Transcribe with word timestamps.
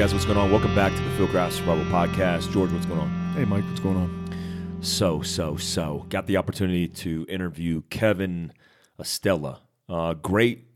Guys, 0.00 0.14
what's 0.14 0.24
going 0.24 0.38
on? 0.38 0.50
Welcome 0.50 0.74
back 0.74 0.94
to 0.96 1.02
the 1.02 1.10
Fieldcraft 1.10 1.52
Survival 1.52 1.84
Podcast. 1.92 2.50
George, 2.52 2.72
what's 2.72 2.86
going 2.86 3.00
on? 3.00 3.34
Hey, 3.34 3.44
Mike, 3.44 3.64
what's 3.64 3.80
going 3.80 3.98
on? 3.98 4.80
So, 4.80 5.20
so, 5.20 5.58
so, 5.58 6.06
got 6.08 6.26
the 6.26 6.38
opportunity 6.38 6.88
to 6.88 7.26
interview 7.28 7.82
Kevin 7.90 8.54
Estela. 8.98 9.58
Uh, 9.90 10.14
great 10.14 10.68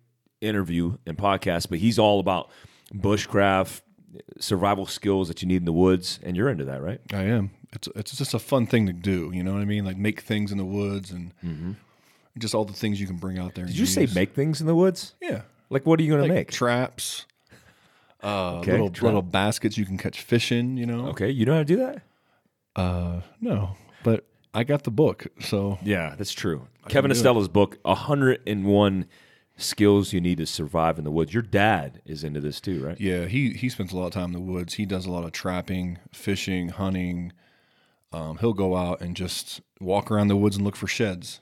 interview 0.43 0.99
and 1.07 1.17
podcast, 1.17 1.71
but 1.71 1.79
he's 1.79 1.99
all 1.99 2.21
about 2.21 2.51
bushcraft, 2.93 3.81
survival 4.41 4.85
skills 4.85 5.29
that 5.29 5.41
you 5.41 5.49
need 5.49 5.57
in 5.57 5.65
the 5.65 5.73
woods, 5.73 6.21
and 6.23 6.37
you're 6.37 6.51
into 6.51 6.67
that, 6.67 6.83
right? 6.83 7.01
I 7.11 7.23
am. 7.23 7.51
It's 7.73 7.89
it's 7.97 8.19
just 8.19 8.35
a 8.35 8.39
fun 8.39 8.67
thing 8.67 8.85
to 8.89 8.93
do. 8.93 9.31
You 9.33 9.43
know 9.43 9.55
what 9.55 9.63
I 9.63 9.65
mean? 9.65 9.87
Like 9.87 9.97
make 9.97 10.21
things 10.21 10.53
in 10.53 10.59
the 10.59 10.67
woods 10.67 11.11
and 11.11 11.33
just 12.37 12.55
all 12.55 12.67
the 12.67 12.75
things 12.75 13.01
you 13.01 13.07
can 13.07 13.17
bring 13.17 13.39
out 13.39 13.55
there. 13.55 13.65
Mm-hmm. 13.65 13.73
Did 13.73 13.79
you 13.79 13.87
say 13.87 14.07
make 14.15 14.35
things 14.35 14.61
in 14.61 14.67
the 14.67 14.75
woods? 14.75 15.15
Yeah, 15.23 15.43
Like, 15.71 15.87
what 15.87 15.99
are 15.99 16.03
you 16.03 16.11
going 16.11 16.21
like 16.21 16.29
to 16.29 16.35
make? 16.35 16.51
traps, 16.51 17.25
uh, 18.25 18.59
Okay, 18.59 18.73
little 18.73 18.89
little 19.07 19.23
baskets 19.23 19.77
you 19.79 19.85
can 19.87 19.99
catch 19.99 20.23
fish 20.23 20.51
in. 20.51 20.77
You 20.77 20.87
know? 20.87 21.09
okay, 21.09 21.31
you 21.31 21.45
know 21.47 21.53
how 21.53 21.59
to 21.61 21.65
do 21.65 21.77
that? 21.77 22.03
Uh, 22.75 23.21
no, 23.41 23.77
but 24.03 24.25
I 24.53 24.65
got 24.65 24.83
the 24.85 24.91
book, 24.91 25.27
so 25.41 25.79
Yeah, 25.83 26.15
that's 26.17 26.33
true. 26.33 26.67
Kevin 26.89 27.11
do 27.11 27.17
it. 27.19 27.23
Estela's 27.23 27.49
book, 27.49 27.79
101 27.83 29.07
Skills 29.57 30.13
You 30.13 30.21
Need 30.21 30.39
to 30.39 30.47
Survive 30.47 30.99
in 30.99 31.05
the 31.05 31.11
Woods. 31.11 31.33
Your 31.33 31.43
dad 31.43 32.03
is 32.05 32.25
into 32.25 32.41
this 32.41 32.61
too, 32.61 32.85
right? 32.85 33.01
yeah, 33.01 33.27
he 33.27 33.51
he 33.53 33.69
spends 33.69 33.93
a 33.93 33.97
lot 33.97 34.07
of 34.07 34.13
time 34.13 34.27
in 34.27 34.33
the 34.33 34.41
woods. 34.41 34.75
He 34.75 34.85
does 34.87 35.07
a 35.07 35.11
lot 35.13 35.25
of 35.25 35.33
trapping, 35.33 35.99
fishing, 36.13 36.71
hunting. 36.71 37.33
Um, 38.13 38.39
he'll 38.39 38.53
go 38.53 38.77
out 38.77 39.01
and 39.01 39.17
just 39.17 39.61
walk 39.81 40.11
around 40.11 40.29
the 40.29 40.37
woods 40.37 40.57
and 40.57 40.65
look 40.65 40.77
for 40.77 40.87
sheds. 40.87 41.41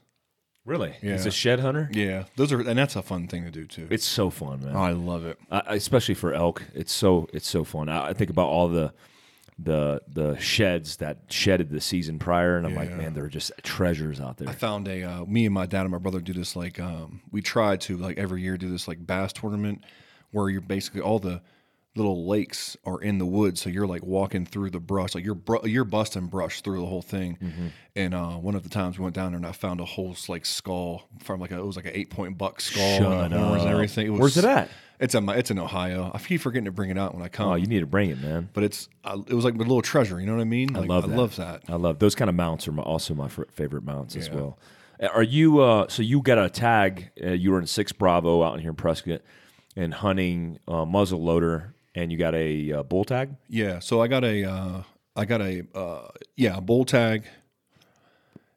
Really? 0.64 0.92
He's 1.00 1.22
Yeah. 1.22 1.28
a 1.28 1.30
shed 1.30 1.60
hunter? 1.60 1.88
Yeah, 1.92 2.24
those 2.36 2.52
are 2.52 2.60
and 2.60 2.78
that's 2.78 2.94
a 2.94 3.02
fun 3.02 3.27
thing 3.27 3.44
to 3.44 3.50
do 3.50 3.64
too. 3.66 3.88
It's 3.91 4.05
so 4.05 4.30
fun, 4.30 4.64
man. 4.64 4.77
I 4.77 4.92
love 4.92 5.24
it. 5.24 5.38
uh, 5.50 5.62
especially 5.66 6.14
for 6.14 6.32
elk. 6.34 6.62
It's 6.74 6.92
so 6.92 7.28
it's 7.32 7.48
so 7.48 7.64
fun. 7.64 7.88
I, 7.88 8.08
I 8.08 8.12
think 8.12 8.30
about 8.30 8.46
all 8.48 8.68
the 8.68 8.92
the 9.58 10.00
the 10.08 10.36
sheds 10.38 10.96
that 10.96 11.18
shedded 11.28 11.70
the 11.70 11.80
season 11.80 12.18
prior, 12.18 12.56
and 12.56 12.66
I'm 12.66 12.74
like, 12.74 12.90
Yeah. 12.90 12.96
man, 12.96 13.14
they're 13.14 13.28
just 13.28 13.50
treasures 13.62 14.20
out 14.20 14.36
there. 14.38 14.48
I 14.48 14.52
found 14.52 14.86
a 14.88 15.02
uh, 15.02 15.24
me 15.24 15.46
and 15.46 15.55
my 15.55 15.66
dad 15.66 15.83
and 15.83 15.90
my 15.90 15.98
brother 15.98 16.20
do 16.20 16.33
this 16.33 16.55
like 16.55 16.78
um, 16.78 17.22
we 17.33 17.42
try 17.42 17.77
to 17.77 17.96
like 17.96 18.16
every 18.18 18.40
year 18.42 18.56
do 18.56 18.70
this 18.70 18.86
like 18.86 19.05
bass 19.05 19.33
tournament 19.33 19.84
where 20.30 20.48
you're 20.48 20.60
basically 20.60 21.00
all 21.00 21.18
the 21.18 21.42
little 21.94 22.26
lakes 22.26 22.76
are 22.86 23.00
in 23.00 23.18
the 23.18 23.26
woods, 23.26 23.60
so 23.60 23.68
you're 23.70 23.86
like 23.86 24.02
walking 24.02 24.46
through 24.46 24.70
the 24.70 24.80
brush, 24.80 25.14
like 25.14 25.24
you're 25.24 25.34
br- 25.34 25.66
you're 25.66 25.84
busting 25.84 26.26
brush 26.26 26.62
through 26.62 26.80
the 26.80 26.86
whole 26.86 27.02
thing. 27.02 27.38
Mm-hmm. 27.42 27.66
And 27.96 28.14
uh, 28.14 28.30
one 28.32 28.54
of 28.54 28.62
the 28.62 28.70
times 28.70 28.98
we 28.98 29.02
went 29.02 29.14
down 29.14 29.32
there 29.32 29.36
and 29.36 29.46
I 29.46 29.52
found 29.52 29.80
a 29.80 29.84
whole 29.84 30.16
like 30.28 30.46
skull 30.46 31.08
from 31.22 31.40
like 31.40 31.50
a, 31.50 31.58
it 31.58 31.66
was 31.66 31.76
like 31.76 31.84
an 31.84 31.92
eight 31.94 32.10
point 32.10 32.38
buck 32.38 32.60
skull 32.60 32.98
Shut 32.98 33.24
and 33.26 33.34
horns 33.34 33.62
and 33.62 33.70
everything. 33.70 34.06
It 34.06 34.10
was, 34.10 34.20
Where's 34.20 34.36
it 34.38 34.44
at? 34.44 34.70
It's 35.00 35.14
in 35.16 35.24
my, 35.24 35.34
it's 35.34 35.50
in 35.50 35.58
Ohio. 35.58 36.10
I 36.14 36.18
keep 36.18 36.40
forgetting 36.40 36.66
to 36.66 36.72
bring 36.72 36.88
it 36.88 36.96
out 36.96 37.12
when 37.12 37.22
I 37.24 37.28
come. 37.28 37.48
Oh, 37.48 37.54
you 37.56 37.66
need 37.66 37.80
to 37.80 37.86
bring 37.86 38.10
it, 38.10 38.22
man. 38.22 38.48
but 38.52 38.62
it's 38.64 38.88
uh, 39.04 39.18
it 39.27 39.34
was 39.34 39.44
like 39.44 39.54
a 39.54 39.58
little 39.58 39.82
treasure. 39.82 40.20
You 40.20 40.27
know 40.27 40.34
what 40.36 40.40
I 40.40 40.44
mean? 40.44 40.72
Like, 40.72 40.88
love 40.88 41.08
that. 41.08 41.12
I 41.12 41.16
love 41.16 41.36
that. 41.36 41.62
I 41.68 41.74
love 41.74 41.98
those 41.98 42.14
kind 42.14 42.28
of 42.28 42.36
mounts 42.36 42.68
are 42.68 42.72
my, 42.72 42.82
also 42.82 43.12
my 43.14 43.27
f- 43.27 43.40
favorite 43.50 43.84
mounts 43.84 44.16
as 44.16 44.30
well. 44.30 44.58
Are 45.12 45.22
you 45.24 45.58
uh, 45.60 45.88
so 45.88 46.02
you 46.02 46.22
got 46.22 46.38
a 46.38 46.48
tag? 46.48 47.10
Uh, 47.22 47.30
you 47.30 47.50
were 47.50 47.58
in 47.58 47.66
six 47.66 47.90
Bravo 47.92 48.44
out 48.44 48.54
in 48.54 48.60
here 48.60 48.70
in 48.70 48.77
Prescott 48.77 49.22
and 49.74 49.92
hunting 49.92 50.60
uh, 50.68 50.84
muzzle 50.84 51.20
loader, 51.22 51.74
and 51.94 52.10
you 52.12 52.18
got 52.18 52.34
a 52.34 52.72
uh, 52.72 52.82
bull 52.82 53.04
tag. 53.04 53.34
Yeah, 53.48 53.78
so 53.78 54.00
I 54.02 54.08
got 54.08 54.24
a 54.24 54.44
uh, 54.44 54.82
I 55.16 55.24
got 55.24 55.40
a 55.40 55.64
uh, 55.74 56.08
yeah 56.36 56.56
a 56.56 56.60
bull 56.60 56.84
tag 56.84 57.24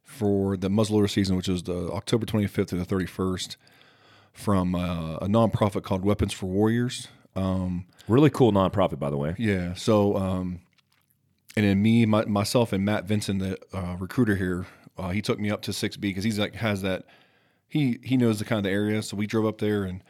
for 0.04 0.56
the 0.56 0.70
muzzleloader 0.70 1.10
season, 1.10 1.36
which 1.36 1.50
is 1.50 1.64
the 1.64 1.92
October 1.92 2.26
25th 2.26 2.68
to 2.68 2.76
the 2.78 2.86
31st, 2.86 3.58
from 4.32 4.74
uh, 4.76 5.16
a 5.18 5.28
nonprofit 5.28 5.84
called 5.84 6.06
Weapons 6.06 6.32
for 6.34 6.46
Warriors. 6.46 7.08
Um, 7.36 7.86
Really 8.08 8.30
cool 8.30 8.52
nonprofit, 8.54 9.00
by 9.00 9.10
the 9.10 9.18
way. 9.18 9.36
yeah, 9.38 9.74
so 9.74 10.16
um, 10.16 10.62
and 11.58 11.66
then 11.66 11.82
me, 11.82 12.06
my, 12.06 12.24
myself, 12.26 12.72
and 12.72 12.86
Matt 12.86 13.06
Vincent, 13.06 13.40
the 13.40 13.58
uh, 13.74 13.96
recruiter 14.00 14.36
here, 14.36 14.68
uh, 14.98 15.10
he 15.10 15.22
took 15.22 15.40
me 15.40 15.50
up 15.50 15.62
to 15.64 15.72
6B 15.72 16.00
because 16.00 16.24
he's 16.24 16.40
like 16.40 16.56
has 16.56 16.82
that 16.84 17.06
he 17.68 18.00
he 18.04 18.16
knows 18.16 18.40
the 18.40 18.46
kind 18.46 18.60
of 18.60 18.64
the 18.64 18.70
area, 18.70 19.02
so 19.02 19.18
we 19.18 19.28
drove 19.28 19.46
up 19.46 19.58
there 19.58 19.84
and 19.84 20.02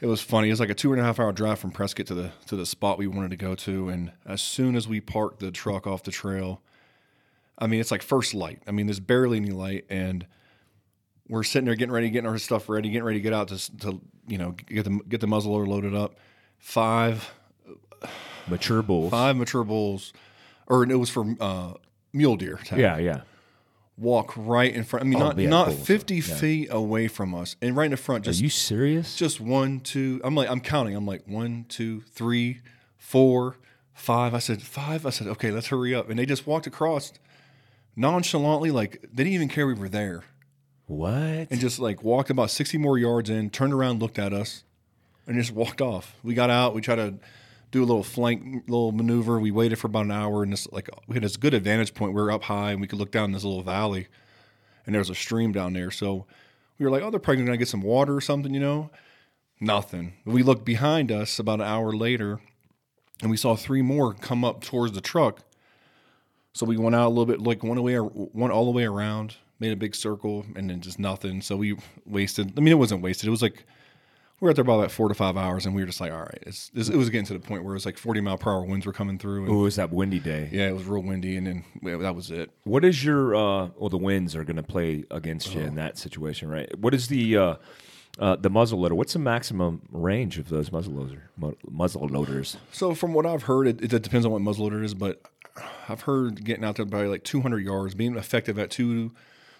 it 0.00 0.06
was 0.06 0.20
funny. 0.20 0.48
It 0.48 0.52
was 0.52 0.60
like 0.60 0.70
a 0.70 0.74
two 0.74 0.92
and 0.92 1.00
a 1.00 1.04
half 1.04 1.20
hour 1.20 1.32
drive 1.32 1.58
from 1.58 1.70
Prescott 1.70 2.06
to 2.06 2.14
the 2.14 2.32
to 2.46 2.56
the 2.56 2.66
spot 2.66 2.98
we 2.98 3.06
wanted 3.06 3.30
to 3.30 3.36
go 3.36 3.54
to, 3.54 3.88
and 3.88 4.12
as 4.26 4.40
soon 4.40 4.76
as 4.76 4.88
we 4.88 5.00
parked 5.00 5.40
the 5.40 5.50
truck 5.50 5.86
off 5.86 6.02
the 6.02 6.10
trail, 6.10 6.62
I 7.58 7.66
mean 7.66 7.80
it's 7.80 7.90
like 7.90 8.02
first 8.02 8.34
light. 8.34 8.62
I 8.66 8.70
mean 8.70 8.86
there's 8.86 9.00
barely 9.00 9.36
any 9.36 9.50
light, 9.50 9.84
and 9.90 10.26
we're 11.28 11.44
sitting 11.44 11.66
there 11.66 11.74
getting 11.74 11.92
ready, 11.92 12.10
getting 12.10 12.28
our 12.28 12.38
stuff 12.38 12.68
ready, 12.68 12.88
getting 12.90 13.04
ready 13.04 13.18
to 13.18 13.22
get 13.22 13.32
out 13.32 13.48
to, 13.48 13.76
to 13.78 14.00
you 14.26 14.38
know 14.38 14.52
get 14.52 14.84
the 14.84 15.00
get 15.08 15.20
the 15.20 15.26
muzzleloader 15.26 15.66
loaded 15.68 15.94
up. 15.94 16.16
Five 16.58 17.32
Mature 18.48 18.82
bulls. 18.82 19.10
five 19.10 19.36
mature 19.36 19.64
bulls, 19.64 20.12
or 20.66 20.82
it 20.84 20.96
was 20.96 21.10
for 21.10 21.34
uh, 21.40 21.74
mule 22.12 22.36
deer. 22.36 22.58
tag. 22.64 22.78
Yeah, 22.78 22.98
yeah. 22.98 23.20
Walk 24.00 24.32
right 24.36 24.74
in 24.74 24.82
front. 24.82 25.04
I 25.04 25.08
mean, 25.08 25.20
Oh, 25.20 25.26
not 25.26 25.38
yeah, 25.38 25.48
not 25.48 25.72
fifty 25.72 26.16
yeah. 26.16 26.22
feet 26.34 26.68
away 26.70 27.06
from 27.06 27.34
us, 27.34 27.54
and 27.62 27.76
right 27.76 27.84
in 27.84 27.90
the 27.92 27.96
front, 27.96 28.24
Just, 28.24 28.40
Are 28.40 28.42
you 28.42 28.48
serious? 28.50 29.14
just 29.16 29.40
one, 29.40 29.80
two. 29.80 30.20
I'm 30.24 30.34
like, 30.34 30.48
I'm 30.50 30.60
counting. 30.60 30.96
I'm 30.96 31.06
like 31.06 31.22
one, 31.28 31.66
two, 31.68 32.00
three, 32.00 32.60
four, 32.96 33.56
five. 33.92 34.34
I 34.34 34.38
said 34.38 34.62
five. 34.62 35.04
I 35.06 35.10
said, 35.10 35.26
okay, 35.28 35.50
let's 35.50 35.66
hurry 35.68 35.94
up. 35.94 36.08
And 36.08 36.18
they 36.18 36.26
just 36.26 36.46
walked 36.46 36.66
across 36.66 37.12
nonchalantly, 37.96 38.70
like 38.70 39.00
they 39.02 39.24
didn't 39.24 39.34
even 39.34 39.48
care 39.48 39.66
we 39.66 39.74
were 39.74 39.88
there, 39.88 40.24
what? 40.86 41.12
and 41.50 41.58
just 41.60 41.78
like 41.78 42.02
walked 42.02 42.30
about 42.30 42.50
sixty 42.50 42.78
more 42.78 42.98
yards 42.98 43.28
in, 43.30 43.50
turned 43.50 43.72
around, 43.72 44.00
looked 44.00 44.18
at 44.18 44.32
us, 44.32 44.64
and 45.26 45.36
just 45.36 45.52
walked 45.52 45.80
off. 45.80 46.16
We 46.22 46.34
got 46.34 46.50
out. 46.50 46.74
We 46.74 46.80
tried 46.80 46.96
to 46.96 47.14
do 47.70 47.80
a 47.82 47.86
little 47.86 48.02
flank, 48.02 48.64
little 48.66 48.92
maneuver. 48.92 49.38
We 49.38 49.50
waited 49.50 49.78
for 49.78 49.86
about 49.86 50.06
an 50.06 50.10
hour, 50.10 50.42
and 50.42 50.52
this 50.52 50.70
like 50.72 50.88
we 51.06 51.14
had 51.14 51.22
this 51.22 51.36
good 51.36 51.54
advantage 51.54 51.94
point. 51.94 52.14
We 52.14 52.20
were 52.20 52.32
up 52.32 52.44
high, 52.44 52.72
and 52.72 52.80
we 52.80 52.86
could 52.86 52.98
look 52.98 53.10
down 53.10 53.32
this 53.32 53.44
little 53.44 53.62
valley, 53.62 54.08
and 54.86 54.94
there 54.94 55.00
was 55.00 55.10
a 55.10 55.14
stream 55.14 55.52
down 55.52 55.72
there. 55.72 55.90
So 55.90 56.26
we 56.78 56.84
were 56.84 56.90
like, 56.90 57.02
oh, 57.02 57.10
they're 57.10 57.20
probably 57.20 57.44
gonna 57.44 57.56
get 57.56 57.68
some 57.68 57.82
water 57.82 58.14
or 58.14 58.20
something, 58.20 58.52
you 58.52 58.60
know. 58.60 58.90
Nothing. 59.60 60.14
We 60.24 60.42
looked 60.42 60.64
behind 60.64 61.12
us 61.12 61.38
about 61.38 61.60
an 61.60 61.66
hour 61.66 61.92
later, 61.92 62.40
and 63.20 63.30
we 63.30 63.36
saw 63.36 63.54
three 63.56 63.82
more 63.82 64.14
come 64.14 64.44
up 64.44 64.64
towards 64.64 64.94
the 64.94 65.02
truck. 65.02 65.40
So 66.52 66.66
we 66.66 66.78
went 66.78 66.96
out 66.96 67.06
a 67.06 67.10
little 67.10 67.26
bit, 67.26 67.40
like 67.40 67.62
one 67.62 67.78
away, 67.78 67.96
one 67.96 68.50
all 68.50 68.64
the 68.64 68.70
way 68.70 68.84
around, 68.84 69.36
made 69.60 69.72
a 69.72 69.76
big 69.76 69.94
circle, 69.94 70.46
and 70.56 70.70
then 70.70 70.80
just 70.80 70.98
nothing. 70.98 71.42
So 71.42 71.56
we 71.56 71.76
wasted. 72.06 72.54
I 72.56 72.60
mean, 72.60 72.72
it 72.72 72.78
wasn't 72.78 73.02
wasted. 73.02 73.28
It 73.28 73.30
was 73.30 73.42
like 73.42 73.64
we 74.40 74.46
were 74.46 74.50
out 74.50 74.56
there 74.56 74.62
about 74.62 74.78
like 74.78 74.90
four 74.90 75.08
to 75.08 75.14
five 75.14 75.36
hours, 75.36 75.66
and 75.66 75.74
we 75.74 75.82
were 75.82 75.86
just 75.86 76.00
like, 76.00 76.12
all 76.12 76.20
right, 76.20 76.38
it's, 76.46 76.70
this, 76.70 76.88
it 76.88 76.96
was 76.96 77.10
getting 77.10 77.26
to 77.26 77.34
the 77.34 77.38
point 77.40 77.62
where 77.62 77.72
it 77.72 77.76
was 77.76 77.86
like 77.86 77.98
forty 77.98 78.20
mile 78.20 78.38
per 78.38 78.50
hour 78.50 78.64
winds 78.64 78.86
were 78.86 78.92
coming 78.92 79.18
through, 79.18 79.44
and 79.44 79.52
Oh, 79.52 79.60
it 79.60 79.62
was 79.64 79.76
that 79.76 79.92
windy 79.92 80.18
day. 80.18 80.48
yeah, 80.50 80.68
it 80.68 80.72
was 80.74 80.84
real 80.84 81.02
windy, 81.02 81.36
and 81.36 81.46
then 81.46 81.64
yeah, 81.82 81.96
that 81.98 82.14
was 82.14 82.30
it. 82.30 82.50
What 82.64 82.84
is 82.84 83.04
your 83.04 83.34
uh 83.34 83.68
well 83.76 83.90
the 83.90 83.98
winds 83.98 84.34
are 84.34 84.44
going 84.44 84.56
to 84.56 84.62
play 84.62 85.04
against 85.10 85.54
you 85.54 85.60
in 85.60 85.74
that 85.76 85.98
situation, 85.98 86.48
right? 86.48 86.76
What 86.78 86.94
is 86.94 87.08
the 87.08 87.36
uh 87.36 87.54
uh, 88.18 88.34
the 88.36 88.50
muzzle 88.50 88.80
loader. 88.80 88.94
What's 88.94 89.12
the 89.12 89.18
maximum 89.20 89.82
range 89.92 90.36
of 90.36 90.48
those 90.48 90.70
muzzle 90.72 90.94
loader 90.94 91.30
mu- 91.38 91.54
muzzle 91.70 92.06
loaders? 92.08 92.56
So 92.72 92.92
from 92.92 93.14
what 93.14 93.24
I've 93.24 93.44
heard, 93.44 93.68
it, 93.68 93.80
it 93.94 94.02
depends 94.02 94.26
on 94.26 94.32
what 94.32 94.42
muzzle 94.42 94.64
loader 94.64 94.82
it 94.82 94.84
is, 94.84 94.94
but 94.94 95.22
I've 95.88 96.02
heard 96.02 96.44
getting 96.44 96.64
out 96.64 96.74
there 96.76 96.84
by 96.84 97.04
like 97.06 97.22
200 97.22 97.58
yards, 97.64 97.94
being 97.94 98.16
effective 98.16 98.58
at 98.58 98.70
two, 98.70 99.12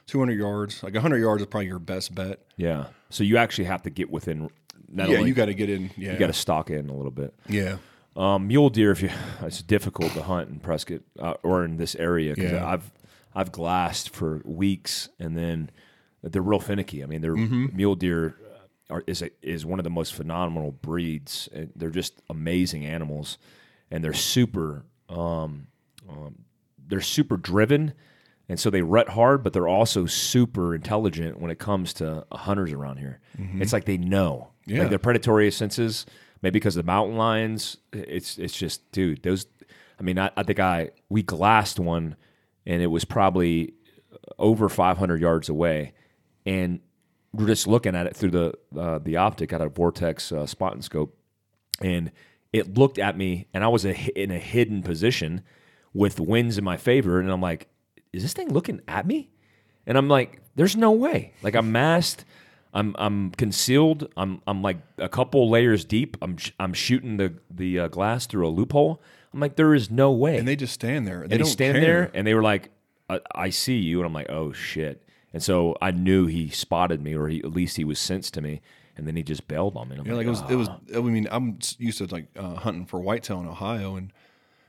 200 0.08 0.32
yards, 0.36 0.82
like 0.82 0.92
100 0.94 1.18
yards 1.18 1.42
is 1.42 1.46
probably 1.46 1.68
your 1.68 1.78
best 1.78 2.14
bet. 2.14 2.40
Yeah. 2.56 2.86
So 3.08 3.22
you 3.22 3.36
actually 3.36 3.64
have 3.64 3.82
to 3.84 3.90
get 3.90 4.10
within. 4.10 4.50
Not 4.90 5.08
yeah, 5.08 5.18
only, 5.18 5.28
you 5.28 5.34
got 5.34 5.46
to 5.46 5.54
get 5.54 5.70
in. 5.70 5.90
Yeah, 5.96 6.12
you 6.12 6.18
got 6.18 6.26
to 6.28 6.32
stock 6.32 6.70
in 6.70 6.88
a 6.88 6.94
little 6.94 7.12
bit. 7.12 7.32
Yeah, 7.48 7.76
Um, 8.16 8.48
mule 8.48 8.70
deer, 8.70 8.90
if 8.90 9.02
you, 9.02 9.10
it's 9.42 9.62
difficult 9.62 10.12
to 10.14 10.22
hunt 10.22 10.50
in 10.50 10.58
Prescott 10.58 11.00
uh, 11.18 11.34
or 11.42 11.64
in 11.64 11.76
this 11.76 11.94
area 11.94 12.34
because 12.34 12.52
Yeah. 12.52 12.66
I've 12.68 12.90
I've 13.34 13.52
glassed 13.52 14.10
for 14.10 14.42
weeks 14.44 15.08
and 15.20 15.36
then 15.38 15.70
they're 16.22 16.42
real 16.42 16.58
finicky. 16.60 17.02
I 17.02 17.06
mean, 17.06 17.20
they're 17.20 17.36
Mm-hmm. 17.36 17.76
mule 17.76 17.94
deer 17.94 18.36
are, 18.90 19.04
is 19.06 19.22
a, 19.22 19.30
is 19.40 19.64
one 19.64 19.78
of 19.78 19.84
the 19.84 19.90
most 19.90 20.12
phenomenal 20.14 20.72
breeds. 20.72 21.48
They're 21.76 21.90
just 21.90 22.20
amazing 22.28 22.84
animals, 22.84 23.38
and 23.90 24.02
they're 24.02 24.12
super 24.12 24.84
um, 25.08 25.68
um, 26.08 26.34
they're 26.88 27.00
super 27.00 27.36
driven, 27.36 27.92
and 28.48 28.58
so 28.58 28.68
they 28.68 28.82
rut 28.82 29.10
hard, 29.10 29.44
but 29.44 29.52
they're 29.52 29.68
also 29.68 30.06
super 30.06 30.74
intelligent 30.74 31.40
when 31.40 31.52
it 31.52 31.60
comes 31.60 31.92
to 31.94 32.26
hunters 32.32 32.72
around 32.72 32.96
here. 32.98 33.20
It's 33.60 33.72
like 33.72 33.84
they 33.84 33.96
know, 33.96 34.48
Mm-hmm. 34.48 34.49
Yeah. 34.66 34.80
like 34.80 34.90
their 34.90 34.98
predatory 34.98 35.50
senses. 35.50 36.06
Maybe 36.42 36.54
because 36.54 36.76
of 36.76 36.84
the 36.84 36.90
mountain 36.90 37.16
lions, 37.16 37.76
it's 37.92 38.38
it's 38.38 38.56
just 38.56 38.90
dude. 38.92 39.22
Those, 39.22 39.46
I 39.98 40.02
mean, 40.02 40.18
I, 40.18 40.30
I 40.36 40.42
think 40.42 40.58
I 40.58 40.90
we 41.08 41.22
glassed 41.22 41.78
one, 41.78 42.16
and 42.64 42.80
it 42.82 42.86
was 42.86 43.04
probably 43.04 43.74
over 44.38 44.68
500 44.68 45.20
yards 45.20 45.48
away, 45.48 45.92
and 46.46 46.80
we're 47.32 47.46
just 47.46 47.66
looking 47.66 47.94
at 47.94 48.06
it 48.06 48.16
through 48.16 48.30
the 48.30 48.54
uh, 48.78 48.98
the 48.98 49.16
optic 49.16 49.52
out 49.52 49.60
of 49.60 49.74
Vortex 49.74 50.32
uh, 50.32 50.46
spot 50.46 50.72
and 50.72 50.82
scope, 50.84 51.16
and 51.82 52.10
it 52.52 52.76
looked 52.76 52.98
at 52.98 53.16
me, 53.16 53.46
and 53.52 53.62
I 53.62 53.68
was 53.68 53.84
a, 53.84 53.94
in 54.20 54.30
a 54.30 54.38
hidden 54.38 54.82
position 54.82 55.42
with 55.92 56.18
winds 56.20 56.58
in 56.58 56.64
my 56.64 56.76
favor, 56.76 57.20
and 57.20 57.30
I'm 57.30 57.40
like, 57.40 57.68
is 58.12 58.22
this 58.22 58.32
thing 58.32 58.48
looking 58.48 58.80
at 58.88 59.06
me? 59.06 59.30
And 59.86 59.96
I'm 59.98 60.08
like, 60.08 60.40
there's 60.56 60.76
no 60.76 60.90
way. 60.90 61.32
Like 61.42 61.54
I'm 61.54 61.72
masked. 61.72 62.24
I'm 62.72 62.94
I'm 62.98 63.30
concealed. 63.32 64.08
I'm 64.16 64.42
I'm 64.46 64.62
like 64.62 64.78
a 64.98 65.08
couple 65.08 65.50
layers 65.50 65.84
deep. 65.84 66.16
I'm 66.22 66.36
sh- 66.36 66.52
I'm 66.60 66.72
shooting 66.72 67.16
the 67.16 67.34
the 67.50 67.78
uh, 67.80 67.88
glass 67.88 68.26
through 68.26 68.46
a 68.46 68.50
loophole. 68.50 69.00
I'm 69.32 69.40
like, 69.40 69.56
there 69.56 69.74
is 69.74 69.90
no 69.90 70.10
way. 70.12 70.36
And 70.38 70.46
they 70.46 70.56
just 70.56 70.74
stand 70.74 71.06
there. 71.06 71.26
They 71.26 71.36
and 71.36 71.46
stand 71.46 71.74
care. 71.76 71.80
there, 71.80 72.10
and 72.14 72.26
they 72.26 72.34
were 72.34 72.42
like, 72.42 72.70
I, 73.08 73.20
"I 73.34 73.50
see 73.50 73.76
you," 73.78 73.98
and 73.98 74.06
I'm 74.06 74.12
like, 74.12 74.30
"Oh 74.30 74.52
shit!" 74.52 75.02
And 75.32 75.42
so 75.42 75.76
I 75.80 75.90
knew 75.92 76.26
he 76.26 76.48
spotted 76.48 77.00
me, 77.02 77.14
or 77.14 77.28
he, 77.28 77.38
at 77.40 77.52
least 77.52 77.76
he 77.76 77.84
was 77.84 77.98
sensed 77.98 78.34
to 78.34 78.40
me, 78.40 78.60
and 78.96 79.06
then 79.06 79.14
he 79.16 79.22
just 79.22 79.46
bailed 79.48 79.76
on 79.76 79.88
me. 79.88 79.96
And 79.96 80.00
I'm 80.00 80.06
Yeah, 80.06 80.14
like 80.16 80.26
like, 80.26 80.50
it 80.50 80.56
was. 80.56 80.68
It 80.88 80.96
was. 80.96 81.04
I 81.06 81.08
mean, 81.08 81.28
I'm 81.30 81.58
used 81.78 81.98
to 81.98 82.06
like 82.06 82.26
uh, 82.36 82.54
hunting 82.56 82.86
for 82.86 83.00
whitetail 83.00 83.40
in 83.40 83.46
Ohio, 83.46 83.96
and 83.96 84.12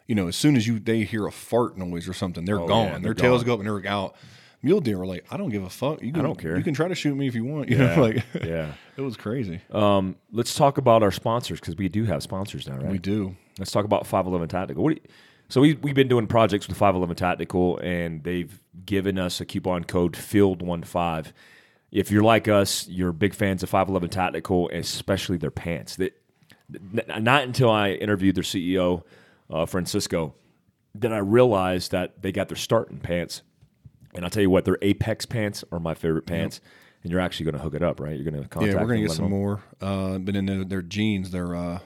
you 0.08 0.16
know, 0.16 0.28
as 0.28 0.36
soon 0.36 0.56
as 0.56 0.68
you 0.68 0.80
they 0.80 1.04
hear 1.04 1.26
a 1.28 1.32
fart 1.32 1.78
noise 1.78 2.08
or 2.08 2.14
something, 2.14 2.46
they're 2.46 2.60
Oh, 2.60 2.68
gone. 2.68 2.86
yeah, 2.88 2.92
Their 2.94 3.00
they're 3.02 3.14
tails 3.14 3.42
gone. 3.42 3.48
go 3.48 3.54
up 3.54 3.60
and 3.60 3.70
they're 3.84 3.92
out. 3.92 4.16
Mule 4.64 4.80
deer 4.82 4.98
were 5.00 5.08
like, 5.08 5.26
I 5.32 5.38
don't 5.38 5.50
give 5.50 5.64
a 5.64 5.70
fuck. 5.70 6.02
You 6.04 6.14
can, 6.14 6.24
don't 6.24 6.38
care. 6.38 6.56
You 6.56 6.64
can 6.64 6.74
try 6.74 6.88
to 6.88 6.96
shoot 6.96 7.16
me 7.16 7.28
if 7.28 7.36
you 7.36 7.44
want. 7.46 7.70
You 7.70 7.78
Yeah, 7.78 7.96
know, 7.96 8.02
like 8.02 8.24
yeah. 8.44 8.74
it 8.96 9.02
was 9.02 9.18
crazy. 9.18 9.62
Um, 9.72 10.16
let's 10.32 10.54
talk 10.54 10.78
about 10.78 11.02
our 11.04 11.12
sponsors 11.12 11.60
because 11.60 11.76
we 11.76 11.90
do 11.90 12.04
have 12.06 12.22
sponsors 12.22 12.68
now, 12.68 12.76
right? 12.78 12.92
We 12.92 13.00
do. 13.00 13.36
Let's 13.58 13.72
talk 13.72 13.86
about 13.86 14.06
511 14.06 14.50
Tactical. 14.50 14.84
What 14.84 14.96
do 14.96 15.02
you, 15.04 15.10
so 15.50 15.62
we 15.62 15.74
we've 15.76 15.96
been 15.96 16.08
doing 16.08 16.28
projects 16.28 16.68
with 16.68 16.78
511 16.78 17.16
Tactical, 17.16 17.78
and 17.80 18.24
they've 18.24 18.62
given 18.86 19.18
us 19.18 19.42
a 19.42 19.46
coupon 19.46 19.84
code 19.84 20.14
Field15. 20.14 21.32
If 21.92 22.10
you're 22.10 22.24
like 22.24 22.48
us, 22.48 22.88
you're 22.88 23.12
big 23.12 23.34
fans 23.34 23.64
of 23.64 23.70
511 23.70 24.10
Tactical, 24.12 24.70
especially 24.72 25.38
their 25.38 25.52
pants. 25.52 25.98
That 25.98 26.14
not 27.22 27.44
until 27.44 27.70
I 27.70 27.92
interviewed 27.92 28.36
their 28.36 28.44
CEO, 28.44 29.04
uh, 29.50 29.66
Francisco, 29.66 30.36
did 30.98 31.12
I 31.12 31.18
realize 31.18 31.90
that 31.90 32.22
they 32.22 32.32
got 32.32 32.48
their 32.48 32.58
start 32.58 32.90
in 32.92 33.00
pants. 33.00 33.42
And 34.14 34.26
I'll 34.26 34.32
tell 34.32 34.44
you 34.44 34.50
what, 34.50 34.66
their 34.66 34.78
Apex 34.82 35.26
pants 35.26 35.64
are 35.72 35.80
my 35.80 35.94
favorite 35.94 36.26
pants. 36.26 36.60
And 37.04 37.12
you're 37.12 37.22
actually 37.22 37.46
going 37.46 37.56
to 37.56 37.62
hook 37.62 37.74
it 37.74 37.82
up, 37.82 38.00
right? 38.00 38.16
You're 38.16 38.30
going 38.30 38.44
to 38.44 38.48
contact. 38.48 38.74
Yeah, 38.76 38.82
we're 38.82 38.90
gonna 38.90 39.02
get 39.02 39.12
some 39.12 39.26
them 39.26 39.32
more. 39.32 39.64
Uh, 39.82 40.20
but 40.20 40.36
in 40.36 40.46
their, 40.46 40.64
their 40.64 40.82
jeans, 40.84 41.32
their 41.32 41.56
uh, 41.56 41.80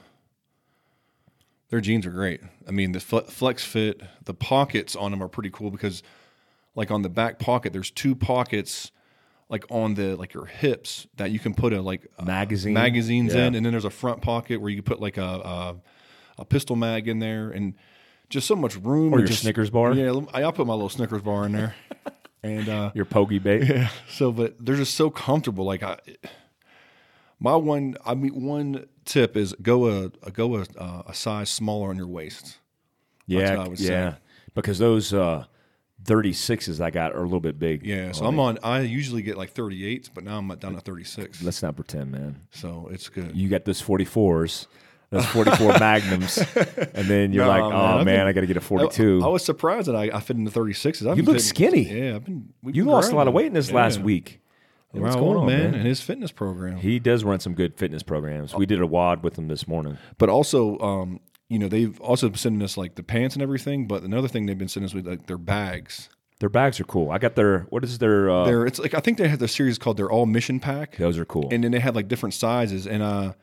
their 1.70 1.80
jeans 1.80 2.06
are 2.06 2.10
great. 2.10 2.40
I 2.68 2.70
mean, 2.70 2.92
the 2.92 3.00
flex 3.00 3.64
fit, 3.64 4.00
the 4.24 4.34
pockets 4.34 4.94
on 4.94 5.10
them 5.10 5.22
are 5.22 5.28
pretty 5.28 5.50
cool 5.50 5.70
because, 5.70 6.02
like 6.74 6.90
on 6.90 7.02
the 7.02 7.08
back 7.08 7.38
pocket, 7.38 7.72
there's 7.72 7.90
two 7.90 8.14
pockets, 8.14 8.92
like 9.48 9.64
on 9.70 9.94
the 9.94 10.16
like 10.16 10.34
your 10.34 10.46
hips 10.46 11.06
that 11.16 11.30
you 11.30 11.38
can 11.38 11.54
put 11.54 11.72
a 11.72 11.80
like 11.80 12.06
uh, 12.18 12.24
Magazine? 12.24 12.74
magazines 12.74 13.34
Yeah. 13.34 13.46
in, 13.46 13.54
and 13.54 13.64
then 13.64 13.72
there's 13.72 13.84
a 13.86 13.90
front 13.90 14.20
pocket 14.20 14.60
where 14.60 14.70
you 14.70 14.76
can 14.76 14.84
put 14.84 15.00
like 15.00 15.16
a 15.16 15.22
a, 15.22 15.76
a 16.38 16.44
pistol 16.44 16.76
mag 16.76 17.08
in 17.08 17.18
there, 17.20 17.50
and 17.50 17.74
just 18.28 18.46
so 18.46 18.56
much 18.56 18.76
room. 18.76 19.12
Or 19.12 19.18
your 19.18 19.28
just- 19.28 19.42
Snickers 19.42 19.70
bar? 19.70 19.94
Yeah, 19.94 20.20
I- 20.32 20.42
I'll 20.42 20.52
put 20.52 20.66
my 20.66 20.74
little 20.74 20.88
Snickers 20.88 21.22
bar 21.22 21.46
in 21.46 21.52
there, 21.52 21.74
and. 22.42 22.68
uh 22.68 22.90
Your 22.94 23.04
pokey 23.04 23.38
bait. 23.38 23.64
yeah. 23.68 23.88
So, 24.08 24.32
but 24.32 24.56
they're 24.64 24.76
just 24.76 24.94
so 24.94 25.10
comfortable. 25.10 25.64
Like 25.64 25.82
I, 25.82 25.98
my 27.38 27.54
one, 27.56 27.96
I 28.04 28.14
mean, 28.14 28.44
one 28.44 28.86
tip 29.04 29.36
is 29.36 29.54
go 29.60 29.86
a, 29.86 30.04
a 30.22 30.30
go 30.30 30.56
a, 30.56 30.64
uh, 30.78 31.02
a 31.06 31.14
size 31.14 31.50
smaller 31.50 31.90
on 31.90 31.96
your 31.96 32.08
waist. 32.08 32.58
Yeah, 33.26 33.56
what 33.56 33.66
I 33.66 33.68
would 33.68 33.80
yeah. 33.80 34.12
say. 34.12 34.18
Because 34.54 34.78
those 34.78 35.12
uh, 35.12 35.44
36s 36.04 36.80
I 36.80 36.90
got 36.90 37.12
are 37.12 37.18
a 37.18 37.24
little 37.24 37.40
bit 37.40 37.58
big. 37.58 37.84
Yeah. 37.84 38.12
So 38.12 38.24
I'm 38.24 38.38
on. 38.38 38.58
I 38.62 38.80
usually 38.80 39.22
get 39.22 39.36
like 39.36 39.52
38s, 39.52 40.08
but 40.14 40.24
now 40.24 40.38
I'm 40.38 40.48
down 40.48 40.74
to 40.74 40.80
36. 40.80 41.42
Let's 41.42 41.62
not 41.62 41.76
pretend, 41.76 42.12
man. 42.12 42.40
So 42.52 42.88
it's 42.90 43.08
good. 43.08 43.36
You 43.36 43.48
got 43.48 43.64
those 43.64 43.82
44s, 43.82 44.66
those 45.10 45.24
44 45.26 45.78
Magnums, 45.80 46.38
and 46.38 47.06
then 47.06 47.32
you're 47.32 47.44
No, 47.44 47.48
like, 47.50 47.62
oh 47.62 47.70
I've 47.98 48.04
man, 48.04 48.18
been- 48.18 48.26
I 48.26 48.32
got 48.32 48.40
to 48.42 48.46
get 48.46 48.56
a 48.56 48.60
42. 48.60 49.20
I 49.24 49.28
was 49.28 49.44
surprised 49.44 49.86
that 49.88 49.96
I, 49.96 50.10
I 50.12 50.20
fit 50.20 50.36
in 50.36 50.44
the 50.44 50.50
36s. 50.50 51.08
I've 51.08 51.16
You 51.16 51.22
look 51.22 51.40
skinny. 51.40 51.82
Yeah, 51.82 52.16
I've 52.16 52.24
been. 52.24 52.52
you 52.64 52.84
lost 52.84 53.12
a 53.12 53.16
lot 53.16 53.28
of 53.28 53.34
weight 53.34 53.46
in 53.46 53.52
this 53.52 53.70
last 53.70 53.98
Yeah. 53.98 54.04
week. 54.04 54.40
What's 54.92 55.14
Raul, 55.14 55.20
going 55.20 55.36
on, 55.36 55.46
man, 55.46 55.58
man? 55.72 55.74
And 55.74 55.86
his 55.86 56.00
fitness 56.00 56.32
program. 56.32 56.78
He 56.78 56.98
does 56.98 57.22
run 57.22 57.38
some 57.40 57.54
good 57.54 57.76
fitness 57.76 58.02
programs. 58.02 58.54
We 58.54 58.64
did 58.66 58.80
a 58.80 58.86
WOD 58.86 59.22
with 59.22 59.36
him 59.38 59.48
this 59.48 59.68
morning. 59.68 59.98
but 60.16 60.28
also 60.30 60.78
um, 60.78 61.20
you 61.48 61.58
know 61.58 61.68
they've 61.68 62.00
also 62.00 62.28
been 62.28 62.38
sending 62.38 62.62
us 62.62 62.76
like 62.78 62.94
the 62.94 63.02
pants 63.02 63.36
and 63.36 63.42
everything 63.42 63.86
but 63.86 64.02
another 64.02 64.26
thing 64.26 64.46
they've 64.46 64.56
been 64.58 64.68
sending 64.68 64.86
us 64.88 64.94
with 64.94 65.06
like 65.06 65.26
their 65.26 65.38
bags 65.38 66.08
Their 66.40 66.48
bags 66.48 66.80
are 66.80 66.84
cool. 66.84 67.10
I 67.10 67.18
got 67.18 67.34
their, 67.36 67.60
what 67.70 67.84
is 67.84 67.98
their, 67.98 68.28
uh, 68.30 68.44
they're 68.46 68.66
it's 68.66 68.78
like 68.80 68.94
i 68.94 69.00
think 69.00 69.18
they 69.18 69.28
have 69.28 69.38
the 69.38 69.46
series 69.48 69.76
called 69.78 69.96
their 69.98 70.10
all 70.10 70.26
mission 70.26 70.58
pack 70.60 70.96
those 70.96 71.18
are 71.18 71.24
cool. 71.24 71.48
and 71.52 71.62
then 71.62 71.70
they 71.72 71.78
have 71.80 71.94
like 71.94 72.08
different 72.08 72.34
sizes 72.34 72.86
and 72.86 73.02
uh 73.02 73.34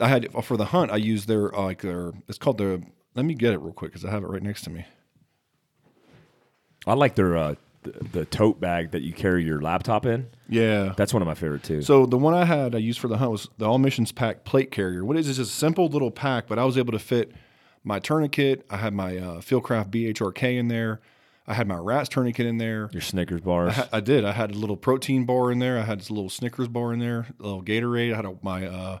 i 0.00 0.08
had 0.08 0.28
for 0.44 0.56
the 0.56 0.66
hunt 0.66 0.90
i 0.90 0.96
used 0.96 1.28
their 1.28 1.54
uh, 1.54 1.62
like 1.62 1.82
their 1.82 2.12
it's 2.28 2.38
called 2.38 2.58
the. 2.58 2.82
let 3.14 3.24
me 3.24 3.34
get 3.34 3.52
it 3.52 3.58
real 3.58 3.72
quick 3.72 3.92
because 3.92 4.04
i 4.04 4.10
have 4.10 4.22
it 4.22 4.26
right 4.28 4.42
next 4.42 4.62
to 4.62 4.70
me 4.70 4.84
I 6.86 6.94
like 6.94 7.14
their, 7.14 7.36
uh, 7.36 7.54
the, 7.82 7.90
the 8.12 8.24
tote 8.24 8.58
bag 8.58 8.92
that 8.92 9.02
you 9.02 9.12
carry 9.12 9.44
your 9.44 9.60
laptop 9.60 10.06
in. 10.06 10.28
yeah 10.48 10.94
That's 10.96 11.12
one 11.12 11.22
of 11.22 11.26
my 11.28 11.34
favorite 11.34 11.62
too. 11.62 11.82
so 11.82 12.06
the 12.06 12.16
one 12.18 12.34
i 12.34 12.44
had 12.44 12.74
i 12.74 12.78
used 12.78 12.98
for 13.00 13.08
the 13.08 13.18
hunt 13.18 13.30
was 13.30 13.48
the 13.58 13.66
all 13.66 13.78
missions 13.78 14.12
pack 14.12 14.44
plate 14.44 14.70
carrier 14.70 15.04
what 15.04 15.16
is 15.16 15.26
this 15.26 15.36
just 15.36 15.52
a 15.52 15.54
simple 15.54 15.88
little 15.88 16.10
pack 16.10 16.46
but 16.48 16.58
i 16.58 16.64
was 16.64 16.76
able 16.78 16.92
to 16.92 16.98
fit 16.98 17.32
my 17.84 17.98
tourniquet 17.98 18.64
i 18.70 18.76
had 18.76 18.92
my 18.94 19.16
uh, 19.16 19.40
fieldcraft 19.40 19.88
bhrk 19.90 20.42
in 20.58 20.68
there 20.68 21.00
i 21.46 21.54
had 21.54 21.66
my 21.68 21.76
rats 21.76 22.08
tourniquet 22.10 22.46
in 22.46 22.58
there 22.58 22.88
your 22.92 23.00
Snickers 23.02 23.40
bars. 23.40 23.78
I, 23.78 23.88
I 23.94 24.00
did. 24.00 24.24
I 24.24 24.32
had 24.32 24.50
a 24.52 24.58
little 24.58 24.76
protein 24.76 25.24
bar 25.24 25.50
in 25.50 25.58
there. 25.58 25.78
I 25.78 25.82
had 25.82 26.00
this 26.00 26.10
little 26.10 26.28
Snickers 26.30 26.68
bar 26.68 26.92
in 26.92 26.98
there, 26.98 27.26
a 27.38 27.42
little 27.42 27.62
Gatorade. 27.62 28.12
I 28.12 28.16
had 28.16 28.24
a, 28.26 28.34
my 28.42 28.66
uh, 28.66 28.98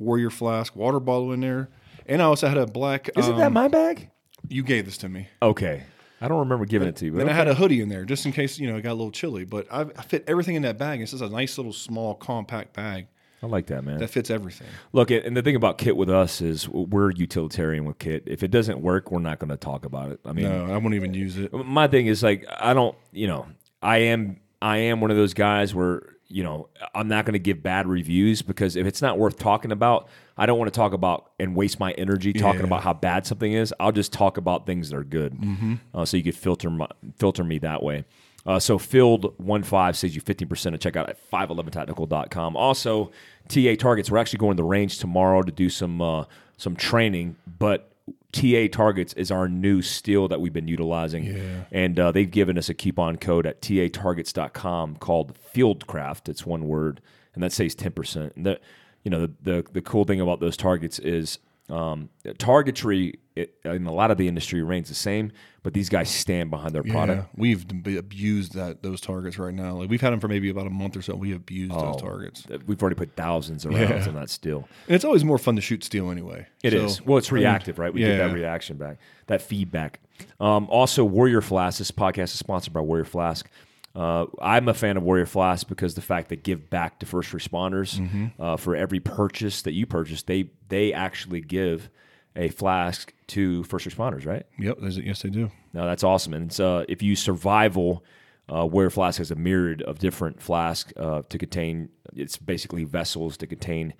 Warrior 0.00 0.30
flask 0.30 0.74
water 0.74 0.98
bottle 0.98 1.32
in 1.32 1.40
there, 1.40 1.70
and 2.06 2.20
I 2.20 2.24
also 2.24 2.48
had 2.48 2.58
a 2.58 2.66
black. 2.66 3.10
Isn't 3.16 3.34
um, 3.34 3.38
that 3.38 3.52
my 3.52 3.68
bag? 3.68 4.10
you 4.48 4.62
gave 4.62 4.86
this 4.86 4.98
to 4.98 5.08
me? 5.08 5.28
Okay. 5.42 5.84
I 6.22 6.28
don't 6.28 6.40
remember 6.40 6.66
giving 6.66 6.88
it 6.88 6.96
to 6.96 7.06
you. 7.06 7.12
But 7.12 7.18
Then 7.18 7.28
I 7.30 7.32
had 7.32 7.48
a 7.48 7.54
hoodie 7.54 7.80
in 7.80 7.88
there 7.88 8.04
just 8.04 8.26
in 8.26 8.32
case 8.32 8.58
you 8.58 8.70
know 8.70 8.76
it 8.76 8.82
got 8.82 8.92
a 8.92 8.94
little 8.94 9.12
chilly. 9.12 9.44
But 9.44 9.66
I, 9.70 9.82
I 9.82 10.02
fit 10.02 10.24
everything 10.26 10.54
in 10.54 10.62
that 10.62 10.76
bag. 10.76 11.00
It's 11.00 11.12
just 11.12 11.22
a 11.22 11.28
nice 11.28 11.56
little 11.56 11.72
small 11.72 12.14
compact 12.14 12.74
bag 12.74 13.06
I 13.42 13.46
like 13.46 13.66
that, 13.66 13.84
man. 13.84 13.98
that 13.98 14.08
fits 14.08 14.30
everything. 14.30 14.66
Look, 14.92 15.10
and 15.10 15.34
the 15.34 15.42
thing 15.42 15.56
about 15.56 15.78
kit 15.78 15.96
with 15.96 16.10
us 16.10 16.42
is 16.42 16.68
we're 16.68 17.10
utilitarian 17.10 17.86
with 17.86 17.98
kit. 17.98 18.24
If 18.26 18.42
it 18.42 18.50
doesn't 18.50 18.80
work, 18.80 19.10
we're 19.10 19.20
not 19.20 19.38
going 19.38 19.48
to 19.48 19.56
talk 19.56 19.86
about 19.86 20.12
it. 20.12 20.20
I 20.26 20.32
mean, 20.32 20.44
No, 20.44 20.66
I 20.66 20.76
won't 20.76 20.94
even 20.94 21.14
use 21.14 21.38
it. 21.38 21.52
my 21.52 21.88
thing 21.88 22.06
is 22.06 22.22
like 22.22 22.44
I 22.58 22.74
don't, 22.74 22.96
you 23.12 23.26
know, 23.26 23.46
I 23.82 23.98
am 23.98 24.40
I 24.60 24.78
am 24.78 25.00
one 25.00 25.10
of 25.10 25.16
those 25.16 25.32
guys 25.32 25.74
where 25.74 26.02
you 26.30 26.42
know 26.42 26.68
I'm 26.94 27.08
not 27.08 27.24
going 27.26 27.32
to 27.34 27.38
give 27.40 27.62
bad 27.62 27.86
reviews 27.86 28.40
because 28.40 28.76
if 28.76 28.86
it's 28.86 29.02
not 29.02 29.18
worth 29.18 29.38
talking 29.38 29.72
about, 29.72 30.08
I 30.36 30.46
don't 30.46 30.58
want 30.58 30.72
to 30.72 30.76
talk 30.78 30.92
about 30.92 31.32
and 31.38 31.54
waste 31.56 31.78
my 31.80 31.92
energy 31.92 32.32
talking 32.32 32.60
Yeah. 32.60 32.66
about 32.66 32.82
how 32.82 32.94
bad 32.94 33.26
something 33.26 33.52
is. 33.52 33.74
I'll 33.80 33.92
just 33.92 34.12
talk 34.12 34.36
about 34.36 34.64
things 34.66 34.90
that 34.90 34.96
are 34.96 35.04
good, 35.04 35.34
Mm-hmm. 35.34 35.74
uh, 35.94 36.04
so 36.04 36.16
you 36.16 36.22
could 36.22 36.36
filter 36.36 36.70
my, 36.70 36.86
filter 37.18 37.42
me 37.44 37.58
that 37.58 37.82
way. 37.82 38.04
Uh, 38.46 38.58
so 38.58 38.78
Field 38.78 39.34
One 39.38 39.62
Five 39.62 39.96
saves 39.98 40.14
you 40.14 40.22
fifteen 40.22 40.48
percent 40.48 40.74
at 40.74 40.80
checkout 40.80 41.08
at 41.10 41.30
511tactical.com. 41.30 42.56
Also, 42.56 43.10
TA 43.48 43.74
targets. 43.78 44.10
We're 44.10 44.18
actually 44.18 44.38
going 44.38 44.56
to 44.56 44.62
the 44.62 44.66
range 44.68 44.98
tomorrow 44.98 45.42
to 45.42 45.52
do 45.52 45.68
some 45.68 46.00
uh, 46.00 46.24
some 46.56 46.76
training, 46.76 47.36
but 47.58 47.89
TA 48.32 48.66
targets 48.70 49.12
is 49.14 49.30
our 49.30 49.48
new 49.48 49.82
steel 49.82 50.28
that 50.28 50.40
we've 50.40 50.52
been 50.52 50.68
utilizing. 50.68 51.24
Yeah. 51.24 51.64
And 51.72 51.98
uh, 51.98 52.12
they've 52.12 52.30
given 52.30 52.56
us 52.56 52.68
a 52.68 52.74
coupon 52.74 53.16
code 53.16 53.46
at 53.46 53.60
tatargets.com 53.60 54.96
called 54.96 55.36
Fieldcraft. 55.54 56.28
It's 56.28 56.46
one 56.46 56.66
word, 56.66 57.00
and 57.34 57.42
that 57.42 57.52
saves 57.52 57.74
10%. 57.74 58.36
And 58.36 58.46
the, 58.46 58.60
you 59.02 59.10
know, 59.10 59.26
the, 59.26 59.32
the, 59.42 59.66
the 59.72 59.82
cool 59.82 60.04
thing 60.04 60.20
about 60.20 60.40
those 60.40 60.56
targets 60.56 60.98
is 60.98 61.38
um, 61.68 62.10
targetry 62.38 63.18
it, 63.42 63.54
in 63.64 63.86
a 63.86 63.92
lot 63.92 64.10
of 64.10 64.18
the 64.18 64.28
industry 64.28 64.62
remains 64.62 64.88
the 64.88 64.94
same, 64.94 65.32
but 65.62 65.74
these 65.74 65.88
guys 65.88 66.08
stand 66.08 66.50
behind 66.50 66.74
their 66.74 66.86
Yeah, 66.86 66.92
product. 66.92 67.28
we've 67.36 67.64
abused 67.98 68.54
that 68.54 68.82
those 68.82 69.00
targets 69.00 69.38
right 69.38 69.54
now. 69.54 69.74
Like 69.76 69.90
we've 69.90 70.00
had 70.00 70.12
them 70.12 70.20
for 70.20 70.28
maybe 70.28 70.48
about 70.50 70.66
a 70.66 70.70
month 70.70 70.96
or 70.96 71.02
so. 71.02 71.14
We 71.14 71.34
abused 71.34 71.72
Oh. 71.74 71.92
those 71.92 72.00
targets. 72.02 72.46
We've 72.66 72.80
already 72.82 72.96
put 72.96 73.14
thousands 73.16 73.64
of 73.64 73.72
rounds 73.74 73.90
Yeah. 74.06 74.08
on 74.08 74.14
that 74.14 74.30
steel. 74.30 74.68
And 74.86 74.94
it's 74.96 75.04
always 75.04 75.24
more 75.24 75.38
fun 75.38 75.56
to 75.56 75.62
shoot 75.62 75.84
steel 75.84 76.10
anyway. 76.10 76.46
It 76.62 76.72
So, 76.72 76.84
is. 76.84 77.04
Well, 77.06 77.18
it's 77.18 77.30
reactive, 77.32 77.78
right? 77.78 77.92
We 77.92 78.00
get 78.00 78.16
that 78.18 78.32
reaction 78.32 78.76
back, 78.76 78.98
that 79.26 79.42
feedback. 79.42 80.00
Um, 80.38 80.66
also, 80.70 81.04
Warrior 81.04 81.40
Flask. 81.40 81.78
This 81.78 81.90
podcast 81.90 82.24
is 82.24 82.38
sponsored 82.38 82.72
by 82.72 82.80
Warrior 82.80 83.04
Flask. 83.04 83.48
Uh, 83.94 84.26
I'm 84.40 84.68
a 84.68 84.74
fan 84.74 84.96
of 84.96 85.02
Warrior 85.02 85.26
Flask 85.26 85.66
because 85.66 85.94
the 85.94 86.00
fact 86.00 86.28
they 86.28 86.36
give 86.36 86.70
back 86.70 87.00
to 87.00 87.06
first 87.06 87.32
responders 87.32 87.98
Mm-hmm. 87.98 88.26
uh, 88.40 88.56
for 88.56 88.76
every 88.76 89.00
purchase 89.00 89.62
that 89.62 89.72
you 89.72 89.84
purchase, 89.84 90.22
they 90.22 90.50
they 90.68 90.92
actually 90.92 91.40
give 91.40 91.90
a 92.36 92.48
flask 92.50 93.12
to 93.30 93.64
first 93.64 93.88
responders, 93.88 94.26
right? 94.26 94.44
Yep. 94.58 94.78
Yes, 94.80 95.22
they 95.22 95.30
do. 95.30 95.50
No, 95.72 95.86
that's 95.86 96.04
awesome. 96.04 96.34
And 96.34 96.46
it's, 96.46 96.60
uh, 96.60 96.84
if 96.88 97.02
you 97.02 97.16
survival, 97.16 98.04
uh, 98.52 98.66
Warrior 98.66 98.90
Flask 98.90 99.18
has 99.18 99.30
a 99.30 99.36
myriad 99.36 99.82
of 99.82 99.98
different 99.98 100.42
flasks 100.42 100.92
uh, 100.96 101.22
to 101.28 101.38
contain. 101.38 101.90
It's 102.14 102.36
basically 102.36 102.84
vessels 102.84 103.36
to 103.38 103.46
contain 103.46 103.94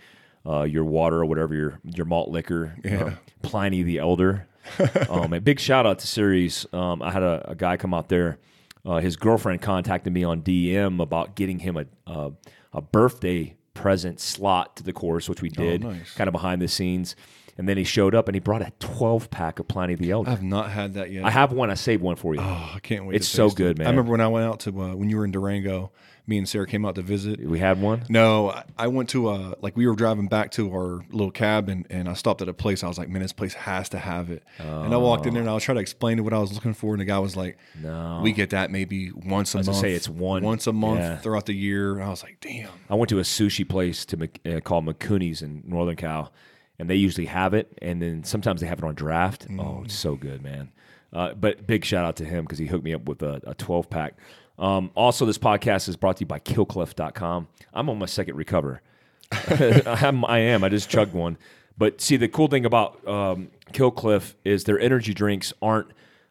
uh, 0.47 0.63
your 0.63 0.85
water 0.85 1.21
or 1.21 1.27
whatever 1.27 1.55
your 1.55 1.81
your 1.85 2.07
malt 2.07 2.31
liquor. 2.31 2.77
Uh, 2.85 3.13
Pliny 3.43 3.83
the 3.83 3.99
Elder. 3.99 4.47
um, 5.09 5.33
a 5.33 5.41
big 5.41 5.59
shout 5.59 5.87
out 5.87 5.99
to 6.01 6.07
Series. 6.07 6.67
Um, 6.73 7.03
I 7.03 7.11
had 7.11 7.23
a, 7.23 7.51
a 7.51 7.55
guy 7.55 7.77
come 7.77 7.95
out 7.95 8.09
there. 8.09 8.39
Uh, 8.85 8.99
his 8.99 9.17
girlfriend 9.17 9.63
contacted 9.63 10.13
me 10.13 10.25
on 10.25 10.43
DM 10.43 11.01
about 11.01 11.35
getting 11.37 11.61
him 11.61 11.77
a 11.77 11.87
a, 12.07 12.33
a 12.73 12.83
birthday 12.83 13.57
present 13.75 14.21
slot 14.21 14.77
to 14.77 14.83
the 14.83 14.93
course, 14.93 15.29
which 15.29 15.41
we 15.41 15.49
did, 15.49 15.83
nice. 15.83 16.15
kind 16.15 16.29
of 16.29 16.33
behind 16.33 16.61
the 16.61 16.69
scenes. 16.69 17.17
And 17.61 17.69
then 17.69 17.77
he 17.77 17.85
showed 17.85 18.15
up 18.15 18.27
and 18.27 18.35
he 18.35 18.41
brought 18.41 18.63
a 18.63 18.73
12 18.81 19.31
pack 19.31 19.59
of 19.59 19.69
Pliny 19.69 19.95
the 19.95 20.11
Elder. 20.13 20.29
I 20.31 20.33
have 20.33 20.43
not 20.43 20.71
had 20.71 20.95
that 20.95 21.11
yet. 21.11 21.27
I 21.27 21.31
have 21.31 21.53
one. 21.53 21.71
I 21.71 21.75
saved 21.75 22.03
one 22.03 22.17
for 22.17 22.35
you. 22.35 22.41
oh, 22.41 22.73
I 22.75 22.79
can't 22.83 23.05
wait. 23.05 23.17
It's 23.17 23.29
so 23.29 23.49
taste 23.49 23.61
it. 23.61 23.63
good, 23.63 23.79
man. 23.79 23.87
I 23.87 23.91
remember 23.91 24.13
when 24.13 24.23
I 24.23 24.29
went 24.29 24.47
out 24.47 24.61
to 24.61 24.71
uh, 24.81 24.95
when 24.95 25.11
you 25.11 25.19
were 25.19 25.27
in 25.27 25.31
Durango. 25.31 25.93
Me 26.27 26.39
and 26.39 26.49
Sarah 26.49 26.67
came 26.67 26.87
out 26.87 26.95
to 26.95 27.03
visit. 27.03 27.41
we 27.45 27.59
had 27.59 27.81
one. 27.83 28.05
No, 28.09 28.51
I- 28.51 28.65
I 28.79 28.87
went 28.87 29.09
to 29.11 29.29
uh 29.29 29.55
like 29.63 29.77
we 29.77 29.87
were 29.87 29.97
driving 29.97 30.27
back 30.29 30.53
to 30.53 30.71
our 30.71 31.05
little 31.11 31.31
cabin 31.33 31.85
and 31.91 32.09
I 32.09 32.13
stopped 32.15 32.41
at 32.41 32.49
a 32.49 32.55
place. 32.55 32.83
I 32.85 32.89
was 32.89 32.99
like, 32.99 33.09
man, 33.09 33.21
this 33.21 33.33
place 33.33 33.53
has 33.55 33.89
to 33.91 33.99
have 33.99 34.31
it. 34.31 34.43
And 34.59 34.95
I 34.95 34.97
walked 34.97 35.27
in 35.27 35.35
there 35.35 35.43
and 35.43 35.51
I 35.51 35.55
was 35.55 35.65
trying 35.65 35.77
to 35.77 35.83
explain 35.83 36.19
to 36.19 36.23
what 36.23 36.33
I 36.33 36.39
was 36.39 36.53
looking 36.55 36.73
for, 36.73 36.95
and 36.95 37.01
the 37.01 37.05
guy 37.05 37.19
was 37.19 37.37
like, 37.37 37.59
No. 37.83 38.21
we 38.23 38.33
get 38.33 38.51
that 38.51 38.71
maybe 38.71 39.11
once 39.13 39.55
a 39.55 39.59
was 39.59 39.67
month. 39.67 39.79
say, 39.81 39.93
it's 39.93 40.09
one- 40.09 40.43
once 40.45 40.67
a 40.67 40.73
month 40.73 41.01
yeah. 41.01 41.17
throughout 41.19 41.47
the 41.47 41.53
year. 41.55 41.95
And 41.95 42.05
I 42.05 42.09
was 42.11 42.23
like, 42.23 42.39
damn. 42.41 42.71
I 42.89 42.95
went 42.95 43.09
to 43.11 43.19
a 43.19 43.23
sushi 43.23 43.69
place 43.69 44.05
to 44.07 44.29
uh, 44.47 44.61
called 44.61 44.87
McCooney's 44.87 45.43
in 45.43 45.63
Northern 45.67 45.97
Cal, 45.97 46.33
and 46.81 46.89
they 46.89 46.97
usually 46.97 47.27
have 47.27 47.53
it, 47.53 47.79
and 47.83 48.01
then 48.01 48.25
sometimes 48.25 48.63
they 48.63 48.67
have 48.67 48.79
it 48.79 48.85
on 48.85 48.95
draft. 48.95 49.47
Oh, 49.59 49.83
it's 49.85 49.95
so 49.95 50.17
good, 50.17 50.43
man! 50.43 50.73
Uh, 51.13 51.35
but 51.35 51.67
big 51.67 51.85
shout 51.85 52.07
out 52.07 52.17
to 52.17 52.25
him 52.25 52.45
because 52.45 52.59
he 52.59 52.67
hooked 52.67 52.85
me 52.85 52.95
up 52.95 53.05
with 53.05 53.23
a, 53.23 53.41
a 53.47 53.55
12 53.55 53.91
pack. 53.91 54.15
Um, 54.59 54.91
also, 54.95 55.27
this 55.27 55.39
podcast 55.39 55.89
is 55.89 55.97
brought 55.97 56.17
to 56.17 56.21
you 56.21 56.27
by 56.27 56.39
KillCliff.com. 56.39 57.49
I'm 57.75 57.91
on 57.91 57.99
my 57.99 58.07
second 58.07 58.37
recover. 58.37 58.81
I'm, 59.33 60.25
I 60.25 60.39
am. 60.39 60.65
I 60.65 60.71
just 60.71 60.89
chugged 60.89 61.13
one. 61.13 61.37
But 61.77 62.01
see, 62.01 62.17
the 62.17 62.29
cool 62.29 62.49
thing 62.49 62.65
about 62.65 63.07
um, 63.07 63.51
Killcliff 63.73 64.35
is 64.45 64.65
their 64.65 64.81
energy 64.81 65.13
drinks 65.13 65.53
aren't 65.61 65.89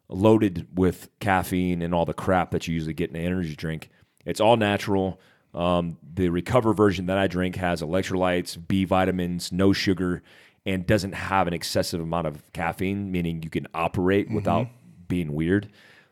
loaded 0.08 0.68
with 0.74 1.10
caffeine 1.20 1.82
and 1.84 1.94
all 1.94 2.06
the 2.06 2.14
crap 2.14 2.52
that 2.52 2.68
you 2.68 2.74
usually 2.74 2.94
get 2.94 3.12
in 3.12 3.16
an 3.16 3.26
energy 3.26 3.56
drink. 3.56 3.90
It's 4.26 4.40
all 4.40 4.58
natural. 4.58 5.20
Um, 5.54 5.98
the 6.14 6.30
recover 6.30 6.74
version 6.74 7.08
that 7.08 7.18
I 7.18 7.28
drink 7.28 7.56
has 7.56 7.82
electrolytes, 7.82 8.58
B 8.68 8.86
vitamins, 8.86 9.52
no 9.52 9.74
sugar, 9.74 10.22
and 10.66 10.86
doesn't 10.86 11.14
have 11.14 11.48
an 11.48 11.54
excessive 11.54 12.00
amount 12.00 12.28
of 12.28 12.54
caffeine, 12.54 13.12
meaning 13.12 13.42
you 13.42 13.50
can 13.50 13.68
operate 13.74 14.30
without 14.30 14.68
being 15.08 15.34
weird. 15.34 15.70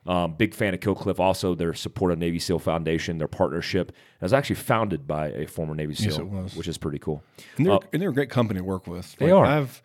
Um, 0.08 0.36
big 0.36 0.54
fan 0.54 0.74
of 0.74 0.80
Killcliff. 0.80 1.20
Also, 1.20 1.54
their 1.54 1.74
support 1.74 2.14
of 2.14 2.18
Navy 2.18 2.40
SEAL 2.40 2.60
Foundation, 2.60 3.18
their 3.18 3.28
partnership, 3.28 3.90
it 3.90 3.96
was 4.22 4.34
actually 4.34 4.56
founded 4.56 5.06
by 5.06 5.28
a 5.30 5.46
former 5.46 5.76
Navy 5.76 5.94
SEAL, 5.94 6.24
was. 6.26 6.56
which 6.56 6.68
is 6.68 6.78
pretty 6.78 6.98
cool. 6.98 7.22
And 7.58 7.66
they're, 7.66 7.80
and 7.92 8.02
they're 8.02 8.10
a 8.10 8.14
great 8.14 8.30
company 8.30 8.62
to 8.62 8.64
work 8.64 8.88
with. 8.88 9.16
They 9.18 9.32
are. 9.32 9.46
I've, 9.46 9.82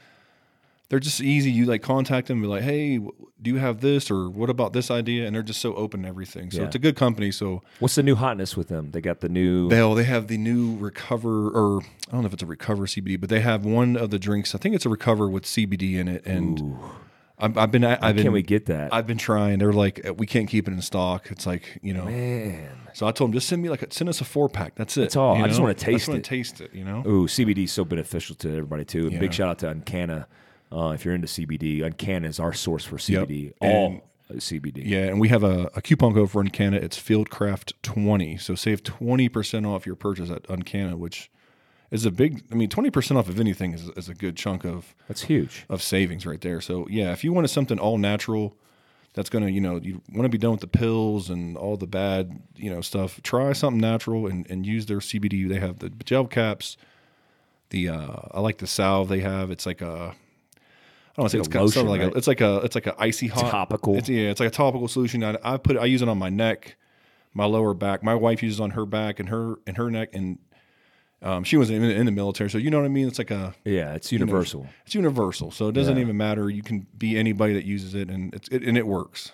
they're 0.93 1.01
just 1.01 1.23
easy. 1.23 1.51
You 1.51 1.65
like 1.65 1.81
contact 1.81 2.29
them, 2.29 2.37
and 2.37 2.43
be 2.43 2.49
like, 2.49 2.63
hey, 2.65 2.99
do 2.99 3.51
you 3.51 3.57
have 3.57 3.81
this 3.81 4.11
or 4.11 4.29
what 4.29 4.51
about 4.51 4.75
this 4.75 4.91
idea? 4.91 5.25
And 5.27 5.35
they're 5.35 5.43
just 5.43 5.63
so 5.63 5.75
open 5.75 6.03
to 6.03 6.09
everything. 6.09 6.51
So 6.51 6.59
Yeah. 6.61 6.67
it's 6.67 6.77
a 6.77 6.79
good 6.79 6.97
company. 6.97 7.31
So 7.31 7.63
What's 7.79 7.95
the 7.95 8.03
new 8.03 8.15
hotness 8.15 8.59
with 8.59 8.69
them? 8.69 8.91
They 8.91 9.01
got 9.01 9.21
the 9.21 9.31
new. 9.31 9.71
they 9.71 9.81
they 9.95 10.05
have 10.05 10.27
the 10.27 10.37
new 10.37 10.77
recover 10.77 11.49
or 11.49 11.81
I 12.09 12.13
don't 12.13 12.21
know 12.21 12.27
if 12.27 12.35
it's 12.35 12.43
a 12.43 12.47
recover 12.47 12.85
CBD, 12.85 13.19
but 13.19 13.31
they 13.31 13.41
have 13.41 13.65
one 13.65 13.97
of 13.97 14.11
the 14.11 14.19
drinks. 14.19 14.55
I 14.55 14.59
think 14.59 14.75
it's 14.75 14.85
a 14.85 14.91
recover 14.91 15.31
with 15.31 15.45
CBD 15.45 15.95
in 15.95 16.09
it. 16.09 16.27
And 16.27 16.77
I've, 17.39 17.57
I've 17.57 17.71
been 17.71 17.85
I've 17.87 18.15
been 18.15 18.25
can 18.25 18.33
we 18.33 18.43
get 18.43 18.67
that? 18.67 18.93
I've 18.93 19.07
been 19.07 19.17
trying. 19.17 19.61
They're 19.61 19.73
like, 19.73 20.07
uh, 20.07 20.13
we 20.13 20.27
can't 20.27 20.47
keep 20.47 20.69
it 20.69 20.73
in 20.73 20.83
stock. 20.83 21.31
It's 21.31 21.47
like 21.47 21.79
you 21.81 21.95
know. 21.95 22.05
Man. 22.05 22.69
So 22.93 23.07
I 23.07 23.13
told 23.13 23.31
them 23.31 23.33
just 23.33 23.49
send 23.49 23.63
me 23.63 23.71
like 23.71 23.81
a, 23.81 23.91
send 23.91 24.11
us 24.11 24.21
a 24.21 24.25
four 24.27 24.51
pack. 24.51 24.75
That's 24.75 24.95
it. 24.99 25.01
That's 25.01 25.17
all. 25.17 25.39
you 25.39 25.43
I 25.45 25.47
just 25.49 25.59
know? 25.59 25.63
wanna 25.63 25.75
taste 25.75 26.07
wanna 26.09 26.19
it. 26.19 26.25
taste 26.25 26.61
it. 26.61 26.75
You 26.75 26.85
know. 26.85 27.03
Ooh, 27.07 27.27
CBD 27.27 27.65
is 27.65 27.73
so 27.73 27.83
beneficial 27.87 28.37
to 28.37 28.51
everybody 28.51 28.85
too. 28.85 29.09
Big 29.11 29.33
shout 29.33 29.49
out 29.49 29.59
to 29.61 29.71
Uncanna. 29.71 30.29
Uh, 30.73 30.91
if 30.93 31.05
you're 31.05 31.15
into 31.15 31.27
CBD, 31.29 31.83
Uncanna 31.85 32.29
is 32.29 32.41
our 32.41 32.53
source 32.53 32.85
for 32.85 32.97
Yep. 32.97 33.29
CBD. 33.29 33.53
And- 33.61 33.73
All 33.73 34.03
CBD. 34.39 34.83
Yeah, 34.87 35.05
and 35.09 35.21
we 35.21 35.29
have 35.29 35.43
a, 35.45 35.71
a 35.75 35.83
coupon 35.83 36.15
code 36.15 36.31
for 36.31 36.41
Uncanna. 36.41 36.79
It's 36.79 36.99
Fieldcraft20. 36.99 38.41
So 38.41 38.55
save 38.55 38.83
20% 38.83 39.67
off 39.67 39.85
your 39.87 39.95
purchase 39.95 40.31
at 40.31 40.47
Uncanna, 40.49 40.97
which 40.97 41.31
is 41.91 42.07
a 42.07 42.11
big, 42.11 42.43
I 42.51 42.55
mean, 42.55 42.71
20% 42.71 43.17
off 43.17 43.29
of 43.29 43.39
anything 43.39 43.75
is, 43.75 43.91
is 43.91 44.09
a 44.09 44.15
good 44.15 44.37
chunk 44.37 44.65
of, 44.65 44.95
That's 45.09 45.23
huge. 45.23 45.67
of 45.69 45.83
savings 45.83 46.25
right 46.25 46.41
there. 46.41 46.63
So 46.63 46.87
yeah, 46.89 47.13
if 47.13 47.23
you 47.25 47.33
wanted 47.35 47.49
something 47.49 47.79
all 47.79 47.99
natural, 47.99 48.57
that's 49.13 49.29
going 49.29 49.45
to, 49.45 49.51
you 49.51 49.61
know, 49.61 49.77
you 49.77 50.01
want 50.15 50.23
to 50.25 50.31
be 50.31 50.39
done 50.39 50.53
with 50.53 50.61
the 50.61 50.67
pills 50.67 51.29
and 51.29 51.55
all 51.59 51.77
the 51.77 51.87
bad, 51.87 52.41
you 52.57 52.71
know, 52.71 52.81
stuff, 52.81 53.21
try 53.23 53.53
something 53.53 53.81
natural 53.83 54.27
and, 54.27 54.49
and 54.51 54.65
use 54.65 54.87
their 54.87 55.01
CBD. 55.01 55.47
They 55.47 55.61
have 55.61 55.81
the 55.81 55.91
gel 55.91 56.27
caps. 56.27 56.79
The, 57.69 57.91
uh, 57.91 58.17
I 58.31 58.41
like 58.41 58.57
the 58.59 58.67
salve 58.67 59.09
they 59.11 59.21
have. 59.21 59.51
It's 59.51 59.67
like 59.67 59.83
a, 59.83 60.15
don't 61.17 61.25
want 61.25 61.31
to 61.33 61.37
say 61.37 61.41
it's 61.41 61.49
a 61.49 61.59
of 61.59 61.65
lotion, 61.65 61.87
like 61.89 62.01
right? 62.01 62.13
a, 62.15 62.17
it's 62.17 62.27
like 62.27 62.41
a, 62.41 62.57
it's 62.65 62.75
like 62.75 62.87
a 62.87 62.95
icy 62.99 63.27
hot 63.29 63.51
topical. 63.51 63.97
It's, 63.97 64.09
yeah, 64.09 64.31
it's 64.31 64.41
like 64.41 64.49
a 64.49 64.53
topical 64.53 64.89
solution. 64.89 65.23
I, 65.23 65.37
I 65.45 65.57
put, 65.59 65.77
I 65.77 65.85
use 65.85 66.03
it 66.03 66.09
on 66.09 66.19
my 66.19 66.31
neck, 66.31 66.77
my 67.35 67.45
lower 67.45 67.75
back. 67.75 68.03
My 68.03 68.15
wife 68.15 68.43
uses 68.43 68.61
it 68.61 68.63
on 68.63 68.71
her 68.71 68.87
back 68.87 69.21
and 69.21 69.29
her 69.29 69.57
and 69.67 69.77
her 69.77 69.91
neck, 69.91 70.11
and 70.15 70.39
um, 71.21 71.45
she 71.45 71.57
was 71.57 71.71
in, 71.71 71.85
in 71.85 72.07
the 72.07 72.13
military, 72.13 72.51
so 72.51 72.59
you 72.59 72.71
know 72.71 72.79
what 72.79 72.85
I 72.87 72.89
mean. 72.89 73.07
It's 73.07 73.19
like 73.19 73.31
a, 73.31 73.55
Yeah, 73.65 73.95
it's 73.95 74.11
you 74.11 74.19
know, 74.19 74.25
universal. 74.27 74.67
it's 74.87 74.95
universal, 74.95 75.51
so 75.53 75.69
it 75.69 75.73
doesn't 75.73 75.97
Yeah. 75.97 76.03
even 76.03 76.17
matter. 76.17 76.51
You 76.51 76.63
can 76.63 76.87
be 76.99 77.17
anybody 77.17 77.53
that 77.55 77.65
uses 77.65 77.95
it, 77.95 78.09
and 78.09 78.35
it's 78.35 78.49
it, 78.49 78.63
and 78.65 78.77
it 78.79 78.87
works. 78.87 79.33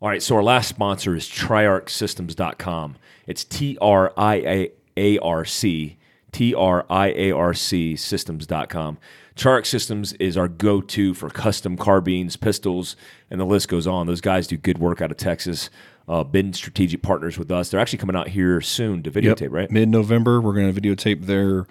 All 0.00 0.08
right, 0.08 0.22
so 0.22 0.34
our 0.36 0.42
last 0.42 0.68
sponsor 0.68 1.14
is 1.14 1.28
triarcsystems.com. 1.28 2.96
It's 3.26 3.44
T 3.44 3.76
R 3.80 4.12
I 4.16 4.70
A 4.96 5.18
R 5.18 5.44
C, 5.44 5.96
T 6.32 6.54
R 6.54 6.86
I 6.88 7.08
A 7.08 7.30
R 7.32 7.54
C 7.54 7.96
systems.com. 7.96 8.98
Triarc 9.38 9.66
Systems 9.66 10.12
is 10.14 10.36
our 10.36 10.48
go 10.48 10.80
to 10.80 11.14
for 11.14 11.30
custom 11.30 11.76
carbines, 11.76 12.36
pistols, 12.36 12.96
and 13.30 13.40
the 13.40 13.44
list 13.44 13.68
goes 13.68 13.86
on. 13.86 14.08
Those 14.08 14.20
guys 14.20 14.48
do 14.48 14.56
good 14.56 14.78
work 14.78 15.00
out 15.00 15.12
of 15.12 15.16
Texas. 15.16 15.70
Uh, 16.08 16.24
been 16.24 16.52
strategic 16.52 17.02
partners 17.02 17.38
with 17.38 17.50
us. 17.50 17.70
They're 17.70 17.78
actually 17.78 17.98
coming 17.98 18.16
out 18.16 18.28
here 18.28 18.60
soon 18.60 19.02
to 19.04 19.10
videotape, 19.12 19.50
right? 19.52 19.70
Mid 19.70 19.88
November, 19.88 20.40
we're 20.40 20.54
going 20.54 20.74
to 20.74 20.80
videotape 20.80 21.26
their 21.26 21.66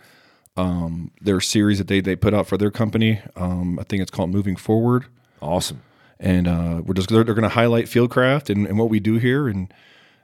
um, 0.55 1.12
their 1.21 1.41
series 1.41 1.77
that 1.79 1.88
they 1.88 2.00
they 2.00 2.15
put 2.15 2.33
out 2.33 2.47
for 2.47 2.57
their 2.57 2.71
company. 2.71 3.21
Um, 3.36 3.77
I 3.79 3.83
think 3.83 4.01
it's 4.01 4.12
called 4.12 4.29
Moving 4.29 4.55
Forward. 4.55 5.05
Awesome. 5.41 5.81
and 6.19 6.47
uh, 6.47 6.81
we're 6.86 6.93
just 6.93 7.09
they're, 7.09 7.24
they're 7.24 7.36
going 7.36 7.43
to 7.43 7.50
highlight 7.50 7.86
Fieldcraft 7.86 8.50
and, 8.50 8.65
and 8.65 8.79
what 8.79 8.89
we 8.89 9.00
do 9.00 9.17
here, 9.17 9.47
and 9.47 9.74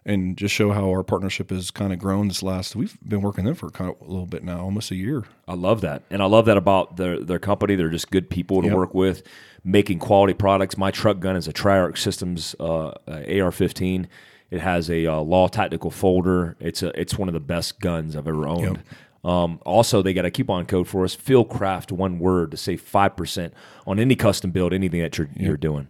and 0.05 0.35
just 0.37 0.53
show 0.53 0.71
how 0.71 0.89
our 0.89 1.03
partnership 1.03 1.49
has 1.49 1.71
kind 1.71 1.93
of 1.93 1.99
grown 1.99 2.27
this 2.27 2.43
last. 2.43 2.75
We've 2.75 2.97
been 3.07 3.21
working 3.21 3.45
them 3.45 3.55
for 3.55 3.69
kind 3.69 3.89
of 3.89 4.01
a 4.01 4.09
little 4.11 4.25
bit 4.25 4.43
now, 4.43 4.59
almost 4.61 4.91
a 4.91 4.95
year. 4.95 5.23
I 5.47 5.53
love 5.53 5.81
that, 5.81 6.03
and 6.09 6.21
I 6.21 6.25
love 6.25 6.45
that 6.45 6.57
about 6.57 6.97
their 6.97 7.19
their 7.19 7.39
company. 7.39 7.75
They're 7.75 7.89
just 7.89 8.11
good 8.11 8.29
people 8.29 8.61
to 8.61 8.67
Yep. 8.67 8.75
work 8.77 8.93
with, 8.93 9.23
making 9.63 9.99
quality 9.99 10.33
products. 10.33 10.77
My 10.77 10.91
truck 10.91 11.19
gun 11.19 11.35
is 11.35 11.47
a 11.47 11.53
Triarc 11.53 11.97
Systems 11.97 12.55
uh, 12.59 12.91
AR-15. 13.07 14.07
It 14.51 14.59
has 14.61 14.89
a 14.89 15.07
uh, 15.07 15.19
LAW 15.21 15.47
Tactical 15.47 15.89
folder. 15.89 16.55
It's 16.59 16.83
a 16.83 16.99
it's 16.99 17.17
one 17.17 17.27
of 17.29 17.33
the 17.33 17.39
best 17.39 17.79
guns 17.79 18.15
I've 18.15 18.27
ever 18.27 18.47
owned. 18.47 18.83
Um, 19.23 19.59
also, 19.65 20.01
they 20.01 20.13
got 20.13 20.25
a 20.25 20.31
coupon 20.31 20.65
code 20.65 20.87
for 20.87 21.03
us: 21.05 21.15
Fieldcraft, 21.15 21.91
one 21.93 22.19
word, 22.19 22.51
to 22.51 22.57
save 22.57 22.81
five 22.81 23.15
percent 23.15 23.53
on 23.87 23.97
any 23.99 24.15
custom 24.15 24.51
build, 24.51 24.73
anything 24.73 25.01
that 25.01 25.17
you're 25.17 25.29
you're 25.35 25.57
doing. 25.57 25.87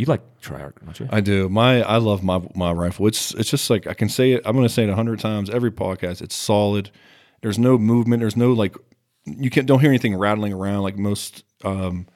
You 0.00 0.06
like 0.06 0.22
Triarc, 0.40 0.82
don't 0.82 0.98
you? 0.98 1.08
I 1.10 1.20
do. 1.20 1.50
My 1.50 1.82
I 1.82 1.98
love 1.98 2.22
my 2.22 2.40
my 2.54 2.72
rifle. 2.72 3.06
It's 3.06 3.34
it's 3.34 3.50
just 3.50 3.68
like 3.68 3.86
I 3.86 3.92
can 3.92 4.08
say 4.08 4.32
it. 4.32 4.40
I'm 4.46 4.56
going 4.56 4.66
to 4.66 4.72
say 4.72 4.84
it 4.84 4.88
a 4.88 4.94
hundred 4.94 5.20
times 5.20 5.50
every 5.50 5.70
podcast. 5.70 6.22
It's 6.22 6.34
solid. 6.34 6.90
There's 7.42 7.58
no 7.58 7.76
movement. 7.76 8.20
There's 8.20 8.34
no 8.34 8.54
like 8.54 8.74
you 9.26 9.50
can't 9.50 9.66
don't 9.66 9.78
hear 9.78 9.90
anything 9.90 10.16
rattling 10.16 10.54
around 10.54 10.84
like 10.84 10.96
most 10.96 11.44
um, 11.64 12.06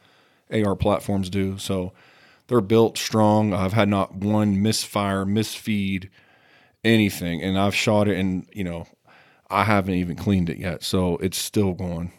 AR 0.50 0.74
platforms 0.76 1.28
do. 1.28 1.58
So 1.58 1.92
they're 2.46 2.62
built 2.62 2.96
strong. 2.96 3.52
I've 3.52 3.74
had 3.74 3.90
not 3.90 4.14
one 4.14 4.62
misfire, 4.62 5.26
misfeed, 5.26 6.08
anything, 6.84 7.42
and 7.42 7.58
I've 7.58 7.74
shot 7.74 8.08
it, 8.08 8.16
and 8.16 8.48
you 8.50 8.64
know 8.64 8.86
I 9.50 9.64
haven't 9.64 9.96
even 9.96 10.16
cleaned 10.16 10.48
it 10.48 10.56
yet. 10.56 10.84
So 10.84 11.18
it's 11.18 11.36
still 11.36 11.74
going. 11.74 12.12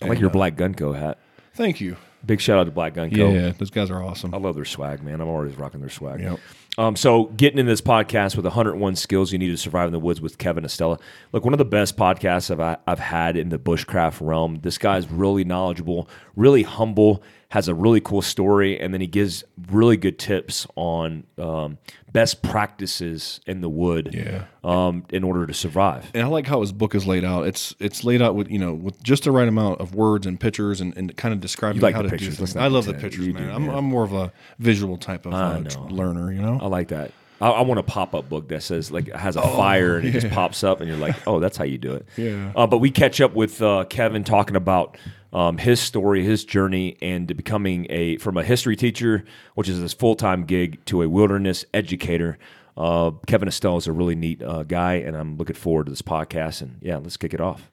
I 0.00 0.06
like 0.06 0.18
your 0.18 0.30
Black 0.30 0.56
Gunco 0.56 0.98
hat. 0.98 1.18
Thank 1.52 1.78
you. 1.78 1.98
Big 2.24 2.40
shout 2.40 2.58
out 2.58 2.64
to 2.64 2.70
Black 2.70 2.94
Gunco. 2.94 3.34
Yeah, 3.34 3.52
those 3.56 3.70
guys 3.70 3.90
are 3.90 4.02
awesome. 4.02 4.34
I 4.34 4.38
love 4.38 4.54
their 4.54 4.64
swag, 4.64 5.02
man. 5.02 5.20
I'm 5.20 5.28
always 5.28 5.56
rocking 5.56 5.80
their 5.80 5.88
swag. 5.88 6.20
Yep. 6.20 6.38
Um, 6.78 6.96
so 6.96 7.24
getting 7.24 7.58
in 7.58 7.66
this 7.66 7.80
podcast 7.80 8.36
with 8.36 8.44
101 8.44 8.96
skills 8.96 9.32
you 9.32 9.38
need 9.38 9.48
to 9.48 9.56
survive 9.56 9.86
in 9.86 9.92
the 9.92 9.98
woods 9.98 10.20
with 10.20 10.38
Kevin 10.38 10.64
Estela. 10.64 11.00
Look, 11.32 11.44
one 11.44 11.52
of 11.52 11.58
the 11.58 11.64
best 11.64 11.96
podcasts 11.96 12.50
I've, 12.50 12.78
I've 12.86 12.98
had 12.98 13.36
in 13.36 13.48
the 13.48 13.58
bushcraft 13.58 14.20
realm. 14.20 14.60
This 14.62 14.78
guy's 14.78 15.10
really 15.10 15.44
knowledgeable, 15.44 16.08
really 16.36 16.62
humble, 16.62 17.22
has 17.50 17.68
a 17.68 17.74
really 17.74 18.00
cool 18.00 18.22
story, 18.22 18.78
and 18.80 18.94
then 18.94 19.00
he 19.00 19.06
gives 19.06 19.44
really 19.70 19.96
good 19.96 20.18
tips 20.18 20.66
on 20.76 21.24
um, 21.36 21.78
best 22.12 22.42
practices 22.42 23.40
in 23.46 23.60
the 23.60 23.68
wood 23.68 24.10
Yeah. 24.14 24.44
um, 24.62 25.04
in 25.10 25.24
order 25.24 25.46
to 25.46 25.52
survive. 25.54 26.10
and 26.14 26.22
I 26.22 26.26
like 26.26 26.46
how 26.46 26.60
his 26.60 26.72
book 26.72 26.94
is 26.94 27.06
laid 27.06 27.24
out. 27.24 27.46
It's 27.46 27.74
it's 27.80 28.04
laid 28.04 28.22
out 28.22 28.34
with 28.36 28.48
you 28.50 28.58
know 28.58 28.72
with 28.74 29.02
just 29.02 29.24
the 29.24 29.32
right 29.32 29.48
amount 29.48 29.80
of 29.80 29.94
words 29.94 30.26
and 30.26 30.38
pictures 30.38 30.80
and, 30.80 30.96
and 30.96 31.16
kind 31.16 31.34
of 31.34 31.40
describing 31.40 31.82
like 31.82 31.94
how 31.94 32.02
to 32.02 32.08
pictures. 32.08 32.36
do 32.36 32.46
things. 32.46 32.56
I 32.56 32.68
love 32.68 32.86
the 32.86 32.94
pictures, 32.94 33.26
man. 33.28 33.48
do, 33.48 33.52
I'm. 33.52 33.68
I'm 33.68 33.84
more 33.84 34.04
of 34.04 34.12
a 34.12 34.32
visual 34.58 34.96
type 34.96 35.26
of 35.26 35.34
uh, 35.34 35.62
learner. 35.88 36.32
You 36.32 36.42
know. 36.42 36.58
I 36.62 36.66
like 36.66 36.88
that. 36.88 37.10
I, 37.40 37.50
I 37.50 37.60
want 37.62 37.80
a 37.80 37.82
pop 37.82 38.14
up 38.14 38.28
book 38.28 38.48
that 38.48 38.62
says 38.62 38.90
like 38.90 39.08
has 39.12 39.36
a 39.36 39.42
fire 39.42 39.96
and 39.96 40.06
it 40.08 40.12
just 40.12 40.30
pops 40.30 40.62
up 40.62 40.80
and 40.80 40.88
you're 40.88 40.98
like, 40.98 41.16
oh, 41.26 41.40
that's 41.40 41.56
how 41.56 41.64
you 41.64 41.78
do 41.78 41.94
it. 41.94 42.06
Yeah. 42.16 42.52
Uh, 42.54 42.66
but 42.66 42.78
we 42.78 42.90
catch 42.90 43.20
up 43.20 43.34
with 43.34 43.62
uh, 43.62 43.84
Kevin 43.88 44.24
talking 44.24 44.56
about 44.56 44.98
um, 45.32 45.58
his 45.58 45.80
story, 45.80 46.24
his 46.24 46.44
journey, 46.44 46.96
and 47.00 47.28
to 47.28 47.34
becoming 47.34 47.86
a 47.88 48.18
from 48.18 48.36
a 48.36 48.42
history 48.42 48.76
teacher, 48.76 49.24
which 49.54 49.68
is 49.68 49.78
his 49.78 49.92
full 49.92 50.16
time 50.16 50.44
gig, 50.44 50.84
to 50.86 51.02
a 51.02 51.08
wilderness 51.08 51.64
educator. 51.72 52.38
Uh, 52.76 53.12
Kevin 53.26 53.48
Estela 53.48 53.78
is 53.78 53.86
a 53.86 53.92
really 53.92 54.14
neat 54.14 54.42
uh, 54.42 54.62
guy, 54.64 54.94
and 54.94 55.16
I'm 55.16 55.36
looking 55.36 55.56
forward 55.56 55.86
to 55.86 55.90
this 55.90 56.02
podcast. 56.02 56.62
And 56.62 56.78
yeah, 56.80 56.96
let's 56.96 57.16
kick 57.16 57.34
it 57.34 57.40
off. 57.40 57.70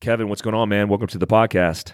Kevin, 0.00 0.28
what's 0.28 0.42
going 0.42 0.54
on, 0.54 0.68
man? 0.68 0.88
Welcome 0.88 1.06
to 1.08 1.18
the 1.18 1.26
podcast. 1.26 1.92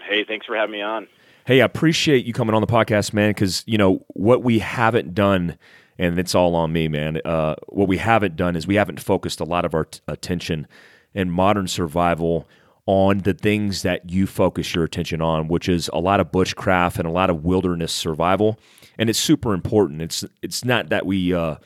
Hey, 0.00 0.24
thanks 0.24 0.46
for 0.46 0.56
having 0.56 0.72
me 0.72 0.82
on. 0.82 1.06
Hey, 1.46 1.60
I 1.60 1.66
appreciate 1.66 2.24
you 2.24 2.32
coming 2.32 2.54
on 2.54 2.62
the 2.62 2.66
podcast, 2.66 3.12
man, 3.12 3.28
because, 3.28 3.64
you 3.66 3.76
know, 3.76 4.02
what 4.14 4.42
we 4.42 4.60
haven't 4.60 5.14
done, 5.14 5.58
and 5.98 6.18
it's 6.18 6.34
all 6.34 6.56
on 6.56 6.72
me, 6.72 6.88
man, 6.88 7.20
uh, 7.22 7.56
what 7.68 7.86
we 7.86 7.98
haven't 7.98 8.34
done 8.34 8.56
is 8.56 8.66
we 8.66 8.76
haven't 8.76 8.98
focused 8.98 9.40
a 9.40 9.44
lot 9.44 9.66
of 9.66 9.74
our 9.74 9.84
t- 9.84 10.00
attention 10.08 10.66
in 11.12 11.30
modern 11.30 11.68
survival 11.68 12.48
on 12.86 13.18
the 13.18 13.34
things 13.34 13.82
that 13.82 14.08
you 14.08 14.26
focus 14.26 14.74
your 14.74 14.84
attention 14.84 15.20
on, 15.20 15.48
which 15.48 15.68
is 15.68 15.90
a 15.92 15.98
lot 15.98 16.18
of 16.18 16.32
bushcraft 16.32 16.98
and 16.98 17.06
a 17.06 17.12
lot 17.12 17.28
of 17.28 17.44
wilderness 17.44 17.92
survival. 17.92 18.58
And 18.96 19.10
it's 19.10 19.18
super 19.18 19.52
important. 19.52 20.00
It's 20.00 20.24
it's 20.40 20.64
not 20.64 20.88
that 20.88 21.04
we 21.04 21.34
uh, 21.34 21.56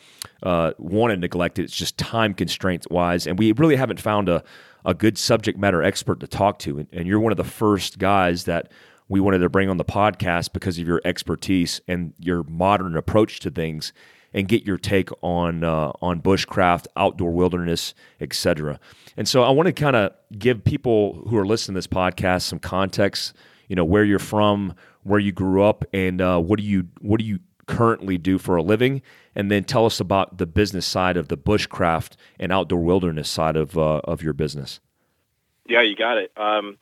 uh, 0.42 0.72
want 0.78 1.12
to 1.12 1.16
neglect 1.16 1.60
it. 1.60 1.64
It's 1.64 1.76
just 1.76 1.96
time 1.98 2.34
constraints 2.34 2.88
wise, 2.90 3.28
and 3.28 3.38
we 3.38 3.52
really 3.52 3.76
haven't 3.76 4.00
found 4.00 4.28
a 4.28 4.42
a 4.84 4.94
good 4.94 5.18
subject 5.18 5.58
matter 5.58 5.82
expert 5.82 6.20
to 6.20 6.26
talk 6.26 6.58
to. 6.60 6.78
And, 6.78 6.88
and 6.92 7.06
you're 7.06 7.20
one 7.20 7.32
of 7.32 7.36
the 7.36 7.44
first 7.44 7.98
guys 7.98 8.44
that 8.44 8.72
we 9.08 9.20
wanted 9.20 9.38
to 9.38 9.48
bring 9.48 9.70
on 9.70 9.76
the 9.76 9.84
podcast 9.84 10.52
because 10.52 10.78
of 10.78 10.86
your 10.86 11.00
expertise 11.04 11.80
and 11.88 12.12
your 12.18 12.42
modern 12.44 12.96
approach 12.96 13.40
to 13.40 13.50
things 13.50 13.92
and 14.34 14.46
get 14.46 14.64
your 14.64 14.76
take 14.76 15.08
on 15.22 15.64
uh, 15.64 15.92
on 16.02 16.20
bushcraft, 16.20 16.86
outdoor 16.96 17.32
wilderness, 17.32 17.94
etc. 18.20 18.78
And 19.16 19.26
so 19.26 19.42
I 19.42 19.50
want 19.50 19.66
to 19.66 19.72
kind 19.72 19.96
of 19.96 20.12
give 20.38 20.62
people 20.62 21.24
who 21.28 21.36
are 21.38 21.46
listening 21.46 21.74
to 21.74 21.78
this 21.78 21.86
podcast 21.86 22.42
some 22.42 22.58
context. 22.58 23.34
You 23.68 23.76
know 23.76 23.84
where 23.84 24.04
you're 24.04 24.18
from, 24.18 24.74
where 25.02 25.20
you 25.20 25.32
grew 25.32 25.62
up, 25.62 25.84
and 25.92 26.20
uh, 26.20 26.38
what 26.38 26.58
do 26.58 26.64
you 26.64 26.88
what 27.00 27.20
do 27.20 27.26
you 27.26 27.38
currently 27.66 28.18
do 28.18 28.38
for 28.38 28.56
a 28.56 28.62
living, 28.62 29.02
and 29.34 29.50
then 29.50 29.64
tell 29.64 29.86
us 29.86 30.00
about 30.00 30.38
the 30.38 30.46
business 30.46 30.86
side 30.86 31.16
of 31.16 31.28
the 31.28 31.36
bushcraft 31.36 32.12
and 32.38 32.52
outdoor 32.52 32.80
wilderness 32.80 33.28
side 33.28 33.56
of 33.56 33.78
uh, 33.78 34.00
of 34.04 34.22
your 34.22 34.34
business. 34.34 34.80
Yeah, 35.66 35.82
you 35.82 35.96
got 35.96 36.16
it. 36.16 36.32
Um, 36.36 36.78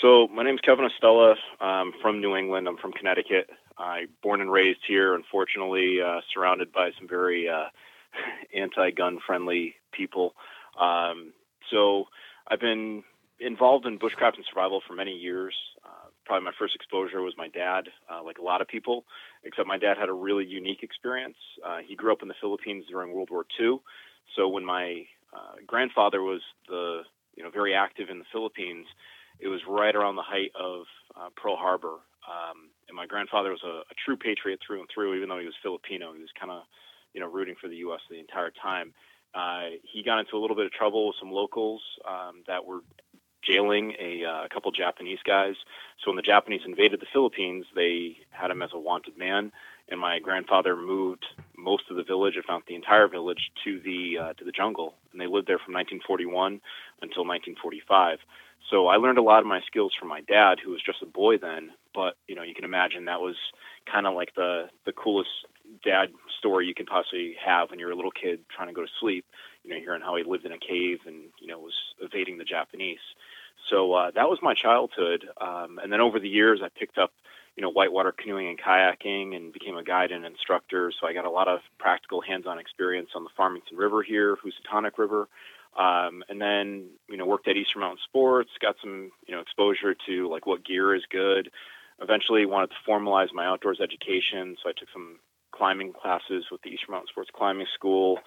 so 0.00 0.28
my 0.28 0.42
name 0.42 0.54
is 0.54 0.60
Kevin 0.60 0.88
Estela. 0.88 1.34
I'm 1.60 1.92
from 2.00 2.20
New 2.20 2.36
England. 2.36 2.68
I'm 2.68 2.76
from 2.76 2.92
Connecticut. 2.92 3.50
I 3.76 4.06
born 4.22 4.40
and 4.40 4.50
raised 4.50 4.80
here. 4.86 5.14
Unfortunately, 5.14 5.98
uh, 6.04 6.20
surrounded 6.32 6.72
by 6.72 6.90
some 6.98 7.08
very 7.08 7.48
uh, 7.48 7.66
anti-gun 8.56 9.18
friendly 9.26 9.74
people. 9.92 10.34
Um, 10.80 11.32
so 11.70 12.04
I've 12.48 12.60
been 12.60 13.02
involved 13.40 13.86
in 13.86 13.98
bushcraft 13.98 14.36
and 14.36 14.44
survival 14.48 14.82
for 14.86 14.94
many 14.94 15.12
years. 15.12 15.54
Uh, 15.84 16.10
probably 16.26 16.44
my 16.44 16.52
first 16.58 16.74
exposure 16.74 17.22
was 17.22 17.34
my 17.36 17.48
dad, 17.48 17.84
uh, 18.12 18.22
like 18.22 18.38
a 18.38 18.42
lot 18.42 18.60
of 18.60 18.68
people, 18.68 19.04
except 19.44 19.66
my 19.66 19.78
dad 19.78 19.96
had 19.98 20.08
a 20.08 20.12
really 20.12 20.44
unique 20.44 20.82
experience. 20.82 21.36
Uh, 21.64 21.78
he 21.86 21.94
grew 21.94 22.12
up 22.12 22.22
in 22.22 22.28
the 22.28 22.34
Philippines 22.40 22.84
during 22.88 23.12
World 23.12 23.30
War 23.30 23.44
II. 23.60 23.78
So 24.36 24.48
when 24.48 24.64
my 24.64 25.04
uh, 25.32 25.56
grandfather 25.66 26.22
was 26.22 26.40
the 26.68 27.02
you 27.36 27.42
know 27.44 27.50
very 27.50 27.74
active 27.74 28.08
in 28.10 28.18
the 28.18 28.24
Philippines, 28.32 28.86
it 29.40 29.48
was 29.48 29.60
right 29.68 29.94
around 29.94 30.16
the 30.16 30.22
height 30.22 30.52
of 30.58 30.84
uh, 31.16 31.28
Pearl 31.36 31.56
Harbor. 31.56 31.98
Um, 32.28 32.70
and 32.88 32.96
my 32.96 33.06
grandfather 33.06 33.50
was 33.50 33.62
a, 33.64 33.84
a 33.88 33.94
true 34.04 34.16
patriot 34.16 34.60
through 34.64 34.80
and 34.80 34.88
through, 34.92 35.14
even 35.14 35.28
though 35.28 35.38
he 35.38 35.46
was 35.46 35.54
Filipino. 35.62 36.12
He 36.12 36.20
was 36.20 36.32
kind 36.38 36.52
of, 36.52 36.62
you 37.14 37.20
know, 37.20 37.28
rooting 37.28 37.54
for 37.60 37.68
the 37.68 37.76
U.S. 37.88 38.00
the 38.10 38.18
entire 38.18 38.50
time. 38.50 38.92
Uh, 39.34 39.76
he 39.82 40.02
got 40.02 40.18
into 40.18 40.36
a 40.36 40.40
little 40.40 40.56
bit 40.56 40.66
of 40.66 40.72
trouble 40.72 41.08
with 41.08 41.16
some 41.20 41.30
locals 41.30 41.82
um, 42.08 42.42
that 42.46 42.64
were 42.64 42.80
jailing 43.46 43.94
a, 44.00 44.24
uh, 44.24 44.44
a 44.44 44.48
couple 44.52 44.70
Japanese 44.72 45.18
guys. 45.24 45.54
So 46.02 46.10
when 46.10 46.16
the 46.16 46.22
Japanese 46.22 46.62
invaded 46.66 47.00
the 47.00 47.06
Philippines, 47.12 47.66
they 47.74 48.16
had 48.30 48.50
him 48.50 48.62
as 48.62 48.70
a 48.72 48.78
wanted 48.78 49.16
man. 49.16 49.52
And 49.90 50.00
my 50.00 50.18
grandfather 50.18 50.76
moved 50.76 51.24
most 51.56 51.84
of 51.90 51.96
the 51.96 52.02
village, 52.02 52.34
if 52.36 52.44
not 52.48 52.66
the 52.66 52.74
entire 52.74 53.08
village, 53.08 53.50
to 53.64 53.80
the 53.80 54.18
uh, 54.20 54.32
to 54.34 54.44
the 54.44 54.52
jungle, 54.52 54.94
and 55.12 55.20
they 55.20 55.26
lived 55.26 55.48
there 55.48 55.58
from 55.58 55.72
1941 55.72 56.60
until 57.00 57.24
1945. 57.24 58.18
So 58.70 58.86
I 58.88 58.96
learned 58.96 59.18
a 59.18 59.22
lot 59.22 59.40
of 59.40 59.46
my 59.46 59.60
skills 59.66 59.94
from 59.98 60.08
my 60.08 60.20
dad, 60.22 60.58
who 60.62 60.70
was 60.70 60.82
just 60.84 61.02
a 61.02 61.06
boy 61.06 61.38
then. 61.38 61.70
But 61.94 62.16
you 62.26 62.34
know, 62.34 62.42
you 62.42 62.54
can 62.54 62.64
imagine 62.64 63.06
that 63.06 63.20
was 63.20 63.36
kind 63.90 64.06
of 64.06 64.14
like 64.14 64.34
the 64.34 64.68
the 64.84 64.92
coolest 64.92 65.30
dad 65.84 66.10
story 66.38 66.66
you 66.66 66.74
can 66.74 66.86
possibly 66.86 67.36
have 67.44 67.70
when 67.70 67.78
you're 67.78 67.90
a 67.90 67.96
little 67.96 68.10
kid 68.10 68.40
trying 68.54 68.68
to 68.68 68.74
go 68.74 68.82
to 68.82 68.90
sleep. 69.00 69.24
You 69.64 69.70
know, 69.70 69.80
hearing 69.80 70.02
how 70.02 70.16
he 70.16 70.24
lived 70.24 70.44
in 70.44 70.52
a 70.52 70.58
cave 70.58 71.00
and 71.06 71.24
you 71.40 71.46
know 71.46 71.58
was 71.58 71.74
evading 72.00 72.38
the 72.38 72.44
Japanese. 72.44 73.00
So 73.70 73.92
uh, 73.94 74.10
that 74.14 74.28
was 74.28 74.38
my 74.42 74.54
childhood. 74.54 75.28
Um, 75.40 75.78
and 75.82 75.92
then 75.92 76.00
over 76.00 76.20
the 76.20 76.28
years, 76.28 76.60
I 76.62 76.68
picked 76.68 76.98
up 76.98 77.12
you 77.56 77.62
know 77.62 77.70
whitewater 77.70 78.12
canoeing 78.12 78.48
and 78.48 78.58
kayaking 78.58 79.34
and 79.34 79.52
became 79.52 79.76
a 79.76 79.82
guide 79.82 80.12
and 80.12 80.24
instructor. 80.24 80.92
So 80.92 81.06
I 81.06 81.12
got 81.14 81.24
a 81.24 81.30
lot 81.30 81.48
of 81.48 81.60
practical 81.78 82.20
hands-on 82.20 82.58
experience 82.58 83.10
on 83.14 83.24
the 83.24 83.30
Farmington 83.36 83.76
River 83.76 84.02
here, 84.02 84.36
Housatonic 84.42 84.98
River. 84.98 85.28
Um, 85.78 86.24
and 86.28 86.40
then 86.42 86.90
you 87.08 87.16
know 87.16 87.24
worked 87.24 87.46
at 87.46 87.56
Eastern 87.56 87.80
Mountain 87.80 88.02
Sports, 88.04 88.50
got 88.60 88.74
some 88.82 89.12
you 89.26 89.34
know 89.34 89.40
exposure 89.40 89.94
to 90.06 90.28
like 90.28 90.44
what 90.44 90.64
gear 90.64 90.94
is 90.94 91.04
good. 91.08 91.50
Eventually 92.02 92.44
wanted 92.46 92.70
to 92.70 92.90
formalize 92.90 93.32
my 93.32 93.46
outdoors 93.46 93.80
education, 93.80 94.56
so 94.62 94.68
I 94.68 94.72
took 94.72 94.88
some 94.92 95.20
climbing 95.52 95.92
classes 95.92 96.46
with 96.50 96.62
the 96.62 96.70
Eastern 96.70 96.92
Mountain 96.92 97.08
Sports 97.08 97.30
Climbing 97.34 97.66
School, 97.74 98.18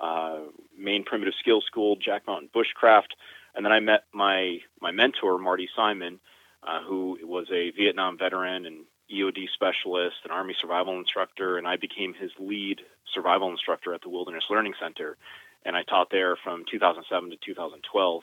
uh, 0.00 0.38
Maine 0.76 1.04
Primitive 1.04 1.34
Skills 1.38 1.64
School, 1.66 1.96
Jack 1.96 2.26
Mountain 2.28 2.50
Bushcraft, 2.54 3.10
and 3.56 3.64
then 3.64 3.72
I 3.72 3.80
met 3.80 4.04
my 4.12 4.58
my 4.80 4.92
mentor 4.92 5.36
Marty 5.38 5.68
Simon, 5.74 6.20
uh, 6.62 6.80
who 6.82 7.18
was 7.22 7.48
a 7.52 7.72
Vietnam 7.72 8.18
veteran 8.18 8.66
and 8.66 8.84
EOD 9.12 9.48
specialist, 9.52 10.16
an 10.24 10.30
Army 10.30 10.54
survival 10.60 10.96
instructor, 10.96 11.58
and 11.58 11.66
I 11.66 11.76
became 11.76 12.14
his 12.14 12.30
lead 12.38 12.82
survival 13.12 13.50
instructor 13.50 13.92
at 13.94 14.02
the 14.02 14.08
Wilderness 14.08 14.44
Learning 14.48 14.74
Center 14.80 15.16
and 15.64 15.76
I 15.76 15.82
taught 15.82 16.10
there 16.10 16.36
from 16.36 16.64
2007 16.70 17.30
to 17.30 17.36
2012. 17.36 18.22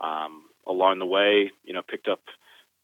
Um, 0.00 0.44
along 0.66 0.98
the 0.98 1.06
way, 1.06 1.52
you 1.64 1.72
know, 1.72 1.82
picked 1.82 2.08
up 2.08 2.20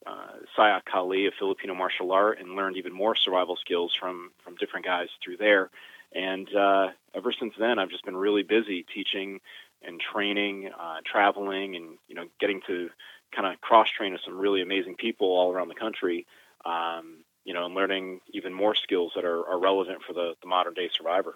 uh, 0.05 0.37
Silat 0.57 0.85
Kali, 0.85 1.27
a 1.27 1.31
Filipino 1.31 1.75
martial 1.75 2.11
art, 2.11 2.39
and 2.39 2.55
learned 2.55 2.77
even 2.77 2.93
more 2.93 3.15
survival 3.15 3.55
skills 3.55 3.93
from 3.99 4.31
from 4.43 4.55
different 4.55 4.85
guys 4.85 5.09
through 5.23 5.37
there. 5.37 5.69
And 6.13 6.53
uh, 6.55 6.89
ever 7.13 7.31
since 7.31 7.53
then, 7.59 7.79
I've 7.79 7.89
just 7.89 8.05
been 8.05 8.17
really 8.17 8.43
busy 8.43 8.83
teaching 8.83 9.39
and 9.81 9.99
training, 9.99 10.69
uh, 10.77 10.97
traveling, 11.05 11.75
and 11.75 11.97
you 12.07 12.15
know, 12.15 12.25
getting 12.39 12.61
to 12.67 12.89
kind 13.31 13.51
of 13.51 13.61
cross 13.61 13.89
train 13.89 14.11
with 14.13 14.21
some 14.25 14.37
really 14.37 14.61
amazing 14.61 14.95
people 14.95 15.27
all 15.27 15.51
around 15.51 15.69
the 15.69 15.75
country. 15.75 16.25
Um, 16.65 17.23
you 17.43 17.53
know, 17.53 17.65
and 17.65 17.73
learning 17.73 18.21
even 18.33 18.53
more 18.53 18.75
skills 18.75 19.13
that 19.15 19.25
are, 19.25 19.43
are 19.47 19.59
relevant 19.59 20.03
for 20.05 20.13
the, 20.13 20.35
the 20.41 20.47
modern 20.47 20.75
day 20.75 20.89
survivor. 20.95 21.35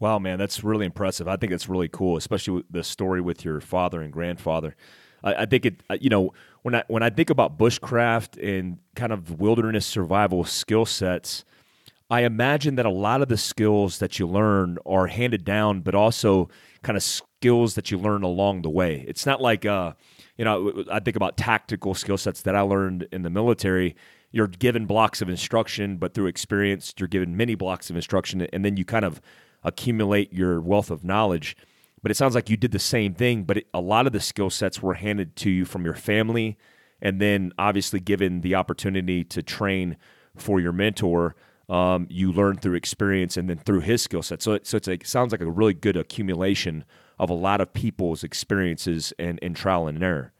Wow, 0.00 0.18
man, 0.18 0.38
that's 0.38 0.64
really 0.64 0.86
impressive. 0.86 1.28
I 1.28 1.36
think 1.36 1.52
it's 1.52 1.68
really 1.68 1.88
cool, 1.88 2.16
especially 2.16 2.64
the 2.70 2.82
story 2.82 3.20
with 3.20 3.44
your 3.44 3.60
father 3.60 4.00
and 4.00 4.10
grandfather. 4.10 4.74
I, 5.22 5.34
I 5.42 5.46
think 5.46 5.66
it, 5.66 5.82
you 6.00 6.08
know, 6.08 6.32
when 6.62 6.74
I 6.74 6.84
when 6.88 7.02
I 7.02 7.10
think 7.10 7.28
about 7.28 7.58
bushcraft 7.58 8.42
and 8.42 8.78
kind 8.96 9.12
of 9.12 9.38
wilderness 9.40 9.84
survival 9.84 10.44
skill 10.44 10.86
sets, 10.86 11.44
I 12.10 12.22
imagine 12.22 12.76
that 12.76 12.86
a 12.86 12.90
lot 12.90 13.20
of 13.20 13.28
the 13.28 13.36
skills 13.36 13.98
that 13.98 14.18
you 14.18 14.26
learn 14.26 14.78
are 14.86 15.06
handed 15.06 15.44
down, 15.44 15.80
but 15.82 15.94
also 15.94 16.48
kind 16.82 16.96
of 16.96 17.02
skills 17.02 17.74
that 17.74 17.90
you 17.90 17.98
learn 17.98 18.22
along 18.22 18.62
the 18.62 18.70
way. 18.70 19.04
It's 19.06 19.26
not 19.26 19.42
like, 19.42 19.66
uh, 19.66 19.92
you 20.38 20.46
know, 20.46 20.82
I 20.90 21.00
think 21.00 21.16
about 21.16 21.36
tactical 21.36 21.94
skill 21.94 22.16
sets 22.16 22.40
that 22.42 22.56
I 22.56 22.62
learned 22.62 23.06
in 23.12 23.20
the 23.22 23.30
military. 23.30 23.96
You're 24.32 24.46
given 24.46 24.86
blocks 24.86 25.20
of 25.20 25.28
instruction, 25.28 25.98
but 25.98 26.14
through 26.14 26.26
experience, 26.26 26.94
you're 26.98 27.08
given 27.08 27.36
many 27.36 27.54
blocks 27.54 27.90
of 27.90 27.96
instruction, 27.96 28.42
and 28.42 28.64
then 28.64 28.76
you 28.78 28.84
kind 28.84 29.04
of 29.04 29.20
accumulate 29.62 30.32
your 30.32 30.60
wealth 30.60 30.90
of 30.90 31.04
knowledge. 31.04 31.56
But 32.02 32.10
it 32.10 32.16
sounds 32.16 32.34
like 32.34 32.48
you 32.48 32.56
did 32.56 32.72
the 32.72 32.78
same 32.78 33.14
thing, 33.14 33.44
but 33.44 33.58
it, 33.58 33.66
a 33.74 33.80
lot 33.80 34.06
of 34.06 34.12
the 34.12 34.20
skill 34.20 34.50
sets 34.50 34.82
were 34.82 34.94
handed 34.94 35.36
to 35.36 35.50
you 35.50 35.64
from 35.64 35.84
your 35.84 35.94
family, 35.94 36.56
and 37.02 37.20
then 37.20 37.52
obviously 37.58 38.00
given 38.00 38.40
the 38.40 38.54
opportunity 38.54 39.22
to 39.24 39.42
train 39.42 39.96
for 40.36 40.60
your 40.60 40.72
mentor. 40.72 41.34
Um, 41.68 42.08
you 42.10 42.32
learn 42.32 42.56
through 42.56 42.74
experience 42.74 43.36
and 43.36 43.48
then 43.48 43.58
through 43.58 43.80
his 43.80 44.02
skill 44.02 44.22
set. 44.22 44.42
So, 44.42 44.58
so 44.64 44.80
a, 44.84 44.90
it 44.90 45.06
sounds 45.06 45.30
like 45.30 45.40
a 45.40 45.48
really 45.48 45.74
good 45.74 45.96
accumulation 45.96 46.84
of 47.16 47.30
a 47.30 47.34
lot 47.34 47.60
of 47.60 47.72
people's 47.72 48.24
experiences 48.24 49.12
and, 49.20 49.38
and 49.40 49.54
trial 49.54 49.86
and 49.86 50.02
error. 50.02 50.32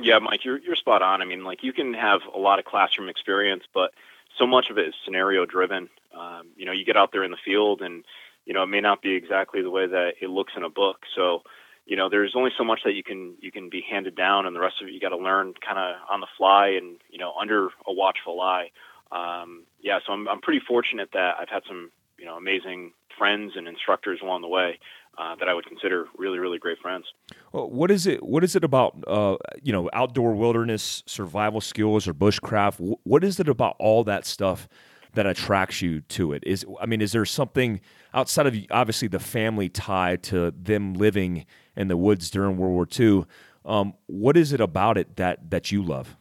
Yeah, 0.00 0.20
Mike, 0.20 0.44
you're 0.44 0.58
you're 0.58 0.76
spot 0.76 1.02
on. 1.02 1.22
I 1.22 1.24
mean, 1.24 1.42
like 1.42 1.64
you 1.64 1.72
can 1.72 1.92
have 1.94 2.20
a 2.32 2.38
lot 2.38 2.60
of 2.60 2.64
classroom 2.64 3.08
experience, 3.08 3.64
but 3.74 3.92
so 4.38 4.46
much 4.46 4.70
of 4.70 4.78
it 4.78 4.86
is 4.86 4.94
scenario 5.04 5.44
driven. 5.44 5.88
Um, 6.16 6.48
you 6.56 6.64
know, 6.64 6.72
you 6.72 6.84
get 6.84 6.96
out 6.96 7.10
there 7.12 7.24
in 7.24 7.30
the 7.30 7.38
field 7.44 7.82
and, 7.82 8.04
you 8.46 8.54
know, 8.54 8.62
it 8.62 8.68
may 8.68 8.80
not 8.80 9.02
be 9.02 9.14
exactly 9.14 9.62
the 9.62 9.70
way 9.70 9.86
that 9.86 10.12
it 10.20 10.30
looks 10.30 10.54
in 10.56 10.62
a 10.62 10.70
book. 10.70 11.04
So, 11.14 11.42
you 11.88 11.96
know, 11.96 12.08
there's 12.10 12.34
only 12.36 12.50
so 12.56 12.64
much 12.64 12.80
that 12.84 12.92
you 12.92 13.02
can 13.02 13.34
you 13.40 13.50
can 13.50 13.70
be 13.70 13.82
handed 13.90 14.14
down, 14.14 14.46
and 14.46 14.54
the 14.54 14.60
rest 14.60 14.76
of 14.82 14.88
it 14.88 14.92
you 14.92 15.00
got 15.00 15.08
to 15.08 15.16
learn 15.16 15.54
kind 15.66 15.78
of 15.78 15.96
on 16.10 16.20
the 16.20 16.26
fly 16.36 16.68
and 16.68 16.98
you 17.08 17.18
know 17.18 17.32
under 17.40 17.68
a 17.86 17.92
watchful 17.92 18.40
eye. 18.42 18.70
Um, 19.10 19.64
yeah, 19.80 19.98
so 20.06 20.12
I'm 20.12 20.28
I'm 20.28 20.40
pretty 20.42 20.60
fortunate 20.68 21.10
that 21.14 21.36
I've 21.40 21.48
had 21.48 21.62
some 21.66 21.90
you 22.18 22.26
know 22.26 22.36
amazing 22.36 22.92
friends 23.16 23.54
and 23.56 23.66
instructors 23.66 24.20
along 24.22 24.42
the 24.42 24.48
way 24.48 24.78
uh, 25.16 25.34
that 25.36 25.48
I 25.48 25.54
would 25.54 25.64
consider 25.64 26.06
really 26.18 26.38
really 26.38 26.58
great 26.58 26.78
friends. 26.78 27.06
Well, 27.52 27.70
what 27.70 27.90
is 27.90 28.06
it? 28.06 28.22
What 28.22 28.44
is 28.44 28.54
it 28.54 28.64
about 28.64 29.02
uh, 29.06 29.36
you 29.62 29.72
know 29.72 29.88
outdoor 29.94 30.34
wilderness 30.34 31.02
survival 31.06 31.62
skills 31.62 32.06
or 32.06 32.12
bushcraft? 32.12 32.98
What 33.02 33.24
is 33.24 33.40
it 33.40 33.48
about 33.48 33.76
all 33.78 34.04
that 34.04 34.26
stuff 34.26 34.68
that 35.14 35.26
attracts 35.26 35.82
you 35.82 36.00
to 36.02 36.32
it? 36.32 36.42
Is 36.46 36.64
I 36.80 36.86
mean, 36.86 37.00
is 37.00 37.12
there 37.12 37.24
something 37.24 37.80
outside 38.14 38.46
of 38.46 38.56
obviously 38.70 39.08
the 39.08 39.20
family 39.20 39.68
tie 39.68 40.16
to 40.16 40.50
them 40.50 40.94
living 40.94 41.46
in 41.76 41.88
the 41.88 41.96
woods 41.96 42.30
during 42.30 42.56
World 42.56 42.72
War 42.72 42.88
II? 42.98 43.24
Um, 43.64 43.94
what 44.06 44.36
is 44.36 44.52
it 44.52 44.60
about 44.60 44.98
it 44.98 45.16
that 45.16 45.50
that 45.50 45.70
you 45.72 45.82
love? 45.82 46.16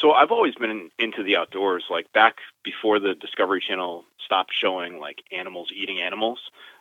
So 0.00 0.12
I've 0.12 0.30
always 0.30 0.54
been 0.54 0.90
into 0.98 1.22
the 1.24 1.36
outdoors. 1.36 1.84
Like 1.90 2.12
back 2.12 2.36
before 2.62 3.00
the 3.00 3.14
Discovery 3.14 3.62
Channel 3.66 4.04
stopped 4.24 4.52
showing 4.58 5.00
like 5.00 5.22
animals 5.32 5.70
eating 5.74 6.00
animals, 6.00 6.38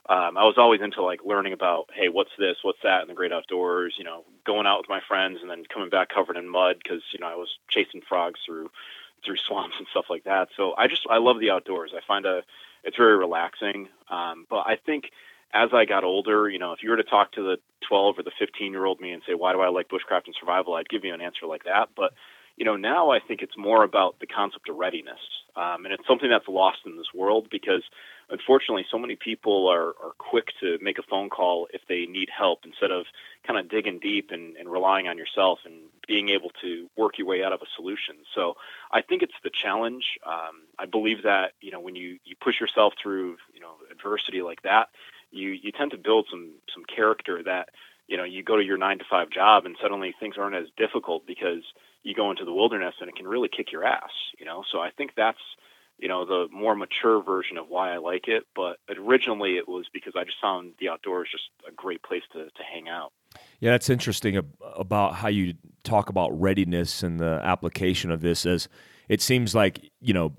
um, 0.10 0.38
I 0.38 0.44
was 0.44 0.56
always 0.58 0.82
into 0.82 1.02
like 1.02 1.22
learning 1.26 1.54
about 1.54 1.90
hey, 1.94 2.10
what's 2.10 2.32
this, 2.38 2.58
what's 2.62 2.82
that 2.84 3.02
in 3.02 3.08
the 3.08 3.16
great 3.16 3.34
outdoors. 3.34 3.96
You 3.98 4.04
know, 4.04 4.24
going 4.46 4.68
out 4.68 4.78
with 4.78 4.90
my 4.90 5.02
friends 5.08 5.40
and 5.42 5.50
then 5.50 5.64
coming 5.74 5.90
back 5.90 6.10
covered 6.10 6.38
in 6.38 6.48
mud 6.48 6.78
because 6.82 7.02
you 7.12 7.20
know 7.20 7.28
I 7.28 7.36
was 7.36 7.50
chasing 7.70 8.02
frogs 8.08 8.40
through 8.46 8.70
through 9.26 9.38
swamps 9.38 9.76
and 9.78 9.88
stuff 9.92 10.06
like 10.10 10.24
that. 10.26 10.50
So 10.56 10.74
I 10.78 10.88
just 10.88 11.06
I 11.10 11.18
love 11.18 11.40
the 11.40 11.52
outdoors. 11.52 11.92
I 11.96 12.02
find 12.08 12.26
a 12.26 12.44
it's 12.84 12.98
very 12.98 13.18
relaxing. 13.18 13.90
Um, 14.10 14.46
but 14.50 14.60
I 14.66 14.78
think 14.86 15.12
as 15.54 15.70
I 15.74 15.86
got 15.86 16.04
older, 16.04 16.50
you 16.50 16.60
know, 16.60 16.74
if 16.74 16.84
you 16.84 16.90
were 16.90 16.98
to 16.98 17.04
talk 17.04 17.32
to 17.34 17.42
the 17.42 17.58
12 17.88 18.20
or 18.20 18.24
the 18.24 18.32
15 18.38 18.72
year 18.72 18.86
old 18.86 19.00
me 19.00 19.12
and 19.12 19.22
say, 19.28 19.34
why 19.34 19.54
do 19.54 19.62
I 19.62 19.70
like 19.70 19.88
bushcraft 19.90 20.26
and 20.26 20.36
survival? 20.40 20.76
I'd 20.76 20.90
give 20.90 21.06
you 21.06 21.14
an 21.14 21.22
answer 21.22 21.46
like 21.46 21.64
that. 21.64 21.90
But, 21.96 22.14
you 22.56 22.66
know, 22.66 22.76
now 22.76 23.12
I 23.12 23.20
think 23.20 23.42
it's 23.42 23.58
more 23.58 23.84
about 23.84 24.20
the 24.20 24.28
concept 24.28 24.70
of 24.70 24.78
readiness. 24.78 25.20
Um, 25.56 25.86
and 25.86 25.94
it's 25.94 26.06
something 26.08 26.30
that's 26.30 26.48
lost 26.48 26.80
in 26.86 26.98
this 26.98 27.14
world 27.14 27.48
because 27.50 27.84
unfortunately 28.30 28.86
so 28.92 28.98
many 28.98 29.16
people 29.16 29.68
are, 29.68 29.90
are 30.04 30.14
quick 30.18 30.48
to 30.60 30.78
make 30.82 30.98
a 30.98 31.04
phone 31.04 31.30
call 31.30 31.68
if 31.74 31.82
they 31.88 32.06
need 32.06 32.30
help 32.36 32.60
instead 32.66 32.92
of 32.92 33.06
kind 33.46 33.60
of 33.60 33.70
digging 33.70 34.00
deep 34.00 34.32
and, 34.32 34.56
and 34.58 34.70
relying 34.70 35.08
on 35.08 35.18
yourself 35.18 35.60
and 35.66 35.76
being 36.08 36.30
able 36.30 36.52
to 36.62 36.90
work 36.98 37.18
your 37.18 37.28
way 37.28 37.44
out 37.44 37.54
of 37.54 37.62
a 37.62 37.66
solution. 37.76 38.16
So 38.34 38.56
I 38.92 39.02
think 39.02 39.22
it's 39.22 39.34
the 39.44 39.50
challenge. 39.50 40.04
Um, 40.26 40.64
I 40.80 40.86
believe 40.86 41.24
that, 41.24 41.52
you 41.62 41.72
know, 41.72 41.80
when 41.80 41.96
you, 41.96 42.18
you 42.24 42.36
push 42.42 42.60
yourself 42.60 42.94
through, 43.02 43.38
you 43.54 43.60
know, 43.60 43.76
adversity 43.92 44.42
like 44.42 44.62
that, 44.64 44.88
you 45.32 45.50
you 45.50 45.72
tend 45.72 45.92
to 45.92 45.98
build 45.98 46.28
some 46.30 46.52
some 46.74 46.84
character 46.86 47.44
that 47.44 47.70
you 48.08 48.18
know 48.18 48.24
you 48.24 48.44
go 48.44 48.56
to 48.56 48.64
your 48.64 48.78
nine 48.78 48.98
to 49.00 49.06
five 49.10 49.30
job 49.30 49.66
and 49.66 49.76
suddenly 49.82 50.14
things 50.20 50.36
aren't 50.38 50.56
as 50.56 50.68
difficult 50.78 51.26
because 51.28 51.64
you 52.04 52.16
go 52.16 52.32
into 52.32 52.46
the 52.46 52.54
wilderness 52.54 52.96
and 53.00 53.10
it 53.10 53.16
can 53.16 53.28
really 53.28 53.50
kick 53.50 53.72
your 53.72 53.84
ass 53.84 54.12
you 54.40 54.46
know 54.46 54.64
so 54.72 54.80
i 54.80 54.90
think 54.90 55.12
that's 55.16 55.42
you 55.98 56.08
know 56.08 56.26
the 56.26 56.48
more 56.52 56.76
mature 56.76 57.22
version 57.22 57.58
of 57.58 57.68
why 57.70 57.94
i 57.94 57.98
like 57.98 58.28
it 58.28 58.44
but 58.56 58.78
originally 58.98 59.58
it 59.58 59.68
was 59.68 59.86
because 59.94 60.14
i 60.16 60.24
just 60.24 60.40
found 60.42 60.74
the 60.80 60.90
outdoors 60.90 61.30
just 61.32 61.50
a 61.68 61.72
great 61.72 62.02
place 62.04 62.24
to, 62.32 62.46
to 62.46 62.64
hang 62.64 62.88
out. 62.88 63.12
Yeah 63.60 63.72
that's 63.72 63.90
interesting 63.90 64.40
about 64.76 65.16
how 65.16 65.28
you 65.28 65.56
talk 65.84 66.10
about 66.10 66.40
readiness 66.40 67.04
and 67.04 67.20
the 67.20 67.40
application 67.44 68.12
of 68.12 68.22
this 68.22 68.46
as 68.46 68.68
it 69.10 69.22
seems 69.22 69.56
like 69.56 69.92
you 70.00 70.14
know 70.14 70.34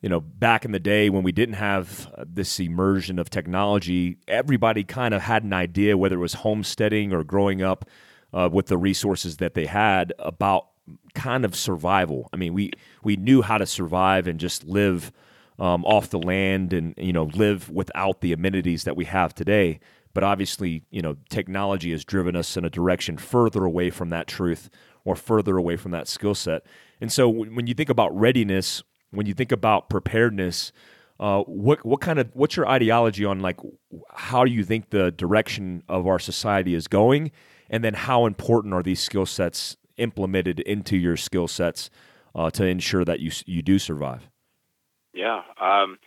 you 0.00 0.08
know, 0.08 0.20
back 0.20 0.64
in 0.64 0.72
the 0.72 0.80
day 0.80 1.10
when 1.10 1.22
we 1.22 1.32
didn't 1.32 1.56
have 1.56 2.10
uh, 2.16 2.24
this 2.26 2.58
immersion 2.58 3.18
of 3.18 3.28
technology, 3.28 4.16
everybody 4.26 4.82
kind 4.82 5.12
of 5.12 5.22
had 5.22 5.44
an 5.44 5.52
idea, 5.52 5.96
whether 5.96 6.16
it 6.16 6.20
was 6.20 6.34
homesteading 6.34 7.12
or 7.12 7.22
growing 7.22 7.62
up 7.62 7.84
uh, 8.32 8.48
with 8.50 8.66
the 8.66 8.78
resources 8.78 9.36
that 9.38 9.54
they 9.54 9.66
had, 9.66 10.14
about 10.18 10.68
kind 11.14 11.44
of 11.44 11.54
survival. 11.56 12.28
I 12.32 12.36
mean, 12.36 12.54
we 12.54 12.72
we 13.02 13.16
knew 13.16 13.42
how 13.42 13.58
to 13.58 13.66
survive 13.66 14.26
and 14.26 14.38
just 14.38 14.64
live 14.64 15.12
um, 15.58 15.84
off 15.84 16.10
the 16.10 16.18
land 16.18 16.72
and 16.72 16.94
you 16.96 17.12
know 17.12 17.24
live 17.24 17.68
without 17.68 18.20
the 18.20 18.32
amenities 18.32 18.84
that 18.84 18.96
we 18.96 19.04
have 19.06 19.34
today. 19.34 19.80
But 20.12 20.24
obviously, 20.24 20.82
you 20.90 21.02
know, 21.02 21.16
technology 21.28 21.92
has 21.92 22.04
driven 22.04 22.34
us 22.34 22.56
in 22.56 22.64
a 22.64 22.70
direction 22.70 23.16
further 23.16 23.64
away 23.64 23.90
from 23.90 24.08
that 24.10 24.26
truth 24.26 24.68
or 25.04 25.14
further 25.14 25.56
away 25.56 25.76
from 25.76 25.92
that 25.92 26.08
skill 26.08 26.34
set. 26.34 26.64
And 27.00 27.12
so, 27.12 27.28
when 27.28 27.66
you 27.66 27.74
think 27.74 27.88
about 27.88 28.16
readiness 28.18 28.82
when 29.10 29.26
you 29.26 29.34
think 29.34 29.52
about 29.52 29.88
preparedness, 29.88 30.72
uh, 31.18 31.42
what 31.42 31.84
what 31.84 32.00
kind 32.00 32.18
of 32.18 32.30
what's 32.32 32.56
your 32.56 32.68
ideology 32.68 33.24
on 33.24 33.40
like 33.40 33.58
how 34.14 34.44
you 34.44 34.64
think 34.64 34.90
the 34.90 35.10
direction 35.10 35.82
of 35.88 36.06
our 36.06 36.18
society 36.18 36.74
is 36.74 36.88
going, 36.88 37.30
and 37.68 37.84
then 37.84 37.94
how 37.94 38.26
important 38.26 38.72
are 38.72 38.82
these 38.82 39.00
skill 39.00 39.26
sets 39.26 39.76
implemented 40.00 40.60
into 40.60 40.96
your 40.96 41.16
skill 41.16 41.48
sets 41.48 41.90
uh, 42.34 42.50
to 42.50 42.64
ensure 42.64 43.04
that 43.04 43.20
you 43.20 43.30
you 43.46 43.62
do 43.62 43.78
survive? 43.78 44.28
Yeah. 45.12 45.42
Um, 45.60 45.98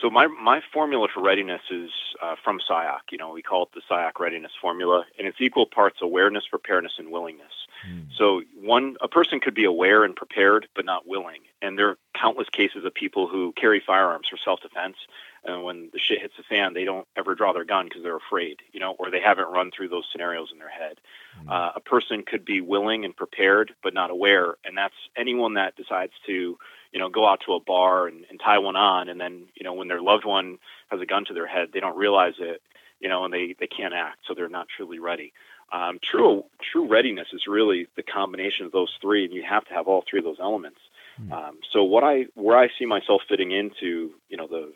so 0.00 0.10
my 0.10 0.26
my 0.26 0.60
formula 0.72 1.08
for 1.12 1.22
readiness 1.22 1.62
is 1.70 1.90
uh, 2.22 2.36
from 2.42 2.58
SIOC. 2.58 3.00
You 3.10 3.18
know, 3.18 3.32
we 3.32 3.42
call 3.42 3.64
it 3.64 3.68
the 3.74 3.82
SIOC 3.90 4.18
readiness 4.18 4.52
formula, 4.60 5.04
and 5.18 5.26
it's 5.26 5.40
equal 5.40 5.66
parts 5.66 5.98
awareness, 6.00 6.44
preparedness, 6.48 6.94
and 6.98 7.10
willingness. 7.10 7.52
Mm. 7.88 8.06
So 8.16 8.42
one 8.60 8.96
a 9.00 9.08
person 9.08 9.40
could 9.40 9.54
be 9.54 9.64
aware 9.64 10.04
and 10.04 10.14
prepared 10.14 10.68
but 10.74 10.84
not 10.84 11.06
willing. 11.06 11.40
And 11.62 11.78
there 11.78 11.88
are 11.88 11.98
countless 12.20 12.48
cases 12.48 12.84
of 12.84 12.94
people 12.94 13.28
who 13.28 13.52
carry 13.52 13.82
firearms 13.84 14.28
for 14.28 14.38
self-defense 14.42 14.96
and 15.44 15.64
when 15.64 15.88
the 15.92 15.98
shit 15.98 16.20
hits 16.20 16.34
the 16.36 16.42
fan, 16.42 16.74
they 16.74 16.84
don't 16.84 17.06
ever 17.16 17.34
draw 17.34 17.52
their 17.52 17.64
gun 17.64 17.86
because 17.86 18.02
they're 18.02 18.16
afraid, 18.16 18.58
you 18.72 18.80
know, 18.80 18.94
or 18.98 19.10
they 19.10 19.20
haven't 19.20 19.48
run 19.48 19.70
through 19.70 19.88
those 19.88 20.04
scenarios 20.12 20.50
in 20.52 20.58
their 20.58 20.68
head. 20.68 20.98
Mm. 21.42 21.50
Uh, 21.50 21.72
a 21.76 21.80
person 21.80 22.22
could 22.26 22.44
be 22.44 22.60
willing 22.60 23.04
and 23.04 23.16
prepared 23.16 23.74
but 23.82 23.94
not 23.94 24.10
aware, 24.10 24.56
and 24.64 24.76
that's 24.76 24.94
anyone 25.16 25.54
that 25.54 25.76
decides 25.76 26.12
to, 26.26 26.58
you 26.92 26.98
know, 26.98 27.08
go 27.08 27.28
out 27.28 27.40
to 27.46 27.52
a 27.54 27.60
bar 27.60 28.06
and, 28.06 28.24
and 28.30 28.40
tie 28.40 28.58
one 28.58 28.76
on, 28.76 29.08
and 29.08 29.20
then, 29.20 29.46
you 29.54 29.64
know, 29.64 29.72
when 29.72 29.88
their 29.88 30.02
loved 30.02 30.24
one 30.24 30.58
has 30.90 31.00
a 31.00 31.06
gun 31.06 31.24
to 31.26 31.34
their 31.34 31.46
head, 31.46 31.68
they 31.72 31.80
don't 31.80 31.96
realize 31.96 32.34
it, 32.38 32.62
you 33.00 33.08
know, 33.08 33.24
and 33.24 33.32
they 33.32 33.54
they 33.58 33.66
can't 33.66 33.94
act, 33.94 34.18
so 34.26 34.34
they're 34.34 34.48
not 34.48 34.66
truly 34.76 34.98
ready. 34.98 35.32
Um, 35.72 36.00
true 36.02 36.44
true 36.72 36.88
readiness 36.88 37.28
is 37.32 37.46
really 37.46 37.86
the 37.96 38.02
combination 38.02 38.66
of 38.66 38.72
those 38.72 38.92
three, 39.00 39.24
and 39.24 39.32
you 39.32 39.42
have 39.48 39.64
to 39.66 39.74
have 39.74 39.86
all 39.86 40.04
three 40.08 40.18
of 40.18 40.24
those 40.24 40.40
elements. 40.40 40.80
Hmm. 41.16 41.32
Um, 41.32 41.58
so 41.72 41.84
what 41.84 42.02
I 42.02 42.26
where 42.34 42.58
I 42.58 42.68
see 42.78 42.86
myself 42.86 43.22
fitting 43.28 43.52
into 43.52 44.10
you 44.28 44.36
know 44.36 44.48
the 44.48 44.72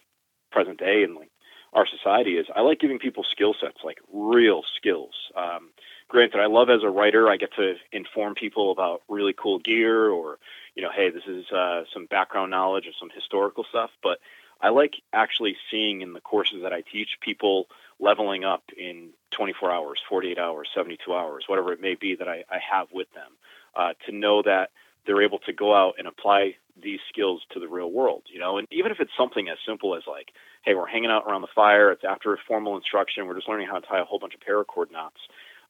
present 0.53 0.79
day 0.79 1.03
and 1.03 1.17
like 1.17 1.31
our 1.73 1.87
society 1.87 2.37
is 2.37 2.47
I 2.55 2.61
like 2.61 2.79
giving 2.79 3.01
people 3.01 3.25
skill 3.29 3.55
sets 3.61 3.79
like 3.83 3.99
real 4.13 4.63
skills. 4.77 5.15
Um, 5.37 5.71
granted, 6.09 6.41
I 6.41 6.47
love 6.47 6.71
as 6.71 6.85
a 6.85 6.89
writer 6.89 7.29
I 7.29 7.37
get 7.37 7.53
to 7.57 7.75
inform 7.93 8.35
people 8.35 8.71
about 8.71 9.03
really 9.09 9.35
cool 9.37 9.59
gear 9.59 10.09
or 10.09 10.39
you 10.75 10.83
know 10.83 10.91
hey 10.95 11.11
this 11.11 11.25
is 11.27 11.51
uh, 11.51 11.83
some 11.93 12.07
background 12.07 12.51
knowledge 12.51 12.87
or 12.87 12.93
some 12.99 13.11
historical 13.15 13.65
stuff, 13.69 13.91
but 14.03 14.19
I 14.61 14.71
like 14.71 14.95
actually 15.13 15.57
seeing 15.71 16.01
in 16.01 16.13
the 16.13 16.21
courses 16.21 16.63
that 16.63 16.73
I 16.73 16.81
teach 16.81 17.19
people 17.21 17.67
leveling 18.01 18.45
up 18.45 18.63
in 18.77 19.11
24 19.33 19.71
hours, 19.71 20.01
48 20.09 20.39
hours, 20.39 20.69
72 20.75 21.13
hours, 21.13 21.45
whatever 21.47 21.73
it 21.73 21.81
may 21.81 21.95
be 21.95 22.15
that 22.17 22.29
I, 22.29 22.45
I 22.51 22.59
have 22.73 22.89
with 22.93 23.13
them, 23.13 23.33
uh, 23.77 23.93
to 24.07 24.13
know 24.13 24.43
that 24.43 24.71
they're 25.07 25.23
able 25.23 25.39
to 25.41 25.53
go 25.53 25.75
out 25.75 25.95
and 25.99 26.07
apply 26.07 26.55
these 26.81 27.01
skills 27.09 27.43
to 27.53 27.61
the 27.61 27.69
real 27.69 27.91
world, 27.91 28.23
you 28.33 28.39
know, 28.39 28.59
and 28.59 28.67
even 28.73 28.91
if 28.91 29.01
it's 29.01 29.13
something 29.17 29.49
as 29.49 29.59
simple 29.67 29.95
as 29.95 30.03
like, 30.09 30.31
hey, 30.65 30.75
we're 30.75 30.87
hanging 30.87 31.11
out 31.11 31.25
around 31.27 31.43
the 31.43 31.49
fire, 31.55 31.93
it's 31.93 32.05
after 32.05 32.33
a 32.33 32.39
formal 32.49 32.77
instruction, 32.77 33.27
we're 33.27 33.37
just 33.37 33.49
learning 33.49 33.69
how 33.69 33.79
to 33.79 33.87
tie 33.87 34.01
a 34.01 34.05
whole 34.05 34.19
bunch 34.19 34.35
of 34.35 34.41
paracord 34.41 34.91
knots, 34.91 35.21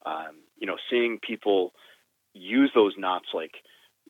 um, 0.05 0.37
you 0.57 0.65
know, 0.65 0.77
seeing 0.89 1.19
people 1.19 1.73
use 2.33 2.71
those 2.73 2.93
knots 2.97 3.27
like, 3.33 3.55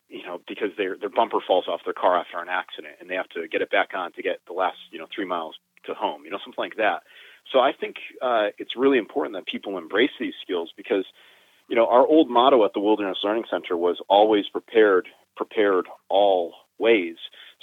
you 0.08 0.24
know, 0.24 0.40
because 0.46 0.70
their 0.76 0.96
their 0.98 1.10
bumper 1.10 1.38
falls 1.46 1.66
off 1.68 1.80
their 1.84 1.94
car 1.94 2.18
after 2.18 2.38
an 2.38 2.48
accident 2.48 2.94
and 3.00 3.10
they 3.10 3.14
have 3.14 3.28
to 3.30 3.48
get 3.48 3.62
it 3.62 3.70
back 3.70 3.90
on 3.94 4.12
to 4.12 4.22
get 4.22 4.40
the 4.46 4.52
last, 4.52 4.78
you 4.90 4.98
know, 4.98 5.06
three 5.14 5.24
miles 5.26 5.56
to 5.86 5.94
home, 5.94 6.24
you 6.24 6.30
know, 6.30 6.38
something 6.44 6.62
like 6.62 6.76
that. 6.76 7.02
So 7.52 7.60
I 7.60 7.72
think 7.72 7.96
uh, 8.22 8.48
it's 8.58 8.76
really 8.76 8.98
important 8.98 9.34
that 9.36 9.46
people 9.46 9.78
embrace 9.78 10.10
these 10.18 10.34
skills 10.42 10.72
because, 10.76 11.04
you 11.68 11.76
know, 11.76 11.86
our 11.86 12.06
old 12.06 12.28
motto 12.28 12.64
at 12.64 12.72
the 12.74 12.80
Wilderness 12.80 13.18
Learning 13.22 13.44
Center 13.50 13.76
was 13.76 14.00
always 14.08 14.48
prepared, 14.48 15.06
prepared 15.36 15.86
all 16.08 16.54
ways. 16.78 17.16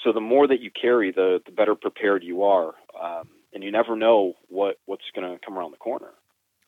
So 0.04 0.12
the 0.12 0.22
more 0.22 0.48
that 0.48 0.60
you 0.60 0.72
carry, 0.72 1.12
the 1.12 1.40
the 1.46 1.52
better 1.52 1.76
prepared 1.76 2.24
you 2.24 2.44
are, 2.44 2.74
um, 3.02 3.30
and 3.54 3.64
you 3.64 3.72
never 3.72 3.96
know 3.96 4.34
what 4.50 4.78
what's 4.86 5.04
going 5.16 5.32
to 5.32 5.40
come 5.46 5.58
around 5.58 5.72
the 5.72 5.78
corner. 5.78 6.12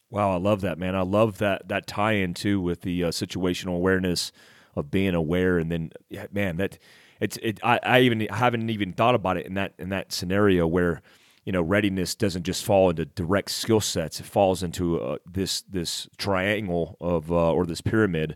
Wow, 0.10 0.32
I 0.32 0.38
love 0.38 0.62
that, 0.62 0.78
man. 0.78 0.96
I 0.96 1.02
love 1.02 1.40
that 1.40 1.68
that 1.68 1.88
tie-in 1.88 2.34
too 2.34 2.62
with 2.62 2.82
the 2.82 3.06
uh, 3.06 3.10
situational 3.10 3.76
awareness 3.76 4.32
of 4.76 4.92
being 4.92 5.16
aware, 5.16 5.58
and 5.58 5.72
then 5.72 5.92
man, 6.32 6.58
that 6.58 6.78
it's 7.20 7.38
it. 7.38 7.60
I, 7.64 7.80
I 7.84 8.00
even 8.02 8.22
haven't 8.30 8.70
even 8.70 8.94
thought 8.94 9.16
about 9.16 9.38
it 9.38 9.46
in 9.46 9.54
that 9.56 9.74
in 9.80 9.90
that 9.90 10.12
scenario 10.12 10.68
where 10.68 11.02
you 11.46 11.52
know 11.52 11.62
readiness 11.62 12.16
doesn't 12.16 12.44
just 12.44 12.64
fall 12.66 12.90
into 12.90 13.06
direct 13.06 13.52
skill 13.52 13.82
sets; 13.82 14.20
it 14.20 14.26
falls 14.26 14.64
into 14.64 15.00
uh, 15.00 15.18
this 15.26 15.62
this 15.62 16.08
triangle 16.18 16.98
of 17.00 17.32
uh, 17.32 17.54
or 17.54 17.66
this 17.66 17.82
pyramid 17.82 18.36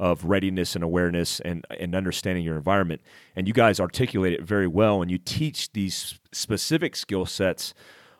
of 0.00 0.24
readiness 0.24 0.74
and 0.74 0.84
awareness 0.84 1.40
and 1.40 1.64
and 1.78 1.94
understanding 1.94 2.44
your 2.44 2.56
environment. 2.56 3.00
And 3.34 3.48
you 3.48 3.54
guys 3.54 3.80
articulate 3.80 4.32
it 4.32 4.42
very 4.42 4.66
well, 4.66 5.02
and 5.02 5.10
you 5.10 5.18
teach 5.18 5.72
these 5.72 6.18
specific 6.32 6.96
skill 6.96 7.26
sets. 7.26 7.74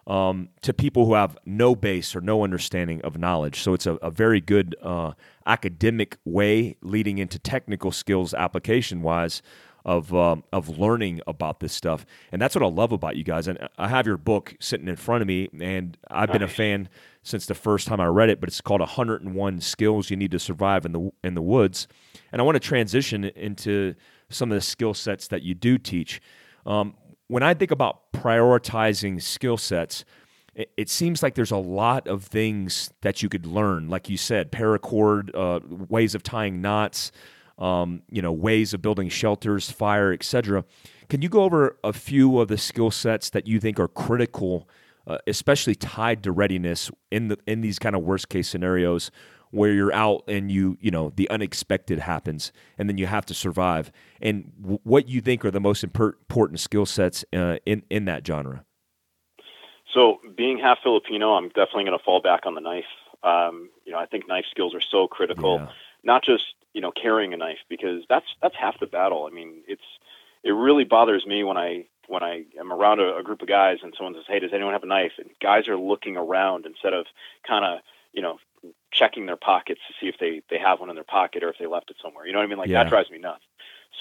Um, 0.08 0.48
to 0.62 0.72
people 0.72 1.04
who 1.04 1.12
have 1.12 1.36
no 1.44 1.76
base 1.76 2.16
or 2.16 2.22
no 2.22 2.42
understanding 2.42 3.02
of 3.02 3.18
knowledge. 3.18 3.60
So 3.60 3.74
it's 3.74 3.84
a, 3.84 3.96
a 3.96 4.10
very 4.10 4.40
good 4.40 4.74
uh, 4.82 5.12
academic 5.44 6.16
way 6.24 6.76
leading 6.80 7.18
into 7.18 7.38
technical 7.38 7.92
skills 7.92 8.32
application 8.32 9.02
wise 9.02 9.42
of 9.88 10.14
um, 10.14 10.44
of 10.52 10.78
learning 10.78 11.20
about 11.26 11.60
this 11.60 11.72
stuff, 11.72 12.04
and 12.30 12.42
that's 12.42 12.54
what 12.54 12.62
I 12.62 12.68
love 12.68 12.92
about 12.92 13.16
you 13.16 13.24
guys. 13.24 13.48
And 13.48 13.58
I 13.78 13.88
have 13.88 14.06
your 14.06 14.18
book 14.18 14.54
sitting 14.60 14.86
in 14.86 14.96
front 14.96 15.22
of 15.22 15.28
me, 15.28 15.48
and 15.60 15.96
I've 16.10 16.30
been 16.30 16.42
a 16.42 16.48
fan 16.48 16.90
since 17.22 17.46
the 17.46 17.54
first 17.54 17.86
time 17.86 17.98
I 17.98 18.06
read 18.06 18.28
it. 18.28 18.38
But 18.38 18.50
it's 18.50 18.60
called 18.60 18.80
101 18.80 19.60
Skills 19.62 20.10
You 20.10 20.16
Need 20.16 20.32
to 20.32 20.38
Survive 20.38 20.84
in 20.84 20.92
the 20.92 21.10
in 21.24 21.34
the 21.34 21.40
Woods, 21.42 21.88
and 22.32 22.42
I 22.42 22.44
want 22.44 22.56
to 22.56 22.60
transition 22.60 23.24
into 23.24 23.94
some 24.28 24.52
of 24.52 24.56
the 24.56 24.60
skill 24.60 24.92
sets 24.92 25.28
that 25.28 25.42
you 25.42 25.54
do 25.54 25.78
teach. 25.78 26.20
Um, 26.66 26.94
when 27.28 27.42
I 27.42 27.54
think 27.54 27.70
about 27.70 28.12
prioritizing 28.12 29.22
skill 29.22 29.56
sets, 29.56 30.04
it, 30.76 30.88
seems 30.88 31.22
like 31.22 31.34
there's 31.34 31.52
a 31.52 31.56
lot 31.56 32.08
of 32.08 32.24
things 32.24 32.90
that 33.02 33.22
you 33.22 33.28
could 33.28 33.46
learn, 33.46 33.88
like 33.88 34.08
you 34.08 34.16
said, 34.16 34.50
paracord, 34.50 35.30
uh, 35.34 35.60
ways 35.88 36.16
of 36.16 36.24
tying 36.24 36.60
knots, 36.60 37.12
um, 37.58 38.02
you 38.10 38.20
know, 38.20 38.32
ways 38.32 38.74
of 38.74 38.82
building 38.82 39.08
shelters, 39.08 39.70
fire, 39.70 40.12
etc. 40.12 40.64
Can 41.08 41.22
you 41.22 41.28
go 41.28 41.44
over 41.44 41.78
a 41.84 41.92
few 41.92 42.40
of 42.40 42.48
the 42.48 42.58
skill 42.58 42.90
sets 42.90 43.30
that 43.30 43.46
you 43.46 43.60
think 43.60 43.78
are 43.78 43.86
critical, 43.86 44.68
uh, 45.06 45.18
especially 45.28 45.76
tied 45.76 46.24
to 46.24 46.32
readiness 46.32 46.90
in 47.12 47.28
the 47.28 47.38
in 47.46 47.60
these 47.60 47.78
kind 47.78 47.94
of 47.94 48.02
worst 48.02 48.28
case 48.28 48.48
scenarios 48.48 49.12
where 49.50 49.72
you're 49.72 49.92
out 49.92 50.24
and 50.28 50.50
you 50.50 50.76
you 50.80 50.90
know 50.90 51.12
the 51.16 51.28
unexpected 51.30 51.98
happens 52.00 52.52
and 52.76 52.88
then 52.88 52.98
you 52.98 53.06
have 53.06 53.26
to 53.26 53.34
survive. 53.34 53.90
And 54.20 54.52
w- 54.60 54.80
what 54.84 55.08
you 55.08 55.20
think 55.20 55.44
are 55.44 55.50
the 55.50 55.60
most 55.60 55.84
important 55.84 56.60
skill 56.60 56.86
sets 56.86 57.24
uh, 57.32 57.56
in 57.66 57.82
in 57.90 58.04
that 58.06 58.26
genre? 58.26 58.64
So 59.94 60.18
being 60.36 60.58
half 60.58 60.78
filipino 60.82 61.34
i'm 61.34 61.48
definitely 61.48 61.84
going 61.84 61.98
to 61.98 62.04
fall 62.04 62.20
back 62.20 62.46
on 62.46 62.54
the 62.54 62.60
knife. 62.60 62.84
Um, 63.22 63.70
you 63.84 63.92
know 63.92 63.98
i 63.98 64.06
think 64.06 64.28
knife 64.28 64.44
skills 64.50 64.74
are 64.74 64.82
so 64.90 65.08
critical. 65.08 65.56
Yeah. 65.56 65.68
not 66.04 66.24
just 66.24 66.44
you 66.72 66.80
know 66.80 66.92
carrying 66.92 67.34
a 67.34 67.36
knife 67.36 67.58
because 67.68 68.02
that's 68.08 68.26
that's 68.42 68.54
half 68.58 68.78
the 68.80 68.86
battle. 68.86 69.28
I 69.30 69.34
mean 69.34 69.62
it's 69.66 69.82
it 70.44 70.52
really 70.52 70.84
bothers 70.84 71.26
me 71.26 71.42
when 71.42 71.56
i 71.56 71.86
when 72.08 72.22
I 72.22 72.44
am 72.58 72.72
around 72.72 73.00
a, 73.00 73.18
a 73.18 73.22
group 73.22 73.42
of 73.42 73.48
guys 73.48 73.78
and 73.82 73.94
someone 73.96 74.14
says, 74.14 74.24
"Hey, 74.26 74.40
does 74.40 74.50
anyone 74.52 74.72
have 74.72 74.82
a 74.82 74.86
knife?" 74.86 75.12
and 75.18 75.30
guys 75.40 75.68
are 75.68 75.76
looking 75.76 76.16
around 76.16 76.66
instead 76.66 76.94
of 76.94 77.06
kind 77.46 77.64
of 77.64 77.80
you 78.12 78.22
know 78.22 78.38
checking 78.90 79.26
their 79.26 79.36
pockets 79.36 79.80
to 79.88 79.94
see 80.00 80.08
if 80.08 80.16
they 80.18 80.42
they 80.50 80.58
have 80.58 80.80
one 80.80 80.90
in 80.90 80.94
their 80.94 81.04
pocket 81.04 81.42
or 81.42 81.50
if 81.50 81.58
they 81.58 81.66
left 81.66 81.90
it 81.90 81.96
somewhere. 82.02 82.26
You 82.26 82.32
know 82.32 82.38
what 82.38 82.46
I 82.46 82.48
mean? 82.48 82.58
Like 82.58 82.68
yeah. 82.68 82.84
that 82.84 82.90
drives 82.90 83.10
me 83.10 83.18
nuts. 83.18 83.44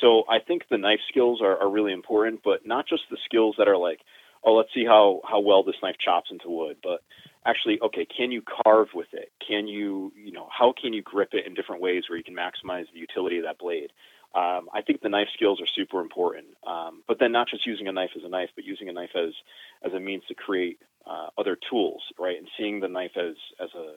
So 0.01 0.25
I 0.29 0.39
think 0.39 0.63
the 0.69 0.77
knife 0.77 0.99
skills 1.09 1.41
are, 1.41 1.57
are 1.57 1.69
really 1.69 1.93
important, 1.93 2.41
but 2.43 2.65
not 2.65 2.87
just 2.87 3.03
the 3.09 3.17
skills 3.25 3.55
that 3.57 3.67
are 3.67 3.77
like, 3.77 4.01
oh, 4.43 4.53
let's 4.53 4.73
see 4.73 4.85
how 4.85 5.21
how 5.27 5.39
well 5.39 5.63
this 5.63 5.75
knife 5.81 5.97
chops 5.99 6.29
into 6.31 6.49
wood, 6.49 6.77
but 6.83 7.01
actually, 7.45 7.79
okay, 7.81 8.05
can 8.05 8.31
you 8.31 8.41
carve 8.41 8.89
with 8.93 9.07
it? 9.13 9.31
Can 9.45 9.67
you, 9.67 10.11
you 10.15 10.31
know, 10.31 10.47
how 10.51 10.73
can 10.79 10.93
you 10.93 11.01
grip 11.01 11.29
it 11.33 11.47
in 11.47 11.53
different 11.53 11.81
ways 11.81 12.03
where 12.07 12.17
you 12.17 12.23
can 12.23 12.35
maximize 12.35 12.85
the 12.93 12.99
utility 12.99 13.37
of 13.37 13.45
that 13.45 13.57
blade? 13.57 13.91
Um, 14.35 14.69
I 14.73 14.81
think 14.81 15.01
the 15.01 15.09
knife 15.09 15.29
skills 15.33 15.61
are 15.61 15.67
super 15.67 16.01
important. 16.01 16.47
Um, 16.65 17.01
but 17.07 17.17
then 17.19 17.31
not 17.31 17.47
just 17.47 17.65
using 17.65 17.87
a 17.87 17.91
knife 17.91 18.11
as 18.15 18.23
a 18.23 18.29
knife, 18.29 18.49
but 18.55 18.65
using 18.65 18.89
a 18.89 18.93
knife 18.93 19.15
as 19.15 19.33
as 19.83 19.93
a 19.93 19.99
means 19.99 20.23
to 20.27 20.35
create 20.35 20.79
uh, 21.05 21.29
other 21.37 21.57
tools, 21.69 22.01
right? 22.19 22.37
And 22.37 22.47
seeing 22.57 22.79
the 22.79 22.89
knife 22.89 23.15
as 23.15 23.35
as 23.59 23.69
a 23.73 23.95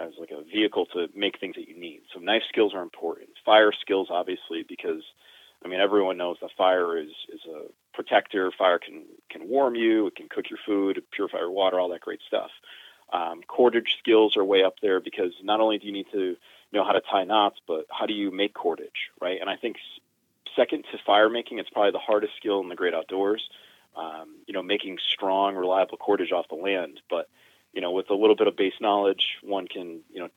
as 0.00 0.12
like 0.18 0.30
a 0.30 0.42
vehicle 0.42 0.86
to 0.86 1.08
make 1.14 1.38
things 1.38 1.56
that 1.56 1.68
you 1.68 1.78
need. 1.78 2.02
So 2.12 2.20
knife 2.20 2.42
skills 2.48 2.74
are 2.74 2.82
important. 2.82 3.30
Fire 3.44 3.72
skills, 3.72 4.08
obviously, 4.10 4.64
because 4.68 5.02
I 5.64 5.68
mean 5.68 5.80
everyone 5.80 6.16
knows 6.16 6.36
that 6.40 6.50
fire 6.56 6.98
is 6.98 7.12
is 7.32 7.40
a 7.46 7.66
protector. 7.92 8.50
Fire 8.52 8.78
can 8.78 9.04
can 9.30 9.48
warm 9.48 9.74
you, 9.74 10.06
it 10.08 10.16
can 10.16 10.28
cook 10.28 10.50
your 10.50 10.58
food, 10.64 11.02
purify 11.10 11.38
your 11.38 11.50
water, 11.50 11.78
all 11.78 11.90
that 11.90 12.00
great 12.00 12.20
stuff. 12.26 12.50
Um, 13.12 13.42
cordage 13.46 13.96
skills 13.98 14.36
are 14.36 14.44
way 14.44 14.64
up 14.64 14.76
there 14.80 15.00
because 15.00 15.32
not 15.42 15.60
only 15.60 15.78
do 15.78 15.86
you 15.86 15.92
need 15.92 16.06
to 16.12 16.36
know 16.72 16.84
how 16.84 16.92
to 16.92 17.00
tie 17.00 17.24
knots, 17.24 17.60
but 17.66 17.86
how 17.90 18.06
do 18.06 18.14
you 18.14 18.30
make 18.30 18.54
cordage, 18.54 19.10
right? 19.20 19.40
And 19.40 19.48
I 19.48 19.56
think 19.56 19.76
second 20.56 20.84
to 20.90 20.98
fire 21.06 21.28
making, 21.28 21.58
it's 21.58 21.70
probably 21.70 21.92
the 21.92 21.98
hardest 21.98 22.34
skill 22.36 22.60
in 22.60 22.68
the 22.68 22.74
great 22.74 22.94
outdoors. 22.94 23.48
Um, 23.96 24.38
you 24.48 24.54
know, 24.54 24.62
making 24.62 24.98
strong, 25.12 25.54
reliable 25.54 25.96
cordage 25.98 26.32
off 26.32 26.48
the 26.48 26.56
land, 26.56 27.00
but 27.08 27.28
you 27.74 27.80
know, 27.80 27.90
with 27.90 28.10
a 28.10 28.14
little 28.14 28.36
bit 28.36 28.46
of 28.46 28.56
base 28.56 28.74
knowledge, 28.80 29.38
one 29.42 29.66
can, 29.66 30.00
you 30.10 30.20
know, 30.20 30.28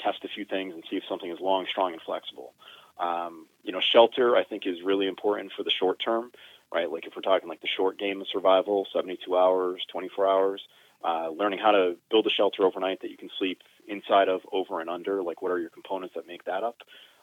test 0.00 0.24
a 0.24 0.28
few 0.28 0.44
things 0.44 0.74
and 0.74 0.84
see 0.88 0.96
if 0.96 1.04
something 1.08 1.30
is 1.30 1.40
long, 1.40 1.66
strong, 1.68 1.92
and 1.92 2.02
flexible. 2.02 2.52
Um, 2.98 3.46
you 3.62 3.72
know, 3.72 3.80
shelter 3.80 4.36
I 4.36 4.44
think 4.44 4.66
is 4.66 4.82
really 4.84 5.06
important 5.06 5.52
for 5.56 5.62
the 5.62 5.70
short 5.70 6.00
term, 6.04 6.30
right? 6.72 6.90
Like 6.90 7.06
if 7.06 7.14
we're 7.16 7.22
talking 7.22 7.48
like 7.48 7.62
the 7.62 7.68
short 7.68 7.98
game 7.98 8.20
of 8.20 8.28
survival, 8.28 8.86
72 8.92 9.36
hours, 9.36 9.84
24 9.90 10.28
hours, 10.28 10.62
uh, 11.04 11.30
learning 11.30 11.58
how 11.58 11.72
to 11.72 11.96
build 12.10 12.26
a 12.26 12.30
shelter 12.30 12.64
overnight 12.64 13.00
that 13.00 13.10
you 13.10 13.16
can 13.16 13.30
sleep 13.38 13.62
inside 13.88 14.28
of, 14.28 14.42
over 14.52 14.80
and 14.80 14.88
under, 14.88 15.22
like 15.22 15.42
what 15.42 15.50
are 15.50 15.58
your 15.58 15.70
components 15.70 16.14
that 16.14 16.26
make 16.26 16.44
that 16.44 16.62
up. 16.62 16.76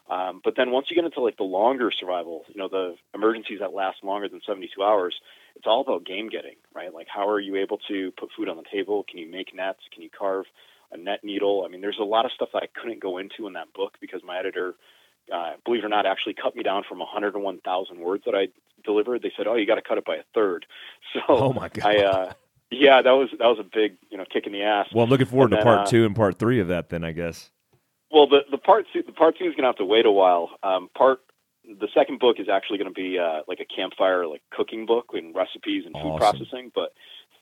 Um, 0.09 0.41
but 0.43 0.55
then 0.57 0.71
once 0.71 0.87
you 0.89 0.95
get 0.95 1.05
into 1.05 1.21
like 1.21 1.37
the 1.37 1.43
longer 1.43 1.91
survival, 1.91 2.43
you 2.49 2.59
know, 2.59 2.67
the 2.67 2.95
emergencies 3.13 3.59
that 3.59 3.73
last 3.73 4.03
longer 4.03 4.27
than 4.27 4.41
72 4.45 4.81
hours, 4.81 5.15
it's 5.59 5.67
all 5.67 5.81
about 5.81 6.05
game 6.05 6.29
getting, 6.29 6.55
right? 6.73 6.93
Like 6.93 7.07
how 7.13 7.27
are 7.27 7.39
you 7.39 7.57
able 7.57 7.79
to 7.89 8.11
put 8.17 8.29
food 8.35 8.47
on 8.47 8.55
the 8.55 8.63
table? 8.71 9.03
Can 9.09 9.19
you 9.19 9.29
make 9.29 9.53
nets? 9.53 9.81
Can 9.93 10.01
you 10.01 10.09
carve 10.09 10.45
a 10.91 10.97
net 10.97 11.21
needle? 11.21 11.63
I 11.65 11.69
mean, 11.69 11.81
there's 11.81 11.99
a 11.99 12.05
lot 12.05 12.25
of 12.25 12.31
stuff 12.31 12.49
that 12.53 12.63
I 12.63 12.67
couldn't 12.79 13.01
go 13.01 13.17
into 13.17 13.45
in 13.45 13.53
that 13.53 13.73
book 13.73 13.95
because 13.99 14.21
my 14.25 14.39
editor, 14.39 14.75
uh, 15.33 15.51
believe 15.65 15.83
it 15.83 15.85
or 15.85 15.89
not, 15.89 16.05
actually 16.05 16.33
cut 16.33 16.55
me 16.55 16.63
down 16.63 16.83
from 16.87 16.99
101,000 16.99 17.99
words 17.99 18.23
that 18.25 18.35
I 18.35 18.47
delivered. 18.85 19.21
They 19.21 19.33
said, 19.35 19.47
"Oh, 19.47 19.55
you 19.55 19.67
got 19.67 19.75
to 19.75 19.81
cut 19.81 19.97
it 19.97 20.05
by 20.05 20.15
a 20.15 20.23
third. 20.33 20.65
So, 21.13 21.21
oh 21.27 21.53
my 21.53 21.69
god, 21.69 21.85
I, 21.85 22.03
uh, 22.03 22.33
yeah, 22.69 23.01
that 23.01 23.11
was 23.11 23.29
that 23.39 23.47
was 23.47 23.57
a 23.59 23.63
big 23.63 23.97
you 24.11 24.17
know 24.17 24.25
kick 24.31 24.45
in 24.45 24.53
the 24.53 24.61
ass. 24.61 24.87
Well, 24.93 25.03
I'm 25.03 25.09
looking 25.09 25.25
forward 25.25 25.45
and 25.45 25.53
to 25.53 25.55
then, 25.57 25.63
part 25.63 25.87
uh, 25.87 25.89
two 25.89 26.05
and 26.05 26.15
part 26.15 26.37
three 26.37 26.59
of 26.59 26.67
that. 26.67 26.89
Then 26.89 27.03
I 27.03 27.13
guess. 27.13 27.49
Well, 28.11 28.27
the 28.27 28.41
the 28.51 28.59
part 28.59 28.85
two 28.93 29.01
the 29.01 29.11
part 29.11 29.37
two 29.39 29.45
is 29.45 29.55
going 29.55 29.63
to 29.63 29.69
have 29.69 29.77
to 29.77 29.85
wait 29.85 30.05
a 30.05 30.11
while. 30.11 30.51
Um, 30.61 30.89
part 30.95 31.19
the 31.79 31.87
second 31.93 32.19
book 32.19 32.37
is 32.39 32.49
actually 32.49 32.77
going 32.77 32.93
to 32.93 32.99
be 32.99 33.19
uh, 33.19 33.41
like 33.47 33.59
a 33.59 33.65
campfire 33.65 34.25
like 34.25 34.41
cooking 34.49 34.85
book 34.85 35.11
and 35.13 35.35
recipes 35.35 35.83
and 35.85 35.93
food 35.93 36.13
awesome. 36.13 36.19
processing. 36.19 36.71
But 36.73 36.93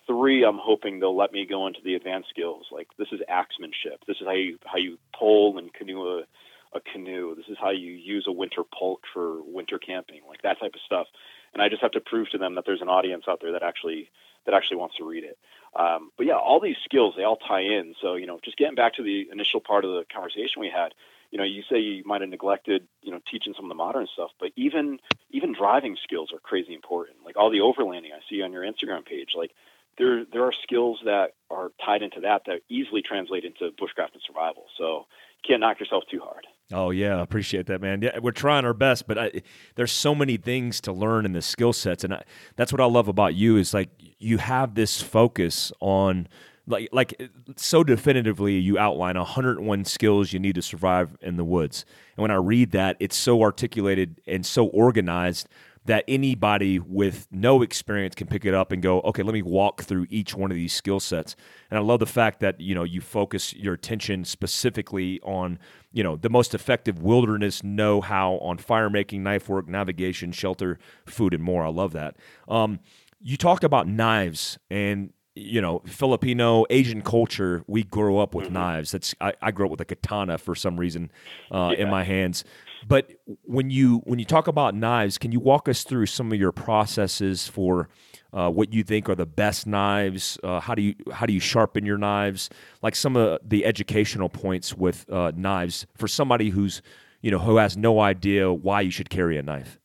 three, 0.05 0.43
I'm 0.43 0.59
hoping 0.61 0.99
they'll 0.99 1.15
let 1.15 1.31
me 1.31 1.45
go 1.45 1.67
into 1.67 1.79
the 1.83 1.95
advanced 1.95 2.29
skills. 2.29 2.65
Like 2.71 2.87
this 2.97 3.09
is 3.11 3.21
axemanship. 3.29 4.05
This 4.07 4.17
is 4.19 4.25
how 4.25 4.33
you 4.33 4.57
how 4.65 4.77
you 4.77 4.97
pole 5.15 5.57
and 5.57 5.73
canoe 5.73 6.01
a, 6.01 6.77
a 6.77 6.81
canoe. 6.81 7.35
This 7.35 7.47
is 7.47 7.57
how 7.59 7.69
you 7.69 7.91
use 7.91 8.25
a 8.27 8.31
winter 8.31 8.63
pulk 8.63 9.01
for 9.13 9.41
winter 9.43 9.79
camping. 9.79 10.21
Like 10.27 10.41
that 10.41 10.59
type 10.59 10.75
of 10.75 10.81
stuff. 10.85 11.07
And 11.53 11.61
I 11.61 11.69
just 11.69 11.81
have 11.81 11.91
to 11.91 12.01
prove 12.01 12.29
to 12.31 12.37
them 12.37 12.55
that 12.55 12.65
there's 12.65 12.81
an 12.81 12.89
audience 12.89 13.25
out 13.27 13.39
there 13.41 13.53
that 13.53 13.63
actually 13.63 14.09
that 14.45 14.53
actually 14.53 14.77
wants 14.77 14.95
to 14.97 15.07
read 15.07 15.23
it. 15.23 15.37
Um, 15.75 16.11
but 16.17 16.25
yeah, 16.25 16.37
all 16.37 16.59
these 16.59 16.77
skills 16.83 17.13
they 17.15 17.23
all 17.23 17.37
tie 17.37 17.61
in. 17.61 17.95
So 18.01 18.15
you 18.15 18.27
know, 18.27 18.39
just 18.43 18.57
getting 18.57 18.75
back 18.75 18.95
to 18.95 19.03
the 19.03 19.27
initial 19.31 19.59
part 19.59 19.85
of 19.85 19.91
the 19.91 20.05
conversation 20.13 20.59
we 20.59 20.69
had, 20.69 20.93
you 21.31 21.37
know, 21.37 21.43
you 21.43 21.63
say 21.69 21.79
you 21.79 22.03
might 22.05 22.21
have 22.21 22.29
neglected, 22.29 22.87
you 23.01 23.11
know, 23.11 23.19
teaching 23.29 23.53
some 23.55 23.65
of 23.65 23.69
the 23.69 23.75
modern 23.75 24.07
stuff, 24.13 24.31
but 24.39 24.51
even 24.55 24.99
even 25.31 25.53
driving 25.53 25.97
skills 26.03 26.31
are 26.33 26.39
crazy 26.39 26.73
important. 26.73 27.17
Like 27.25 27.37
all 27.37 27.49
the 27.49 27.59
overlanding 27.59 28.13
I 28.15 28.21
see 28.29 28.41
on 28.41 28.51
your 28.51 28.63
Instagram 28.63 29.05
page, 29.05 29.29
like 29.35 29.51
there 29.97 30.25
there 30.31 30.43
are 30.43 30.53
skills 30.63 30.99
that 31.05 31.33
are 31.49 31.71
tied 31.83 32.01
into 32.01 32.21
that 32.21 32.43
that 32.45 32.61
easily 32.69 33.01
translate 33.01 33.43
into 33.43 33.71
bushcraft 33.71 34.13
and 34.13 34.21
survival. 34.25 34.65
So 34.77 35.05
you 35.43 35.47
can't 35.47 35.61
knock 35.61 35.79
yourself 35.79 36.03
too 36.09 36.19
hard. 36.19 36.47
Oh 36.71 36.91
yeah, 36.91 37.21
appreciate 37.21 37.67
that, 37.67 37.81
man. 37.81 38.01
Yeah, 38.01 38.19
we're 38.19 38.31
trying 38.31 38.65
our 38.65 38.73
best, 38.73 39.07
but 39.07 39.17
I, 39.17 39.41
there's 39.75 39.91
so 39.91 40.13
many 40.13 40.37
things 40.37 40.81
to 40.81 40.91
learn 40.91 41.25
in 41.25 41.33
the 41.33 41.41
skill 41.41 41.73
sets, 41.73 42.03
and 42.03 42.13
I, 42.13 42.23
that's 42.55 42.71
what 42.71 42.81
I 42.81 42.85
love 42.85 43.07
about 43.07 43.35
you 43.35 43.57
is 43.57 43.73
like 43.73 43.89
you 44.19 44.37
have 44.37 44.75
this 44.75 45.01
focus 45.01 45.71
on 45.79 46.27
like 46.67 46.89
like 46.91 47.29
so 47.55 47.83
definitively 47.83 48.57
you 48.57 48.77
outline 48.77 49.17
101 49.17 49.85
skills 49.85 50.33
you 50.33 50.39
need 50.39 50.55
to 50.55 50.61
survive 50.61 51.17
in 51.21 51.37
the 51.37 51.45
woods 51.45 51.85
and 52.15 52.21
when 52.21 52.31
i 52.31 52.35
read 52.35 52.71
that 52.71 52.97
it's 52.99 53.15
so 53.15 53.41
articulated 53.41 54.21
and 54.27 54.45
so 54.45 54.67
organized 54.67 55.47
that 55.87 56.03
anybody 56.05 56.79
with 56.79 57.27
no 57.31 57.61
experience 57.61 58.13
can 58.13 58.27
pick 58.27 58.43
it 58.43 58.53
up 58.53 58.73
and 58.73 58.83
go, 58.83 58.99
okay, 59.01 59.23
let 59.23 59.33
me 59.33 59.41
walk 59.41 59.83
through 59.83 60.05
each 60.09 60.35
one 60.35 60.51
of 60.51 60.55
these 60.55 60.73
skill 60.73 60.99
sets. 60.99 61.35
And 61.71 61.79
I 61.79 61.81
love 61.81 61.99
the 61.99 62.05
fact 62.05 62.41
that 62.41 62.59
you 62.59 62.75
know 62.75 62.83
you 62.83 62.99
focus 63.01 63.53
your 63.53 63.73
attention 63.73 64.25
specifically 64.25 65.19
on 65.21 65.59
you 65.93 66.03
know 66.03 66.17
the 66.17 66.29
most 66.29 66.53
effective 66.53 67.01
wilderness 67.01 67.63
know-how 67.63 68.33
on 68.39 68.57
fire 68.57 68.89
making, 68.89 69.23
knife 69.23 69.47
work, 69.47 69.67
navigation, 69.67 70.33
shelter, 70.33 70.77
food, 71.05 71.33
and 71.33 71.41
more. 71.41 71.65
I 71.65 71.69
love 71.69 71.93
that. 71.93 72.17
Um, 72.49 72.79
you 73.21 73.37
talk 73.37 73.63
about 73.63 73.87
knives 73.87 74.59
and 74.69 75.11
you 75.37 75.61
know 75.61 75.81
Filipino 75.85 76.65
Asian 76.69 77.01
culture. 77.01 77.63
We 77.67 77.83
grow 77.83 78.19
up 78.19 78.33
with 78.33 78.45
mm-hmm. 78.45 78.55
knives. 78.55 78.91
That's 78.91 79.15
I, 79.21 79.33
I, 79.41 79.51
grew 79.51 79.65
up 79.65 79.71
with 79.71 79.81
a 79.81 79.85
katana 79.85 80.37
for 80.37 80.55
some 80.55 80.77
reason 80.77 81.11
uh, 81.51 81.73
yeah. 81.73 81.83
in 81.83 81.89
my 81.89 82.03
hands. 82.03 82.43
But 82.87 83.11
when 83.43 83.69
you 83.69 83.99
when 84.05 84.19
you 84.19 84.25
talk 84.25 84.47
about 84.47 84.75
knives, 84.75 85.17
can 85.17 85.31
you 85.31 85.39
walk 85.39 85.67
us 85.67 85.83
through 85.83 86.07
some 86.07 86.31
of 86.31 86.39
your 86.39 86.51
processes 86.51 87.47
for 87.47 87.89
uh, 88.33 88.49
what 88.49 88.73
you 88.73 88.83
think 88.83 89.09
are 89.09 89.15
the 89.15 89.25
best 89.25 89.67
knives? 89.67 90.37
Uh, 90.43 90.59
how 90.59 90.75
do 90.75 90.81
you 90.81 90.95
how 91.11 91.25
do 91.25 91.33
you 91.33 91.39
sharpen 91.39 91.85
your 91.85 91.97
knives? 91.97 92.49
Like 92.81 92.95
some 92.95 93.15
of 93.15 93.39
the 93.43 93.65
educational 93.65 94.29
points 94.29 94.73
with 94.75 95.09
uh, 95.11 95.31
knives 95.35 95.85
for 95.95 96.07
somebody 96.07 96.49
who's 96.49 96.81
you 97.21 97.31
know 97.31 97.39
who 97.39 97.57
has 97.57 97.77
no 97.77 97.99
idea 97.99 98.51
why 98.51 98.81
you 98.81 98.91
should 98.91 99.09
carry 99.09 99.37
a 99.37 99.43
knife. 99.43 99.79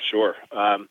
Sure. 0.00 0.34
Um, 0.52 0.88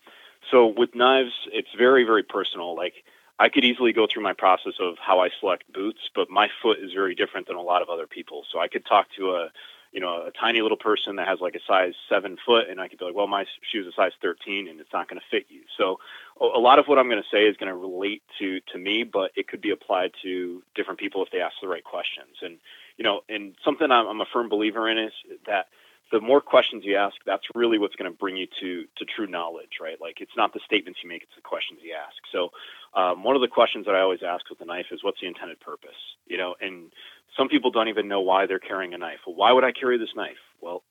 so 0.51 0.73
with 0.75 0.89
knives, 0.95 1.31
it's 1.51 1.69
very 1.77 2.03
very 2.03 2.23
personal. 2.23 2.75
Like 2.75 2.93
I 3.39 3.49
could 3.49 3.63
easily 3.63 3.93
go 3.93 4.06
through 4.12 4.23
my 4.23 4.34
process 4.34 4.73
of 4.80 4.97
how 4.99 5.19
I 5.19 5.30
select 5.39 5.71
boots, 5.71 6.10
but 6.13 6.30
my 6.30 6.49
foot 6.62 6.80
is 6.80 6.91
very 6.93 7.15
different 7.15 7.47
than 7.47 7.56
a 7.56 7.62
lot 7.62 7.82
of 7.82 7.89
other 7.89 8.06
people. 8.06 8.43
So 8.52 8.60
I 8.60 8.67
could 8.67 8.86
talk 8.86 9.08
to 9.17 9.32
a 9.32 9.49
you 9.91 9.99
know, 9.99 10.28
a 10.28 10.32
tiny 10.32 10.62
little 10.62 10.78
person 10.78 11.15
that 11.15 11.28
has 11.28 11.39
like 11.39 11.56
a 11.56 11.60
size 11.67 11.93
seven 12.08 12.38
foot, 12.45 12.69
and 12.69 12.80
I 12.80 12.88
could 12.88 12.99
be 12.99 13.06
like, 13.06 13.15
well, 13.15 13.28
my 13.28 13.45
shoe's 13.71 13.88
a 13.88 13.91
size 13.95 14.12
13 14.21 14.67
and 14.67 14.80
it's 14.80 14.93
not 14.93 15.10
going 15.10 15.19
to 15.19 15.25
fit 15.32 15.47
you. 15.49 15.62
So 15.78 15.99
a 16.39 16.60
lot 16.60 16.80
of 16.80 16.86
what 16.86 16.99
I'm 16.99 17.10
going 17.10 17.21
to 17.21 17.36
say 17.36 17.45
is 17.45 17.58
going 17.58 17.71
to 17.71 17.75
relate 17.75 18.21
to, 18.39 18.60
to 18.71 18.78
me, 18.78 19.04
but 19.04 19.32
it 19.36 19.47
could 19.47 19.62
be 19.62 19.71
applied 19.71 20.12
to 20.21 20.62
different 20.75 20.99
people 20.99 21.23
if 21.23 21.32
they 21.32 21.41
ask 21.41 21.56
the 21.62 21.67
right 21.67 21.84
questions. 21.84 22.38
And, 22.41 22.58
you 22.97 23.04
know, 23.04 23.21
and 23.28 23.56
something 23.65 23.91
I'm, 23.91 24.08
I'm 24.08 24.21
a 24.21 24.25
firm 24.32 24.47
believer 24.47 24.89
in 24.89 24.97
is 24.97 25.12
that 25.47 25.67
the 26.11 26.19
more 26.19 26.41
questions 26.41 26.83
you 26.85 26.95
ask, 26.95 27.15
that's 27.25 27.43
really 27.53 27.77
what's 27.77 27.95
going 27.95 28.11
to 28.11 28.17
bring 28.17 28.35
you 28.35 28.47
to 28.61 28.83
to 28.97 29.05
true 29.05 29.27
knowledge, 29.27 29.77
right? 29.81 29.97
Like 30.01 30.21
it's 30.21 30.35
not 30.35 30.53
the 30.53 30.59
statements 30.65 30.99
you 31.03 31.09
make; 31.09 31.23
it's 31.23 31.35
the 31.35 31.41
questions 31.41 31.79
you 31.83 31.93
ask. 31.93 32.17
So, 32.31 32.49
um, 32.99 33.23
one 33.23 33.35
of 33.35 33.41
the 33.41 33.47
questions 33.47 33.85
that 33.85 33.95
I 33.95 34.01
always 34.01 34.23
ask 34.25 34.49
with 34.49 34.61
a 34.61 34.65
knife 34.65 34.87
is, 34.91 35.03
"What's 35.03 35.21
the 35.21 35.27
intended 35.27 35.59
purpose?" 35.59 35.97
You 36.25 36.37
know, 36.37 36.55
and 36.59 36.91
some 37.37 37.47
people 37.47 37.71
don't 37.71 37.89
even 37.89 38.07
know 38.07 38.21
why 38.21 38.45
they're 38.45 38.59
carrying 38.59 38.93
a 38.93 38.97
knife. 38.97 39.19
Well, 39.25 39.35
why 39.35 39.51
would 39.51 39.63
I 39.63 39.71
carry 39.71 39.97
this 39.97 40.15
knife? 40.15 40.41
Well, 40.61 40.83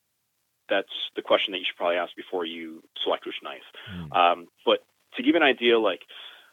that's 0.68 0.92
the 1.16 1.22
question 1.22 1.52
that 1.52 1.58
you 1.58 1.64
should 1.66 1.76
probably 1.76 1.96
ask 1.96 2.14
before 2.14 2.44
you 2.44 2.82
select 3.02 3.26
which 3.26 3.42
knife. 3.42 3.66
Mm. 3.90 4.16
Um, 4.16 4.46
but 4.64 4.84
to 5.16 5.22
give 5.22 5.34
you 5.34 5.40
an 5.40 5.42
idea, 5.42 5.78
like 5.78 6.02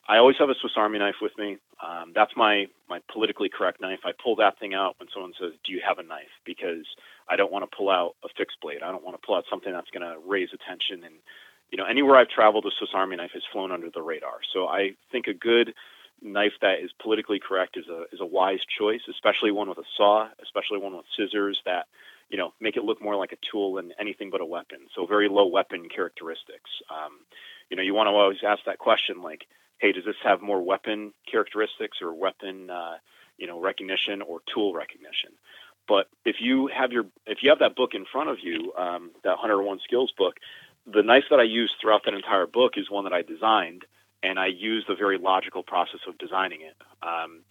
I 0.08 0.18
always 0.18 0.36
have 0.38 0.50
a 0.50 0.56
Swiss 0.62 0.74
Army 0.78 1.00
knife 1.00 1.16
with 1.22 1.32
me. 1.38 1.58
Um, 1.82 2.12
that's 2.14 2.32
my 2.36 2.68
my 2.90 3.00
politically 3.12 3.50
correct 3.50 3.82
knife. 3.82 4.00
I 4.06 4.12
pull 4.12 4.36
that 4.38 4.60
thing 4.60 4.74
out 4.74 4.96
when 5.00 5.10
someone 5.14 5.34
says, 5.40 5.54
"Do 5.66 5.72
you 5.72 5.82
have 5.86 5.98
a 5.98 6.04
knife?" 6.04 6.32
Because 6.46 6.86
I 7.28 7.36
don't 7.36 7.52
want 7.52 7.70
to 7.70 7.76
pull 7.76 7.90
out 7.90 8.16
a 8.24 8.30
fixed 8.38 8.58
blade. 8.62 8.84
I 8.84 8.92
don't 8.92 9.04
want 9.04 9.20
to 9.20 9.26
pull 9.26 9.36
out 9.36 9.46
something 9.50 9.74
that's 9.74 9.90
going 9.90 10.08
to 10.08 10.20
raise 10.26 10.50
attention. 10.54 11.04
And 11.04 11.16
you 11.72 11.78
know, 11.78 11.86
anywhere 11.86 12.18
I've 12.18 12.30
traveled, 12.30 12.66
a 12.66 12.72
Swiss 12.78 12.92
Army 12.94 13.16
knife 13.16 13.32
has 13.34 13.44
flown 13.52 13.72
under 13.72 13.90
the 13.90 14.02
radar. 14.02 14.40
So 14.54 14.68
I 14.68 14.92
think 15.12 15.28
a 15.28 15.34
good 15.34 15.74
knife 16.22 16.54
that 16.62 16.80
is 16.82 16.92
politically 17.02 17.40
correct 17.40 17.76
is 17.78 17.88
a 17.88 18.04
is 18.14 18.22
a 18.22 18.26
wise 18.26 18.62
choice, 18.78 19.02
especially 19.10 19.52
one 19.52 19.70
with 19.70 19.80
a 19.80 19.90
saw, 19.98 20.28
especially 20.42 20.78
one 20.80 20.96
with 20.96 21.06
scissors 21.18 21.60
that 21.66 21.88
you 22.30 22.38
know 22.38 22.54
make 22.62 22.78
it 22.78 22.84
look 22.84 23.02
more 23.02 23.16
like 23.16 23.32
a 23.32 23.42
tool 23.52 23.74
than 23.74 23.92
anything 24.00 24.30
but 24.30 24.42
a 24.42 24.46
weapon. 24.46 24.88
So 24.96 25.08
very 25.08 25.30
low 25.30 25.48
weapon 25.48 25.90
characteristics. 25.90 26.70
Um, 26.92 27.26
you 27.70 27.78
know, 27.78 27.84
you 27.84 27.96
want 27.96 28.08
to 28.08 28.12
always 28.12 28.38
ask 28.46 28.62
that 28.66 28.78
question 28.78 29.24
like 29.24 29.48
hey, 29.80 29.92
does 29.92 30.06
this 30.06 30.16
have 30.24 30.42
more 30.42 30.62
weapon 30.62 31.14
characteristics 31.30 31.98
or 32.02 32.14
weapon, 32.14 32.70
uh, 32.70 32.96
you 33.38 33.48
know, 33.48 33.60
recognition 33.60 34.22
or 34.22 34.40
tool 34.54 34.74
recognition? 34.74 35.32
But 35.88 36.08
if 36.24 36.38
you 36.40 36.68
have 36.68 36.92
your 36.92 37.06
if 37.26 37.40
you 37.44 37.50
have 37.50 37.60
that 37.60 37.76
book 37.76 37.94
in 37.94 38.06
front 38.06 38.30
of 38.30 38.38
you, 38.42 38.74
um, 38.78 39.12
that 39.24 39.32
101 39.32 39.80
Skills 39.84 40.12
book, 40.18 40.36
the 40.92 41.04
knife 41.04 41.26
that 41.30 41.40
I 41.40 41.44
use 41.44 41.72
throughout 41.80 42.06
that 42.06 42.14
entire 42.14 42.48
book 42.48 42.74
is 42.78 42.90
one 42.90 43.04
that 43.04 43.14
I 43.14 43.22
designed, 43.22 43.86
and 44.24 44.40
I 44.40 44.48
used 44.48 44.90
a 44.90 44.96
very 44.96 45.18
logical 45.18 45.64
process 45.64 46.02
of 46.08 46.18
designing 46.18 46.62
it. 46.62 46.76
Um, 47.04 47.42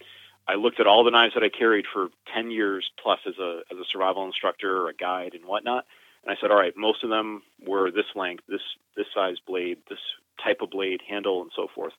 I 0.47 0.55
looked 0.55 0.79
at 0.79 0.87
all 0.87 1.03
the 1.03 1.11
knives 1.11 1.33
that 1.33 1.43
I 1.43 1.49
carried 1.49 1.85
for 1.91 2.09
10 2.33 2.51
years 2.51 2.91
plus 3.01 3.19
as 3.25 3.37
a 3.39 3.61
as 3.71 3.77
a 3.77 3.85
survival 3.91 4.25
instructor 4.25 4.81
or 4.81 4.89
a 4.89 4.93
guide 4.93 5.33
and 5.33 5.45
whatnot, 5.45 5.85
and 6.23 6.35
I 6.35 6.39
said, 6.41 6.51
all 6.51 6.57
right, 6.57 6.73
most 6.75 7.03
of 7.03 7.09
them 7.09 7.41
were 7.65 7.91
this 7.91 8.05
length, 8.15 8.43
this 8.47 8.61
this 8.97 9.07
size 9.13 9.37
blade, 9.47 9.77
this 9.89 9.99
type 10.43 10.61
of 10.61 10.69
blade, 10.69 11.01
handle, 11.07 11.41
and 11.41 11.51
so 11.55 11.67
forth. 11.73 11.93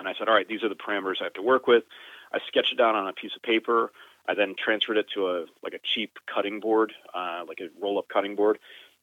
And 0.00 0.08
I 0.08 0.14
said, 0.18 0.28
all 0.28 0.34
right, 0.34 0.48
these 0.48 0.64
are 0.64 0.68
the 0.68 0.74
parameters 0.74 1.20
I 1.20 1.24
have 1.24 1.34
to 1.34 1.42
work 1.42 1.68
with. 1.68 1.84
I 2.32 2.38
sketched 2.48 2.72
it 2.72 2.76
down 2.76 2.96
on 2.96 3.06
a 3.06 3.12
piece 3.12 3.36
of 3.36 3.42
paper. 3.42 3.92
I 4.28 4.34
then 4.34 4.54
transferred 4.56 4.96
it 4.96 5.06
to 5.14 5.28
a 5.28 5.44
like 5.62 5.74
a 5.74 5.78
cheap 5.82 6.18
cutting 6.32 6.60
board, 6.60 6.92
uh, 7.14 7.42
like 7.46 7.60
a 7.60 7.68
roll-up 7.80 8.08
cutting 8.08 8.34
board. 8.34 8.58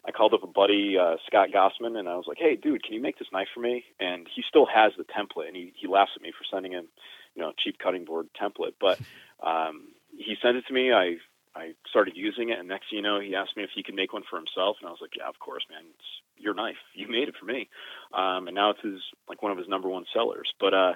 I 0.05 0.11
called 0.11 0.33
up 0.33 0.43
a 0.43 0.47
buddy, 0.47 0.97
uh, 0.97 1.17
Scott 1.25 1.49
Gossman, 1.53 1.99
and 1.99 2.07
I 2.07 2.15
was 2.15 2.25
like, 2.27 2.37
"Hey, 2.37 2.55
dude, 2.55 2.83
can 2.83 2.93
you 2.93 3.01
make 3.01 3.19
this 3.19 3.27
knife 3.31 3.49
for 3.53 3.59
me?" 3.59 3.83
And 3.99 4.27
he 4.33 4.41
still 4.47 4.65
has 4.65 4.93
the 4.97 5.03
template, 5.03 5.47
and 5.47 5.55
he, 5.55 5.73
he 5.75 5.87
laughs 5.87 6.11
at 6.15 6.21
me 6.21 6.31
for 6.31 6.45
sending 6.45 6.71
him, 6.71 6.87
you 7.35 7.41
know, 7.41 7.49
a 7.49 7.53
cheap 7.57 7.77
cutting 7.77 8.05
board 8.05 8.29
template. 8.39 8.75
But 8.79 8.99
um, 9.43 9.89
he 10.17 10.37
sent 10.41 10.55
it 10.55 10.65
to 10.67 10.73
me. 10.73 10.93
I 10.93 11.17
I 11.57 11.73
started 11.89 12.15
using 12.15 12.49
it, 12.49 12.59
and 12.59 12.67
next 12.67 12.91
you 12.91 13.01
know, 13.01 13.19
he 13.19 13.35
asked 13.35 13.57
me 13.57 13.63
if 13.63 13.71
he 13.73 13.83
could 13.83 13.95
make 13.95 14.13
one 14.13 14.23
for 14.29 14.37
himself, 14.37 14.77
and 14.79 14.87
I 14.87 14.91
was 14.91 15.01
like, 15.01 15.15
"Yeah, 15.17 15.27
of 15.27 15.39
course, 15.39 15.65
man. 15.69 15.83
It's 15.89 16.09
your 16.37 16.53
knife. 16.53 16.77
You 16.93 17.07
made 17.09 17.27
it 17.27 17.35
for 17.39 17.45
me." 17.45 17.69
Um, 18.13 18.47
and 18.47 18.55
now 18.55 18.69
it's 18.69 18.81
his 18.81 19.01
like 19.27 19.41
one 19.41 19.51
of 19.51 19.57
his 19.57 19.67
number 19.67 19.89
one 19.89 20.05
sellers. 20.13 20.53
But 20.59 20.73
uh, 20.73 20.93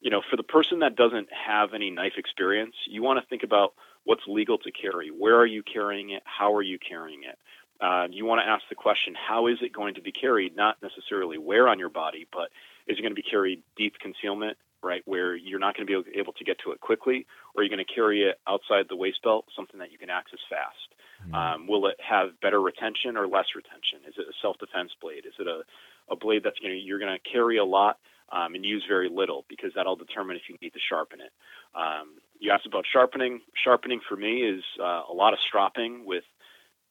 you 0.00 0.10
know, 0.10 0.22
for 0.28 0.36
the 0.36 0.42
person 0.42 0.80
that 0.80 0.96
doesn't 0.96 1.28
have 1.32 1.74
any 1.74 1.90
knife 1.90 2.14
experience, 2.16 2.74
you 2.88 3.02
want 3.02 3.20
to 3.20 3.26
think 3.28 3.42
about 3.42 3.74
what's 4.04 4.22
legal 4.26 4.58
to 4.58 4.70
carry. 4.72 5.08
Where 5.08 5.36
are 5.36 5.46
you 5.46 5.62
carrying 5.62 6.10
it? 6.10 6.22
How 6.24 6.54
are 6.54 6.62
you 6.62 6.78
carrying 6.78 7.22
it? 7.24 7.38
Uh, 7.80 8.06
you 8.10 8.26
want 8.26 8.42
to 8.44 8.48
ask 8.48 8.62
the 8.68 8.74
question, 8.74 9.14
how 9.14 9.46
is 9.46 9.56
it 9.62 9.72
going 9.72 9.94
to 9.94 10.02
be 10.02 10.12
carried? 10.12 10.54
Not 10.54 10.76
necessarily 10.82 11.38
where 11.38 11.66
on 11.66 11.78
your 11.78 11.88
body, 11.88 12.26
but 12.30 12.50
is 12.86 12.98
it 12.98 13.02
going 13.02 13.12
to 13.12 13.22
be 13.22 13.22
carried 13.22 13.62
deep 13.76 13.94
concealment? 13.98 14.58
Right, 14.82 15.02
where 15.04 15.34
you're 15.34 15.58
not 15.58 15.76
going 15.76 15.86
to 15.86 16.02
be 16.02 16.18
able 16.18 16.32
to 16.32 16.44
get 16.44 16.58
to 16.64 16.72
it 16.72 16.80
quickly, 16.80 17.26
or 17.54 17.62
you're 17.62 17.74
going 17.74 17.84
to 17.84 17.94
carry 17.94 18.22
it 18.22 18.40
outside 18.48 18.86
the 18.88 18.96
waist 18.96 19.22
belt, 19.22 19.46
something 19.54 19.78
that 19.78 19.92
you 19.92 19.98
can 19.98 20.10
access 20.10 20.40
fast. 20.48 20.76
Mm-hmm. 21.22 21.34
Um, 21.34 21.66
will 21.66 21.86
it 21.86 21.96
have 22.00 22.40
better 22.40 22.60
retention 22.60 23.16
or 23.16 23.26
less 23.26 23.46
retention? 23.54 24.00
Is 24.08 24.14
it 24.16 24.26
a 24.28 24.32
self-defense 24.40 24.92
blade? 25.00 25.26
Is 25.26 25.34
it 25.38 25.46
a, 25.46 25.62
a 26.10 26.16
blade 26.16 26.42
that's 26.44 26.56
you 26.62 26.68
know, 26.68 26.74
you're 26.74 26.98
going 26.98 27.12
to 27.12 27.30
carry 27.30 27.58
a 27.58 27.64
lot 27.64 27.98
um, 28.32 28.54
and 28.54 28.64
use 28.64 28.84
very 28.88 29.08
little 29.08 29.44
because 29.48 29.72
that'll 29.74 29.96
determine 29.96 30.36
if 30.36 30.42
you 30.48 30.56
need 30.62 30.72
to 30.72 30.80
sharpen 30.88 31.20
it. 31.20 31.32
Um, 31.74 32.18
you 32.38 32.50
asked 32.50 32.66
about 32.66 32.84
sharpening. 32.90 33.40
Sharpening 33.54 34.00
for 34.08 34.16
me 34.16 34.42
is 34.42 34.62
uh, 34.80 35.02
a 35.10 35.12
lot 35.12 35.32
of 35.32 35.38
stropping 35.46 36.06
with 36.06 36.24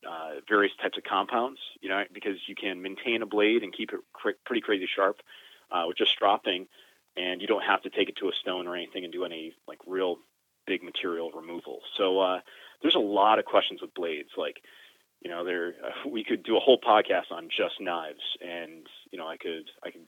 uh, 0.08 0.42
various 0.48 0.74
types 0.82 0.98
of 0.98 1.04
compounds, 1.04 1.60
you 1.82 1.90
know, 1.90 2.04
because 2.14 2.36
you 2.48 2.56
can 2.56 2.82
maintain 2.82 3.22
a 3.22 3.26
blade 3.26 3.64
and 3.64 3.74
keep 3.74 3.92
it 3.92 4.00
cr- 4.14 4.40
pretty 4.46 4.62
crazy 4.62 4.88
sharp 4.94 5.18
uh, 5.72 5.84
with 5.88 5.98
just 5.98 6.12
stropping 6.12 6.68
and 7.18 7.42
you 7.42 7.48
don't 7.48 7.64
have 7.64 7.82
to 7.84 7.90
take 7.90 8.10
it 8.10 8.18
to 8.18 8.28
a 8.28 8.32
stone 8.40 8.68
or 8.68 8.76
anything 8.76 9.04
and 9.04 9.14
do 9.14 9.26
any 9.26 9.54
like 9.68 9.80
real 9.86 10.18
big 10.68 10.84
material 10.84 11.32
removal. 11.32 11.80
So 11.98 12.20
uh, 12.20 12.40
there's 12.82 12.96
a 12.96 13.00
lot 13.00 13.40
of 13.40 13.46
questions 13.46 13.82
with 13.82 13.94
blades. 13.94 14.30
Like, 14.38 14.58
you 15.22 15.30
know, 15.30 15.44
there 15.44 15.74
uh, 15.84 16.10
we 16.10 16.24
could 16.24 16.44
do 16.44 16.58
a 16.58 16.62
whole 16.62 16.80
podcast 16.80 17.32
on 17.32 17.50
just 17.50 17.82
knives, 17.82 18.24
and 18.42 18.88
you 19.12 19.18
know, 19.18 19.28
I 19.28 19.38
could 19.38 19.70
I 19.84 19.92
could 19.92 20.06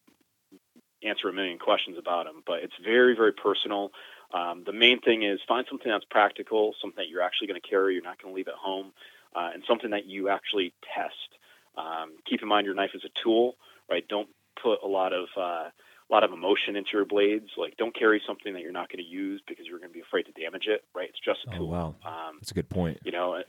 answer 1.03 1.27
a 1.27 1.33
million 1.33 1.57
questions 1.57 1.97
about 1.97 2.25
them. 2.25 2.43
But 2.45 2.63
it's 2.63 2.73
very 2.83 3.15
very 3.15 3.33
personal. 3.33 3.91
Um, 4.33 4.63
the 4.65 4.71
main 4.73 5.01
thing 5.01 5.23
is 5.23 5.39
find 5.45 5.65
something 5.69 5.91
that's 5.91 6.05
practical, 6.09 6.73
something 6.79 7.03
that 7.03 7.09
you're 7.09 7.21
actually 7.21 7.47
going 7.47 7.59
to 7.59 7.67
carry, 7.67 7.95
you're 7.95 8.03
not 8.03 8.21
going 8.21 8.33
to 8.33 8.35
leave 8.35 8.47
at 8.47 8.53
home, 8.53 8.93
uh, 9.35 9.49
and 9.53 9.63
something 9.67 9.89
that 9.89 10.05
you 10.05 10.29
actually 10.29 10.73
test. 10.95 11.15
Um, 11.77 12.15
keep 12.25 12.41
in 12.41 12.47
mind 12.47 12.65
your 12.65 12.75
knife 12.75 12.91
is 12.93 13.03
a 13.03 13.09
tool, 13.21 13.55
right? 13.89 14.07
Don't 14.07 14.29
put 14.61 14.79
a 14.83 14.87
lot 14.87 15.11
of 15.11 15.27
uh, 15.35 15.69
a 16.11 16.13
lot 16.13 16.23
of 16.23 16.33
emotion 16.33 16.75
into 16.75 16.91
your 16.93 17.05
blades. 17.05 17.49
Like, 17.57 17.77
don't 17.77 17.95
carry 17.95 18.21
something 18.27 18.53
that 18.53 18.61
you're 18.61 18.71
not 18.71 18.91
going 18.91 19.03
to 19.03 19.09
use 19.09 19.41
because 19.47 19.65
you're 19.65 19.79
going 19.79 19.89
to 19.89 19.93
be 19.93 20.01
afraid 20.01 20.23
to 20.23 20.31
damage 20.33 20.67
it. 20.67 20.83
Right? 20.93 21.09
It's 21.09 21.19
just 21.19 21.39
a 21.47 21.57
tool. 21.57 21.67
Oh 21.67 21.71
wow, 21.71 21.95
um, 22.05 22.37
that's 22.39 22.51
a 22.51 22.55
good 22.55 22.69
point. 22.69 22.99
You 23.03 23.11
know, 23.11 23.41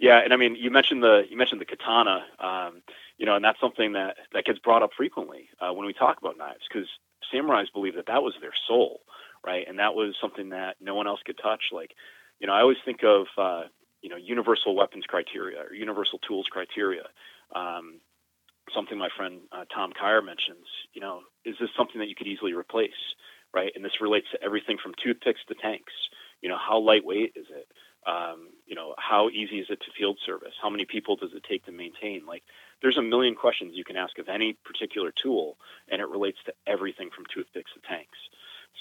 yeah, 0.00 0.20
and 0.24 0.32
I 0.32 0.36
mean, 0.36 0.56
you 0.56 0.70
mentioned 0.70 1.02
the 1.02 1.24
you 1.28 1.36
mentioned 1.36 1.60
the 1.60 1.66
katana. 1.66 2.24
Um, 2.38 2.82
you 3.18 3.26
know, 3.26 3.36
and 3.36 3.44
that's 3.44 3.60
something 3.60 3.92
that 3.92 4.16
that 4.32 4.46
gets 4.46 4.58
brought 4.58 4.82
up 4.82 4.90
frequently 4.96 5.50
uh, 5.60 5.72
when 5.72 5.86
we 5.86 5.92
talk 5.92 6.18
about 6.18 6.38
knives 6.38 6.64
because 6.68 6.88
samurais 7.32 7.72
believe 7.72 7.94
that 7.96 8.06
that 8.06 8.22
was 8.22 8.34
their 8.40 8.54
soul, 8.66 9.00
right? 9.46 9.66
And 9.68 9.78
that 9.78 9.94
was 9.94 10.14
something 10.18 10.48
that 10.50 10.76
no 10.80 10.94
one 10.94 11.06
else 11.06 11.20
could 11.24 11.38
touch. 11.38 11.64
Like, 11.70 11.94
you 12.40 12.46
know, 12.46 12.54
I 12.54 12.62
always 12.62 12.78
think 12.82 13.04
of 13.04 13.26
uh, 13.36 13.64
you 14.00 14.08
know 14.08 14.16
universal 14.16 14.74
weapons 14.74 15.04
criteria 15.06 15.60
or 15.60 15.74
universal 15.74 16.18
tools 16.18 16.46
criteria. 16.50 17.04
Um, 17.54 18.00
something 18.74 18.98
my 18.98 19.08
friend 19.16 19.40
uh, 19.52 19.64
Tom 19.74 19.92
Kyer 19.92 20.22
mentions. 20.22 20.66
You 20.92 21.00
know, 21.00 21.20
is 21.44 21.56
this 21.60 21.70
something 21.76 21.98
that 22.00 22.08
you 22.08 22.14
could 22.14 22.26
easily 22.26 22.52
replace, 22.52 23.14
right? 23.52 23.72
And 23.74 23.84
this 23.84 24.00
relates 24.00 24.26
to 24.32 24.42
everything 24.42 24.78
from 24.82 24.94
toothpicks 25.02 25.40
to 25.48 25.54
tanks. 25.54 25.92
You 26.42 26.48
know, 26.48 26.58
how 26.58 26.78
lightweight 26.78 27.32
is 27.36 27.46
it? 27.50 27.68
Um, 28.06 28.48
you 28.66 28.74
know, 28.74 28.94
how 28.98 29.28
easy 29.28 29.58
is 29.58 29.66
it 29.68 29.80
to 29.82 29.90
field 29.96 30.18
service? 30.24 30.54
How 30.60 30.70
many 30.70 30.86
people 30.86 31.16
does 31.16 31.34
it 31.34 31.44
take 31.48 31.66
to 31.66 31.72
maintain? 31.72 32.24
Like, 32.26 32.42
there's 32.80 32.96
a 32.96 33.02
million 33.02 33.34
questions 33.34 33.72
you 33.74 33.84
can 33.84 33.96
ask 33.96 34.18
of 34.18 34.28
any 34.28 34.54
particular 34.64 35.12
tool, 35.12 35.58
and 35.88 36.00
it 36.00 36.08
relates 36.08 36.38
to 36.46 36.54
everything 36.66 37.10
from 37.14 37.26
toothpicks 37.26 37.72
to 37.74 37.80
tanks. 37.86 38.16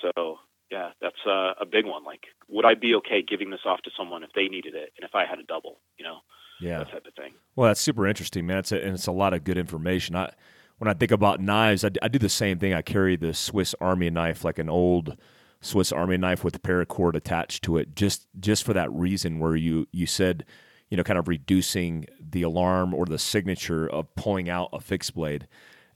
So, 0.01 0.39
yeah, 0.71 0.91
that's 1.01 1.25
uh, 1.25 1.53
a 1.59 1.65
big 1.65 1.85
one. 1.85 2.05
Like, 2.05 2.27
would 2.47 2.65
I 2.65 2.75
be 2.75 2.95
okay 2.95 3.21
giving 3.21 3.49
this 3.49 3.65
off 3.65 3.81
to 3.81 3.91
someone 3.97 4.23
if 4.23 4.31
they 4.33 4.47
needed 4.47 4.75
it 4.75 4.93
and 4.95 5.03
if 5.03 5.15
I 5.15 5.25
had 5.25 5.39
a 5.39 5.43
double? 5.43 5.79
You 5.97 6.05
know, 6.05 6.19
yeah, 6.59 6.79
that 6.79 6.91
type 6.91 7.05
of 7.05 7.13
thing. 7.13 7.33
Well, 7.55 7.67
that's 7.67 7.81
super 7.81 8.07
interesting, 8.07 8.45
man. 8.45 8.59
It's 8.59 8.71
a, 8.71 8.81
and 8.81 8.93
it's 8.93 9.07
a 9.07 9.11
lot 9.11 9.33
of 9.33 9.43
good 9.43 9.57
information. 9.57 10.15
I 10.15 10.31
when 10.77 10.87
I 10.87 10.93
think 10.93 11.11
about 11.11 11.39
knives, 11.41 11.83
I, 11.83 11.91
I 12.01 12.07
do 12.07 12.19
the 12.19 12.29
same 12.29 12.57
thing. 12.57 12.73
I 12.73 12.81
carry 12.81 13.15
the 13.15 13.33
Swiss 13.33 13.75
Army 13.79 14.09
knife, 14.09 14.43
like 14.43 14.59
an 14.59 14.69
old 14.69 15.17
Swiss 15.61 15.91
Army 15.91 16.17
knife 16.17 16.43
with 16.43 16.55
a 16.55 16.59
paracord 16.59 17.15
attached 17.15 17.63
to 17.65 17.77
it, 17.77 17.95
just 17.95 18.27
just 18.39 18.63
for 18.63 18.73
that 18.73 18.91
reason. 18.91 19.39
Where 19.39 19.55
you 19.55 19.87
you 19.91 20.05
said, 20.05 20.45
you 20.89 20.97
know, 20.97 21.03
kind 21.03 21.19
of 21.19 21.27
reducing 21.27 22.05
the 22.19 22.43
alarm 22.43 22.93
or 22.93 23.05
the 23.05 23.19
signature 23.19 23.87
of 23.87 24.13
pulling 24.15 24.49
out 24.49 24.69
a 24.73 24.79
fixed 24.79 25.13
blade. 25.13 25.47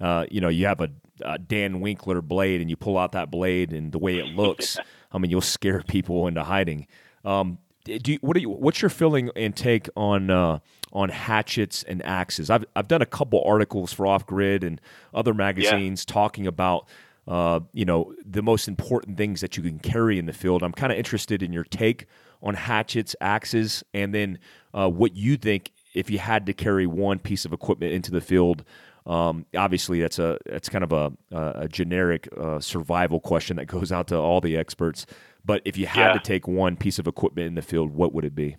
Uh, 0.01 0.25
you 0.29 0.41
know, 0.41 0.49
you 0.49 0.65
have 0.65 0.81
a, 0.81 0.89
a, 1.21 1.39
Dan 1.39 1.79
Winkler 1.79 2.21
blade, 2.21 2.59
and 2.59 2.69
you 2.69 2.75
pull 2.75 2.97
out 2.97 3.13
that 3.13 3.31
blade, 3.31 3.71
and 3.71 3.91
the 3.91 3.99
way 3.99 4.17
it 4.17 4.25
looks, 4.35 4.77
I 5.13 5.17
mean, 5.17 5.31
you'll 5.31 5.39
scare 5.39 5.81
people 5.81 6.27
into 6.27 6.43
hiding. 6.43 6.87
Um, 7.23 7.59
do 7.85 8.13
you, 8.13 8.19
what 8.21 8.37
are 8.37 8.39
you, 8.39 8.49
what's 8.49 8.81
your 8.81 8.89
feeling 8.89 9.29
and 9.35 9.55
take 9.55 9.89
on 9.95 10.29
uh, 10.29 10.59
on 10.93 11.09
hatchets 11.09 11.83
and 11.83 12.03
axes? 12.05 12.49
I've 12.49 12.65
I've 12.75 12.87
done 12.87 13.01
a 13.01 13.05
couple 13.05 13.43
articles 13.45 13.91
for 13.91 14.07
Off 14.07 14.25
Grid 14.25 14.63
and 14.63 14.79
other 15.13 15.33
magazines 15.33 16.05
yeah. 16.07 16.13
talking 16.13 16.47
about 16.47 16.87
uh, 17.27 17.59
you 17.73 17.85
know 17.85 18.13
the 18.25 18.41
most 18.41 18.67
important 18.67 19.17
things 19.17 19.41
that 19.41 19.57
you 19.57 19.63
can 19.63 19.79
carry 19.79 20.17
in 20.17 20.25
the 20.25 20.33
field. 20.33 20.63
I'm 20.63 20.71
kind 20.71 20.91
of 20.91 20.97
interested 20.97 21.43
in 21.43 21.51
your 21.51 21.65
take 21.65 22.07
on 22.41 22.55
hatchets, 22.55 23.15
axes, 23.21 23.83
and 23.93 24.13
then 24.13 24.39
uh, 24.73 24.89
what 24.89 25.15
you 25.15 25.37
think 25.37 25.71
if 25.93 26.09
you 26.09 26.19
had 26.19 26.45
to 26.45 26.53
carry 26.53 26.87
one 26.87 27.19
piece 27.19 27.45
of 27.45 27.53
equipment 27.53 27.93
into 27.93 28.11
the 28.11 28.21
field. 28.21 28.63
Um, 29.05 29.45
obviously, 29.57 29.99
that's 29.99 30.19
a 30.19 30.37
that's 30.45 30.69
kind 30.69 30.83
of 30.85 30.93
a, 30.93 31.11
a 31.31 31.67
generic 31.67 32.29
uh, 32.37 32.61
survival 32.61 33.19
question 33.19 33.57
that 33.57 33.65
goes 33.65 33.91
out 33.91 34.07
to 34.07 34.17
all 34.17 34.39
the 34.39 34.55
experts. 34.55 35.05
But 35.45 35.61
if 35.65 35.77
you 35.77 35.85
had 35.85 36.07
yeah. 36.07 36.13
to 36.13 36.19
take 36.19 36.47
one 36.47 36.77
piece 36.77 36.99
of 36.99 37.07
equipment 37.07 37.47
in 37.47 37.55
the 37.55 37.61
field, 37.61 37.91
what 37.91 38.13
would 38.13 38.25
it 38.25 38.35
be? 38.35 38.57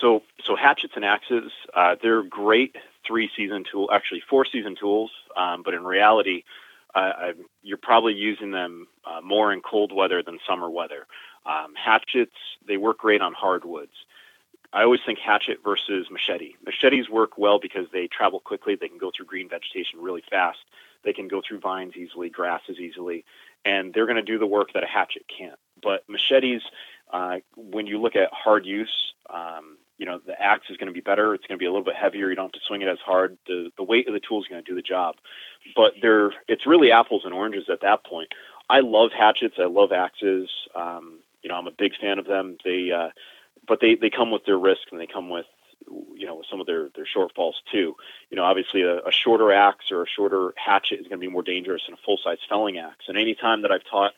So, 0.00 0.22
so 0.44 0.56
hatchets 0.56 0.92
and 0.96 1.04
axes, 1.04 1.50
uh, 1.74 1.96
they're 2.02 2.22
great 2.22 2.76
three 3.06 3.30
season 3.36 3.64
tool, 3.70 3.88
actually 3.92 4.22
four 4.28 4.44
season 4.44 4.76
tools. 4.78 5.10
Um, 5.36 5.62
but 5.62 5.74
in 5.74 5.84
reality, 5.84 6.42
uh, 6.94 7.32
you're 7.62 7.78
probably 7.78 8.14
using 8.14 8.50
them 8.50 8.86
uh, 9.04 9.20
more 9.20 9.52
in 9.52 9.60
cold 9.60 9.92
weather 9.92 10.22
than 10.22 10.38
summer 10.48 10.70
weather. 10.70 11.06
Um, 11.44 11.74
hatchets, 11.74 12.36
they 12.66 12.76
work 12.76 12.98
great 12.98 13.20
on 13.20 13.32
hardwoods. 13.32 13.92
I 14.72 14.82
always 14.82 15.00
think 15.06 15.18
hatchet 15.18 15.58
versus 15.64 16.08
machete. 16.10 16.54
Machetes 16.64 17.08
work 17.08 17.38
well 17.38 17.58
because 17.58 17.86
they 17.92 18.08
travel 18.08 18.40
quickly. 18.40 18.76
They 18.76 18.88
can 18.88 18.98
go 18.98 19.10
through 19.16 19.26
green 19.26 19.48
vegetation 19.48 20.00
really 20.00 20.24
fast. 20.28 20.58
They 21.04 21.12
can 21.12 21.28
go 21.28 21.40
through 21.46 21.60
vines 21.60 21.96
easily, 21.96 22.28
grasses 22.30 22.78
easily, 22.78 23.24
and 23.66 23.92
they're 23.92 24.06
going 24.06 24.16
to 24.16 24.22
do 24.22 24.38
the 24.38 24.46
work 24.46 24.72
that 24.72 24.82
a 24.84 24.86
hatchet 24.86 25.24
can't. 25.26 25.58
But 25.82 26.04
machetes, 26.08 26.62
uh, 27.12 27.38
when 27.56 27.86
you 27.86 28.00
look 28.00 28.16
at 28.16 28.30
hard 28.32 28.64
use, 28.64 29.12
um, 29.28 29.76
you 29.98 30.06
know 30.06 30.20
the 30.24 30.40
axe 30.40 30.66
is 30.70 30.76
going 30.76 30.88
to 30.88 30.92
be 30.92 31.00
better. 31.00 31.34
It's 31.34 31.46
going 31.46 31.58
to 31.58 31.62
be 31.62 31.66
a 31.66 31.70
little 31.70 31.84
bit 31.84 31.96
heavier. 31.96 32.30
You 32.30 32.36
don't 32.36 32.46
have 32.46 32.52
to 32.52 32.66
swing 32.66 32.82
it 32.82 32.88
as 32.88 32.98
hard. 33.04 33.36
The 33.46 33.70
the 33.76 33.82
weight 33.82 34.08
of 34.08 34.14
the 34.14 34.20
tool 34.20 34.40
is 34.40 34.48
going 34.48 34.62
to 34.62 34.70
do 34.70 34.74
the 34.76 34.82
job. 34.82 35.16
But 35.74 35.94
they're 36.00 36.32
it's 36.48 36.66
really 36.66 36.92
apples 36.92 37.22
and 37.24 37.34
oranges 37.34 37.64
at 37.70 37.80
that 37.82 38.04
point. 38.06 38.28
I 38.70 38.80
love 38.80 39.10
hatchets. 39.16 39.56
I 39.58 39.66
love 39.66 39.92
axes. 39.92 40.48
Um, 40.74 41.20
you 41.42 41.48
know, 41.48 41.56
I'm 41.56 41.66
a 41.66 41.72
big 41.72 41.92
fan 42.00 42.18
of 42.18 42.26
them. 42.26 42.56
They 42.64 42.90
uh, 42.90 43.10
but 43.66 43.80
they, 43.80 43.94
they 43.94 44.10
come 44.10 44.30
with 44.30 44.44
their 44.44 44.58
risks 44.58 44.86
and 44.90 45.00
they 45.00 45.06
come 45.06 45.28
with 45.28 45.46
you 46.14 46.26
know 46.26 46.36
with 46.36 46.46
some 46.50 46.60
of 46.60 46.66
their 46.66 46.88
their 46.94 47.06
shortfalls 47.06 47.54
too. 47.70 47.96
You 48.30 48.36
know, 48.36 48.44
obviously 48.44 48.82
a, 48.82 48.98
a 48.98 49.12
shorter 49.12 49.52
axe 49.52 49.90
or 49.90 50.02
a 50.02 50.08
shorter 50.08 50.54
hatchet 50.56 51.00
is 51.00 51.08
going 51.08 51.20
to 51.20 51.26
be 51.26 51.28
more 51.28 51.42
dangerous 51.42 51.82
than 51.86 51.94
a 51.94 52.04
full 52.04 52.18
size 52.22 52.38
felling 52.48 52.78
axe. 52.78 53.04
And 53.08 53.16
any 53.16 53.34
time 53.34 53.62
that 53.62 53.72
I've 53.72 53.84
taught 53.84 54.12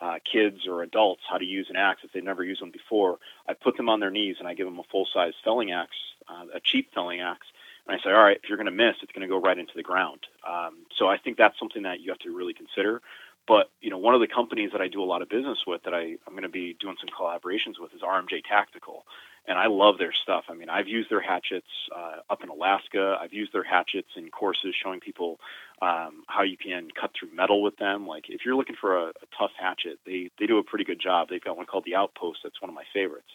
uh, 0.00 0.18
kids 0.30 0.66
or 0.66 0.82
adults 0.82 1.22
how 1.28 1.38
to 1.38 1.44
use 1.44 1.68
an 1.68 1.76
axe 1.76 2.00
if 2.04 2.12
they've 2.12 2.24
never 2.24 2.44
used 2.44 2.62
one 2.62 2.70
before, 2.70 3.18
I 3.48 3.54
put 3.54 3.76
them 3.76 3.88
on 3.88 4.00
their 4.00 4.10
knees 4.10 4.36
and 4.38 4.48
I 4.48 4.54
give 4.54 4.66
them 4.66 4.78
a 4.78 4.84
full 4.90 5.06
size 5.12 5.34
felling 5.44 5.72
axe, 5.72 5.96
uh, 6.28 6.46
a 6.54 6.60
cheap 6.60 6.92
felling 6.94 7.20
axe, 7.20 7.46
and 7.86 7.98
I 7.98 8.02
say, 8.02 8.10
all 8.10 8.22
right, 8.22 8.38
if 8.42 8.48
you're 8.48 8.58
going 8.58 8.66
to 8.66 8.72
miss, 8.72 8.96
it's 9.02 9.12
going 9.12 9.26
to 9.26 9.28
go 9.28 9.40
right 9.40 9.58
into 9.58 9.72
the 9.74 9.82
ground. 9.82 10.20
Um, 10.48 10.86
so 10.96 11.08
I 11.08 11.18
think 11.18 11.36
that's 11.36 11.58
something 11.58 11.82
that 11.82 12.00
you 12.00 12.10
have 12.10 12.18
to 12.20 12.34
really 12.34 12.54
consider. 12.54 13.02
But 13.46 13.70
you 13.80 13.90
know, 13.90 13.98
one 13.98 14.14
of 14.14 14.20
the 14.20 14.28
companies 14.28 14.70
that 14.72 14.80
I 14.80 14.88
do 14.88 15.02
a 15.02 15.04
lot 15.04 15.22
of 15.22 15.28
business 15.28 15.58
with 15.66 15.82
that 15.82 15.94
I, 15.94 16.16
I'm 16.26 16.32
going 16.32 16.42
to 16.42 16.48
be 16.48 16.76
doing 16.78 16.96
some 17.00 17.08
collaborations 17.08 17.80
with 17.80 17.92
is 17.94 18.02
RMJ 18.02 18.44
Tactical, 18.44 19.04
and 19.46 19.58
I 19.58 19.66
love 19.66 19.98
their 19.98 20.12
stuff. 20.12 20.44
I 20.48 20.54
mean, 20.54 20.68
I've 20.68 20.88
used 20.88 21.10
their 21.10 21.20
hatchets 21.20 21.66
uh, 21.94 22.16
up 22.28 22.42
in 22.42 22.48
Alaska. 22.48 23.16
I've 23.20 23.32
used 23.32 23.52
their 23.52 23.64
hatchets 23.64 24.08
in 24.16 24.30
courses 24.30 24.74
showing 24.80 25.00
people 25.00 25.38
um, 25.82 26.22
how 26.28 26.42
you 26.42 26.56
can 26.56 26.88
cut 26.98 27.10
through 27.18 27.34
metal 27.34 27.62
with 27.62 27.76
them. 27.76 28.06
Like 28.06 28.24
if 28.28 28.42
you're 28.44 28.56
looking 28.56 28.76
for 28.80 28.96
a, 28.96 29.06
a 29.08 29.26
tough 29.38 29.52
hatchet, 29.58 29.98
they 30.06 30.30
they 30.38 30.46
do 30.46 30.58
a 30.58 30.64
pretty 30.64 30.84
good 30.84 31.00
job. 31.00 31.28
They've 31.28 31.42
got 31.42 31.56
one 31.56 31.66
called 31.66 31.84
the 31.84 31.96
Outpost. 31.96 32.40
That's 32.42 32.60
one 32.60 32.68
of 32.68 32.74
my 32.74 32.84
favorites. 32.92 33.30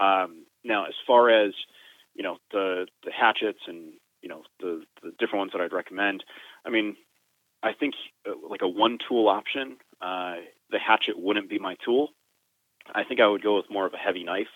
Um, 0.00 0.46
now, 0.64 0.86
as 0.86 0.94
far 1.06 1.30
as 1.30 1.52
you 2.14 2.22
know, 2.22 2.38
the 2.50 2.86
the 3.04 3.12
hatchets 3.12 3.60
and 3.66 3.92
you 4.22 4.28
know 4.28 4.42
the 4.60 4.82
the 5.02 5.12
different 5.18 5.40
ones 5.40 5.52
that 5.52 5.60
I'd 5.60 5.72
recommend. 5.72 6.24
I 6.64 6.70
mean, 6.70 6.96
I 7.62 7.72
think 7.72 7.94
uh, 8.26 8.32
like 8.48 8.62
a 8.62 8.68
one 8.68 8.98
tool 9.06 9.28
option, 9.28 9.76
uh, 10.00 10.36
the 10.70 10.78
hatchet 10.78 11.18
wouldn't 11.18 11.50
be 11.50 11.58
my 11.58 11.76
tool. 11.84 12.10
I 12.94 13.04
think 13.04 13.20
I 13.20 13.26
would 13.26 13.42
go 13.42 13.56
with 13.56 13.70
more 13.70 13.86
of 13.86 13.94
a 13.94 13.98
heavy 13.98 14.24
knife, 14.24 14.48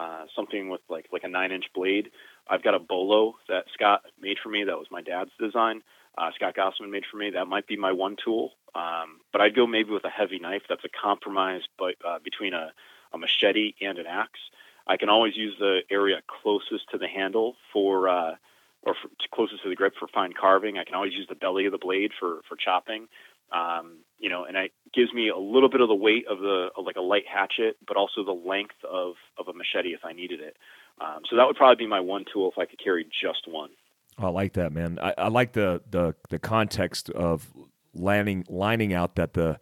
uh, 0.00 0.24
something 0.34 0.70
with 0.70 0.80
like 0.88 1.06
like 1.12 1.24
a 1.24 1.28
nine 1.28 1.52
inch 1.52 1.66
blade. 1.74 2.10
I've 2.48 2.62
got 2.62 2.74
a 2.74 2.78
bolo 2.78 3.34
that 3.48 3.66
Scott 3.74 4.02
made 4.20 4.38
for 4.42 4.48
me. 4.48 4.64
That 4.64 4.78
was 4.78 4.86
my 4.90 5.02
dad's 5.02 5.30
design. 5.38 5.82
Uh, 6.16 6.30
Scott 6.34 6.56
Gossman 6.56 6.90
made 6.90 7.04
for 7.10 7.18
me. 7.18 7.30
That 7.30 7.46
might 7.46 7.66
be 7.66 7.76
my 7.76 7.92
one 7.92 8.16
tool. 8.22 8.52
Um, 8.74 9.20
but 9.30 9.40
I'd 9.40 9.54
go 9.54 9.66
maybe 9.66 9.90
with 9.90 10.04
a 10.04 10.10
heavy 10.10 10.38
knife. 10.38 10.62
That's 10.68 10.84
a 10.84 10.88
compromise, 10.88 11.62
but 11.78 11.94
uh, 12.06 12.18
between 12.24 12.54
a, 12.54 12.72
a 13.12 13.18
machete 13.18 13.74
and 13.80 13.98
an 13.98 14.06
axe. 14.06 14.40
I 14.86 14.96
can 14.96 15.08
always 15.08 15.36
use 15.36 15.54
the 15.58 15.80
area 15.90 16.22
closest 16.26 16.90
to 16.90 16.98
the 16.98 17.06
handle 17.06 17.56
for 17.72 18.08
uh, 18.08 18.34
or 18.82 18.94
for, 18.94 19.10
closest 19.32 19.62
to 19.62 19.68
the 19.68 19.76
grip 19.76 19.94
for 19.98 20.08
fine 20.08 20.32
carving. 20.32 20.78
I 20.78 20.84
can 20.84 20.94
always 20.94 21.12
use 21.12 21.26
the 21.28 21.34
belly 21.34 21.66
of 21.66 21.72
the 21.72 21.78
blade 21.78 22.12
for 22.18 22.40
for 22.48 22.56
chopping. 22.56 23.06
Um, 23.52 23.98
you 24.20 24.28
know, 24.28 24.44
and 24.44 24.56
it 24.56 24.72
gives 24.92 25.12
me 25.12 25.30
a 25.30 25.38
little 25.38 25.70
bit 25.70 25.80
of 25.80 25.88
the 25.88 25.94
weight 25.94 26.26
of 26.28 26.38
the 26.38 26.68
of 26.76 26.84
like 26.84 26.96
a 26.96 27.00
light 27.00 27.24
hatchet, 27.26 27.76
but 27.86 27.96
also 27.96 28.22
the 28.22 28.32
length 28.32 28.76
of 28.88 29.14
of 29.38 29.48
a 29.48 29.52
machete 29.54 29.94
if 29.94 30.04
I 30.04 30.12
needed 30.12 30.40
it. 30.40 30.56
Um, 31.00 31.22
so 31.28 31.36
that 31.36 31.46
would 31.46 31.56
probably 31.56 31.84
be 31.84 31.88
my 31.88 32.00
one 32.00 32.24
tool 32.30 32.50
if 32.50 32.58
I 32.58 32.66
could 32.66 32.78
carry 32.78 33.04
just 33.04 33.48
one. 33.48 33.70
I 34.18 34.28
like 34.28 34.52
that, 34.52 34.72
man. 34.72 34.98
I, 35.00 35.14
I 35.16 35.28
like 35.28 35.52
the 35.52 35.80
the 35.90 36.14
the 36.28 36.38
context 36.38 37.08
of 37.10 37.50
lining 37.94 38.44
lining 38.48 38.92
out 38.92 39.16
that 39.16 39.32
the 39.32 39.58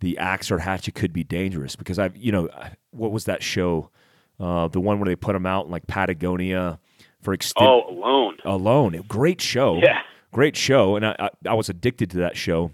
the 0.00 0.16
axe 0.18 0.50
or 0.50 0.58
hatchet 0.58 0.94
could 0.94 1.12
be 1.12 1.22
dangerous 1.22 1.76
because 1.76 1.98
I've 1.98 2.16
you 2.16 2.32
know 2.32 2.48
what 2.92 3.12
was 3.12 3.26
that 3.26 3.42
show, 3.42 3.90
uh, 4.40 4.68
the 4.68 4.80
one 4.80 4.98
where 4.98 5.06
they 5.06 5.16
put 5.16 5.34
them 5.34 5.44
out 5.44 5.66
in 5.66 5.70
like 5.70 5.86
Patagonia 5.86 6.78
for 7.20 7.34
extended. 7.34 7.70
Oh, 7.70 7.90
alone. 7.90 8.38
Alone, 8.44 9.04
great 9.06 9.42
show. 9.42 9.78
Yeah, 9.82 10.00
great 10.32 10.56
show, 10.56 10.96
and 10.96 11.06
I, 11.06 11.16
I, 11.18 11.30
I 11.50 11.54
was 11.54 11.68
addicted 11.68 12.10
to 12.12 12.18
that 12.18 12.36
show, 12.38 12.72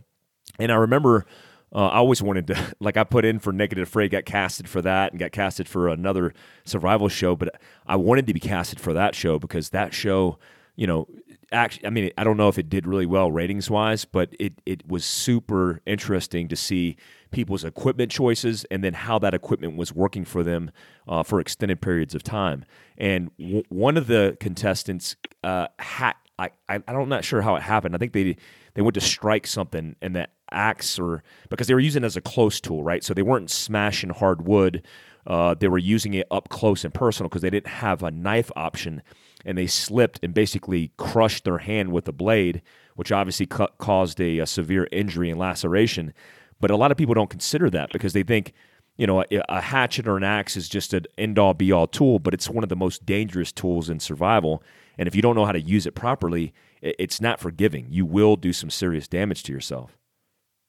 and 0.59 0.73
I 0.73 0.77
remember. 0.77 1.27
Uh, 1.71 1.89
I 1.89 1.97
always 1.97 2.23
wanted 2.23 2.47
to, 2.47 2.75
like, 2.81 2.97
I 2.97 3.05
put 3.05 3.27
in 3.27 3.39
for 3.41 3.53
Naked 3.53 3.77
and 3.77 3.87
Afraid, 3.87 4.11
got 4.11 4.25
casted 4.25 4.67
for 4.67 4.81
that, 4.81 5.13
and 5.13 5.21
got 5.21 5.33
casted 5.33 5.69
for 5.69 5.89
another 5.89 6.33
survival 6.65 7.11
show. 7.11 7.37
But 7.37 7.61
I 7.87 7.97
wanted 7.97 8.27
to 8.29 8.33
be 8.33 8.41
casted 8.41 8.81
for 8.81 8.95
that 8.95 9.15
show 9.15 9.39
because 9.39 9.69
that 9.69 9.93
show, 9.93 10.39
you 10.77 10.87
know, 10.87 11.07
actually, 11.53 11.87
I 11.87 11.91
mean, 11.91 12.11
I 12.17 12.25
don't 12.25 12.37
know 12.37 12.49
if 12.49 12.59
it 12.59 12.69
did 12.69 12.87
really 12.87 13.07
well 13.07 13.31
ratings 13.31 13.71
wise, 13.71 14.05
but 14.05 14.35
it 14.39 14.55
it 14.67 14.87
was 14.89 15.05
super 15.05 15.81
interesting 15.87 16.49
to 16.49 16.57
see 16.57 16.97
people's 17.31 17.65
equipment 17.65 18.11
choices 18.11 18.65
and 18.71 18.83
then 18.83 18.95
how 18.95 19.19
that 19.19 19.35
equipment 19.35 19.77
was 19.77 19.93
working 19.93 20.25
for 20.25 20.43
them 20.43 20.71
uh, 21.07 21.23
for 21.23 21.41
extended 21.41 21.81
periods 21.81 22.15
of 22.15 22.23
time. 22.23 22.65
And 22.97 23.31
w- 23.39 23.65
one 23.69 23.97
of 23.97 24.07
the 24.07 24.37
contestants 24.41 25.17
uh, 25.45 25.69
had 25.79 26.15
I, 26.39 26.51
I 26.69 26.81
I'm 26.87 27.09
not 27.09 27.25
sure 27.25 27.43
how 27.43 27.57
it 27.57 27.63
happened. 27.63 27.95
I 27.95 27.99
think 27.99 28.13
they 28.13 28.37
they 28.75 28.83
went 28.83 28.95
to 28.95 29.01
strike 29.01 29.47
something 29.47 29.97
and 30.01 30.17
that 30.17 30.31
axe 30.53 30.99
or 30.99 31.23
because 31.49 31.67
they 31.67 31.75
were 31.75 31.81
using 31.81 32.03
it 32.03 32.07
as 32.07 32.17
a 32.17 32.21
close 32.21 32.61
tool, 32.61 32.83
right? 32.83 33.03
So 33.05 33.15
they 33.15 33.23
weren't 33.23 33.51
smashing 33.51 34.11
hard 34.11 34.47
wood. 34.47 34.83
Uh, 35.27 35.55
they 35.55 35.69
were 35.69 35.79
using 35.79 36.15
it 36.15 36.27
up 36.31 36.49
close 36.49 36.85
and 36.85 36.95
personal 36.95 37.29
because 37.29 37.43
they 37.43 37.51
didn't 37.51 37.67
have 37.67 38.03
a 38.03 38.11
knife 38.11 38.51
option, 38.57 39.03
and 39.45 39.59
they 39.59 39.67
slipped 39.67 40.19
and 40.23 40.33
basically 40.33 40.91
crushed 40.97 41.45
their 41.45 41.59
hand 41.59 41.93
with 41.93 42.07
the 42.07 42.13
blade, 42.13 42.63
which 42.97 43.13
obviously 43.13 43.47
cu- 43.47 43.67
caused 43.79 44.21
a, 44.21 44.39
a 44.39 44.47
severe 44.47 44.89
injury 44.91 45.29
and 45.31 45.39
laceration. 45.39 46.15
But 46.61 46.71
a 46.71 46.77
lot 46.77 46.91
of 46.91 46.97
people 46.97 47.15
don't 47.15 47.31
consider 47.31 47.69
that 47.71 47.93
because 47.93 48.15
they 48.15 48.23
think, 48.23 48.55
you 48.97 49.07
know, 49.07 49.21
a, 49.23 49.43
a 49.49 49.61
hatchet 49.61 50.09
or 50.09 50.17
an 50.17 50.25
axe 50.25 50.57
is 50.57 50.69
just 50.69 50.95
an 50.95 51.05
end 51.19 51.39
all 51.39 51.55
be 51.55 51.71
all 51.73 51.87
tool, 51.87 52.19
but 52.19 52.33
it's 52.33 52.49
one 52.49 52.65
of 52.65 52.71
the 52.71 52.77
most 52.77 53.05
dangerous 53.05 53.53
tools 53.53 53.91
in 53.91 54.01
survival. 54.01 54.63
And 54.97 55.07
if 55.07 55.15
you 55.15 55.23
don't 55.23 55.37
know 55.37 55.45
how 55.45 55.53
to 55.53 55.61
use 55.61 55.87
it 55.87 55.95
properly, 55.95 56.55
it's 56.81 57.21
not 57.21 57.39
forgiving. 57.39 57.87
You 57.91 58.07
will 58.07 58.37
do 58.37 58.53
some 58.53 58.71
serious 58.71 59.07
damage 59.09 59.43
to 59.45 59.53
yourself. 59.53 59.98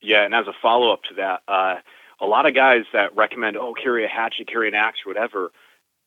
Yeah, 0.01 0.23
and 0.23 0.33
as 0.33 0.47
a 0.47 0.53
follow 0.61 0.93
up 0.93 1.03
to 1.03 1.15
that, 1.15 1.41
uh, 1.47 1.75
a 2.21 2.25
lot 2.25 2.45
of 2.45 2.55
guys 2.55 2.83
that 2.93 3.15
recommend, 3.15 3.57
oh, 3.57 3.73
carry 3.73 4.05
a 4.05 4.07
hatchet, 4.07 4.47
carry 4.47 4.67
an 4.67 4.75
axe, 4.75 4.99
or 5.05 5.09
whatever. 5.09 5.51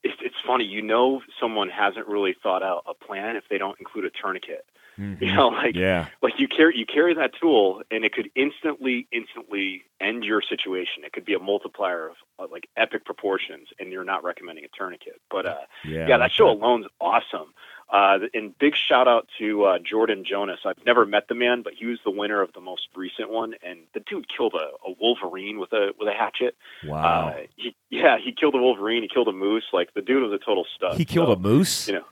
It's, 0.03 0.17
it's 0.21 0.35
funny, 0.47 0.65
you 0.65 0.83
know, 0.83 1.23
someone 1.41 1.69
hasn't 1.69 2.07
really 2.09 2.35
thought 2.43 2.63
out 2.63 2.85
a 2.87 2.95
plan 2.95 3.37
if 3.37 3.45
they 3.49 3.59
don't 3.59 3.79
include 3.79 4.05
a 4.05 4.11
tourniquet. 4.11 4.67
Mm-hmm. 4.99 5.25
You 5.25 5.35
know, 5.35 5.49
like 5.63 5.75
yeah. 5.75 6.09
like 6.23 6.35
you 6.39 6.49
carry 6.49 6.77
you 6.77 6.87
carry 6.87 7.15
that 7.15 7.33
tool, 7.41 7.83
and 7.91 8.05
it 8.05 8.13
could 8.13 8.31
instantly 8.35 9.07
instantly 9.13 9.85
end 10.01 10.25
your 10.25 10.43
situation. 10.43 11.05
It 11.05 11.13
could 11.13 11.25
be 11.25 11.35
a 11.35 11.39
multiplier 11.39 12.09
of, 12.09 12.17
of 12.39 12.51
like 12.51 12.69
epic 12.77 13.05
proportions, 13.05 13.69
and 13.79 13.91
you're 13.91 14.05
not 14.05 14.23
recommending 14.23 14.65
a 14.65 14.69
tourniquet. 14.77 15.21
But 15.31 15.47
uh, 15.47 15.57
yeah, 15.85 16.09
yeah, 16.09 16.19
that 16.19 16.33
show 16.33 16.49
that. 16.49 16.61
alone's 16.61 16.87
awesome. 17.01 17.55
Uh, 17.93 18.21
and 18.33 18.59
big 18.59 18.75
shout 18.75 19.07
out 19.07 19.29
to 19.39 19.65
uh, 19.65 19.79
Jordan 19.79 20.25
Jonas. 20.25 20.61
I've 20.65 20.83
never 20.87 21.05
met 21.05 21.29
the 21.29 21.35
man, 21.35 21.61
but 21.61 21.75
he 21.75 21.85
was 21.85 21.99
the 22.07 22.11
winner 22.11 22.41
of 22.41 22.51
the 22.55 22.61
most 22.61 22.89
recent 22.97 23.29
one, 23.29 23.53
and 23.63 23.81
the 23.93 24.01
dude 24.01 24.27
killed 24.35 24.55
a, 24.55 24.89
a 24.89 24.95
wolverine 24.99 25.59
with 25.59 25.75
a 25.75 25.91
with 25.99 26.09
a 26.09 26.15
hatchet. 26.15 26.57
Wow. 26.87 27.29
Uh, 27.29 27.41
he, 27.57 27.77
yeah, 27.91 28.17
he 28.17 28.33
killed 28.33 28.55
a 28.55 28.59
wolverine. 28.59 29.03
He 29.03 29.11
killed 29.13 29.29
a 29.29 29.33
moose. 29.33 29.65
Like 29.75 29.93
the 29.93 30.01
dude 30.01 30.23
was 30.23 30.33
a 30.33 30.43
total 30.43 30.65
stud. 30.75 30.97
He 30.97 31.05
killed 31.05 31.29
so, 31.29 31.33
a 31.33 31.39
moose. 31.39 31.87
You 31.87 31.95
know, 31.95 32.05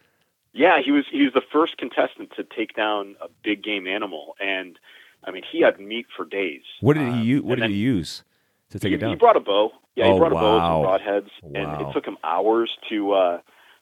yeah, 0.53 0.83
he 0.85 0.91
was 0.91 1.07
he 1.11 1.23
was 1.23 1.33
the 1.33 1.43
first 1.51 1.79
contestant 1.79 2.33
to 2.37 2.45
take 2.45 2.77
down 2.77 3.17
a 3.23 3.29
big 3.43 3.63
game 3.63 3.87
animal, 3.87 4.37
and 4.39 4.79
I 5.25 5.31
mean 5.31 5.45
he 5.51 5.63
had 5.63 5.81
meat 5.81 6.07
for 6.15 6.27
days. 6.27 6.63
What 6.81 6.99
did 6.99 7.05
he 7.05 7.21
um, 7.21 7.23
use? 7.23 7.43
What 7.43 7.59
did 7.59 7.71
he 7.71 7.77
use 7.77 8.23
to 8.69 8.79
take 8.79 8.91
he, 8.91 8.95
it 8.97 8.99
down? 8.99 9.11
He 9.11 9.17
brought 9.17 9.37
a 9.37 9.41
bow. 9.41 9.71
Yeah, 9.97 10.09
oh, 10.09 10.13
he 10.13 10.19
brought 10.19 10.33
wow. 10.33 10.41
a 10.41 10.59
bow 10.59 10.59
and 10.59 10.87
broadheads, 10.87 11.31
wow. 11.43 11.79
and 11.79 11.89
it 11.89 11.93
took 11.95 12.05
him 12.05 12.19
hours 12.23 12.71
to 12.91 13.13
uh, 13.13 13.41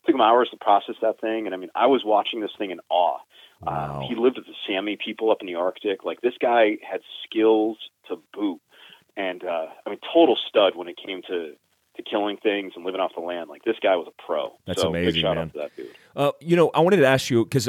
took 0.08 0.14
him 0.14 0.20
hours 0.20 0.48
to 0.50 0.56
process 0.56 0.94
that 1.02 1.20
thing. 1.20 1.46
And 1.46 1.54
I 1.54 1.58
mean, 1.58 1.70
I 1.74 1.86
was 1.86 2.02
watching 2.04 2.40
this 2.40 2.50
thing 2.56 2.70
in 2.70 2.80
awe. 2.88 3.18
Wow. 3.60 4.00
Um, 4.00 4.02
he 4.02 4.14
lived 4.14 4.36
with 4.36 4.46
the 4.46 4.54
Sami 4.66 4.96
people 4.96 5.30
up 5.30 5.38
in 5.40 5.46
the 5.46 5.56
Arctic. 5.56 6.04
Like 6.04 6.20
this 6.20 6.34
guy 6.40 6.78
had 6.88 7.00
skills 7.24 7.76
to 8.08 8.16
boot, 8.32 8.60
and 9.16 9.44
uh, 9.44 9.66
I 9.84 9.90
mean, 9.90 9.98
total 10.12 10.36
stud 10.48 10.76
when 10.76 10.88
it 10.88 10.96
came 10.96 11.22
to 11.22 11.54
to 11.96 12.02
killing 12.08 12.36
things 12.36 12.72
and 12.76 12.84
living 12.84 13.00
off 13.00 13.10
the 13.14 13.20
land. 13.20 13.50
Like 13.50 13.64
this 13.64 13.76
guy 13.82 13.96
was 13.96 14.06
a 14.06 14.22
pro. 14.22 14.56
That's 14.66 14.80
so, 14.80 14.88
amazing, 14.88 15.14
big 15.14 15.22
shout 15.22 15.36
man. 15.36 15.46
Out 15.46 15.52
to 15.52 15.58
that 15.58 15.76
dude. 15.76 15.88
Uh, 16.14 16.32
you 16.40 16.56
know, 16.56 16.70
I 16.72 16.80
wanted 16.80 16.98
to 16.98 17.06
ask 17.06 17.28
you 17.30 17.44
because 17.44 17.68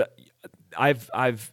I've 0.78 1.10
I've 1.14 1.52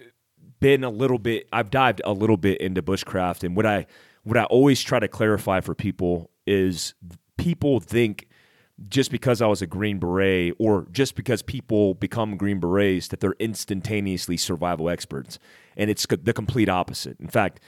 been 0.60 0.84
a 0.84 0.90
little 0.90 1.18
bit 1.18 1.48
I've 1.52 1.70
dived 1.70 2.02
a 2.04 2.12
little 2.12 2.36
bit 2.36 2.60
into 2.60 2.82
bushcraft, 2.82 3.42
and 3.42 3.56
what 3.56 3.64
I 3.64 3.86
what 4.22 4.36
I 4.36 4.44
always 4.44 4.82
try 4.82 4.98
to 4.98 5.08
clarify 5.08 5.60
for 5.60 5.74
people 5.74 6.30
is 6.46 6.94
people 7.38 7.80
think 7.80 8.28
just 8.88 9.10
because 9.10 9.40
I 9.40 9.46
was 9.46 9.62
a 9.62 9.66
Green 9.66 9.98
Beret 9.98 10.54
or 10.58 10.86
just 10.92 11.14
because 11.14 11.42
people 11.42 11.94
become 11.94 12.36
Green 12.36 12.60
Berets 12.60 13.08
that 13.08 13.20
they're 13.20 13.36
instantaneously 13.38 14.36
survival 14.36 14.90
experts. 14.90 15.38
And 15.76 15.90
it's 15.90 16.06
the 16.06 16.32
complete 16.32 16.68
opposite. 16.68 17.18
In 17.18 17.28
fact, 17.28 17.60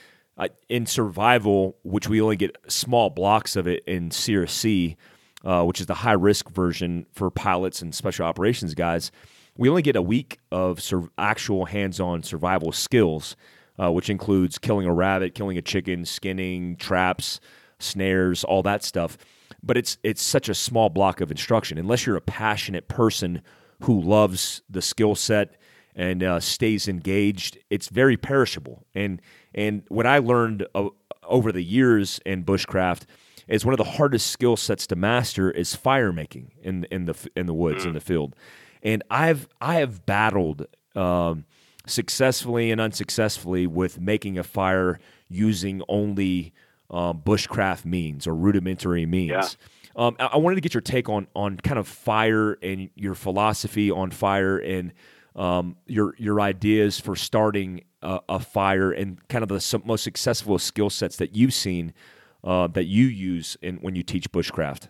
in 0.68 0.86
survival, 0.86 1.76
which 1.82 2.08
we 2.08 2.20
only 2.20 2.36
get 2.36 2.56
small 2.68 3.10
blocks 3.10 3.56
of 3.56 3.66
it 3.66 3.82
in 3.86 4.10
CRC, 4.10 4.96
uh, 5.44 5.64
which 5.64 5.80
is 5.80 5.86
the 5.86 5.94
high 5.94 6.12
risk 6.12 6.48
version 6.50 7.06
for 7.12 7.30
pilots 7.30 7.82
and 7.82 7.94
special 7.94 8.26
operations 8.26 8.74
guys, 8.74 9.10
we 9.56 9.68
only 9.68 9.82
get 9.82 9.96
a 9.96 10.02
week 10.02 10.38
of 10.52 10.80
sur- 10.80 11.10
actual 11.18 11.64
hands 11.64 11.98
on 11.98 12.22
survival 12.22 12.70
skills, 12.70 13.34
uh, 13.78 13.90
which 13.90 14.08
includes 14.08 14.58
killing 14.58 14.86
a 14.86 14.92
rabbit, 14.92 15.34
killing 15.34 15.58
a 15.58 15.62
chicken, 15.62 16.04
skinning, 16.04 16.76
traps, 16.76 17.40
snares, 17.80 18.44
all 18.44 18.62
that 18.62 18.84
stuff. 18.84 19.18
But 19.62 19.76
it's 19.76 19.98
it's 20.02 20.22
such 20.22 20.48
a 20.48 20.54
small 20.54 20.88
block 20.88 21.20
of 21.20 21.30
instruction. 21.30 21.78
Unless 21.78 22.06
you're 22.06 22.16
a 22.16 22.20
passionate 22.20 22.88
person 22.88 23.42
who 23.82 24.00
loves 24.00 24.62
the 24.68 24.82
skill 24.82 25.14
set 25.14 25.56
and 25.94 26.22
uh, 26.22 26.40
stays 26.40 26.88
engaged, 26.88 27.58
it's 27.70 27.88
very 27.88 28.16
perishable. 28.16 28.86
And 28.94 29.20
and 29.54 29.82
what 29.88 30.06
I 30.06 30.18
learned 30.18 30.66
uh, 30.74 30.88
over 31.24 31.52
the 31.52 31.62
years 31.62 32.20
in 32.24 32.44
bushcraft 32.44 33.02
is 33.46 33.64
one 33.64 33.72
of 33.72 33.78
the 33.78 33.84
hardest 33.84 34.28
skill 34.28 34.56
sets 34.56 34.86
to 34.88 34.96
master 34.96 35.50
is 35.50 35.74
fire 35.74 36.12
making 36.12 36.52
in 36.62 36.84
in 36.90 37.06
the 37.06 37.30
in 37.34 37.46
the 37.46 37.54
woods 37.54 37.84
in 37.84 37.94
the 37.94 38.00
field. 38.00 38.36
And 38.82 39.02
I've 39.10 39.48
I 39.60 39.76
have 39.76 40.04
battled 40.06 40.66
um, 40.94 41.44
successfully 41.86 42.70
and 42.70 42.80
unsuccessfully 42.80 43.66
with 43.66 44.00
making 44.00 44.38
a 44.38 44.44
fire 44.44 45.00
using 45.28 45.82
only 45.88 46.52
um, 46.90 47.22
bushcraft 47.24 47.84
means 47.84 48.26
or 48.26 48.34
rudimentary 48.34 49.06
means. 49.06 49.30
Yeah. 49.30 49.48
Um, 49.96 50.16
I, 50.18 50.26
I 50.26 50.36
wanted 50.36 50.56
to 50.56 50.60
get 50.60 50.74
your 50.74 50.80
take 50.80 51.08
on 51.08 51.26
on 51.34 51.56
kind 51.58 51.78
of 51.78 51.88
fire 51.88 52.58
and 52.62 52.90
your 52.94 53.14
philosophy 53.14 53.90
on 53.90 54.10
fire 54.10 54.58
and 54.58 54.92
um, 55.34 55.76
your 55.86 56.14
your 56.18 56.40
ideas 56.40 56.98
for 57.00 57.16
starting 57.16 57.82
a, 58.02 58.20
a, 58.28 58.40
fire 58.40 58.90
and 58.90 59.26
kind 59.28 59.42
of 59.42 59.48
the 59.48 59.82
most 59.84 60.02
successful 60.02 60.58
skill 60.58 60.90
sets 60.90 61.16
that 61.16 61.34
you've 61.34 61.54
seen 61.54 61.92
uh, 62.44 62.66
that 62.68 62.84
you 62.84 63.06
use 63.06 63.56
in 63.62 63.76
when 63.76 63.94
you 63.94 64.02
teach 64.02 64.30
bushcraft. 64.30 64.88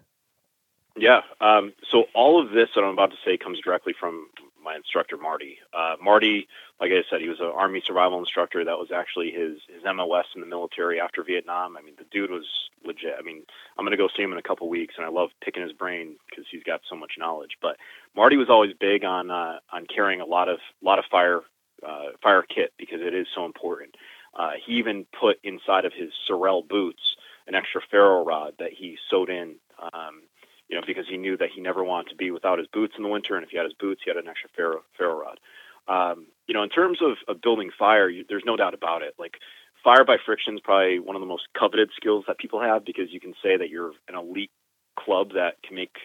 Yeah. 0.96 1.20
Um, 1.40 1.72
so 1.90 2.04
all 2.14 2.42
of 2.42 2.50
this 2.50 2.68
that 2.74 2.82
I'm 2.82 2.92
about 2.92 3.10
to 3.10 3.16
say 3.24 3.36
comes 3.36 3.60
directly 3.64 3.94
from 3.98 4.26
my 4.68 4.76
instructor 4.76 5.16
Marty. 5.16 5.58
Uh, 5.72 5.96
Marty, 6.02 6.46
like 6.78 6.92
I 6.92 7.02
said, 7.08 7.22
he 7.22 7.28
was 7.28 7.40
an 7.40 7.46
Army 7.46 7.82
survival 7.84 8.18
instructor. 8.18 8.64
That 8.64 8.78
was 8.78 8.90
actually 8.94 9.30
his 9.30 9.58
his 9.72 9.82
MOS 9.84 10.26
in 10.34 10.42
the 10.42 10.46
military 10.46 11.00
after 11.00 11.22
Vietnam. 11.22 11.76
I 11.76 11.82
mean, 11.82 11.94
the 11.96 12.04
dude 12.10 12.30
was 12.30 12.46
legit. 12.84 13.14
I 13.18 13.22
mean, 13.22 13.44
I'm 13.78 13.86
gonna 13.86 13.96
go 13.96 14.08
see 14.14 14.22
him 14.22 14.32
in 14.32 14.38
a 14.38 14.42
couple 14.42 14.68
weeks, 14.68 14.94
and 14.98 15.06
I 15.06 15.08
love 15.08 15.30
picking 15.42 15.62
his 15.62 15.72
brain 15.72 16.16
because 16.28 16.44
he's 16.50 16.62
got 16.64 16.82
so 16.88 16.96
much 16.96 17.12
knowledge. 17.18 17.56
But 17.62 17.78
Marty 18.14 18.36
was 18.36 18.50
always 18.50 18.74
big 18.78 19.04
on 19.04 19.30
uh, 19.30 19.60
on 19.72 19.86
carrying 19.86 20.20
a 20.20 20.26
lot 20.26 20.50
of 20.50 20.58
lot 20.82 20.98
of 20.98 21.06
fire 21.10 21.40
uh, 21.86 22.10
fire 22.22 22.42
kit 22.42 22.74
because 22.76 23.00
it 23.00 23.14
is 23.14 23.26
so 23.34 23.46
important. 23.46 23.96
Uh, 24.34 24.52
he 24.64 24.74
even 24.74 25.06
put 25.18 25.38
inside 25.42 25.86
of 25.86 25.94
his 25.94 26.10
Sorel 26.26 26.62
boots 26.62 27.16
an 27.46 27.54
extra 27.54 27.80
ferro 27.90 28.22
rod 28.22 28.52
that 28.58 28.72
he 28.74 28.98
sewed 29.08 29.30
in. 29.30 29.54
Um, 29.80 30.22
you 30.68 30.76
know, 30.76 30.82
because 30.86 31.06
he 31.08 31.16
knew 31.16 31.36
that 31.36 31.50
he 31.54 31.60
never 31.60 31.82
wanted 31.82 32.10
to 32.10 32.16
be 32.16 32.30
without 32.30 32.58
his 32.58 32.68
boots 32.68 32.94
in 32.96 33.02
the 33.02 33.08
winter, 33.08 33.36
and 33.36 33.44
if 33.44 33.50
he 33.50 33.56
had 33.56 33.64
his 33.64 33.74
boots, 33.74 34.02
he 34.04 34.10
had 34.10 34.16
an 34.16 34.28
extra 34.28 34.50
ferro, 34.54 34.82
ferro 34.96 35.20
rod. 35.20 35.40
Um, 35.88 36.26
you 36.46 36.54
know, 36.54 36.62
in 36.62 36.68
terms 36.68 36.98
of, 37.00 37.16
of 37.26 37.40
building 37.40 37.70
fire, 37.76 38.08
you, 38.08 38.24
there's 38.28 38.44
no 38.44 38.56
doubt 38.56 38.74
about 38.74 39.02
it. 39.02 39.14
Like 39.18 39.38
fire 39.82 40.04
by 40.04 40.18
friction 40.24 40.54
is 40.54 40.60
probably 40.60 40.98
one 40.98 41.16
of 41.16 41.20
the 41.20 41.26
most 41.26 41.48
coveted 41.58 41.90
skills 41.96 42.24
that 42.28 42.38
people 42.38 42.60
have 42.60 42.84
because 42.84 43.10
you 43.10 43.20
can 43.20 43.34
say 43.42 43.56
that 43.56 43.70
you're 43.70 43.92
an 44.08 44.14
elite 44.14 44.50
club 44.98 45.32
that 45.34 45.62
can 45.62 45.76
make 45.76 45.96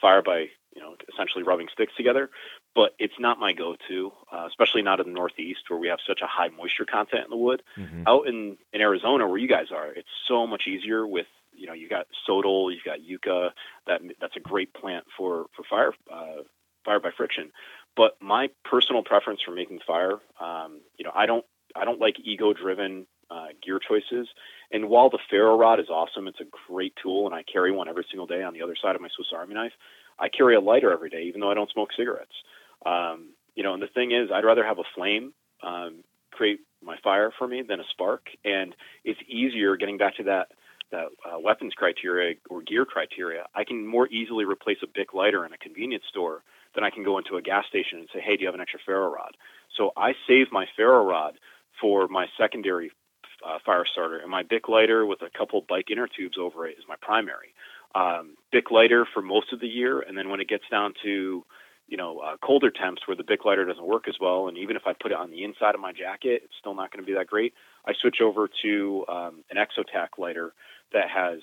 fire 0.00 0.22
by 0.22 0.46
you 0.74 0.82
know 0.82 0.96
essentially 1.12 1.42
rubbing 1.42 1.68
sticks 1.72 1.94
together. 1.96 2.28
But 2.74 2.94
it's 2.98 3.18
not 3.18 3.38
my 3.38 3.52
go-to, 3.52 4.12
uh, 4.32 4.46
especially 4.48 4.80
not 4.80 4.98
in 4.98 5.06
the 5.06 5.12
Northeast 5.12 5.60
where 5.68 5.78
we 5.78 5.88
have 5.88 5.98
such 6.06 6.20
a 6.22 6.26
high 6.26 6.48
moisture 6.48 6.86
content 6.86 7.24
in 7.24 7.30
the 7.30 7.36
wood. 7.36 7.62
Mm-hmm. 7.78 8.04
Out 8.06 8.26
in 8.26 8.58
in 8.72 8.80
Arizona 8.82 9.26
where 9.26 9.38
you 9.38 9.48
guys 9.48 9.70
are, 9.74 9.92
it's 9.92 10.08
so 10.26 10.46
much 10.46 10.66
easier 10.66 11.06
with 11.06 11.26
you 11.62 11.68
know 11.68 11.74
you 11.74 11.88
got 11.88 12.08
sotol, 12.28 12.72
you've 12.72 12.84
got 12.84 13.02
yucca. 13.02 13.54
That 13.86 14.00
that's 14.20 14.36
a 14.36 14.40
great 14.40 14.74
plant 14.74 15.04
for 15.16 15.46
for 15.54 15.62
fire 15.70 15.92
uh, 16.12 16.42
fire 16.84 16.98
by 16.98 17.10
friction. 17.16 17.52
But 17.96 18.16
my 18.20 18.50
personal 18.64 19.04
preference 19.04 19.40
for 19.44 19.52
making 19.52 19.78
fire, 19.86 20.18
um, 20.40 20.80
you 20.98 21.04
know, 21.04 21.12
I 21.14 21.26
don't 21.26 21.44
I 21.76 21.84
don't 21.84 22.00
like 22.00 22.16
ego 22.24 22.52
driven 22.52 23.06
uh, 23.30 23.48
gear 23.64 23.78
choices. 23.78 24.26
And 24.72 24.88
while 24.88 25.08
the 25.08 25.20
ferro 25.30 25.56
rod 25.56 25.78
is 25.78 25.88
awesome, 25.88 26.26
it's 26.26 26.40
a 26.40 26.50
great 26.68 26.94
tool, 27.00 27.26
and 27.26 27.34
I 27.34 27.44
carry 27.44 27.70
one 27.70 27.88
every 27.88 28.06
single 28.10 28.26
day 28.26 28.42
on 28.42 28.54
the 28.54 28.62
other 28.62 28.76
side 28.82 28.96
of 28.96 29.00
my 29.00 29.08
Swiss 29.14 29.28
Army 29.32 29.54
knife. 29.54 29.72
I 30.18 30.28
carry 30.28 30.56
a 30.56 30.60
lighter 30.60 30.92
every 30.92 31.10
day, 31.10 31.22
even 31.24 31.40
though 31.40 31.50
I 31.50 31.54
don't 31.54 31.70
smoke 31.70 31.90
cigarettes. 31.96 32.34
Um, 32.84 33.30
you 33.54 33.62
know, 33.62 33.74
and 33.74 33.82
the 33.82 33.86
thing 33.86 34.10
is, 34.10 34.30
I'd 34.34 34.44
rather 34.44 34.64
have 34.64 34.78
a 34.78 34.84
flame 34.94 35.32
um, 35.62 36.02
create 36.32 36.60
my 36.82 36.96
fire 37.04 37.30
for 37.38 37.46
me 37.46 37.62
than 37.62 37.78
a 37.78 37.84
spark, 37.90 38.26
and 38.44 38.74
it's 39.04 39.20
easier 39.28 39.76
getting 39.76 39.98
back 39.98 40.16
to 40.16 40.24
that 40.24 40.48
that 40.92 41.08
uh, 41.26 41.38
weapons 41.40 41.74
criteria 41.74 42.36
or 42.48 42.62
gear 42.62 42.84
criteria. 42.84 43.46
I 43.54 43.64
can 43.64 43.86
more 43.86 44.06
easily 44.08 44.44
replace 44.44 44.78
a 44.82 44.86
Bic 44.86 45.14
lighter 45.14 45.44
in 45.44 45.52
a 45.52 45.58
convenience 45.58 46.04
store 46.08 46.42
than 46.74 46.84
I 46.84 46.90
can 46.90 47.04
go 47.04 47.18
into 47.18 47.36
a 47.36 47.42
gas 47.42 47.64
station 47.68 47.98
and 47.98 48.08
say, 48.14 48.20
"Hey, 48.20 48.36
do 48.36 48.42
you 48.42 48.46
have 48.46 48.54
an 48.54 48.60
extra 48.60 48.80
ferro 48.84 49.12
rod?" 49.12 49.36
So 49.76 49.92
I 49.96 50.14
save 50.28 50.52
my 50.52 50.66
ferro 50.76 51.04
rod 51.04 51.38
for 51.80 52.08
my 52.08 52.26
secondary 52.38 52.92
uh, 53.44 53.58
fire 53.64 53.84
starter, 53.90 54.18
and 54.18 54.30
my 54.30 54.42
Bic 54.42 54.68
lighter 54.68 55.04
with 55.06 55.22
a 55.22 55.30
couple 55.36 55.64
bike 55.68 55.90
inner 55.90 56.06
tubes 56.08 56.38
over 56.38 56.66
it 56.66 56.78
is 56.78 56.84
my 56.88 56.96
primary. 57.00 57.54
Um, 57.94 58.36
Bic 58.52 58.70
lighter 58.70 59.06
for 59.12 59.22
most 59.22 59.52
of 59.52 59.60
the 59.60 59.68
year, 59.68 60.00
and 60.00 60.16
then 60.16 60.28
when 60.28 60.40
it 60.40 60.48
gets 60.48 60.64
down 60.70 60.94
to 61.02 61.44
you 61.88 61.96
know 61.96 62.18
uh, 62.20 62.36
colder 62.44 62.70
temps 62.70 63.02
where 63.06 63.16
the 63.16 63.24
Bic 63.24 63.44
lighter 63.44 63.64
doesn't 63.64 63.86
work 63.86 64.08
as 64.08 64.14
well, 64.20 64.48
and 64.48 64.56
even 64.58 64.76
if 64.76 64.82
I 64.86 64.92
put 64.92 65.12
it 65.12 65.18
on 65.18 65.30
the 65.30 65.44
inside 65.44 65.74
of 65.74 65.80
my 65.80 65.92
jacket, 65.92 66.42
it's 66.44 66.54
still 66.58 66.74
not 66.74 66.92
going 66.92 67.04
to 67.04 67.06
be 67.06 67.16
that 67.16 67.26
great. 67.26 67.54
I 67.86 67.92
switch 68.00 68.18
over 68.22 68.48
to 68.62 69.04
um, 69.08 69.44
an 69.50 69.56
Exotac 69.56 70.18
lighter 70.18 70.52
that 70.92 71.08
has 71.10 71.40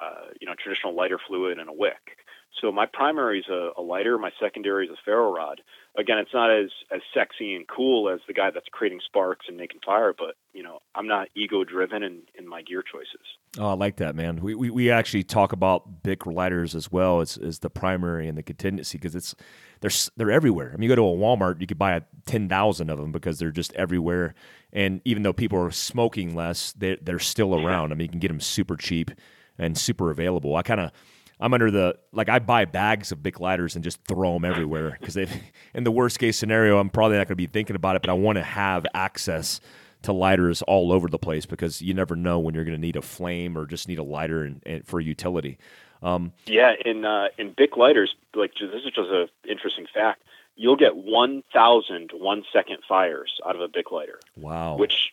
uh, 0.00 0.28
you 0.40 0.46
know 0.46 0.54
traditional 0.62 0.94
lighter 0.94 1.18
fluid 1.26 1.58
and 1.58 1.68
a 1.68 1.72
wick. 1.72 2.18
So 2.60 2.72
my 2.72 2.86
primary 2.86 3.40
is 3.40 3.48
a, 3.50 3.70
a, 3.76 3.82
lighter, 3.82 4.16
my 4.18 4.30
secondary 4.40 4.86
is 4.86 4.92
a 4.92 4.96
ferro 5.04 5.34
rod. 5.34 5.60
Again, 5.98 6.18
it's 6.18 6.32
not 6.32 6.50
as 6.50 6.70
as 6.90 7.00
sexy 7.12 7.54
and 7.54 7.66
cool 7.68 8.08
as 8.08 8.20
the 8.26 8.32
guy 8.32 8.50
that's 8.50 8.66
creating 8.70 9.00
sparks 9.04 9.46
and 9.48 9.56
making 9.56 9.80
fire, 9.84 10.14
but 10.16 10.36
you 10.52 10.62
know, 10.62 10.80
I'm 10.94 11.06
not 11.06 11.28
ego 11.34 11.64
driven 11.64 12.02
in, 12.02 12.22
in 12.34 12.48
my 12.48 12.62
gear 12.62 12.82
choices. 12.82 13.26
Oh, 13.58 13.68
I 13.68 13.72
like 13.74 13.96
that, 13.96 14.14
man. 14.14 14.40
We, 14.40 14.54
we, 14.54 14.70
we 14.70 14.90
actually 14.90 15.22
talk 15.22 15.52
about 15.52 16.02
Bic 16.02 16.26
lighters 16.26 16.74
as 16.74 16.90
well 16.90 17.20
as, 17.20 17.36
as 17.36 17.58
the 17.58 17.70
primary 17.70 18.28
and 18.28 18.36
the 18.36 18.42
contingency 18.42 18.98
because 18.98 19.14
it's 19.14 19.34
they're 19.80 19.90
they're 20.16 20.30
everywhere. 20.30 20.70
I 20.72 20.76
mean, 20.76 20.88
you 20.88 20.96
go 20.96 20.96
to 20.96 21.02
a 21.02 21.16
Walmart, 21.16 21.60
you 21.60 21.66
could 21.66 21.78
buy 21.78 21.92
a 21.92 22.02
ten 22.26 22.48
thousand 22.48 22.90
of 22.90 22.98
them 22.98 23.12
because 23.12 23.38
they're 23.38 23.50
just 23.50 23.72
everywhere. 23.74 24.34
And 24.72 25.00
even 25.04 25.22
though 25.22 25.32
people 25.32 25.58
are 25.58 25.70
smoking 25.70 26.34
less, 26.34 26.72
they 26.72 26.96
they're 26.96 27.18
still 27.18 27.54
around. 27.54 27.92
I 27.92 27.96
mean, 27.96 28.06
you 28.06 28.10
can 28.10 28.20
get 28.20 28.28
them 28.28 28.40
super 28.40 28.76
cheap 28.76 29.10
and 29.58 29.76
super 29.76 30.10
available. 30.10 30.56
I 30.56 30.62
kind 30.62 30.80
of 30.80 30.92
I'm 31.38 31.52
under 31.52 31.70
the 31.70 31.96
like 32.12 32.28
I 32.28 32.38
buy 32.38 32.64
bags 32.64 33.12
of 33.12 33.22
Bic 33.22 33.40
lighters 33.40 33.74
and 33.74 33.84
just 33.84 34.02
throw 34.06 34.34
them 34.34 34.44
everywhere 34.44 34.96
because 34.98 35.14
they 35.14 35.28
in 35.74 35.84
the 35.84 35.92
worst 35.92 36.18
case 36.18 36.36
scenario 36.36 36.78
I'm 36.78 36.90
probably 36.90 37.16
not 37.16 37.28
going 37.28 37.32
to 37.32 37.36
be 37.36 37.46
thinking 37.46 37.76
about 37.76 37.96
it, 37.96 38.02
but 38.02 38.10
I 38.10 38.14
want 38.14 38.36
to 38.36 38.44
have 38.44 38.86
access 38.94 39.60
to 40.02 40.12
lighters 40.12 40.62
all 40.62 40.92
over 40.92 41.08
the 41.08 41.18
place 41.18 41.46
because 41.46 41.82
you 41.82 41.92
never 41.92 42.16
know 42.16 42.38
when 42.38 42.54
you're 42.54 42.64
going 42.64 42.76
to 42.76 42.80
need 42.80 42.96
a 42.96 43.02
flame 43.02 43.58
or 43.58 43.66
just 43.66 43.88
need 43.88 43.98
a 43.98 44.04
lighter 44.04 44.42
and, 44.42 44.62
and 44.64 44.86
for 44.86 45.00
utility. 45.00 45.58
Um, 46.02 46.32
yeah, 46.46 46.72
in 46.84 47.04
uh, 47.04 47.28
in 47.38 47.54
Bic 47.56 47.76
lighters, 47.76 48.14
like 48.34 48.52
this 48.54 48.82
is 48.84 48.92
just 48.94 49.10
an 49.10 49.28
interesting 49.48 49.86
fact. 49.92 50.22
You'll 50.58 50.76
get 50.76 50.96
1,000 50.96 52.12
one 52.14 52.44
second 52.50 52.78
fires 52.88 53.40
out 53.44 53.56
of 53.56 53.60
a 53.60 53.68
Bic 53.68 53.90
lighter. 53.92 54.18
Wow. 54.36 54.76
Which 54.78 55.12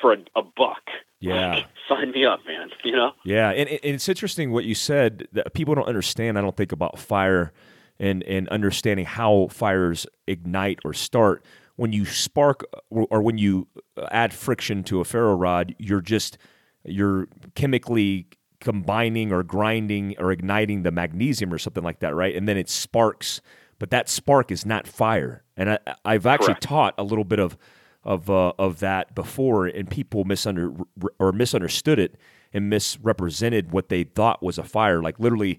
for 0.00 0.12
a, 0.12 0.18
a 0.36 0.42
buck. 0.42 0.82
Yeah. 1.20 1.64
Sign 1.88 2.12
me 2.12 2.24
up, 2.24 2.40
man. 2.46 2.70
You 2.84 2.92
know? 2.92 3.12
Yeah. 3.24 3.50
And, 3.50 3.68
and, 3.68 3.80
it's 3.82 4.08
interesting 4.08 4.52
what 4.52 4.64
you 4.64 4.74
said 4.74 5.28
that 5.32 5.54
people 5.54 5.74
don't 5.74 5.88
understand, 5.88 6.38
I 6.38 6.42
don't 6.42 6.56
think, 6.56 6.72
about 6.72 6.98
fire 6.98 7.52
and, 7.98 8.22
and 8.24 8.48
understanding 8.48 9.06
how 9.06 9.48
fires 9.50 10.06
ignite 10.26 10.78
or 10.84 10.94
start. 10.94 11.44
When 11.76 11.92
you 11.92 12.04
spark 12.04 12.64
or 12.90 13.22
when 13.22 13.38
you 13.38 13.66
add 14.10 14.34
friction 14.34 14.84
to 14.84 15.00
a 15.00 15.04
ferro 15.04 15.34
rod, 15.34 15.74
you're 15.78 16.02
just, 16.02 16.36
you're 16.84 17.26
chemically 17.54 18.26
combining 18.60 19.32
or 19.32 19.42
grinding 19.42 20.14
or 20.18 20.30
igniting 20.30 20.82
the 20.82 20.90
magnesium 20.90 21.52
or 21.52 21.58
something 21.58 21.82
like 21.82 22.00
that, 22.00 22.14
right? 22.14 22.36
And 22.36 22.46
then 22.46 22.58
it 22.58 22.68
sparks, 22.68 23.40
but 23.78 23.90
that 23.90 24.08
spark 24.08 24.52
is 24.52 24.66
not 24.66 24.86
fire. 24.86 25.42
And 25.56 25.78
I, 26.04 26.12
have 26.12 26.26
actually 26.26 26.48
Correct. 26.48 26.62
taught 26.62 26.94
a 26.98 27.02
little 27.02 27.24
bit 27.24 27.38
of 27.38 27.56
of 28.04 28.30
uh, 28.30 28.52
of 28.58 28.80
that 28.80 29.14
before, 29.14 29.66
and 29.66 29.90
people 29.90 30.24
misunder 30.24 30.84
or 31.18 31.32
misunderstood 31.32 31.98
it 31.98 32.16
and 32.52 32.68
misrepresented 32.70 33.72
what 33.72 33.88
they 33.88 34.04
thought 34.04 34.42
was 34.42 34.58
a 34.58 34.64
fire. 34.64 35.02
Like 35.02 35.18
literally, 35.20 35.58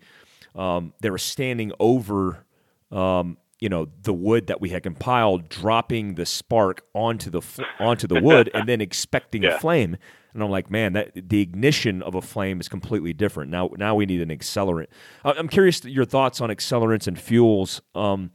um, 0.55 0.93
they 1.01 1.09
were 1.09 1.17
standing 1.17 1.71
over 1.79 2.45
um, 2.91 3.37
you 3.59 3.69
know 3.69 3.87
the 4.03 4.13
wood 4.13 4.47
that 4.47 4.59
we 4.59 4.69
had 4.69 4.83
compiled, 4.83 5.49
dropping 5.49 6.15
the 6.15 6.25
spark 6.25 6.81
onto 6.93 7.29
the 7.29 7.41
fl- 7.41 7.61
onto 7.79 8.07
the 8.07 8.19
wood, 8.21 8.49
and 8.53 8.67
then 8.67 8.81
expecting 8.81 9.43
Yeah. 9.43 9.55
a 9.55 9.59
flame. 9.59 9.97
And 10.33 10.41
I'm 10.41 10.49
like, 10.49 10.71
man, 10.71 10.93
that 10.93 11.11
the 11.29 11.41
ignition 11.41 12.01
of 12.01 12.15
a 12.15 12.21
flame 12.21 12.61
is 12.61 12.69
completely 12.69 13.11
different. 13.11 13.51
Now, 13.51 13.69
now 13.77 13.95
we 13.95 14.05
need 14.05 14.21
an 14.21 14.29
accelerant. 14.29 14.87
I'm 15.25 15.49
curious 15.49 15.83
your 15.83 16.05
thoughts 16.05 16.39
on 16.39 16.49
accelerants 16.49 17.05
and 17.05 17.19
fuels. 17.19 17.81
Um, 17.95 18.31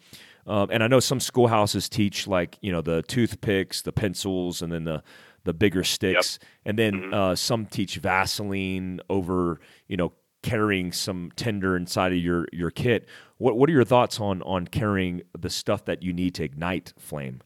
um, 0.46 0.70
and 0.70 0.82
I 0.82 0.86
know 0.86 1.00
some 1.00 1.20
schoolhouses 1.20 1.88
teach 1.88 2.26
like 2.26 2.58
you 2.60 2.72
know 2.72 2.80
the 2.80 3.02
toothpicks, 3.02 3.82
the 3.82 3.92
pencils, 3.92 4.62
and 4.62 4.72
then 4.72 4.84
the 4.84 5.02
the 5.44 5.52
bigger 5.54 5.84
sticks, 5.84 6.38
and 6.64 6.78
then 6.78 7.12
uh, 7.14 7.34
some 7.34 7.66
teach 7.66 7.96
Vaseline 7.96 9.00
over 9.08 9.60
you 9.88 9.96
know 9.96 10.12
carrying 10.42 10.92
some 10.92 11.32
tinder 11.34 11.76
inside 11.76 12.12
of 12.12 12.18
your 12.18 12.46
your 12.52 12.70
kit. 12.70 13.08
What 13.38 13.56
what 13.56 13.68
are 13.68 13.72
your 13.72 13.84
thoughts 13.84 14.20
on 14.20 14.42
on 14.42 14.66
carrying 14.66 15.22
the 15.38 15.50
stuff 15.50 15.84
that 15.86 16.02
you 16.02 16.12
need 16.12 16.34
to 16.36 16.44
ignite 16.44 16.92
flame? 16.98 17.40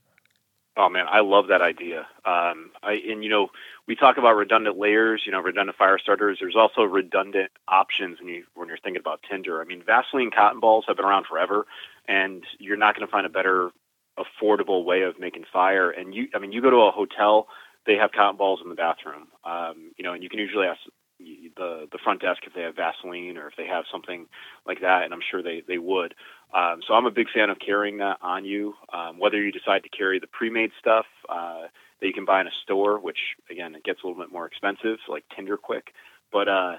Oh 0.77 0.89
man, 0.89 1.07
I 1.11 1.21
love 1.21 1.49
that 1.49 1.61
idea. 1.63 2.01
Um, 2.25 2.71
I 2.83 2.93
and 3.09 3.23
you 3.25 3.29
know 3.31 3.49
we 3.89 3.97
talk 3.97 4.17
about 4.19 4.37
redundant 4.37 4.79
layers, 4.79 5.23
you 5.27 5.33
know, 5.33 5.41
redundant 5.41 5.77
fire 5.77 5.99
starters. 5.99 6.39
There's 6.41 6.57
also 6.57 6.83
redundant 6.83 7.51
options 7.69 8.19
when 8.21 8.29
you 8.29 8.45
when 8.55 8.69
you're 8.69 8.79
thinking 8.79 9.01
about 9.01 9.21
tinder. 9.29 9.61
I 9.61 9.65
mean, 9.65 9.83
Vaseline 9.85 10.31
cotton 10.31 10.61
balls 10.61 10.85
have 10.89 10.97
been 10.97 11.05
around 11.07 11.27
forever, 11.27 11.67
and 12.09 12.45
you're 12.59 12.77
not 12.77 12.95
going 12.97 13.07
to 13.07 13.11
find 13.11 13.27
a 13.27 13.31
better 13.31 13.71
affordable 14.19 14.85
way 14.85 15.03
of 15.03 15.19
making 15.19 15.45
fire. 15.53 15.91
And 15.91 16.15
you, 16.15 16.29
I 16.35 16.39
mean, 16.39 16.53
you 16.53 16.63
go 16.63 16.71
to 16.71 16.77
a 16.77 16.91
hotel, 16.93 17.49
they 17.87 17.97
have 17.97 18.13
cotton 18.13 18.37
balls 18.37 18.61
in 18.63 18.69
the 18.69 18.75
bathroom, 18.77 19.29
um, 19.45 19.93
you 19.99 20.05
know, 20.05 20.13
and 20.15 20.23
you 20.23 20.29
can 20.31 20.39
usually 20.39 20.67
ask 20.67 20.81
the 21.19 21.89
the 21.93 21.99
front 22.03 22.21
desk 22.23 22.43
if 22.47 22.55
they 22.55 22.63
have 22.63 22.77
Vaseline 22.77 23.37
or 23.37 23.49
if 23.49 23.57
they 23.57 23.67
have 23.67 23.85
something 23.91 24.27
like 24.67 24.81
that, 24.83 25.03
and 25.05 25.13
I'm 25.13 25.21
sure 25.31 25.43
they 25.43 25.63
they 25.67 25.79
would. 25.79 26.15
Um, 26.53 26.81
so 26.87 26.95
I'm 26.95 27.07
a 27.07 27.11
big 27.11 27.29
fan 27.31 27.51
of 27.51 27.59
carrying 27.59 27.99
that 27.99 28.19
on 28.23 28.45
you. 28.45 28.75
Um, 28.93 29.19
whether 29.19 29.41
you 29.41 29.53
decide 29.53 29.83
to 29.85 29.89
carry 29.89 30.19
the 30.19 30.27
pre-made 30.27 30.73
stuff 30.79 31.07
uh, 31.29 31.67
that 32.01 32.07
you 32.07 32.13
can 32.13 32.25
buy 32.25 32.41
in 32.41 32.47
a 32.47 32.53
store, 32.63 32.99
which 32.99 33.19
again 33.51 33.75
it 33.75 33.85
gets 33.85 34.03
a 34.03 34.07
little 34.07 34.21
bit 34.21 34.33
more 34.33 34.47
expensive, 34.47 34.99
like 35.09 35.25
Tinder 35.35 35.57
Quick, 35.57 35.93
but 36.33 36.49
uh, 36.49 36.77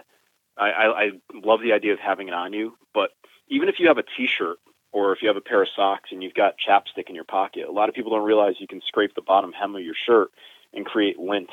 I, 0.57 0.69
I, 0.69 1.01
I 1.03 1.09
love 1.33 1.61
the 1.61 1.73
idea 1.73 1.93
of 1.93 1.99
having 1.99 2.27
it 2.27 2.33
on 2.33 2.53
you. 2.53 2.77
But 2.93 3.11
even 3.47 3.69
if 3.69 3.75
you 3.79 3.87
have 3.87 3.97
a 3.97 4.03
T-shirt 4.17 4.57
or 4.91 5.13
if 5.13 5.21
you 5.21 5.27
have 5.27 5.37
a 5.37 5.41
pair 5.41 5.61
of 5.61 5.69
socks 5.75 6.09
and 6.11 6.21
you've 6.21 6.33
got 6.33 6.55
chapstick 6.57 7.09
in 7.09 7.15
your 7.15 7.23
pocket, 7.23 7.67
a 7.67 7.71
lot 7.71 7.89
of 7.89 7.95
people 7.95 8.11
don't 8.11 8.25
realize 8.25 8.55
you 8.59 8.67
can 8.67 8.81
scrape 8.85 9.15
the 9.15 9.21
bottom 9.21 9.53
hem 9.53 9.75
of 9.75 9.83
your 9.83 9.95
shirt 10.05 10.31
and 10.73 10.85
create 10.85 11.17
lint. 11.17 11.49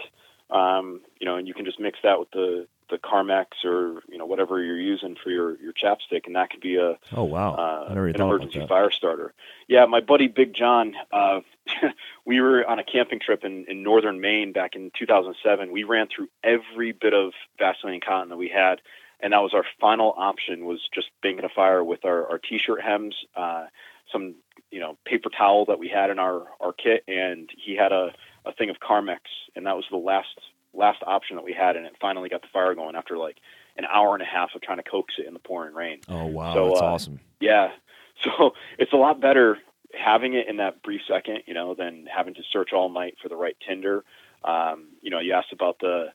Um, 0.51 1.03
you 1.21 1.27
know, 1.27 1.37
and 1.37 1.47
you 1.47 1.55
can 1.55 1.65
just 1.65 1.79
mix 1.81 1.99
that 2.03 2.19
with 2.19 2.31
the 2.31 2.67
the 2.91 2.99
Carmex 2.99 3.65
or 3.65 4.03
you 4.09 4.19
know 4.19 4.27
whatever 4.27 4.63
you're 4.63 4.81
using 4.81 5.17
for 5.23 5.31
your 5.31 5.61
your 5.61 5.73
chapstick, 5.73 6.27
and 6.27 6.37
that 6.37 6.51
could 6.51 6.61
be 6.61 6.77
a 6.77 6.99
Oh 7.15 7.25
wow, 7.25 7.55
uh, 7.55 7.87
I 7.87 7.95
never 7.95 8.09
even 8.09 8.21
an 8.21 8.27
emergency 8.27 8.67
fire 8.67 8.91
starter. 8.91 9.35
Yeah, 9.67 9.85
my 9.87 10.01
buddy 10.01 10.29
Big 10.29 10.55
John, 10.55 10.95
uh, 11.13 11.41
we 12.25 12.41
were 12.41 12.67
on 12.67 12.79
a 12.79 12.85
camping 12.85 13.21
trip 13.21 13.45
in, 13.45 13.67
in 13.69 13.83
northern 13.83 14.21
Maine 14.21 14.53
back 14.53 14.75
in 14.75 14.91
2007. 14.99 15.71
We 15.71 15.85
ran 15.85 16.09
through 16.09 16.29
every 16.43 16.93
bit 16.93 17.15
of 17.15 17.33
Vaseline 17.59 18.01
cotton 18.01 18.31
that 18.31 18.37
we 18.37 18.49
had, 18.49 18.81
and 19.21 19.33
that 19.33 19.43
was 19.43 19.55
our 19.55 19.65
final 19.81 20.15
option 20.17 20.65
was 20.65 20.81
just 20.95 21.09
banking 21.23 21.45
a 21.45 21.49
fire 21.49 21.85
with 21.85 22.05
our, 22.05 22.31
our 22.31 22.39
t-shirt 22.39 22.81
hems, 22.83 23.17
uh, 23.37 23.67
some 24.11 24.37
you 24.71 24.81
know 24.81 24.97
paper 25.05 25.29
towel 25.29 25.67
that 25.67 25.79
we 25.79 25.89
had 25.89 26.11
in 26.11 26.19
our, 26.19 26.47
our 26.61 26.73
kit, 26.73 27.05
and 27.07 27.51
he 27.57 27.77
had 27.77 27.93
a, 27.93 28.13
a 28.47 28.53
thing 28.53 28.71
of 28.71 28.77
Carmex, 28.81 29.21
and 29.57 29.67
that 29.67 29.77
was 29.77 29.85
the 29.91 29.97
last 29.97 30.29
last 30.75 31.03
option 31.07 31.37
that 31.37 31.45
we 31.45 31.53
had, 31.53 31.77
and 31.77 31.87
it 31.87 31.97
finally 32.01 32.29
got 32.29 32.43
the 32.43 32.49
fire 32.53 32.75
going 32.75 32.95
after 32.95 33.17
like 33.17 33.39
an 33.77 33.85
hour 33.85 34.15
and 34.15 34.23
a 34.23 34.27
half 34.27 34.51
of 34.55 34.61
trying 34.63 34.79
to 34.79 34.83
coax 34.83 35.15
it 35.19 35.27
in 35.27 35.33
the 35.33 35.41
pouring 35.41 35.75
rain. 35.75 36.01
Oh 36.09 36.27
wow, 36.27 36.55
So, 36.55 36.69
that's 36.69 36.81
uh, 36.81 36.85
awesome. 36.85 37.21
Yeah. 37.41 37.69
So 38.25 38.51
it's 38.81 38.93
a 38.93 38.97
lot 38.97 39.21
better 39.21 39.59
having 39.95 40.35
it 40.35 40.49
in 40.49 40.57
that 40.57 40.83
brief 40.83 41.03
second, 41.09 41.43
you 41.47 41.55
know, 41.55 41.77
than 41.77 42.07
having 42.13 42.35
to 42.35 42.43
search 42.53 42.71
all 42.73 42.89
night 42.91 43.15
for 43.23 43.29
the 43.29 43.37
right 43.37 43.57
tinder. 43.65 44.03
Um, 44.45 44.89
you 45.01 45.11
know, 45.11 45.21
you 45.21 45.35
asked 45.35 45.53
about 45.53 45.79
the, 45.79 46.07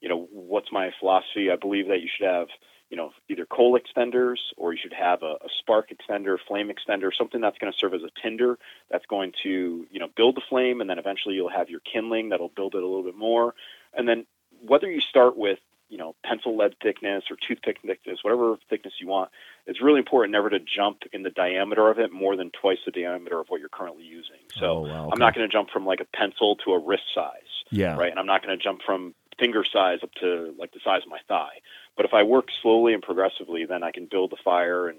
you 0.00 0.08
know, 0.08 0.26
what's 0.32 0.72
my 0.72 0.90
philosophy? 0.98 1.52
I 1.52 1.56
believe 1.56 1.86
that 1.86 2.00
you 2.00 2.08
should 2.16 2.26
have, 2.26 2.48
you 2.92 2.98
know, 2.98 3.10
either 3.30 3.46
coal 3.46 3.78
extenders 3.80 4.36
or 4.58 4.74
you 4.74 4.78
should 4.78 4.92
have 4.92 5.22
a, 5.22 5.38
a 5.40 5.48
spark 5.58 5.90
extender, 5.90 6.36
flame 6.46 6.70
extender, 6.70 7.08
something 7.16 7.40
that's 7.40 7.56
going 7.56 7.72
to 7.72 7.78
serve 7.78 7.94
as 7.94 8.02
a 8.02 8.10
tinder 8.20 8.58
that's 8.90 9.06
going 9.06 9.32
to, 9.42 9.86
you 9.90 9.98
know, 9.98 10.08
build 10.14 10.36
the 10.36 10.42
flame 10.46 10.82
and 10.82 10.90
then 10.90 10.98
eventually 10.98 11.34
you'll 11.34 11.48
have 11.48 11.70
your 11.70 11.80
kindling 11.90 12.28
that'll 12.28 12.50
build 12.54 12.74
it 12.74 12.82
a 12.82 12.86
little 12.86 13.02
bit 13.02 13.16
more. 13.16 13.54
And 13.94 14.06
then 14.06 14.26
whether 14.66 14.90
you 14.90 15.00
start 15.00 15.38
with, 15.38 15.58
you 15.88 15.96
know, 15.96 16.14
pencil 16.22 16.54
lead 16.54 16.74
thickness 16.82 17.24
or 17.30 17.36
toothpick 17.48 17.78
thickness, 17.80 18.18
whatever 18.20 18.56
thickness 18.68 18.92
you 19.00 19.06
want, 19.08 19.30
it's 19.66 19.80
really 19.80 19.98
important 19.98 20.32
never 20.32 20.50
to 20.50 20.58
jump 20.60 21.04
in 21.14 21.22
the 21.22 21.30
diameter 21.30 21.88
of 21.88 21.98
it 21.98 22.12
more 22.12 22.36
than 22.36 22.50
twice 22.50 22.78
the 22.84 22.90
diameter 22.92 23.40
of 23.40 23.46
what 23.48 23.58
you're 23.60 23.70
currently 23.70 24.04
using. 24.04 24.36
So 24.54 24.66
oh, 24.66 24.80
wow, 24.82 25.08
I'm 25.10 25.18
not 25.18 25.34
going 25.34 25.48
to 25.48 25.52
jump 25.52 25.70
from 25.70 25.86
like 25.86 26.00
a 26.00 26.16
pencil 26.16 26.56
to 26.66 26.72
a 26.72 26.78
wrist 26.78 27.04
size, 27.14 27.64
Yeah. 27.70 27.96
right? 27.96 28.10
And 28.10 28.20
I'm 28.20 28.26
not 28.26 28.44
going 28.44 28.54
to 28.56 28.62
jump 28.62 28.82
from 28.84 29.14
finger 29.42 29.64
size 29.70 29.98
up 30.02 30.12
to 30.20 30.54
like 30.58 30.72
the 30.72 30.80
size 30.84 31.02
of 31.04 31.10
my 31.10 31.18
thigh. 31.28 31.60
But 31.96 32.06
if 32.06 32.14
I 32.14 32.22
work 32.22 32.46
slowly 32.62 32.94
and 32.94 33.02
progressively, 33.02 33.64
then 33.66 33.82
I 33.82 33.90
can 33.90 34.06
build 34.10 34.30
the 34.30 34.36
fire 34.44 34.88
and 34.88 34.98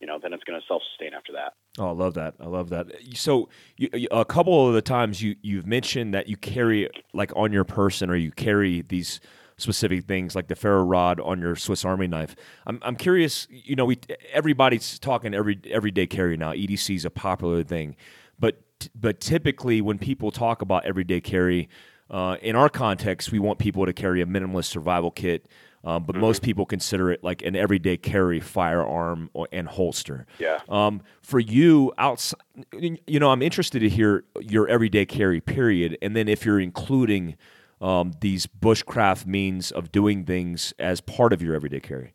you 0.00 0.08
know, 0.08 0.18
then 0.20 0.32
it's 0.32 0.42
going 0.42 0.60
to 0.60 0.66
self-sustain 0.66 1.14
after 1.14 1.32
that. 1.34 1.52
Oh, 1.78 1.86
I 1.86 1.92
love 1.92 2.14
that. 2.14 2.34
I 2.40 2.46
love 2.46 2.70
that. 2.70 2.86
So, 3.14 3.48
you- 3.76 4.08
a 4.10 4.24
couple 4.24 4.66
of 4.66 4.74
the 4.74 4.82
times 4.82 5.22
you 5.22 5.36
you've 5.42 5.64
mentioned 5.66 6.12
that 6.14 6.26
you 6.26 6.36
carry 6.36 6.88
like 7.12 7.32
on 7.36 7.52
your 7.52 7.62
person, 7.62 8.10
or 8.10 8.16
you 8.16 8.32
carry 8.32 8.82
these 8.82 9.20
specific 9.58 10.04
things 10.06 10.34
like 10.34 10.48
the 10.48 10.56
ferro 10.56 10.82
rod 10.82 11.20
on 11.20 11.38
your 11.40 11.54
Swiss 11.54 11.84
Army 11.84 12.08
knife. 12.08 12.34
I'm 12.66 12.80
I'm 12.82 12.96
curious. 12.96 13.46
You 13.48 13.76
know, 13.76 13.84
we 13.84 13.96
everybody's 14.32 14.98
talking 14.98 15.34
every 15.34 15.60
everyday 15.70 16.08
carry 16.08 16.36
now. 16.36 16.52
EDC 16.52 16.96
is 16.96 17.04
a 17.04 17.10
popular 17.10 17.62
thing, 17.62 17.94
but 18.40 18.54
but 18.96 19.20
typically 19.20 19.80
when 19.80 19.98
people 20.00 20.32
talk 20.32 20.62
about 20.62 20.84
everyday 20.84 21.20
carry, 21.20 21.68
uh, 22.12 22.36
in 22.42 22.54
our 22.54 22.68
context, 22.68 23.32
we 23.32 23.38
want 23.38 23.58
people 23.58 23.86
to 23.86 23.92
carry 23.92 24.20
a 24.20 24.26
minimalist 24.26 24.66
survival 24.66 25.10
kit. 25.10 25.46
Um, 25.84 26.04
but 26.04 26.14
most 26.14 26.42
people 26.42 26.64
consider 26.64 27.10
it 27.10 27.24
like 27.24 27.42
an 27.42 27.56
everyday 27.56 27.96
carry 27.96 28.38
firearm 28.38 29.30
or, 29.32 29.48
and 29.50 29.66
holster. 29.66 30.26
Yeah. 30.38 30.60
Um, 30.68 31.02
for 31.22 31.40
you, 31.40 31.92
outside, 31.98 32.38
you 32.72 33.18
know, 33.18 33.30
I'm 33.30 33.42
interested 33.42 33.80
to 33.80 33.88
hear 33.88 34.22
your 34.40 34.68
everyday 34.68 35.06
carry 35.06 35.40
period, 35.40 35.98
and 36.00 36.14
then 36.14 36.28
if 36.28 36.46
you're 36.46 36.60
including 36.60 37.36
um, 37.80 38.12
these 38.20 38.46
bushcraft 38.46 39.26
means 39.26 39.72
of 39.72 39.90
doing 39.90 40.24
things 40.24 40.72
as 40.78 41.00
part 41.00 41.32
of 41.32 41.42
your 41.42 41.56
everyday 41.56 41.80
carry. 41.80 42.14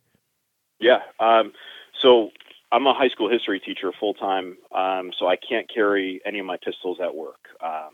Yeah. 0.80 1.00
Um, 1.20 1.52
so 2.02 2.30
I'm 2.72 2.88
a 2.88 2.94
high 2.94 3.10
school 3.10 3.30
history 3.30 3.60
teacher 3.60 3.92
full 4.00 4.14
time, 4.14 4.58
um, 4.74 5.12
so 5.20 5.28
I 5.28 5.36
can't 5.36 5.68
carry 5.74 6.22
any 6.26 6.40
of 6.40 6.46
my 6.46 6.56
pistols 6.64 7.00
at 7.04 7.14
work. 7.14 7.48
Um, 7.62 7.92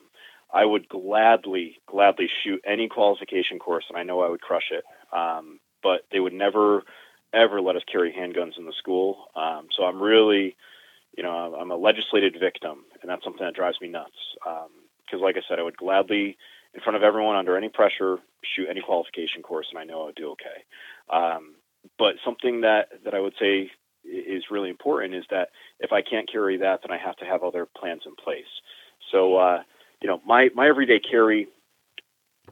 I 0.54 0.66
would 0.66 0.88
gladly, 0.88 1.78
gladly 1.88 2.30
shoot 2.44 2.62
any 2.66 2.88
qualification 2.88 3.58
course, 3.58 3.86
and 3.90 3.98
I 3.98 4.04
know 4.04 4.22
I 4.22 4.30
would 4.30 4.42
crush 4.42 4.72
it. 4.72 4.84
Um, 5.16 5.60
but 5.82 6.02
they 6.12 6.20
would 6.20 6.34
never, 6.34 6.84
ever 7.34 7.60
let 7.60 7.76
us 7.76 7.82
carry 7.92 8.14
handguns 8.14 8.58
in 8.58 8.66
the 8.66 8.74
school. 8.78 9.26
Um, 9.36 9.68
so 9.76 9.84
I'm 9.84 10.02
really, 10.02 10.56
you 11.18 11.24
know, 11.24 11.56
I'm 11.60 11.72
a 11.72 11.76
legislated 11.76 12.38
victim, 12.40 12.86
and 13.02 13.10
that's 13.10 13.24
something 13.24 13.44
that 13.46 13.56
drives 13.56 13.82
me 13.82 13.90
nuts. 13.90 14.12
Because, 15.06 15.22
like 15.22 15.36
I 15.38 15.42
said, 15.48 15.60
I 15.60 15.64
would 15.64 15.78
gladly, 15.78 16.38
in 16.74 16.82
front 16.82 16.96
of 16.96 17.04
everyone, 17.04 17.36
under 17.36 17.58
any 17.58 17.70
pressure, 17.70 18.20
shoot 18.44 18.68
any 18.70 18.82
qualification 18.82 19.42
course, 19.42 19.68
and 19.72 19.80
I 19.80 19.84
know 19.84 20.04
I 20.04 20.06
would 20.06 20.16
do 20.16 20.32
okay. 20.32 20.64
Um, 21.10 21.56
but 21.98 22.16
something 22.24 22.62
that 22.62 22.90
that 23.04 23.14
I 23.14 23.20
would 23.20 23.34
say 23.40 23.70
is 24.06 24.44
really 24.52 24.70
important 24.70 25.16
is 25.16 25.26
that 25.32 25.50
if 25.80 25.92
I 25.92 26.02
can't 26.02 26.32
carry 26.32 26.58
that, 26.58 26.82
then 26.82 26.92
I 26.92 27.04
have 27.04 27.16
to 27.18 27.26
have 27.26 27.44
other 27.44 27.68
plans 27.78 28.04
in 28.06 28.16
place. 28.16 28.62
So, 29.12 29.36
uh, 29.38 29.64
you 30.04 30.10
know, 30.10 30.22
my 30.26 30.50
my 30.54 30.68
everyday 30.68 31.00
carry, 31.00 31.48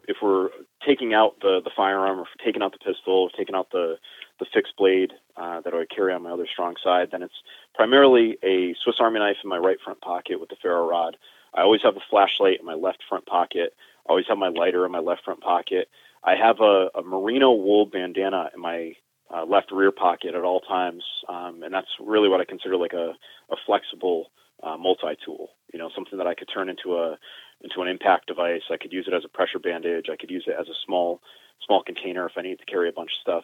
if 0.07 0.17
we're 0.23 0.49
taking 0.87 1.13
out 1.13 1.35
the 1.41 1.59
the 1.63 1.69
firearm, 1.75 2.19
or 2.19 2.25
taking 2.43 2.63
out 2.63 2.71
the 2.71 2.79
pistol, 2.79 3.13
or 3.13 3.29
taking 3.37 3.53
out 3.53 3.69
the 3.71 3.97
the 4.39 4.45
fixed 4.53 4.73
blade 4.77 5.11
uh, 5.35 5.59
that 5.61 5.73
I 5.73 5.85
carry 5.93 6.13
on 6.13 6.23
my 6.23 6.31
other 6.31 6.47
strong 6.51 6.75
side, 6.83 7.09
then 7.11 7.21
it's 7.21 7.43
primarily 7.75 8.37
a 8.41 8.73
Swiss 8.83 8.95
Army 8.99 9.19
knife 9.19 9.37
in 9.43 9.49
my 9.49 9.57
right 9.57 9.77
front 9.83 10.01
pocket 10.01 10.39
with 10.39 10.49
the 10.49 10.55
ferro 10.61 10.89
rod. 10.89 11.17
I 11.53 11.61
always 11.61 11.81
have 11.83 11.97
a 11.97 12.07
flashlight 12.09 12.59
in 12.59 12.65
my 12.65 12.73
left 12.73 13.03
front 13.07 13.25
pocket. 13.25 13.73
I 14.07 14.09
always 14.09 14.25
have 14.29 14.37
my 14.37 14.47
lighter 14.47 14.85
in 14.85 14.91
my 14.91 14.99
left 14.99 15.25
front 15.25 15.41
pocket. 15.41 15.89
I 16.23 16.35
have 16.35 16.61
a, 16.61 16.89
a 16.95 17.03
merino 17.03 17.51
wool 17.51 17.85
bandana 17.85 18.49
in 18.55 18.61
my 18.61 18.93
uh, 19.33 19.45
left 19.45 19.71
rear 19.71 19.91
pocket 19.91 20.33
at 20.35 20.43
all 20.43 20.61
times, 20.61 21.03
um, 21.27 21.61
and 21.63 21.73
that's 21.73 21.87
really 21.99 22.29
what 22.29 22.41
I 22.41 22.45
consider 22.45 22.77
like 22.77 22.93
a, 22.93 23.13
a 23.51 23.55
flexible 23.65 24.31
uh, 24.63 24.77
multi-tool. 24.77 25.49
You 25.73 25.79
know, 25.79 25.89
something 25.93 26.17
that 26.17 26.27
I 26.27 26.35
could 26.35 26.49
turn 26.53 26.69
into 26.69 26.97
a 26.97 27.17
into 27.61 27.81
an 27.81 27.87
impact 27.87 28.27
device. 28.27 28.63
I 28.71 28.77
could 28.77 28.91
use 28.91 29.07
it 29.07 29.13
as 29.13 29.23
a 29.23 29.29
pressure 29.29 29.59
bandage. 29.59 30.07
I 30.11 30.15
could 30.15 30.31
use 30.31 30.45
it 30.47 30.55
as 30.59 30.67
a 30.67 30.77
small 30.85 31.21
small 31.65 31.83
container 31.83 32.25
if 32.25 32.33
I 32.37 32.41
need 32.41 32.59
to 32.59 32.65
carry 32.65 32.89
a 32.89 32.93
bunch 32.93 33.11
of 33.11 33.21
stuff. 33.21 33.43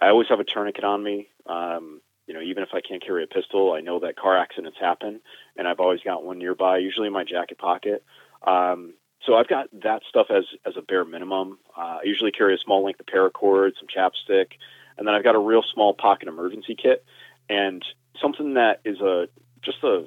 I 0.00 0.08
always 0.08 0.28
have 0.28 0.40
a 0.40 0.44
tourniquet 0.44 0.84
on 0.84 1.02
me. 1.02 1.28
Um, 1.46 2.00
you 2.26 2.34
know, 2.34 2.40
even 2.40 2.62
if 2.62 2.70
I 2.72 2.80
can't 2.80 3.04
carry 3.04 3.22
a 3.22 3.26
pistol, 3.26 3.72
I 3.72 3.80
know 3.80 4.00
that 4.00 4.16
car 4.16 4.36
accidents 4.36 4.78
happen, 4.80 5.20
and 5.56 5.68
I've 5.68 5.80
always 5.80 6.00
got 6.00 6.24
one 6.24 6.38
nearby, 6.38 6.78
usually 6.78 7.06
in 7.06 7.12
my 7.12 7.24
jacket 7.24 7.58
pocket. 7.58 8.02
Um, 8.46 8.94
so 9.26 9.34
I've 9.34 9.48
got 9.48 9.68
that 9.82 10.02
stuff 10.08 10.26
as 10.30 10.44
as 10.66 10.74
a 10.76 10.82
bare 10.82 11.04
minimum. 11.04 11.58
Uh, 11.76 11.98
I 11.98 12.00
usually 12.04 12.32
carry 12.32 12.54
a 12.54 12.58
small 12.58 12.84
length 12.84 13.00
of 13.00 13.06
paracord, 13.06 13.72
some 13.78 13.88
chapstick, 13.88 14.52
and 14.96 15.06
then 15.06 15.14
I've 15.14 15.24
got 15.24 15.34
a 15.34 15.40
real 15.40 15.62
small 15.72 15.94
pocket 15.94 16.28
emergency 16.28 16.76
kit, 16.80 17.04
and 17.48 17.84
something 18.20 18.54
that 18.54 18.80
is 18.84 19.00
a 19.00 19.28
just 19.62 19.82
a 19.82 20.04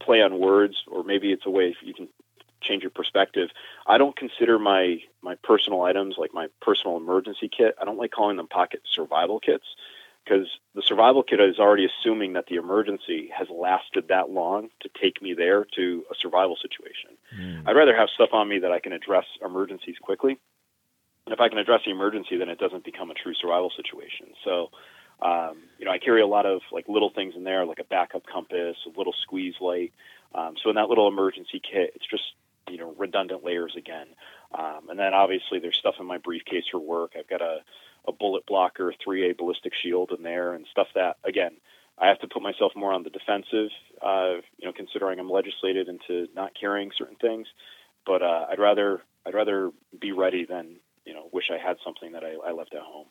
play 0.00 0.22
on 0.22 0.38
words, 0.38 0.76
or 0.86 1.04
maybe 1.04 1.32
it's 1.32 1.46
a 1.46 1.50
way 1.50 1.74
you 1.82 1.94
can 1.94 2.08
change 2.60 2.82
your 2.82 2.90
perspective. 2.90 3.48
I 3.86 3.98
don't 3.98 4.16
consider 4.16 4.58
my 4.58 4.98
my 5.22 5.36
personal 5.42 5.82
items 5.82 6.16
like 6.18 6.34
my 6.34 6.48
personal 6.60 6.96
emergency 6.96 7.48
kit. 7.48 7.74
I 7.80 7.84
don't 7.84 7.98
like 7.98 8.10
calling 8.10 8.36
them 8.36 8.48
pocket 8.48 8.82
survival 8.92 9.40
kits 9.40 9.64
because 10.24 10.48
the 10.74 10.82
survival 10.82 11.22
kit 11.22 11.40
is 11.40 11.58
already 11.58 11.86
assuming 11.86 12.34
that 12.34 12.46
the 12.46 12.56
emergency 12.56 13.30
has 13.36 13.48
lasted 13.50 14.08
that 14.08 14.30
long 14.30 14.68
to 14.80 14.90
take 15.00 15.22
me 15.22 15.34
there 15.34 15.66
to 15.76 16.04
a 16.10 16.14
survival 16.14 16.56
situation. 16.60 17.10
Mm. 17.36 17.66
I'd 17.66 17.76
rather 17.76 17.96
have 17.96 18.10
stuff 18.10 18.30
on 18.32 18.48
me 18.48 18.58
that 18.60 18.70
I 18.70 18.80
can 18.80 18.92
address 18.92 19.24
emergencies 19.44 19.96
quickly. 20.00 20.38
And 21.26 21.32
if 21.32 21.40
I 21.40 21.48
can 21.48 21.58
address 21.58 21.82
the 21.84 21.90
emergency, 21.90 22.36
then 22.36 22.48
it 22.48 22.58
doesn't 22.58 22.84
become 22.84 23.10
a 23.10 23.14
true 23.14 23.34
survival 23.34 23.70
situation. 23.74 24.28
So, 24.44 24.70
um, 25.22 25.58
you 25.78 25.84
know, 25.84 25.90
I 25.90 25.98
carry 25.98 26.22
a 26.22 26.26
lot 26.26 26.46
of 26.46 26.60
like 26.72 26.88
little 26.88 27.10
things 27.14 27.34
in 27.36 27.44
there, 27.44 27.64
like 27.66 27.78
a 27.78 27.84
backup 27.84 28.22
compass, 28.26 28.76
a 28.86 28.98
little 28.98 29.14
squeeze 29.22 29.54
light. 29.60 29.92
Um, 30.34 30.54
so 30.62 30.70
in 30.70 30.76
that 30.76 30.88
little 30.88 31.08
emergency 31.08 31.60
kit, 31.60 31.92
it's 31.94 32.06
just 32.10 32.22
you 32.68 32.78
know 32.78 32.94
redundant 32.98 33.44
layers 33.44 33.74
again. 33.76 34.06
Um, 34.56 34.88
and 34.88 34.98
then 34.98 35.14
obviously 35.14 35.58
there's 35.60 35.76
stuff 35.78 35.94
in 36.00 36.06
my 36.06 36.18
briefcase 36.18 36.64
for 36.70 36.78
work. 36.78 37.12
I've 37.18 37.28
got 37.28 37.42
a, 37.42 37.58
a 38.06 38.12
bullet 38.12 38.46
blocker, 38.46 38.92
3A 39.06 39.36
ballistic 39.36 39.72
shield 39.82 40.12
in 40.16 40.22
there, 40.22 40.54
and 40.54 40.66
stuff 40.70 40.88
that 40.94 41.16
again 41.24 41.52
I 42.00 42.08
have 42.08 42.18
to 42.20 42.28
put 42.28 42.42
myself 42.42 42.72
more 42.74 42.92
on 42.92 43.02
the 43.02 43.10
defensive. 43.10 43.70
Uh, 44.00 44.40
you 44.58 44.66
know, 44.66 44.72
considering 44.72 45.20
I'm 45.20 45.30
legislated 45.30 45.88
into 45.88 46.28
not 46.34 46.52
carrying 46.58 46.90
certain 46.96 47.16
things, 47.16 47.46
but 48.06 48.22
uh, 48.22 48.46
I'd 48.50 48.58
rather 48.58 49.02
I'd 49.26 49.34
rather 49.34 49.70
be 50.00 50.12
ready 50.12 50.46
than 50.46 50.76
you 51.04 51.12
know 51.12 51.28
wish 51.32 51.50
I 51.50 51.58
had 51.64 51.76
something 51.84 52.12
that 52.12 52.24
I, 52.24 52.36
I 52.48 52.52
left 52.52 52.74
at 52.74 52.82
home. 52.82 53.06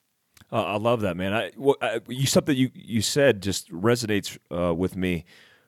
Uh, 0.51 0.63
I 0.63 0.77
love 0.77 1.01
that, 1.01 1.15
man. 1.15 1.33
I, 1.33 1.51
well, 1.55 1.75
I, 1.81 1.99
you 2.07 2.25
something 2.25 2.55
you 2.55 2.71
you 2.73 3.01
said 3.01 3.41
just 3.41 3.71
resonates 3.71 4.37
uh, 4.51 4.73
with 4.73 4.95
me, 4.95 5.25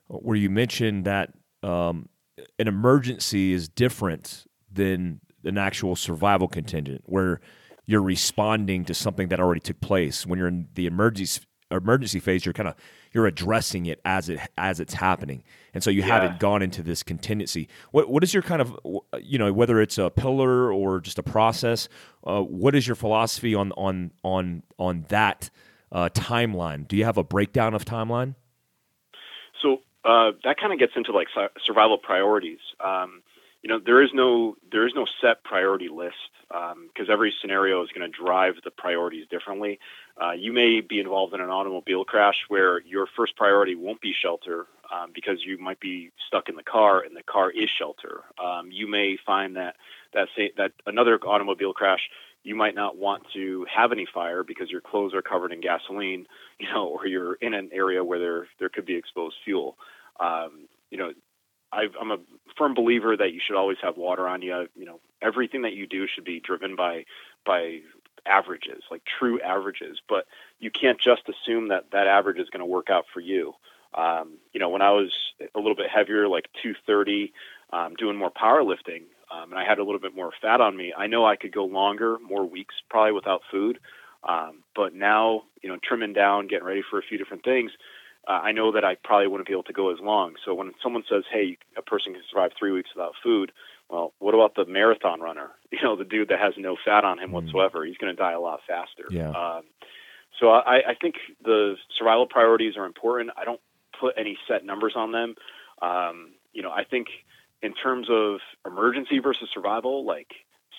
where 0.07 0.35
you 0.35 0.49
mentioned 0.49 1.05
that 1.05 1.33
um, 1.61 2.09
an 2.57 2.67
emergency 2.67 3.53
is 3.53 3.69
different 3.69 4.45
than 4.71 5.21
an 5.43 5.57
actual 5.57 5.95
survival 5.95 6.47
contingent, 6.47 7.03
where 7.05 7.41
you're 7.85 8.01
responding 8.01 8.85
to 8.85 8.93
something 8.93 9.27
that 9.29 9.39
already 9.39 9.61
took 9.61 9.79
place. 9.81 10.25
When 10.25 10.39
you're 10.39 10.47
in 10.47 10.67
the 10.73 10.87
emergency 10.87 11.41
emergency 11.71 12.19
phase, 12.19 12.45
you're 12.45 12.53
kind 12.53 12.69
of 12.69 12.75
you're 13.13 13.25
addressing 13.25 13.85
it 13.85 13.99
as 14.05 14.29
it 14.29 14.39
as 14.57 14.79
it's 14.79 14.93
happening, 14.93 15.43
and 15.73 15.83
so 15.83 15.89
you 15.89 16.01
yeah. 16.01 16.07
haven't 16.07 16.39
gone 16.39 16.61
into 16.61 16.83
this 16.83 17.03
contingency. 17.03 17.67
What 17.91 18.09
what 18.09 18.23
is 18.23 18.33
your 18.33 18.43
kind 18.43 18.61
of 18.61 18.77
you 19.21 19.37
know 19.37 19.51
whether 19.53 19.81
it's 19.81 19.97
a 19.97 20.09
pillar 20.09 20.71
or 20.71 20.99
just 20.99 21.19
a 21.19 21.23
process? 21.23 21.89
Uh, 22.25 22.41
what 22.41 22.75
is 22.75 22.87
your 22.87 22.95
philosophy 22.95 23.55
on 23.55 23.71
on 23.73 24.11
on 24.23 24.63
on 24.77 25.05
that 25.09 25.49
uh, 25.91 26.09
timeline? 26.13 26.87
Do 26.87 26.95
you 26.95 27.05
have 27.05 27.17
a 27.17 27.23
breakdown 27.23 27.73
of 27.73 27.85
timeline? 27.85 28.35
So 29.61 29.81
uh, 30.05 30.31
that 30.43 30.57
kind 30.59 30.73
of 30.73 30.79
gets 30.79 30.93
into 30.95 31.11
like 31.11 31.27
survival 31.65 31.97
priorities. 31.97 32.59
Um, 32.83 33.21
you 33.61 33.69
know, 33.69 33.79
there 33.83 34.01
is 34.01 34.09
no 34.13 34.55
there 34.71 34.87
is 34.87 34.93
no 34.95 35.05
set 35.21 35.43
priority 35.43 35.87
list 35.87 36.15
because 36.47 37.07
um, 37.07 37.11
every 37.11 37.33
scenario 37.41 37.83
is 37.83 37.89
going 37.95 38.09
to 38.09 38.17
drive 38.17 38.55
the 38.63 38.71
priorities 38.71 39.27
differently. 39.29 39.79
Uh, 40.21 40.31
you 40.31 40.51
may 40.51 40.81
be 40.81 40.99
involved 40.99 41.33
in 41.33 41.41
an 41.41 41.49
automobile 41.49 42.03
crash 42.03 42.45
where 42.47 42.81
your 42.81 43.07
first 43.15 43.35
priority 43.35 43.75
won't 43.75 44.01
be 44.01 44.13
shelter 44.13 44.67
um, 44.91 45.11
because 45.13 45.45
you 45.45 45.57
might 45.57 45.79
be 45.79 46.11
stuck 46.27 46.49
in 46.49 46.55
the 46.55 46.63
car 46.63 47.01
and 47.01 47.15
the 47.15 47.23
car 47.23 47.51
is 47.51 47.69
shelter. 47.69 48.23
Um, 48.43 48.71
you 48.71 48.87
may 48.87 49.17
find 49.25 49.55
that 49.55 49.75
that 50.13 50.27
say, 50.35 50.51
that 50.57 50.71
another 50.85 51.19
automobile 51.23 51.73
crash 51.73 52.09
you 52.43 52.55
might 52.55 52.73
not 52.73 52.97
want 52.97 53.23
to 53.33 53.67
have 53.71 53.91
any 53.91 54.07
fire 54.11 54.43
because 54.43 54.71
your 54.71 54.81
clothes 54.81 55.13
are 55.13 55.21
covered 55.21 55.53
in 55.53 55.61
gasoline, 55.61 56.25
you 56.59 56.67
know, 56.67 56.87
or 56.87 57.05
you're 57.05 57.35
in 57.35 57.53
an 57.53 57.69
area 57.71 58.03
where 58.03 58.19
there 58.19 58.47
there 58.59 58.69
could 58.69 58.85
be 58.85 58.95
exposed 58.95 59.35
fuel. 59.45 59.77
Um, 60.19 60.67
you 60.89 60.97
know, 60.97 61.13
i 61.71 61.87
am 61.99 62.11
a 62.11 62.17
firm 62.57 62.73
believer 62.73 63.15
that 63.17 63.33
you 63.33 63.39
should 63.45 63.55
always 63.55 63.77
have 63.81 63.97
water 63.97 64.27
on 64.27 64.41
you. 64.41 64.67
You 64.75 64.85
know, 64.85 64.99
everything 65.21 65.63
that 65.63 65.73
you 65.73 65.87
do 65.87 66.07
should 66.07 66.23
be 66.23 66.39
driven 66.39 66.75
by 66.75 67.05
by 67.45 67.79
averages, 68.25 68.83
like 68.91 69.01
true 69.19 69.39
averages. 69.41 69.99
But 70.07 70.25
you 70.59 70.69
can't 70.71 70.99
just 70.99 71.23
assume 71.27 71.69
that 71.69 71.91
that 71.91 72.07
average 72.07 72.39
is 72.39 72.49
going 72.49 72.59
to 72.59 72.65
work 72.65 72.89
out 72.89 73.05
for 73.13 73.19
you. 73.19 73.53
Um, 73.93 74.37
you 74.53 74.59
know, 74.59 74.69
when 74.69 74.81
I 74.81 74.91
was 74.91 75.11
a 75.53 75.59
little 75.59 75.75
bit 75.75 75.89
heavier, 75.89 76.27
like 76.27 76.45
230, 76.61 77.33
um, 77.73 77.95
doing 77.95 78.15
more 78.15 78.31
powerlifting, 78.31 79.03
um, 79.31 79.51
and 79.51 79.59
I 79.59 79.65
had 79.65 79.79
a 79.79 79.83
little 79.83 79.99
bit 79.99 80.15
more 80.15 80.31
fat 80.41 80.61
on 80.61 80.77
me, 80.77 80.93
I 80.95 81.07
know 81.07 81.25
I 81.25 81.35
could 81.35 81.51
go 81.51 81.65
longer, 81.65 82.17
more 82.19 82.45
weeks 82.45 82.75
probably 82.89 83.11
without 83.11 83.41
food. 83.51 83.79
Um, 84.23 84.63
but 84.75 84.93
now, 84.93 85.43
you 85.61 85.69
know, 85.69 85.77
trimming 85.83 86.13
down, 86.13 86.47
getting 86.47 86.65
ready 86.65 86.83
for 86.89 86.99
a 86.99 87.01
few 87.01 87.17
different 87.17 87.43
things, 87.43 87.71
uh, 88.27 88.39
I 88.43 88.51
know 88.51 88.71
that 88.71 88.85
I 88.85 88.95
probably 89.03 89.27
wouldn't 89.27 89.47
be 89.47 89.53
able 89.53 89.63
to 89.63 89.73
go 89.73 89.91
as 89.91 89.99
long. 89.99 90.35
So 90.45 90.53
when 90.53 90.73
someone 90.83 91.03
says, 91.09 91.23
"Hey, 91.31 91.57
a 91.75 91.81
person 91.81 92.13
can 92.13 92.21
survive 92.29 92.51
three 92.57 92.71
weeks 92.71 92.89
without 92.95 93.13
food," 93.23 93.51
well, 93.89 94.13
what 94.19 94.33
about 94.33 94.55
the 94.55 94.65
marathon 94.65 95.21
runner? 95.21 95.51
You 95.71 95.81
know, 95.83 95.95
the 95.95 96.03
dude 96.03 96.27
that 96.27 96.39
has 96.39 96.53
no 96.57 96.75
fat 96.83 97.05
on 97.05 97.17
him 97.17 97.29
mm. 97.29 97.33
whatsoever. 97.33 97.85
He's 97.85 97.95
going 97.95 98.13
to 98.13 98.21
die 98.21 98.33
a 98.33 98.41
lot 98.41 98.59
faster. 98.67 99.05
Yeah. 99.09 99.29
Um, 99.29 99.63
so 100.37 100.49
I, 100.49 100.89
I 100.89 100.95
think 100.99 101.15
the 101.41 101.75
survival 101.97 102.27
priorities 102.27 102.75
are 102.75 102.85
important. 102.85 103.31
I 103.37 103.45
don't 103.45 103.61
put 103.97 104.15
any 104.17 104.37
set 104.49 104.65
numbers 104.65 104.93
on 104.97 105.13
them. 105.13 105.35
Um, 105.81 106.33
you 106.51 106.61
know, 106.61 106.71
I 106.71 106.83
think 106.83 107.07
in 107.61 107.73
terms 107.73 108.07
of 108.11 108.39
emergency 108.65 109.19
versus 109.19 109.49
survival, 109.53 110.05
like 110.05 110.27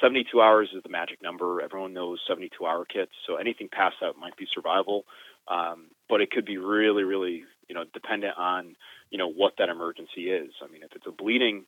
72 0.01 0.41
hours 0.41 0.69
is 0.75 0.83
the 0.83 0.89
magic 0.89 1.23
number. 1.23 1.63
Everyone 1.63 1.95
knows 1.95 2.21
72 2.27 2.67
hour 2.67 2.85
kits. 2.85 3.13
So 3.27 3.37
anything 3.37 3.69
past 3.71 3.97
that 4.01 4.17
might 4.19 4.37
be 4.37 4.47
survival. 4.53 5.05
Um, 5.49 5.87
but 6.13 6.21
it 6.21 6.31
could 6.31 6.45
be 6.45 6.59
really, 6.59 7.05
really, 7.05 7.43
you 7.69 7.75
know, 7.75 7.85
dependent 7.95 8.37
on, 8.37 8.77
you 9.09 9.17
know, 9.17 9.27
what 9.29 9.55
that 9.57 9.71
emergency 9.71 10.29
is. 10.29 10.51
I 10.63 10.71
mean, 10.71 10.83
if 10.83 10.91
it's 10.95 11.07
a 11.07 11.11
bleeding, 11.11 11.65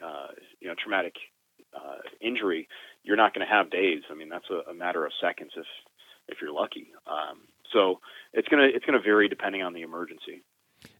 uh, 0.00 0.28
you 0.60 0.68
know, 0.68 0.74
traumatic 0.80 1.14
uh, 1.74 1.96
injury, 2.20 2.68
you're 3.02 3.16
not 3.16 3.34
going 3.34 3.44
to 3.44 3.52
have 3.52 3.72
days. 3.72 4.02
I 4.08 4.14
mean, 4.14 4.28
that's 4.28 4.48
a, 4.50 4.70
a, 4.70 4.72
matter 4.72 5.04
of 5.04 5.10
seconds 5.20 5.50
if 5.56 5.66
if 6.28 6.38
you're 6.40 6.52
lucky. 6.52 6.92
Um, 7.08 7.40
so 7.72 7.98
it's 8.32 8.46
gonna 8.46 8.68
it's 8.72 8.84
gonna 8.84 9.00
vary 9.00 9.28
depending 9.28 9.62
on 9.62 9.72
the 9.72 9.82
emergency. 9.82 10.44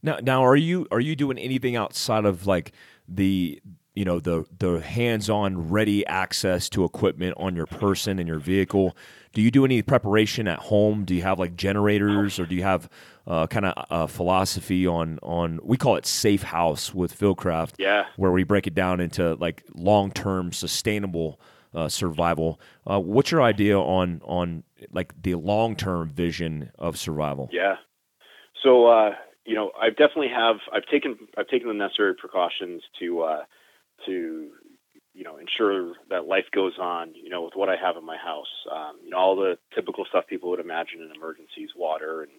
Now, 0.03 0.19
now, 0.21 0.45
are 0.45 0.57
you 0.57 0.89
are 0.91 0.99
you 0.99 1.15
doing 1.15 1.39
anything 1.39 1.77
outside 1.77 2.25
of 2.25 2.49
like 2.49 2.73
the 3.07 3.63
you 3.99 4.05
know 4.05 4.21
the 4.21 4.45
the 4.61 4.81
hands-on 4.81 5.71
ready 5.71 6.07
access 6.07 6.69
to 6.69 6.85
equipment 6.85 7.35
on 7.37 7.57
your 7.57 7.67
person 7.67 8.21
and 8.21 8.29
your 8.29 8.39
vehicle. 8.39 8.97
Do 9.33 9.43
you 9.43 9.51
do 9.51 9.65
any 9.65 9.83
preparation 9.83 10.47
at 10.47 10.61
home? 10.61 11.05
Do 11.05 11.17
you 11.17 11.23
have 11.23 11.41
like 11.41 11.57
generators 11.57 12.39
or 12.39 12.47
do 12.47 12.55
you 12.55 12.63
have 12.63 12.89
uh, 13.27 13.49
kind 13.49 13.67
of 13.67 13.87
a 13.91 14.07
philosophy 14.07 14.87
on 14.87 15.19
on 15.25 15.59
we 15.65 15.77
call 15.77 15.97
it 15.97 16.07
safe 16.07 16.45
house 16.45 16.95
with 16.95 17.19
Fieldcraft 17.19 17.73
yeah. 17.77 18.05
where 18.17 18.31
we 18.31 18.45
break 18.45 18.69
it 18.69 18.75
down 18.75 19.01
into 19.01 19.35
like 19.35 19.65
long-term 19.75 20.53
sustainable 20.53 21.41
uh, 21.75 21.89
survival. 21.89 22.61
Uh, 22.87 23.01
what's 23.01 23.33
your 23.33 23.43
idea 23.43 23.77
on 23.77 24.23
on 24.25 24.63
like 24.93 25.13
the 25.21 25.35
long-term 25.35 26.09
vision 26.11 26.71
of 26.79 26.97
survival? 26.97 27.49
Yeah. 27.53 27.75
So 28.63 28.87
uh, 28.87 29.11
you 29.45 29.55
know 29.55 29.73
i 29.81 29.89
definitely 29.89 30.29
have 30.29 30.57
i've 30.73 30.85
taken 30.87 31.17
i've 31.37 31.49
taken 31.49 31.67
the 31.67 31.75
necessary 31.75 32.15
precautions 32.15 32.83
to 33.01 33.23
uh, 33.23 33.43
to 34.07 34.51
you 35.19 35.25
know 35.25 35.37
ensure 35.37 35.95
that 36.11 36.27
life 36.27 36.45
goes 36.55 36.79
on 36.81 37.13
you 37.15 37.29
know 37.29 37.43
with 37.43 37.55
what 37.57 37.69
I 37.69 37.75
have 37.75 37.97
in 37.97 38.05
my 38.05 38.17
house. 38.17 38.47
Um, 38.71 38.97
you 39.05 39.11
know 39.11 39.19
all 39.19 39.35
the 39.35 39.59
typical 39.75 40.05
stuff 40.05 40.29
people 40.29 40.51
would 40.51 40.61
imagine 40.61 41.03
in 41.03 41.11
emergencies 41.15 41.71
water 41.77 42.23
and 42.23 42.31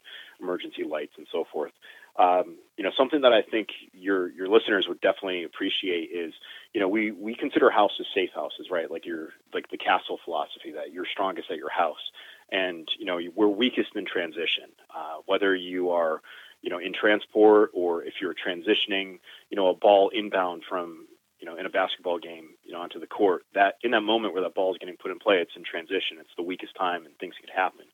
emergency 0.41 0.83
lights 0.89 1.13
and 1.17 1.27
so 1.29 1.43
forth. 1.51 1.73
Um, 2.17 2.55
you 2.77 2.85
know 2.85 2.91
something 2.97 3.21
that 3.21 3.33
I 3.33 3.41
think 3.41 3.67
your 3.91 4.31
your 4.31 4.47
listeners 4.47 4.85
would 4.87 5.01
definitely 5.01 5.43
appreciate 5.43 6.09
is 6.15 6.33
you 6.73 6.79
know 6.79 6.87
we 6.87 7.11
we 7.11 7.35
consider 7.35 7.69
houses 7.69 8.07
safe 8.15 8.29
houses 8.33 8.67
right? 8.71 8.89
Like 8.89 9.05
your 9.05 9.29
like 9.53 9.69
the 9.69 9.77
castle 9.77 10.17
philosophy 10.23 10.71
that 10.73 10.93
you're 10.93 11.05
strongest 11.11 11.51
at 11.51 11.57
your 11.57 11.71
house. 11.71 12.11
And 12.49 12.87
you 12.97 13.05
know 13.05 13.19
we're 13.35 13.49
weakest 13.49 13.89
in 13.95 14.05
transition. 14.05 14.71
Uh, 14.95 15.17
whether 15.25 15.53
you 15.53 15.89
are 15.89 16.21
you 16.61 16.69
know 16.69 16.79
in 16.79 16.93
transport 16.93 17.71
or 17.73 18.03
if 18.03 18.15
you're 18.21 18.33
transitioning 18.33 19.19
you 19.49 19.57
know 19.57 19.67
a 19.67 19.75
ball 19.75 20.09
inbound 20.13 20.63
from 20.67 21.07
you 21.39 21.45
know, 21.45 21.55
in 21.55 21.65
a 21.65 21.69
basketball 21.69 22.19
game, 22.19 22.49
you 22.63 22.73
know, 22.73 22.81
onto 22.81 22.99
the 22.99 23.07
court, 23.07 23.43
that 23.53 23.75
in 23.83 23.91
that 23.91 24.01
moment 24.01 24.33
where 24.33 24.43
that 24.43 24.55
ball 24.55 24.73
is 24.73 24.77
getting 24.77 24.97
put 24.97 25.11
in 25.11 25.19
play, 25.19 25.37
it's 25.37 25.55
in 25.55 25.63
transition. 25.63 26.17
It's 26.19 26.35
the 26.37 26.43
weakest 26.43 26.75
time, 26.75 27.05
and 27.05 27.17
things 27.17 27.35
could 27.39 27.49
happen. 27.49 27.85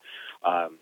Um, 0.44 0.80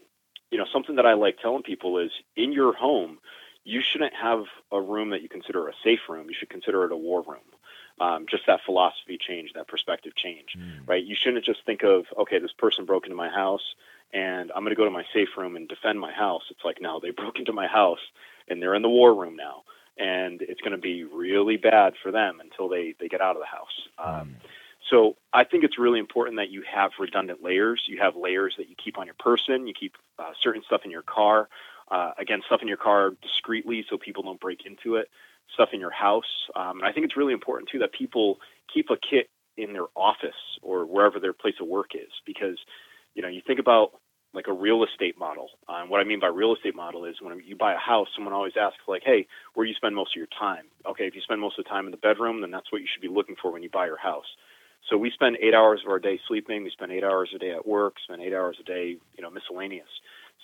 you 0.51 0.57
know, 0.57 0.65
something 0.71 0.95
that 0.95 1.05
I 1.05 1.13
like 1.13 1.39
telling 1.39 1.63
people 1.63 1.97
is 1.97 2.11
in 2.35 2.51
your 2.51 2.73
home, 2.73 3.17
you 3.63 3.81
shouldn't 3.81 4.13
have 4.13 4.43
a 4.71 4.79
room 4.79 5.09
that 5.09 5.21
you 5.21 5.29
consider 5.29 5.67
a 5.67 5.73
safe 5.83 6.01
room. 6.09 6.27
You 6.29 6.35
should 6.37 6.49
consider 6.49 6.85
it 6.85 6.91
a 6.91 6.97
war 6.97 7.23
room. 7.23 7.43
Um, 7.99 8.25
just 8.29 8.43
that 8.47 8.61
philosophy 8.65 9.17
change, 9.19 9.53
that 9.53 9.67
perspective 9.67 10.15
change, 10.15 10.57
mm. 10.57 10.87
right? 10.87 11.03
You 11.03 11.15
shouldn't 11.15 11.45
just 11.45 11.63
think 11.65 11.83
of, 11.83 12.05
okay, 12.17 12.39
this 12.39 12.51
person 12.51 12.85
broke 12.85 13.05
into 13.05 13.15
my 13.15 13.29
house 13.29 13.75
and 14.11 14.51
I'm 14.51 14.63
going 14.63 14.71
to 14.71 14.75
go 14.75 14.85
to 14.85 14.91
my 14.91 15.05
safe 15.13 15.29
room 15.37 15.55
and 15.55 15.67
defend 15.67 15.99
my 15.99 16.11
house. 16.11 16.43
It's 16.49 16.65
like, 16.65 16.81
no, 16.81 16.99
they 16.99 17.09
broke 17.21 17.37
into 17.37 17.53
my 17.53 17.67
house 17.67 17.99
and 18.47 18.61
they're 18.61 18.75
in 18.75 18.81
the 18.81 18.89
war 18.89 19.13
room 19.13 19.35
now 19.35 19.63
and 19.97 20.41
it's 20.41 20.61
going 20.61 20.71
to 20.71 20.77
be 20.77 21.03
really 21.03 21.57
bad 21.57 21.93
for 22.01 22.11
them 22.11 22.39
until 22.39 22.67
they, 22.69 22.95
they 22.99 23.07
get 23.07 23.21
out 23.21 23.35
of 23.35 23.41
the 23.41 23.45
house. 23.45 23.87
Um, 23.97 24.35
so 24.89 25.15
I 25.31 25.43
think 25.43 25.63
it's 25.63 25.79
really 25.79 25.99
important 25.99 26.37
that 26.37 26.49
you 26.49 26.63
have 26.71 26.91
redundant 26.99 27.43
layers. 27.43 27.83
You 27.87 27.99
have 28.01 28.15
layers 28.15 28.55
that 28.57 28.69
you 28.69 28.75
keep 28.83 28.97
on 28.97 29.05
your 29.05 29.15
person. 29.19 29.67
You 29.67 29.73
keep 29.73 29.95
uh, 30.19 30.31
certain 30.41 30.61
stuff 30.65 30.81
in 30.83 30.91
your 30.91 31.03
car. 31.03 31.47
Uh, 31.89 32.11
again, 32.17 32.41
stuff 32.45 32.61
in 32.61 32.67
your 32.67 32.77
car 32.77 33.11
discreetly 33.21 33.85
so 33.89 33.97
people 33.97 34.23
don't 34.23 34.39
break 34.39 34.65
into 34.65 34.95
it. 34.95 35.09
stuff 35.53 35.69
in 35.73 35.79
your 35.79 35.91
house. 35.91 36.49
Um, 36.55 36.79
and 36.79 36.85
I 36.85 36.91
think 36.91 37.05
it's 37.05 37.17
really 37.17 37.33
important 37.33 37.69
too 37.69 37.79
that 37.79 37.93
people 37.93 38.39
keep 38.73 38.89
a 38.89 38.97
kit 38.97 39.29
in 39.57 39.73
their 39.73 39.85
office 39.95 40.59
or 40.61 40.85
wherever 40.85 41.19
their 41.19 41.33
place 41.33 41.55
of 41.61 41.67
work 41.67 41.91
is 41.93 42.09
because 42.25 42.57
you 43.13 43.21
know 43.21 43.27
you 43.27 43.41
think 43.45 43.59
about 43.59 43.91
like 44.33 44.47
a 44.47 44.53
real 44.53 44.83
estate 44.83 45.17
model. 45.17 45.49
Um, 45.67 45.89
what 45.89 46.01
I 46.01 46.03
mean 46.03 46.19
by 46.19 46.27
real 46.27 46.53
estate 46.53 46.75
model 46.75 47.05
is 47.05 47.21
when 47.21 47.39
you 47.45 47.55
buy 47.55 47.73
a 47.73 47.77
house, 47.77 48.07
someone 48.15 48.33
always 48.33 48.53
asks 48.59 48.79
like, 48.87 49.03
"Hey, 49.03 49.27
where 49.53 49.65
do 49.65 49.69
you 49.69 49.75
spend 49.75 49.95
most 49.95 50.13
of 50.13 50.17
your 50.17 50.27
time?" 50.27 50.65
Okay, 50.85 51.07
if 51.07 51.15
you 51.15 51.21
spend 51.21 51.39
most 51.39 51.57
of 51.59 51.65
the 51.65 51.69
time 51.69 51.85
in 51.85 51.91
the 51.91 51.97
bedroom, 51.97 52.41
then 52.41 52.51
that's 52.51 52.71
what 52.71 52.81
you 52.81 52.87
should 52.87 53.01
be 53.01 53.07
looking 53.07 53.35
for 53.35 53.51
when 53.51 53.63
you 53.63 53.69
buy 53.69 53.85
your 53.85 53.97
house. 53.97 54.35
So 54.89 54.97
we 54.97 55.11
spend 55.11 55.37
eight 55.39 55.53
hours 55.53 55.81
of 55.83 55.89
our 55.89 55.99
day 55.99 56.19
sleeping. 56.27 56.63
We 56.63 56.69
spend 56.71 56.91
eight 56.91 57.03
hours 57.03 57.31
a 57.33 57.39
day 57.39 57.51
at 57.51 57.65
work. 57.65 57.95
Spend 58.03 58.21
eight 58.21 58.33
hours 58.33 58.57
a 58.59 58.63
day, 58.63 58.97
you 59.15 59.21
know, 59.21 59.29
miscellaneous. 59.29 59.87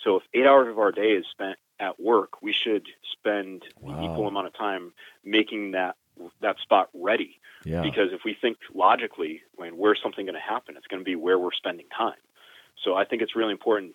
So 0.02 0.16
if 0.16 0.22
eight 0.32 0.46
hours 0.46 0.68
of 0.68 0.78
our 0.78 0.92
day 0.92 1.12
is 1.12 1.26
spent 1.30 1.58
at 1.78 2.00
work, 2.00 2.40
we 2.42 2.52
should 2.52 2.86
spend 3.12 3.64
wow. 3.80 3.96
the 3.96 4.04
equal 4.04 4.28
amount 4.28 4.46
of 4.46 4.54
time 4.54 4.92
making 5.24 5.72
that 5.72 5.96
that 6.40 6.58
spot 6.58 6.90
ready. 6.94 7.38
Yeah. 7.64 7.82
Because 7.82 8.12
if 8.12 8.24
we 8.24 8.34
think 8.34 8.58
logically, 8.74 9.42
when 9.56 9.76
where's 9.76 10.00
something 10.02 10.24
going 10.24 10.34
to 10.34 10.40
happen, 10.40 10.76
it's 10.76 10.86
going 10.86 11.00
to 11.00 11.04
be 11.04 11.16
where 11.16 11.38
we're 11.38 11.52
spending 11.52 11.86
time. 11.96 12.14
So 12.84 12.94
I 12.94 13.04
think 13.04 13.22
it's 13.22 13.36
really 13.36 13.52
important. 13.52 13.92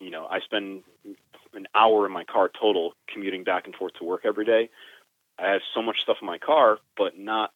You 0.00 0.10
know, 0.10 0.26
I 0.26 0.40
spend 0.40 0.82
an 1.54 1.66
hour 1.74 2.06
in 2.06 2.12
my 2.12 2.24
car 2.24 2.50
total 2.60 2.92
commuting 3.12 3.44
back 3.44 3.66
and 3.66 3.74
forth 3.74 3.92
to 3.98 4.04
work 4.04 4.22
every 4.24 4.44
day. 4.44 4.68
I 5.38 5.50
have 5.50 5.60
so 5.74 5.82
much 5.82 6.00
stuff 6.02 6.18
in 6.20 6.26
my 6.26 6.38
car, 6.38 6.78
but 6.96 7.18
not 7.18 7.52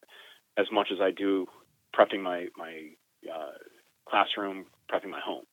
as 0.57 0.67
much 0.73 0.89
as 0.93 1.01
I 1.01 1.11
do 1.11 1.47
prepping 1.95 2.23
my 2.23 2.49
my 2.57 2.89
uh, 3.33 3.53
classroom, 4.09 4.67
prepping 4.91 5.11
my 5.11 5.21
home. 5.21 5.45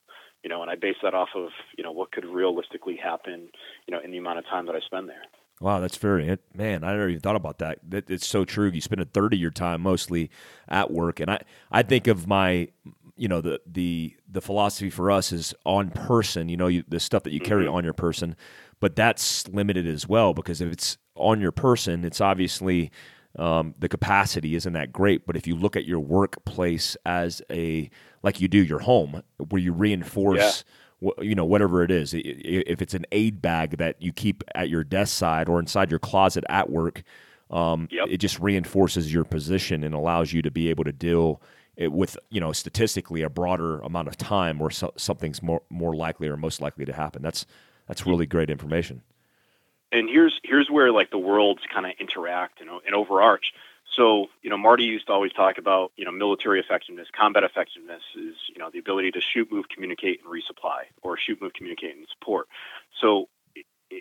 You 0.43 0.49
know, 0.49 0.61
and 0.61 0.69
I 0.69 0.75
base 0.75 0.97
that 1.03 1.13
off 1.13 1.29
of 1.35 1.49
you 1.77 1.83
know 1.83 1.91
what 1.91 2.11
could 2.11 2.25
realistically 2.25 2.97
happen. 2.97 3.49
You 3.87 3.93
know, 3.93 4.01
in 4.01 4.11
the 4.11 4.17
amount 4.17 4.39
of 4.39 4.45
time 4.45 4.65
that 4.67 4.75
I 4.75 4.79
spend 4.79 5.09
there. 5.09 5.23
Wow, 5.61 5.79
that's 5.79 5.97
very 5.97 6.27
it 6.27 6.41
man. 6.53 6.83
I 6.83 6.91
never 6.91 7.09
even 7.09 7.21
thought 7.21 7.35
about 7.35 7.59
that. 7.59 7.79
that. 7.89 8.09
It's 8.09 8.27
so 8.27 8.43
true. 8.43 8.69
You 8.69 8.81
spend 8.81 9.01
a 9.01 9.05
third 9.05 9.33
of 9.33 9.39
your 9.39 9.51
time 9.51 9.81
mostly 9.81 10.29
at 10.67 10.91
work, 10.91 11.19
and 11.19 11.29
I 11.29 11.41
I 11.71 11.83
think 11.83 12.07
of 12.07 12.27
my 12.27 12.69
you 13.15 13.27
know 13.27 13.41
the 13.41 13.59
the 13.65 14.15
the 14.29 14.41
philosophy 14.41 14.89
for 14.89 15.11
us 15.11 15.31
is 15.31 15.53
on 15.65 15.89
person. 15.91 16.49
You 16.49 16.57
know, 16.57 16.67
you, 16.67 16.83
the 16.87 16.99
stuff 16.99 17.23
that 17.23 17.33
you 17.33 17.39
carry 17.39 17.65
mm-hmm. 17.65 17.75
on 17.75 17.83
your 17.83 17.93
person, 17.93 18.35
but 18.79 18.95
that's 18.95 19.47
limited 19.47 19.87
as 19.87 20.07
well 20.07 20.33
because 20.33 20.61
if 20.61 20.71
it's 20.71 20.97
on 21.15 21.39
your 21.39 21.51
person, 21.51 22.03
it's 22.03 22.21
obviously 22.21 22.91
um, 23.37 23.73
the 23.79 23.89
capacity 23.89 24.55
isn't 24.55 24.73
that 24.73 24.91
great. 24.91 25.25
But 25.25 25.35
if 25.35 25.47
you 25.47 25.55
look 25.55 25.75
at 25.75 25.85
your 25.85 25.99
workplace 25.99 26.97
as 27.05 27.41
a 27.51 27.89
like 28.23 28.41
you 28.41 28.47
do 28.47 28.63
your 28.63 28.79
home, 28.79 29.23
where 29.49 29.61
you 29.61 29.73
reinforce. 29.73 30.39
Yeah 30.39 30.73
you 31.19 31.35
know 31.35 31.43
whatever 31.43 31.83
it 31.83 31.91
is 31.91 32.13
if 32.13 32.81
it's 32.81 32.93
an 32.93 33.05
aid 33.11 33.41
bag 33.41 33.77
that 33.77 34.01
you 34.01 34.13
keep 34.13 34.41
at 34.55 34.69
your 34.69 34.85
desk 34.85 35.13
side 35.13 35.49
or 35.49 35.59
inside 35.59 35.89
your 35.89 35.99
closet 35.99 36.45
at 36.47 36.69
work 36.69 37.03
um, 37.49 37.89
yep. 37.91 38.07
it 38.09 38.17
just 38.17 38.39
reinforces 38.39 39.13
your 39.13 39.25
position 39.25 39.83
and 39.83 39.93
allows 39.93 40.31
you 40.31 40.41
to 40.41 40.49
be 40.49 40.69
able 40.69 40.85
to 40.85 40.93
deal 40.93 41.41
it, 41.75 41.91
with 41.91 42.17
you 42.29 42.39
know 42.39 42.51
statistically 42.51 43.21
a 43.21 43.29
broader 43.29 43.79
amount 43.79 44.07
of 44.07 44.17
time 44.17 44.59
where 44.59 44.69
so, 44.69 44.93
something's 44.95 45.41
more 45.41 45.61
more 45.69 45.95
likely 45.95 46.27
or 46.27 46.37
most 46.37 46.61
likely 46.61 46.85
to 46.85 46.93
happen. 46.93 47.21
That's 47.21 47.45
that's 47.87 48.05
really 48.05 48.25
great 48.25 48.49
information. 48.49 49.01
And 49.91 50.09
here's 50.09 50.39
here's 50.43 50.69
where 50.69 50.91
like 50.91 51.11
the 51.11 51.17
worlds 51.17 51.61
kind 51.71 51.85
of 51.85 51.93
interact 51.99 52.61
and, 52.61 52.69
and 52.85 52.95
overarch. 52.95 53.53
So 53.95 54.27
you 54.41 54.49
know 54.49 54.57
Marty 54.57 54.85
used 54.85 55.07
to 55.07 55.13
always 55.13 55.33
talk 55.33 55.57
about 55.57 55.91
you 55.95 56.05
know 56.05 56.11
military 56.11 56.59
effectiveness, 56.59 57.07
combat 57.15 57.43
effectiveness 57.43 58.01
is 58.15 58.35
you 58.49 58.59
know 58.59 58.69
the 58.71 58.79
ability 58.79 59.11
to 59.11 59.21
shoot, 59.21 59.51
move, 59.51 59.69
communicate, 59.69 60.21
and 60.23 60.31
resupply, 60.31 60.83
or 61.01 61.17
shoot, 61.17 61.41
move, 61.41 61.53
communicate, 61.53 61.95
and 61.95 62.07
support. 62.07 62.47
So 62.99 63.29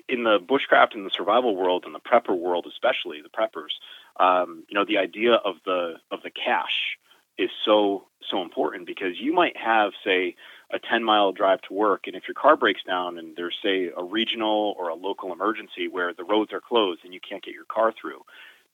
in 0.09 0.25
the 0.25 0.39
bushcraft 0.39 0.95
and 0.95 1.05
the 1.05 1.11
survival 1.11 1.55
world 1.55 1.85
and 1.85 1.95
the 1.95 2.01
prepper 2.01 2.37
world, 2.37 2.66
especially 2.66 3.20
the 3.20 3.29
preppers, 3.29 3.73
um, 4.18 4.64
you 4.68 4.75
know 4.75 4.85
the 4.85 4.99
idea 4.99 5.35
of 5.35 5.57
the 5.64 5.97
of 6.11 6.23
the 6.23 6.31
cache 6.31 6.97
is 7.39 7.51
so 7.64 8.05
so 8.30 8.43
important 8.43 8.87
because 8.87 9.18
you 9.20 9.33
might 9.33 9.57
have 9.57 9.93
say 10.05 10.37
a 10.72 10.78
10 10.78 11.03
mile 11.05 11.33
drive 11.33 11.61
to 11.62 11.74
work 11.74 12.07
and 12.07 12.16
if 12.16 12.22
your 12.26 12.35
car 12.35 12.57
breaks 12.57 12.83
down 12.85 13.18
and 13.18 13.37
there's 13.37 13.57
say 13.62 13.91
a 13.97 14.03
regional 14.03 14.74
or 14.78 14.89
a 14.89 14.95
local 14.95 15.33
emergency 15.33 15.89
where 15.89 16.14
the 16.14 16.24
roads 16.24 16.53
are 16.53 16.61
closed 16.61 17.01
and 17.05 17.12
you 17.12 17.20
can't 17.20 17.43
get 17.43 17.55
your 17.55 17.64
car 17.64 17.93
through 17.93 18.22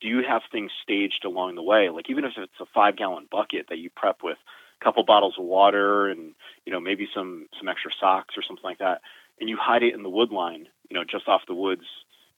do 0.01 0.09
you 0.09 0.23
have 0.23 0.43
things 0.51 0.71
staged 0.83 1.25
along 1.25 1.55
the 1.55 1.63
way? 1.63 1.91
Like 1.91 2.09
even 2.11 2.25
if 2.25 2.33
it's 2.37 2.61
a 2.61 2.67
5 2.73 2.97
gallon 2.97 3.27
bucket 3.31 3.67
that 3.69 3.79
you 3.79 3.91
prep 3.91 4.23
with 4.23 4.39
a 4.81 4.85
couple 4.85 5.03
bottles 5.05 5.35
of 5.39 5.45
water 5.45 6.09
and 6.09 6.35
you 6.65 6.73
know 6.73 6.81
maybe 6.81 7.09
some 7.15 7.49
some 7.59 7.69
extra 7.69 7.91
socks 7.99 8.37
or 8.37 8.43
something 8.43 8.65
like 8.65 8.79
that 8.79 9.01
and 9.41 9.49
you 9.49 9.57
hide 9.57 9.83
it 9.83 9.95
in 9.95 10.03
the 10.03 10.09
wood 10.09 10.31
line 10.31 10.69
you 10.89 10.95
know 10.95 11.05
just 11.05 11.27
off 11.27 11.43
the 11.49 11.55
woods 11.55 11.83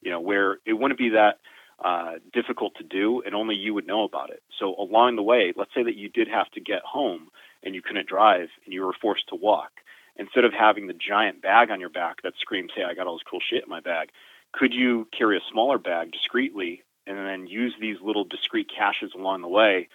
you 0.01 0.11
know 0.11 0.21
where 0.21 0.59
it 0.65 0.73
wouldn't 0.73 0.99
be 0.99 1.11
that 1.11 1.39
uh, 1.83 2.15
difficult 2.33 2.75
to 2.77 2.85
do, 2.85 3.23
and 3.25 3.35
only 3.35 3.55
you 3.55 3.75
would 3.75 3.87
know 3.87 4.05
about 4.05 4.31
it. 4.31 4.43
So 4.59 4.75
along 4.79 5.17
the 5.17 5.23
way, 5.23 5.53
let's 5.57 5.75
say 5.75 5.83
that 5.83 5.97
you 5.97 6.09
did 6.09 6.29
have 6.29 6.51
to 6.53 6.61
get 6.61 6.83
home 6.83 7.29
and 7.63 7.75
you 7.75 7.83
couldn't 7.83 8.09
drive 8.09 8.49
and 8.65 8.75
you 8.75 8.85
were 8.85 8.93
forced 9.01 9.29
to 9.29 9.35
walk. 9.35 9.71
Instead 10.17 10.45
of 10.45 10.53
having 10.53 10.87
the 10.87 10.93
giant 10.93 11.41
bag 11.41 11.71
on 11.71 11.81
your 11.81 11.89
back 11.89 12.23
that 12.23 12.35
screams, 12.39 12.73
"Hey, 12.75 12.85
I 12.85 12.95
got 12.95 13.07
all 13.07 13.15
this 13.15 13.23
cool 13.23 13.41
shit 13.41 13.65
in 13.65 13.71
my 13.71 13.81
bag," 13.81 14.11
could 14.53 14.75
you 14.75 15.09
carry 15.17 15.37
a 15.37 15.41
smaller 15.51 15.79
bag 15.79 16.13
discreetly 16.13 16.83
and 17.07 17.17
then 17.17 17.47
use 17.47 17.75
these 17.81 17.97
little 18.03 18.25
discrete 18.25 18.69
caches 18.69 19.13
along 19.15 19.43
the 19.43 19.49
way 19.49 19.89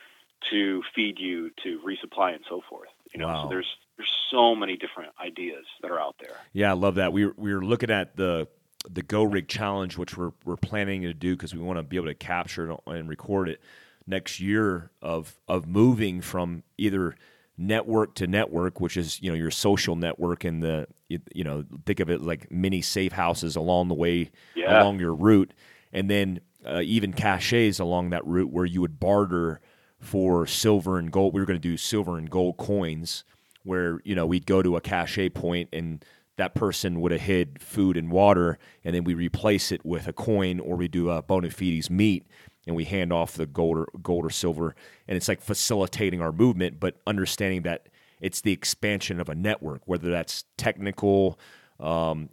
to 0.49 0.81
feed 0.95 1.19
you, 1.19 1.51
to 1.63 1.79
resupply, 1.86 2.33
and 2.33 2.43
so 2.49 2.61
forth? 2.67 2.89
You 3.13 3.19
know, 3.19 3.27
wow. 3.27 3.43
so 3.43 3.49
there's 3.49 3.77
there's 3.97 4.11
so 4.31 4.55
many 4.55 4.75
different 4.75 5.13
ideas 5.23 5.65
that 5.81 5.91
are 5.91 5.99
out 5.99 6.15
there. 6.19 6.36
Yeah, 6.53 6.71
I 6.71 6.73
love 6.73 6.95
that. 6.95 7.13
We 7.13 7.27
were, 7.27 7.33
we 7.38 7.53
were 7.53 7.63
looking 7.63 7.91
at 7.91 8.15
the 8.15 8.47
the 8.89 9.01
Go 9.01 9.23
Rig 9.23 9.47
Challenge, 9.47 9.97
which 9.97 10.17
we're 10.17 10.31
we're 10.43 10.57
planning 10.57 11.01
to 11.03 11.13
do 11.13 11.36
because 11.36 11.53
we 11.53 11.61
want 11.61 11.77
to 11.77 11.83
be 11.83 11.97
able 11.97 12.07
to 12.07 12.15
capture 12.15 12.71
it 12.71 12.79
and 12.88 13.09
record 13.09 13.49
it 13.49 13.61
next 14.07 14.39
year 14.39 14.91
of 15.01 15.38
of 15.47 15.67
moving 15.67 16.21
from 16.21 16.63
either 16.77 17.15
network 17.57 18.15
to 18.15 18.27
network, 18.27 18.79
which 18.79 18.97
is 18.97 19.21
you 19.21 19.29
know 19.29 19.36
your 19.36 19.51
social 19.51 19.95
network 19.95 20.43
and 20.43 20.61
the 20.61 20.88
you 21.09 21.43
know 21.43 21.63
think 21.86 21.99
of 21.99 22.09
it 22.09 22.21
like 22.21 22.51
mini 22.51 22.81
safe 22.81 23.11
houses 23.11 23.55
along 23.55 23.88
the 23.88 23.93
way 23.93 24.31
yeah. 24.55 24.81
along 24.81 24.99
your 24.99 25.13
route, 25.13 25.53
and 25.91 26.09
then 26.09 26.39
uh, 26.65 26.81
even 26.81 27.13
caches 27.13 27.79
along 27.79 28.09
that 28.09 28.25
route 28.25 28.51
where 28.51 28.65
you 28.65 28.81
would 28.81 28.99
barter 28.99 29.59
for 29.99 30.45
silver 30.45 30.97
and 30.97 31.11
gold. 31.11 31.33
We 31.33 31.39
were 31.39 31.45
going 31.45 31.59
to 31.59 31.67
do 31.67 31.77
silver 31.77 32.17
and 32.17 32.29
gold 32.29 32.57
coins, 32.57 33.23
where 33.63 33.99
you 34.03 34.15
know 34.15 34.25
we'd 34.25 34.45
go 34.45 34.61
to 34.61 34.75
a 34.75 34.81
cache 34.81 35.29
point 35.33 35.69
and 35.73 36.03
that 36.38 36.55
person 36.55 36.99
would 37.01 37.11
have 37.11 37.21
hid 37.21 37.61
food 37.61 37.97
and 37.97 38.11
water, 38.11 38.57
and 38.83 38.93
then 38.95 39.03
we 39.03 39.13
replace 39.13 39.71
it 39.71 39.86
with 39.86 40.07
a 40.07 40.13
coin 40.13 40.59
or 40.59 40.75
we 40.75 40.88
do 40.88 41.09
a 41.09 41.21
bona 41.21 41.49
fides 41.49 41.89
meet 41.89 42.25
and 42.67 42.75
we 42.75 42.83
hand 42.83 43.13
off 43.13 43.33
the 43.33 43.45
gold 43.45 43.77
or, 43.77 43.88
gold 44.01 44.25
or 44.25 44.29
silver. 44.29 44.75
And 45.07 45.15
it's 45.15 45.27
like 45.27 45.41
facilitating 45.41 46.21
our 46.21 46.31
movement, 46.31 46.79
but 46.79 46.95
understanding 47.05 47.61
that 47.63 47.88
it's 48.19 48.41
the 48.41 48.51
expansion 48.51 49.19
of 49.19 49.29
a 49.29 49.36
network, 49.36 49.81
whether 49.86 50.09
that's 50.09 50.45
technical, 50.57 51.39
um, 51.79 52.29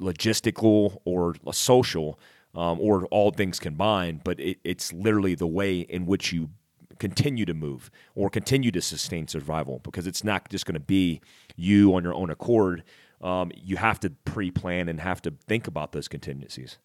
logistical, 0.00 0.98
or 1.04 1.34
social, 1.52 2.18
um, 2.54 2.80
or 2.80 3.04
all 3.06 3.30
things 3.30 3.58
combined. 3.58 4.22
But 4.24 4.40
it, 4.40 4.58
it's 4.64 4.92
literally 4.92 5.34
the 5.34 5.46
way 5.46 5.80
in 5.80 6.06
which 6.06 6.32
you 6.32 6.50
continue 6.98 7.44
to 7.44 7.54
move 7.54 7.90
or 8.14 8.30
continue 8.30 8.70
to 8.70 8.80
sustain 8.80 9.28
survival 9.28 9.80
because 9.82 10.06
it's 10.06 10.24
not 10.24 10.48
just 10.48 10.66
going 10.66 10.74
to 10.74 10.80
be 10.80 11.20
you 11.56 11.94
on 11.94 12.02
your 12.02 12.14
own 12.14 12.30
accord. 12.30 12.84
Um, 13.20 13.50
you 13.54 13.76
have 13.76 13.98
to 14.00 14.10
pre-plan 14.24 14.88
and 14.88 15.00
have 15.00 15.22
to 15.22 15.34
think 15.46 15.66
about 15.66 15.92
those 15.92 16.08
contingencies. 16.08 16.78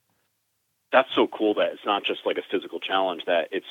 That's 0.91 1.09
so 1.15 1.27
cool 1.27 1.55
that 1.55 1.69
it's 1.73 1.85
not 1.85 2.03
just 2.05 2.21
like 2.25 2.37
a 2.37 2.43
physical 2.51 2.79
challenge; 2.79 3.23
that 3.25 3.47
it's 3.51 3.65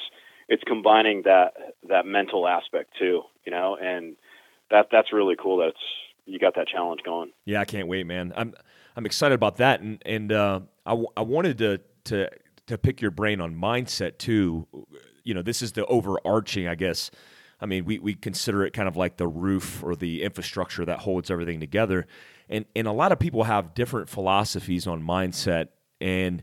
it's 0.49 0.62
combining 0.66 1.22
that 1.24 1.55
that 1.88 2.05
mental 2.05 2.49
aspect 2.49 2.90
too, 2.99 3.22
you 3.45 3.53
know, 3.53 3.76
and 3.80 4.16
that 4.70 4.88
that's 4.90 5.12
really 5.12 5.36
cool. 5.40 5.59
That 5.59 5.74
you 6.26 6.38
got 6.38 6.57
that 6.57 6.66
challenge 6.66 7.03
going. 7.05 7.30
Yeah, 7.45 7.61
I 7.61 7.64
can't 7.64 7.86
wait, 7.86 8.07
man. 8.07 8.32
I'm 8.36 8.55
I'm 8.97 9.07
excited 9.07 9.34
about 9.34 9.57
that, 9.57 9.80
and 9.80 10.03
and 10.05 10.32
uh, 10.32 10.61
I, 10.84 10.90
w- 10.90 11.09
I 11.16 11.22
wanted 11.22 11.59
to 11.59 11.80
to 12.05 12.28
to 12.66 12.78
pick 12.78 13.01
your 13.01 13.11
brain 13.11 13.40
on 13.40 13.55
mindset 13.55 14.18
too 14.18 14.66
you 15.25 15.35
know, 15.35 15.43
this 15.43 15.62
is 15.62 15.73
the 15.73 15.87
overarching, 15.87 16.66
I 16.68 16.75
guess. 16.75 17.11
I 17.61 17.66
mean, 17.66 17.85
we, 17.85 17.99
we 17.99 18.14
consider 18.14 18.64
it 18.64 18.73
kind 18.73 18.89
of 18.89 18.97
like 18.97 19.16
the 19.16 19.29
roof 19.29 19.83
or 19.85 19.95
the 19.95 20.23
infrastructure 20.23 20.85
that 20.85 21.01
holds 21.01 21.31
everything 21.31 21.61
together. 21.61 22.07
And 22.49 22.64
and 22.75 22.87
a 22.87 22.93
lot 22.93 23.12
of 23.12 23.18
people 23.18 23.45
have 23.45 23.75
different 23.75 24.09
philosophies 24.09 24.87
on 24.87 25.03
mindset 25.03 25.68
and 26.01 26.43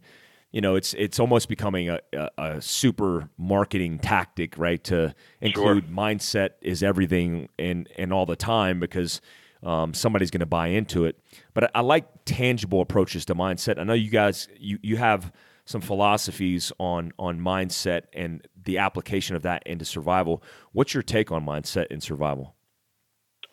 you 0.51 0.61
know, 0.61 0.75
it's 0.75 0.95
it's 0.95 1.19
almost 1.19 1.47
becoming 1.47 1.89
a, 1.89 1.99
a, 2.13 2.29
a 2.37 2.61
super 2.61 3.29
marketing 3.37 3.99
tactic, 3.99 4.57
right? 4.57 4.83
To 4.85 5.13
include 5.41 5.85
sure. 5.85 5.93
mindset 5.95 6.51
is 6.61 6.81
everything 6.81 7.49
and 7.59 7.87
and 7.97 8.11
all 8.11 8.25
the 8.25 8.35
time 8.35 8.79
because 8.79 9.21
um, 9.61 9.93
somebody's 9.93 10.31
going 10.31 10.39
to 10.39 10.47
buy 10.47 10.67
into 10.67 11.05
it. 11.05 11.19
But 11.53 11.65
I, 11.65 11.69
I, 11.75 11.81
like 11.81 12.07
tangible 12.25 12.81
approaches 12.81 13.25
to 13.25 13.35
mindset. 13.35 13.77
I 13.77 13.83
know 13.83 13.93
you 13.93 14.09
guys 14.09 14.47
you 14.57 14.79
you 14.81 14.97
have 14.97 15.31
some 15.69 15.81
philosophies 15.81 16.71
on 16.79 17.11
on 17.19 17.39
mindset 17.39 18.05
and 18.11 18.47
the 18.65 18.79
application 18.79 19.35
of 19.35 19.43
that 19.43 19.61
into 19.67 19.85
survival. 19.85 20.41
What's 20.71 20.95
your 20.95 21.03
take 21.03 21.31
on 21.31 21.45
mindset 21.45 21.85
in 21.91 22.01
survival? 22.01 22.55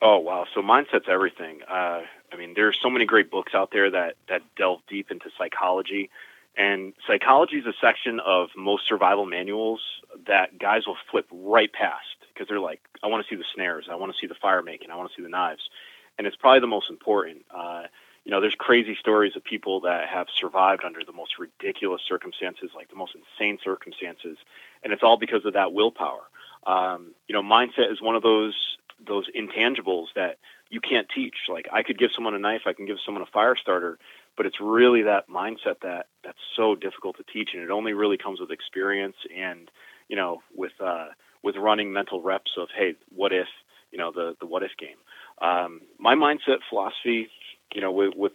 Oh 0.01 0.19
wow! 0.19 0.47
So 0.55 0.63
mindset's 0.63 1.09
everything. 1.11 1.61
Uh, 1.69 2.01
I 2.33 2.37
mean, 2.39 2.55
there's 2.57 2.79
so 2.81 2.89
many 2.89 3.05
great 3.05 3.31
books 3.31 3.55
out 3.55 3.69
there 3.71 3.91
that 3.91 4.17
that 4.31 4.41
delve 4.57 4.81
deep 4.89 5.11
into 5.11 5.29
psychology 5.37 6.09
And 6.57 6.95
psychology 7.07 7.57
is 7.57 7.67
a 7.67 7.75
section 7.81 8.19
of 8.21 8.49
most 8.57 8.89
survival 8.89 9.27
manuals 9.27 9.81
that 10.27 10.59
guys 10.59 10.87
will 10.87 10.97
flip 11.11 11.27
right 11.31 11.71
past 11.71 12.17
because 12.33 12.49
they're 12.49 12.61
like, 12.61 12.81
I 13.03 13.09
want 13.09 13.25
to 13.27 13.29
see 13.29 13.37
the 13.37 13.45
snares, 13.55 13.87
I 13.91 13.95
want 13.97 14.13
to 14.13 14.19
see 14.19 14.27
the 14.27 14.35
fire 14.35 14.63
making, 14.63 14.91
I 14.91 14.97
want 14.97 15.11
to 15.11 15.15
see 15.15 15.23
the 15.23 15.29
knives, 15.29 15.69
and 16.17 16.27
it's 16.27 16.37
probably 16.37 16.61
the 16.61 16.67
most 16.67 16.89
important. 16.89 17.45
Uh, 17.55 17.85
you 18.27 18.33
know, 18.33 18.41
there's 18.41 18.57
crazy 18.59 18.97
stories 18.99 19.37
of 19.37 19.45
people 19.45 19.83
that 19.83 20.09
have 20.09 20.27
survived 20.35 20.83
under 20.85 21.05
the 21.07 21.13
most 21.13 21.39
ridiculous 21.39 22.03
circumstances, 22.07 22.71
like 22.75 22.91
the 22.91 22.97
most 22.97 23.15
insane 23.15 23.57
circumstances, 23.63 24.37
and 24.83 24.93
it's 24.93 25.05
all 25.05 25.17
because 25.17 25.45
of 25.45 25.53
that 25.53 25.73
willpower. 25.73 26.23
Um, 26.67 27.15
you 27.29 27.35
know, 27.35 27.43
mindset 27.43 27.93
is 27.93 28.03
one 28.03 28.17
of 28.17 28.25
those 28.25 28.79
those 29.07 29.27
intangibles 29.31 30.07
that 30.17 30.39
you 30.71 30.81
can't 30.81 31.07
teach. 31.15 31.37
Like 31.49 31.69
I 31.73 31.85
could 31.85 31.99
give 31.99 32.11
someone 32.13 32.35
a 32.35 32.41
knife, 32.41 32.63
I 32.67 32.73
can 32.73 32.85
give 32.85 32.97
someone 33.07 33.23
a 33.23 33.27
fire 33.27 33.55
starter, 33.55 33.97
but 34.37 34.45
it's 34.45 34.61
really 34.61 35.03
that 35.03 35.29
mindset 35.29 35.83
that 35.83 36.07
that's 36.25 36.39
so 36.57 36.75
difficult 36.75 37.19
to 37.19 37.25
teach, 37.33 37.51
and 37.55 37.63
it 37.63 37.71
only 37.71 37.93
really 37.93 38.19
comes 38.19 38.41
with 38.41 38.51
experience 38.51 39.17
and 39.33 39.71
you 40.09 40.17
know 40.17 40.43
with 40.53 40.73
uh, 40.85 41.11
with 41.45 41.55
running 41.55 41.93
mental 41.93 42.21
reps 42.21 42.51
of 42.59 42.71
hey, 42.77 42.97
what 43.15 43.33
if 43.33 43.47
you 43.93 43.99
know 43.99 44.11
the 44.11 44.35
the 44.41 44.47
what 44.47 44.65
if 44.65 44.73
game. 44.79 44.97
Um, 45.41 45.83
my 45.99 46.15
mindset 46.15 46.59
philosophy, 46.69 47.29
you 47.75 47.81
know, 47.81 47.93
with, 47.93 48.15
with 48.17 48.33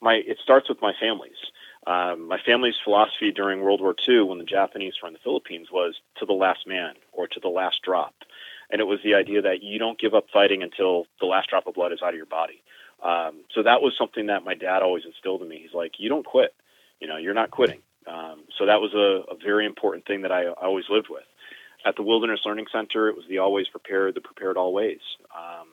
my 0.00 0.14
it 0.14 0.38
starts 0.42 0.68
with 0.68 0.80
my 0.82 0.92
family's. 0.98 1.32
Um, 1.86 2.28
my 2.28 2.38
family's 2.44 2.76
philosophy 2.82 3.30
during 3.30 3.60
World 3.60 3.82
War 3.82 3.94
II, 4.08 4.22
when 4.22 4.38
the 4.38 4.44
Japanese 4.44 4.94
were 5.02 5.08
in 5.08 5.12
the 5.12 5.20
Philippines, 5.22 5.68
was 5.70 6.00
to 6.16 6.24
the 6.24 6.32
last 6.32 6.66
man 6.66 6.94
or 7.12 7.26
to 7.28 7.40
the 7.40 7.48
last 7.48 7.82
drop, 7.82 8.14
and 8.70 8.80
it 8.80 8.84
was 8.84 9.00
the 9.04 9.14
idea 9.14 9.42
that 9.42 9.62
you 9.62 9.78
don't 9.78 9.98
give 9.98 10.14
up 10.14 10.26
fighting 10.32 10.62
until 10.62 11.06
the 11.20 11.26
last 11.26 11.50
drop 11.50 11.66
of 11.66 11.74
blood 11.74 11.92
is 11.92 12.00
out 12.02 12.10
of 12.10 12.16
your 12.16 12.26
body. 12.26 12.62
Um, 13.02 13.44
so 13.54 13.62
that 13.62 13.82
was 13.82 13.92
something 13.98 14.26
that 14.26 14.44
my 14.44 14.54
dad 14.54 14.82
always 14.82 15.04
instilled 15.04 15.42
in 15.42 15.48
me. 15.48 15.60
He's 15.62 15.74
like, 15.74 15.92
you 15.98 16.08
don't 16.08 16.24
quit. 16.24 16.54
You 17.00 17.08
know, 17.08 17.18
you're 17.18 17.34
not 17.34 17.50
quitting. 17.50 17.80
Um, 18.06 18.44
so 18.58 18.66
that 18.66 18.80
was 18.80 18.94
a, 18.94 19.32
a, 19.32 19.36
very 19.36 19.66
important 19.66 20.06
thing 20.06 20.22
that 20.22 20.32
I, 20.32 20.44
I, 20.44 20.64
always 20.64 20.84
lived 20.90 21.08
with. 21.08 21.24
At 21.86 21.96
the 21.96 22.02
Wilderness 22.02 22.40
Learning 22.44 22.66
Center, 22.70 23.08
it 23.08 23.16
was 23.16 23.24
the 23.28 23.38
always 23.38 23.68
prepared, 23.68 24.14
the 24.14 24.20
prepared 24.20 24.56
always. 24.56 25.00
Um, 25.34 25.68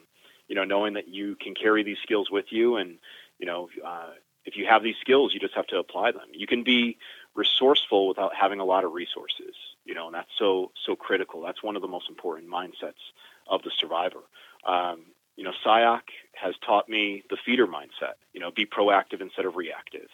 you 0.51 0.55
know, 0.55 0.65
knowing 0.65 0.95
that 0.95 1.07
you 1.07 1.37
can 1.39 1.55
carry 1.55 1.81
these 1.81 1.99
skills 2.03 2.29
with 2.29 2.47
you, 2.49 2.75
and 2.75 2.97
you 3.39 3.45
know, 3.45 3.69
uh, 3.85 4.09
if 4.43 4.57
you 4.57 4.65
have 4.69 4.83
these 4.83 4.97
skills, 4.99 5.33
you 5.33 5.39
just 5.39 5.53
have 5.53 5.67
to 5.67 5.77
apply 5.77 6.11
them. 6.11 6.27
You 6.33 6.45
can 6.45 6.65
be 6.65 6.97
resourceful 7.35 8.09
without 8.09 8.35
having 8.35 8.59
a 8.59 8.65
lot 8.65 8.83
of 8.83 8.91
resources. 8.91 9.55
You 9.85 9.93
know, 9.93 10.07
and 10.07 10.13
that's 10.13 10.29
so 10.37 10.73
so 10.85 10.97
critical. 10.97 11.41
That's 11.41 11.63
one 11.63 11.77
of 11.77 11.81
the 11.81 11.87
most 11.87 12.09
important 12.09 12.51
mindsets 12.51 12.99
of 13.47 13.61
the 13.63 13.71
survivor. 13.79 14.23
Um, 14.67 15.05
you 15.37 15.45
know, 15.45 15.53
SIOC 15.65 16.01
has 16.33 16.53
taught 16.67 16.89
me 16.89 17.23
the 17.29 17.37
feeder 17.45 17.65
mindset. 17.65 18.15
You 18.33 18.41
know, 18.41 18.51
be 18.51 18.65
proactive 18.65 19.21
instead 19.21 19.45
of 19.45 19.55
reactive. 19.55 20.09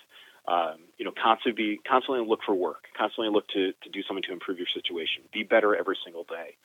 Um, 0.48 0.78
you 1.00 1.04
know, 1.04 1.12
constantly 1.12 1.76
be 1.76 1.80
constantly 1.80 2.24
look 2.24 2.42
for 2.46 2.54
work, 2.54 2.86
constantly 2.96 3.34
look 3.34 3.48
to 3.56 3.74
to 3.82 3.90
do 3.90 4.04
something 4.04 4.24
to 4.28 4.34
improve 4.34 4.60
your 4.60 4.68
situation. 4.72 5.24
Be 5.34 5.42
better 5.42 5.76
every 5.76 5.98
single 6.06 6.26
day. 6.26 6.58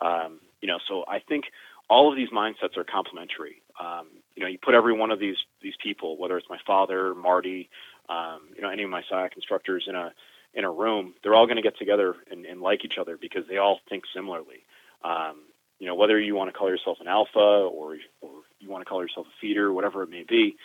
Um, 0.00 0.40
you 0.62 0.68
know, 0.68 0.78
so 0.88 1.04
I 1.06 1.18
think 1.18 1.44
all 1.88 2.10
of 2.10 2.16
these 2.16 2.28
mindsets 2.30 2.76
are 2.76 2.84
complementary. 2.84 3.62
Um, 3.80 4.08
you 4.34 4.42
know, 4.42 4.48
you 4.48 4.58
put 4.62 4.74
every 4.74 4.92
one 4.92 5.10
of 5.10 5.18
these 5.18 5.36
these 5.62 5.74
people, 5.82 6.18
whether 6.18 6.36
it's 6.36 6.48
my 6.50 6.58
father, 6.66 7.14
Marty, 7.14 7.70
um, 8.08 8.40
you 8.54 8.62
know, 8.62 8.70
any 8.70 8.82
of 8.82 8.90
my 8.90 9.02
SIOC 9.10 9.34
instructors 9.36 9.84
in 9.88 9.94
a 9.94 10.12
in 10.54 10.64
a 10.64 10.70
room, 10.70 11.14
they're 11.22 11.34
all 11.34 11.46
going 11.46 11.56
to 11.56 11.62
get 11.62 11.78
together 11.78 12.14
and, 12.30 12.46
and, 12.46 12.60
like 12.60 12.84
each 12.84 12.94
other 12.98 13.18
because 13.20 13.44
they 13.48 13.58
all 13.58 13.80
think 13.88 14.04
similarly. 14.14 14.64
Um, 15.04 15.42
you 15.78 15.86
know, 15.86 15.94
whether 15.94 16.18
you 16.18 16.34
want 16.34 16.52
to 16.52 16.58
call 16.58 16.68
yourself 16.70 16.98
an 17.00 17.06
alpha 17.06 17.38
or, 17.38 17.96
or 18.20 18.30
you 18.58 18.68
want 18.68 18.80
to 18.80 18.88
call 18.88 19.02
yourself 19.02 19.26
a 19.26 19.40
feeder, 19.40 19.72
whatever 19.72 20.02
it 20.02 20.10
may 20.10 20.24
be, 20.26 20.56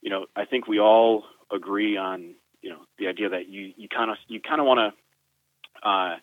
you 0.00 0.10
know, 0.10 0.26
I 0.36 0.44
think 0.44 0.66
we 0.68 0.78
all 0.78 1.24
agree 1.52 1.96
on, 1.96 2.34
you 2.62 2.70
know, 2.70 2.78
the 2.98 3.08
idea 3.08 3.28
that 3.30 3.48
you, 3.48 3.72
you 3.76 3.88
kind 3.88 4.10
of, 4.10 4.16
you 4.28 4.40
kind 4.40 4.60
of 4.60 4.66
want 4.66 4.94
to, 5.82 5.88
uh, 5.88 6.16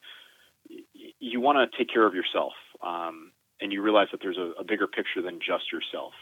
you 1.20 1.41
want 1.41 1.72
to 1.72 1.78
take 1.78 1.91
care 1.91 2.06
of 2.06 2.16
yourself. 2.16 2.54
Um, 2.82 3.30
and 3.62 3.72
you 3.72 3.82
realize 3.82 4.07
that 4.12 4.22
there's 4.22 4.38
a, 4.38 4.53
a 4.59 4.64
bigger 4.64 4.88
picture 4.88 5.22
than 5.22 5.39
just 5.39 5.72
yourself. 5.72 6.14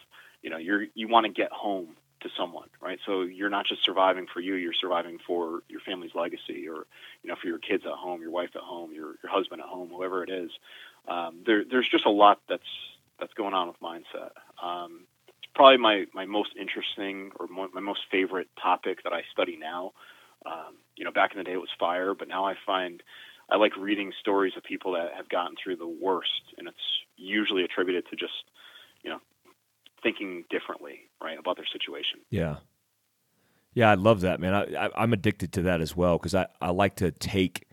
You 0.41 0.49
know, 0.49 0.57
you're, 0.57 0.85
you 0.93 1.07
want 1.07 1.25
to 1.25 1.31
get 1.31 1.51
home 1.51 1.95
to 2.21 2.29
someone, 2.37 2.67
right? 2.81 2.99
So 3.05 3.21
you're 3.21 3.49
not 3.49 3.65
just 3.65 3.83
surviving 3.85 4.27
for 4.33 4.41
you, 4.41 4.55
you're 4.55 4.73
surviving 4.73 5.19
for 5.25 5.61
your 5.69 5.81
family's 5.81 6.15
legacy 6.15 6.67
or, 6.67 6.85
you 7.23 7.29
know, 7.29 7.35
for 7.41 7.47
your 7.47 7.59
kids 7.59 7.83
at 7.85 7.93
home, 7.93 8.21
your 8.21 8.31
wife 8.31 8.49
at 8.55 8.61
home, 8.61 8.91
your, 8.93 9.15
your 9.23 9.31
husband 9.31 9.61
at 9.61 9.67
home, 9.67 9.89
whoever 9.89 10.23
it 10.23 10.29
is 10.29 10.51
um, 11.07 11.41
there, 11.45 11.63
there's 11.69 11.87
just 11.89 12.05
a 12.05 12.11
lot 12.11 12.41
that's 12.49 12.63
that's 13.19 13.33
going 13.33 13.53
on 13.53 13.67
with 13.67 13.79
mindset. 13.81 14.31
Um, 14.63 15.01
it's 15.27 15.51
probably 15.53 15.77
my, 15.77 16.05
my 16.13 16.25
most 16.25 16.51
interesting 16.59 17.31
or 17.37 17.47
my 17.47 17.81
most 17.81 17.99
favorite 18.09 18.47
topic 18.61 19.03
that 19.03 19.11
I 19.11 19.23
study 19.33 19.57
now. 19.59 19.91
Um, 20.45 20.75
you 20.95 21.03
know, 21.03 21.11
back 21.11 21.31
in 21.33 21.37
the 21.37 21.43
day 21.43 21.51
it 21.51 21.57
was 21.57 21.69
fire, 21.77 22.13
but 22.13 22.29
now 22.29 22.45
I 22.45 22.55
find 22.65 23.03
I 23.51 23.57
like 23.57 23.75
reading 23.77 24.11
stories 24.19 24.53
of 24.57 24.63
people 24.63 24.93
that 24.93 25.13
have 25.15 25.29
gotten 25.29 25.55
through 25.61 25.77
the 25.77 25.87
worst, 25.87 26.53
and 26.57 26.67
it's 26.67 26.77
usually 27.17 27.63
attributed 27.63 28.05
to 28.09 28.15
just 28.15 28.33
you 29.03 29.09
know 29.09 29.19
thinking 30.03 30.45
differently, 30.49 30.99
right, 31.21 31.37
about 31.37 31.57
their 31.57 31.67
situation. 31.71 32.19
Yeah. 32.29 32.57
Yeah, 33.73 33.91
I 33.91 33.95
love 33.95 34.21
that, 34.21 34.39
man. 34.39 34.53
I, 34.53 34.87
I, 34.87 35.03
am 35.03 35.13
addicted 35.13 35.53
to 35.53 35.61
that 35.63 35.79
as 35.79 35.95
well 35.95 36.17
because 36.17 36.33
I, 36.33 36.47
I 36.59 36.71
like 36.71 36.95
to 36.97 37.11
take 37.11 37.67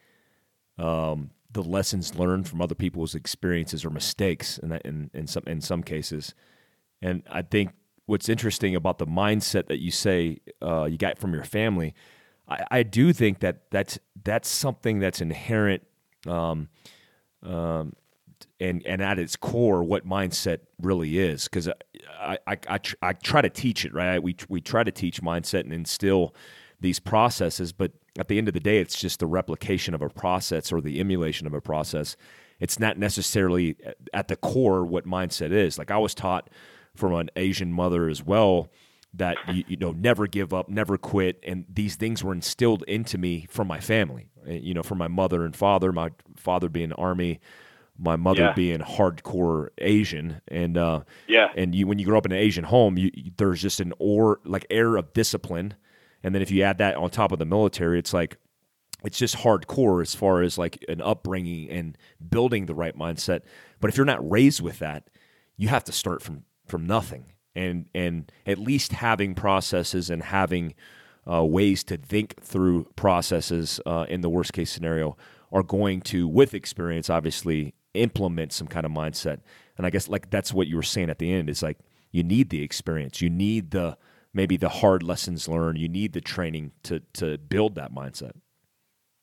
um, 0.78 1.30
the 1.50 1.62
lessons 1.62 2.16
learned 2.16 2.46
from 2.46 2.60
other 2.60 2.74
people's 2.74 3.14
experiences 3.14 3.84
or 3.84 3.90
mistakes 3.90 4.58
in, 4.58 4.72
in, 4.84 5.10
in 5.14 5.26
some 5.26 5.44
in 5.46 5.60
some 5.60 5.82
cases. 5.82 6.34
And 7.00 7.22
I 7.30 7.42
think 7.42 7.70
what's 8.04 8.28
interesting 8.28 8.74
about 8.74 8.98
the 8.98 9.06
mindset 9.06 9.68
that 9.68 9.80
you 9.80 9.90
say 9.90 10.38
uh, 10.62 10.84
you 10.84 10.98
got 10.98 11.18
from 11.18 11.32
your 11.32 11.44
family, 11.44 11.94
I, 12.48 12.64
I, 12.70 12.82
do 12.82 13.12
think 13.12 13.40
that 13.40 13.70
that's 13.70 13.98
that's 14.24 14.48
something 14.48 14.98
that's 14.98 15.20
inherent, 15.20 15.82
um, 16.26 16.68
um, 17.42 17.94
and 18.60 18.84
and 18.86 19.02
at 19.02 19.18
its 19.18 19.36
core, 19.36 19.82
what 19.82 20.06
mindset 20.06 20.60
really 20.80 21.18
is. 21.18 21.44
Because 21.44 21.68
I 21.68 22.38
I, 22.46 22.58
I, 22.68 22.78
tr- 22.78 22.96
I 23.02 23.12
try 23.12 23.42
to 23.42 23.50
teach 23.50 23.84
it 23.84 23.92
right. 23.92 24.22
We 24.22 24.36
we 24.48 24.60
try 24.60 24.84
to 24.84 24.92
teach 24.92 25.22
mindset 25.22 25.60
and 25.60 25.72
instill 25.72 26.34
these 26.80 26.98
processes, 26.98 27.72
but 27.72 27.92
at 28.18 28.28
the 28.28 28.38
end 28.38 28.48
of 28.48 28.54
the 28.54 28.60
day, 28.60 28.78
it's 28.78 28.98
just 28.98 29.20
the 29.20 29.26
replication 29.26 29.94
of 29.94 30.02
a 30.02 30.08
process 30.08 30.72
or 30.72 30.80
the 30.80 31.00
emulation 31.00 31.46
of 31.46 31.54
a 31.54 31.60
process. 31.60 32.16
It's 32.60 32.78
not 32.78 32.98
necessarily 32.98 33.76
at 34.14 34.28
the 34.28 34.36
core 34.36 34.84
what 34.84 35.06
mindset 35.06 35.52
is. 35.52 35.78
Like 35.78 35.90
I 35.90 35.98
was 35.98 36.14
taught 36.14 36.48
from 36.94 37.14
an 37.14 37.30
Asian 37.36 37.72
mother 37.72 38.08
as 38.08 38.24
well 38.24 38.70
that 39.16 39.36
you, 39.52 39.64
you, 39.68 39.76
know 39.76 39.92
never 39.92 40.26
give 40.26 40.52
up, 40.54 40.68
never 40.68 40.96
quit, 40.98 41.42
and 41.42 41.64
these 41.72 41.96
things 41.96 42.22
were 42.22 42.32
instilled 42.32 42.82
into 42.84 43.18
me 43.18 43.46
from 43.50 43.66
my 43.66 43.80
family. 43.80 44.28
Eh, 44.46 44.60
you 44.62 44.74
know, 44.74 44.82
from 44.82 44.98
my 44.98 45.08
mother 45.08 45.44
and 45.44 45.54
father. 45.54 45.92
My 45.92 46.10
father 46.36 46.68
being 46.68 46.92
army, 46.92 47.40
my 47.98 48.16
mother 48.16 48.42
yeah. 48.42 48.52
being 48.52 48.80
hardcore 48.80 49.68
Asian, 49.78 50.40
and 50.48 50.76
uh, 50.76 51.00
yeah, 51.26 51.48
and 51.56 51.74
you 51.74 51.86
when 51.86 51.98
you 51.98 52.06
grow 52.06 52.18
up 52.18 52.26
in 52.26 52.32
an 52.32 52.38
Asian 52.38 52.64
home, 52.64 52.98
you, 52.98 53.10
there's 53.36 53.62
just 53.62 53.80
an 53.80 53.92
or 53.98 54.40
like 54.44 54.66
air 54.70 54.96
of 54.96 55.12
discipline 55.12 55.74
and 56.26 56.34
then 56.34 56.42
if 56.42 56.50
you 56.50 56.62
add 56.62 56.78
that 56.78 56.96
on 56.96 57.08
top 57.10 57.30
of 57.30 57.38
the 57.38 57.44
military, 57.44 58.00
it's 58.00 58.12
like 58.12 58.36
it's 59.04 59.16
just 59.16 59.36
hardcore 59.36 60.02
as 60.02 60.16
far 60.16 60.42
as 60.42 60.58
like 60.58 60.84
an 60.88 61.00
upbringing 61.00 61.70
and 61.70 61.96
building 62.28 62.66
the 62.66 62.74
right 62.74 62.98
mindset. 62.98 63.42
But 63.80 63.90
if 63.90 63.96
you're 63.96 64.06
not 64.06 64.28
raised 64.28 64.60
with 64.60 64.80
that, 64.80 65.08
you 65.56 65.68
have 65.68 65.84
to 65.84 65.92
start 65.92 66.22
from 66.22 66.42
from 66.66 66.84
nothing. 66.84 67.26
And 67.56 67.86
and 67.94 68.30
at 68.46 68.58
least 68.58 68.92
having 68.92 69.34
processes 69.34 70.10
and 70.10 70.22
having 70.22 70.74
uh, 71.30 71.44
ways 71.44 71.82
to 71.84 71.96
think 71.96 72.40
through 72.42 72.84
processes 72.94 73.80
uh, 73.86 74.06
in 74.08 74.20
the 74.20 74.28
worst 74.28 74.52
case 74.52 74.70
scenario 74.70 75.16
are 75.50 75.62
going 75.62 76.00
to, 76.02 76.28
with 76.28 76.54
experience, 76.54 77.10
obviously 77.10 77.74
implement 77.94 78.52
some 78.52 78.66
kind 78.66 78.84
of 78.86 78.92
mindset. 78.92 79.40
And 79.76 79.86
I 79.86 79.90
guess 79.90 80.08
like 80.08 80.30
that's 80.30 80.52
what 80.52 80.68
you 80.68 80.76
were 80.76 80.82
saying 80.82 81.10
at 81.10 81.18
the 81.18 81.32
end 81.32 81.48
is 81.50 81.62
like 81.62 81.78
you 82.10 82.22
need 82.22 82.50
the 82.50 82.62
experience, 82.62 83.20
you 83.20 83.30
need 83.30 83.70
the 83.72 83.96
maybe 84.32 84.56
the 84.56 84.68
hard 84.68 85.02
lessons 85.02 85.48
learned. 85.48 85.78
You 85.78 85.88
need 85.88 86.12
the 86.12 86.20
training 86.20 86.72
to 86.84 87.00
to 87.14 87.38
build 87.38 87.74
that 87.74 87.92
mindset. 87.92 88.32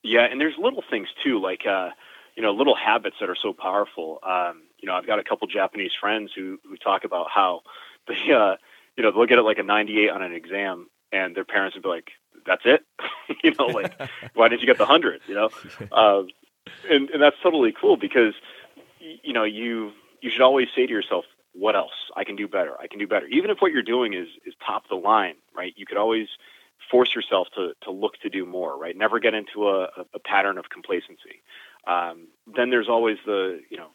Yeah, 0.02 0.26
and 0.30 0.40
there's 0.40 0.54
little 0.58 0.82
things 0.90 1.08
too, 1.24 1.40
like 1.40 1.62
uh, 1.66 1.90
you 2.36 2.42
know, 2.42 2.52
little 2.52 2.76
habits 2.76 3.16
that 3.20 3.30
are 3.30 3.36
so 3.40 3.54
powerful. 3.54 4.18
Um, 4.22 4.62
you 4.78 4.86
know, 4.86 4.94
I've 4.94 5.06
got 5.06 5.18
a 5.18 5.24
couple 5.24 5.46
Japanese 5.46 5.92
friends 5.98 6.32
who 6.36 6.58
who 6.68 6.76
talk 6.76 7.04
about 7.04 7.28
how 7.34 7.62
they, 8.06 8.32
uh, 8.32 8.56
you 8.96 9.02
know, 9.02 9.10
they'll 9.10 9.26
get 9.26 9.38
it 9.38 9.42
like 9.42 9.58
a 9.58 9.62
98 9.62 10.10
on 10.10 10.22
an 10.22 10.32
exam, 10.32 10.88
and 11.12 11.34
their 11.34 11.44
parents 11.44 11.76
would 11.76 11.82
be 11.82 11.88
like, 11.88 12.10
"That's 12.46 12.62
it," 12.64 12.84
you 13.44 13.52
know, 13.58 13.66
like, 13.66 13.92
why 14.34 14.48
didn't 14.48 14.62
you 14.62 14.66
get 14.66 14.78
the 14.78 14.86
hundred? 14.86 15.20
You 15.26 15.34
know, 15.34 15.48
um, 15.92 16.28
and 16.90 17.10
and 17.10 17.22
that's 17.22 17.36
totally 17.42 17.74
cool 17.78 17.96
because 17.96 18.34
you 19.00 19.32
know 19.32 19.44
you 19.44 19.92
you 20.20 20.30
should 20.30 20.42
always 20.42 20.68
say 20.74 20.86
to 20.86 20.92
yourself, 20.92 21.24
what 21.52 21.76
else? 21.76 21.92
I 22.16 22.24
can 22.24 22.36
do 22.36 22.48
better. 22.48 22.74
I 22.80 22.86
can 22.88 22.98
do 22.98 23.06
better. 23.06 23.26
Even 23.26 23.50
if 23.50 23.58
what 23.60 23.72
you're 23.72 23.82
doing 23.82 24.14
is 24.14 24.28
is 24.44 24.54
top 24.64 24.88
the 24.88 24.96
line, 24.96 25.36
right? 25.56 25.72
You 25.76 25.86
could 25.86 25.96
always 25.96 26.28
force 26.90 27.14
yourself 27.14 27.48
to 27.56 27.72
to 27.82 27.90
look 27.90 28.14
to 28.22 28.28
do 28.28 28.44
more, 28.44 28.76
right? 28.78 28.96
Never 28.96 29.18
get 29.20 29.34
into 29.34 29.68
a, 29.68 29.88
a 30.14 30.18
pattern 30.18 30.58
of 30.58 30.68
complacency. 30.70 31.42
Um, 31.86 32.28
then 32.56 32.70
there's 32.70 32.88
always 32.88 33.18
the 33.24 33.60
you 33.70 33.76
know 33.76 33.88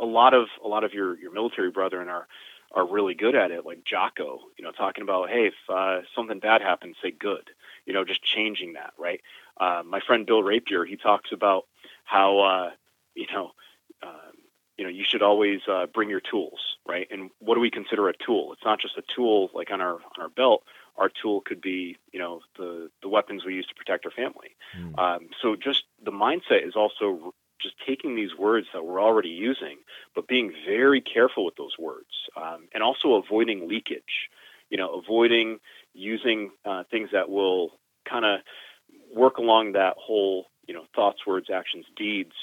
a 0.00 0.06
lot 0.06 0.34
of 0.34 0.46
a 0.64 0.68
lot 0.68 0.84
of 0.84 0.94
your 0.94 1.18
your 1.18 1.32
military 1.32 1.70
brethren 1.70 2.08
are 2.08 2.26
are 2.72 2.86
really 2.86 3.14
good 3.14 3.34
at 3.34 3.50
it, 3.50 3.64
like 3.64 3.84
Jocko, 3.84 4.40
you 4.56 4.64
know, 4.64 4.72
talking 4.72 5.02
about, 5.02 5.30
hey, 5.30 5.46
if 5.48 5.54
uh, 5.68 6.00
something 6.14 6.38
bad 6.38 6.62
happens, 6.62 6.96
say 7.02 7.10
good, 7.10 7.50
you 7.86 7.92
know, 7.92 8.04
just 8.04 8.22
changing 8.22 8.74
that, 8.74 8.92
right? 8.98 9.20
Uh, 9.58 9.82
my 9.84 10.00
friend 10.00 10.26
Bill 10.26 10.42
Rapier, 10.42 10.84
he 10.84 10.96
talks 10.96 11.30
about 11.32 11.64
how, 12.04 12.40
uh, 12.40 12.70
you 13.14 13.26
know, 13.32 13.52
uh, 14.02 14.30
you 14.76 14.84
know, 14.84 14.90
you 14.90 15.04
should 15.08 15.22
always 15.22 15.60
uh, 15.70 15.86
bring 15.86 16.10
your 16.10 16.20
tools, 16.20 16.76
right? 16.86 17.08
And 17.10 17.30
what 17.38 17.54
do 17.54 17.60
we 17.60 17.70
consider 17.70 18.08
a 18.08 18.16
tool? 18.16 18.52
It's 18.52 18.64
not 18.64 18.80
just 18.80 18.98
a 18.98 19.02
tool 19.14 19.50
like 19.54 19.70
on 19.70 19.80
our 19.80 19.94
on 19.94 20.20
our 20.20 20.28
belt. 20.28 20.64
Our 20.98 21.08
tool 21.10 21.40
could 21.40 21.60
be, 21.60 21.96
you 22.12 22.18
know, 22.18 22.40
the 22.58 22.90
the 23.00 23.08
weapons 23.08 23.44
we 23.44 23.54
use 23.54 23.66
to 23.68 23.74
protect 23.74 24.04
our 24.04 24.10
family. 24.10 24.54
Mm. 24.78 24.98
Um, 24.98 25.28
so 25.40 25.56
just 25.56 25.84
the 26.04 26.10
mindset 26.10 26.66
is 26.66 26.76
also 26.76 27.34
just 27.60 27.74
taking 27.86 28.14
these 28.16 28.36
words 28.38 28.66
that 28.72 28.84
we're 28.84 29.02
already 29.02 29.30
using, 29.30 29.78
but 30.14 30.28
being 30.28 30.52
very 30.66 31.00
careful 31.00 31.44
with 31.44 31.56
those 31.56 31.76
words, 31.78 32.28
um, 32.36 32.68
and 32.74 32.82
also 32.82 33.14
avoiding 33.14 33.68
leakage. 33.68 34.30
You 34.70 34.78
know, 34.78 34.98
avoiding 34.98 35.58
using 35.94 36.50
uh, 36.64 36.84
things 36.90 37.10
that 37.12 37.30
will 37.30 37.70
kind 38.08 38.24
of 38.24 38.40
work 39.14 39.38
along 39.38 39.72
that 39.72 39.94
whole, 39.96 40.46
you 40.66 40.74
know, 40.74 40.84
thoughts, 40.94 41.26
words, 41.26 41.48
actions, 41.52 41.86
deeds, 41.96 42.34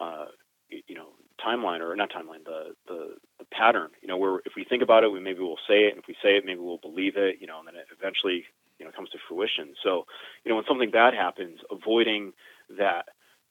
uh, 0.00 0.26
you 0.70 0.94
know, 0.94 1.08
timeline 1.44 1.80
or 1.80 1.94
not 1.96 2.10
timeline, 2.10 2.44
the, 2.44 2.74
the 2.88 3.14
the 3.38 3.44
pattern. 3.52 3.90
You 4.00 4.08
know, 4.08 4.16
where 4.16 4.38
if 4.46 4.54
we 4.56 4.64
think 4.64 4.82
about 4.82 5.04
it, 5.04 5.12
we 5.12 5.20
maybe 5.20 5.40
we'll 5.40 5.58
say 5.68 5.84
it, 5.84 5.90
and 5.90 5.98
if 5.98 6.06
we 6.08 6.16
say 6.22 6.36
it, 6.36 6.44
maybe 6.44 6.60
we'll 6.60 6.78
believe 6.78 7.16
it. 7.16 7.36
You 7.40 7.46
know, 7.46 7.58
and 7.58 7.68
then 7.68 7.76
it 7.76 7.86
eventually, 7.98 8.44
you 8.78 8.86
know, 8.86 8.92
comes 8.92 9.10
to 9.10 9.18
fruition. 9.28 9.74
So, 9.82 10.06
you 10.44 10.50
know, 10.50 10.56
when 10.56 10.64
something 10.66 10.90
bad 10.90 11.14
happens, 11.14 11.60
avoiding 11.70 12.32
that 12.78 13.06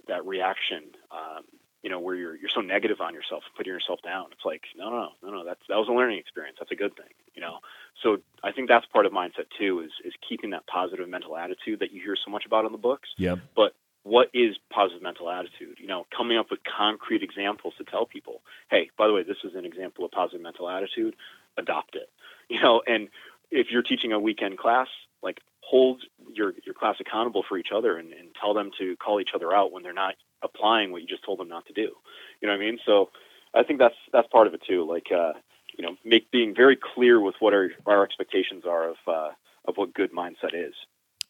that 0.08 0.26
reaction, 0.26 0.84
um, 1.12 1.44
you 1.84 1.90
know, 1.90 2.00
where 2.00 2.16
you're 2.16 2.36
you're 2.36 2.50
so 2.54 2.62
negative 2.62 3.02
on 3.02 3.14
yourself 3.14 3.44
putting 3.56 3.72
yourself 3.72 4.00
down. 4.04 4.28
It's 4.32 4.46
like, 4.46 4.64
no, 4.76 4.90
no, 4.90 5.10
no, 5.24 5.30
no, 5.30 5.46
that's 5.46 5.62
that 5.70 5.78
was 5.78 5.88
a 5.88 5.92
learning 5.92 6.20
experience. 6.20 6.58
That's 6.60 6.72
a 6.72 6.76
good 6.76 6.96
thing, 6.96 7.14
you 7.36 7.42
know. 7.42 7.60
So 8.02 8.18
I 8.44 8.52
think 8.52 8.70
that's 8.70 8.86
part 8.88 9.06
of 9.06 9.12
mindset 9.12 9.48
too, 9.58 9.82
is 9.82 9.92
is 10.04 10.14
keeping 10.28 10.50
that 10.52 10.66
positive 10.68 11.08
mental 11.08 11.38
attitude 11.38 11.80
that 11.80 11.92
you 11.92 12.02
hear 12.02 12.16
so 12.16 12.32
much 12.32 12.46
about 12.46 12.66
in 12.66 12.72
the 12.72 12.78
books. 12.78 13.10
Yeah. 13.18 13.36
But 13.56 13.74
what 14.04 14.30
is 14.34 14.56
positive 14.72 15.02
mental 15.02 15.30
attitude? 15.30 15.78
You 15.80 15.88
know, 15.88 16.06
coming 16.16 16.38
up 16.38 16.48
with 16.52 16.60
concrete 16.64 17.24
examples 17.24 17.74
to 17.80 17.84
tell 17.84 18.06
people, 18.06 18.42
hey, 18.70 18.90
by 18.98 19.08
the 19.08 19.14
way, 19.14 19.24
this 19.24 19.38
is 19.44 19.56
an 19.56 19.66
example 19.66 20.06
of 20.06 20.12
positive 20.12 20.42
mental 20.42 20.70
attitude. 20.70 21.16
Adopt 21.58 21.96
it. 21.96 22.10
You 22.48 22.62
know, 22.62 22.84
and 22.86 23.10
if 23.50 23.68
you're 23.72 23.82
teaching 23.82 24.12
a 24.12 24.20
weekend 24.20 24.60
class, 24.60 24.88
like 25.24 25.40
hold 25.66 26.04
your 26.34 26.54
your 26.66 26.76
class 26.76 26.96
accountable 27.00 27.44
for 27.48 27.58
each 27.58 27.70
other 27.76 27.98
and, 27.98 28.14
and 28.14 28.30
tell 28.40 28.54
them 28.54 28.72
to 28.80 28.96
call 28.98 29.20
each 29.20 29.32
other 29.34 29.54
out 29.54 29.72
when 29.72 29.84
they're 29.84 29.94
not 29.94 30.16
applying 30.44 30.92
what 30.92 31.02
you 31.02 31.08
just 31.08 31.24
told 31.24 31.40
them 31.40 31.50
not 31.50 31.66
to 31.66 31.74
do. 31.74 31.92
You 32.42 32.48
know 32.48 32.54
what 32.54 32.62
I 32.62 32.66
mean? 32.66 32.80
So 32.86 33.10
I 33.54 33.64
think 33.64 33.80
that's 33.80 33.96
that's 34.12 34.28
part 34.28 34.48
of 34.48 34.54
it 34.54 34.62
too. 34.68 34.88
Like 34.88 35.08
uh, 35.12 35.34
you 35.78 35.86
know, 35.86 35.96
make 36.04 36.32
being 36.32 36.54
very 36.56 36.78
clear 36.78 37.20
with 37.20 37.36
what 37.40 37.54
our 37.54 37.70
our 37.86 38.04
expectations 38.04 38.64
are 38.66 38.90
of 38.90 38.96
uh, 39.08 39.30
of 39.66 39.78
what 39.78 39.94
good 39.94 40.12
mindset 40.12 40.54
is. 40.54 40.74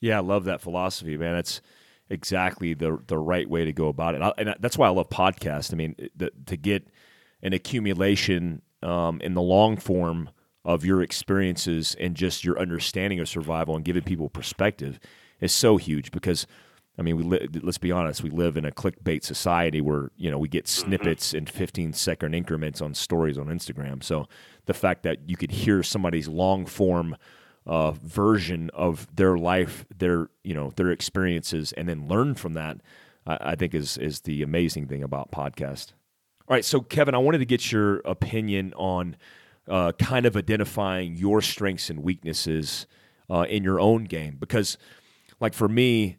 Yeah, 0.02 0.18
I 0.18 0.22
love 0.22 0.46
that 0.46 0.62
philosophy, 0.62 1.18
man. 1.18 1.36
It's 1.36 1.62
exactly 2.10 2.74
the 2.74 3.00
the 3.08 3.18
right 3.18 3.50
way 3.50 3.66
to 3.66 3.74
go 3.74 3.88
about 3.88 4.14
it, 4.14 4.18
and, 4.18 4.26
I, 4.26 4.34
and 4.38 4.56
that's 4.60 4.78
why 4.78 4.88
I 4.88 4.92
love 4.92 5.10
podcasts. 5.10 5.74
I 5.74 5.78
mean, 5.78 5.96
the, 6.16 6.32
to 6.48 6.58
get 6.58 6.88
an 7.42 7.54
accumulation 7.54 8.62
um, 8.82 9.22
in 9.22 9.34
the 9.34 9.42
long 9.42 9.78
form 9.78 10.30
of 10.66 10.84
your 10.84 11.02
experiences 11.02 11.96
and 12.00 12.16
just 12.16 12.44
your 12.44 12.60
understanding 12.60 13.20
of 13.20 13.30
survival 13.30 13.76
and 13.76 13.86
giving 13.86 14.02
people 14.02 14.30
perspective 14.30 15.00
is 15.40 15.54
so 15.54 15.78
huge 15.78 16.12
because 16.12 16.48
I 16.98 17.02
mean, 17.02 17.18
we 17.18 17.24
li- 17.24 17.50
let's 17.62 17.78
be 17.78 17.92
honest, 17.92 18.24
we 18.24 18.30
live 18.30 18.56
in 18.56 18.64
a 18.64 18.72
clickbait 18.72 19.24
society 19.24 19.82
where 19.82 20.12
you 20.16 20.32
know 20.32 20.38
we 20.38 20.48
get 20.48 20.66
mm-hmm. 20.66 20.88
snippets 20.88 21.34
in 21.34 21.46
15 21.46 21.94
second 21.94 22.34
increments 22.34 22.82
on 22.82 22.94
stories 22.94 23.38
on 23.38 23.48
Instagram. 23.48 24.02
So 24.02 24.28
the 24.66 24.74
fact 24.74 25.04
that 25.04 25.30
you 25.30 25.36
could 25.36 25.52
hear 25.52 25.84
somebody's 25.84 26.28
long 26.28 26.66
form 26.66 27.18
uh, 27.66 27.92
version 27.92 28.70
of 28.74 29.14
their 29.14 29.38
life, 29.38 29.86
their 29.96 30.30
you 30.44 30.54
know 30.54 30.72
their 30.76 30.90
experiences, 30.90 31.74
and 31.74 31.90
then 31.90 32.08
learn 32.08 32.34
from 32.36 32.54
that, 32.54 32.78
I, 33.28 33.38
I 33.42 33.56
think 33.56 33.74
is 33.74 33.98
is 33.98 34.22
the 34.22 34.42
amazing 34.42 34.88
thing 34.88 35.04
about 35.04 35.32
podcast. 35.32 35.92
All 36.48 36.56
right, 36.56 36.64
so 36.66 36.80
Kevin, 36.80 37.16
I 37.16 37.18
wanted 37.18 37.40
to 37.40 37.46
get 37.46 37.72
your 37.72 37.98
opinion 38.06 38.74
on 38.78 39.18
uh, 39.68 39.92
kind 39.94 40.26
of 40.26 40.36
identifying 40.36 41.16
your 41.16 41.42
strengths 41.42 41.90
and 41.90 42.04
weaknesses 42.04 42.88
uh, 43.30 43.46
in 43.50 43.64
your 43.64 43.80
own 43.80 44.04
game 44.04 44.38
because, 44.40 44.78
like 45.40 45.54
for 45.54 45.68
me 45.68 46.18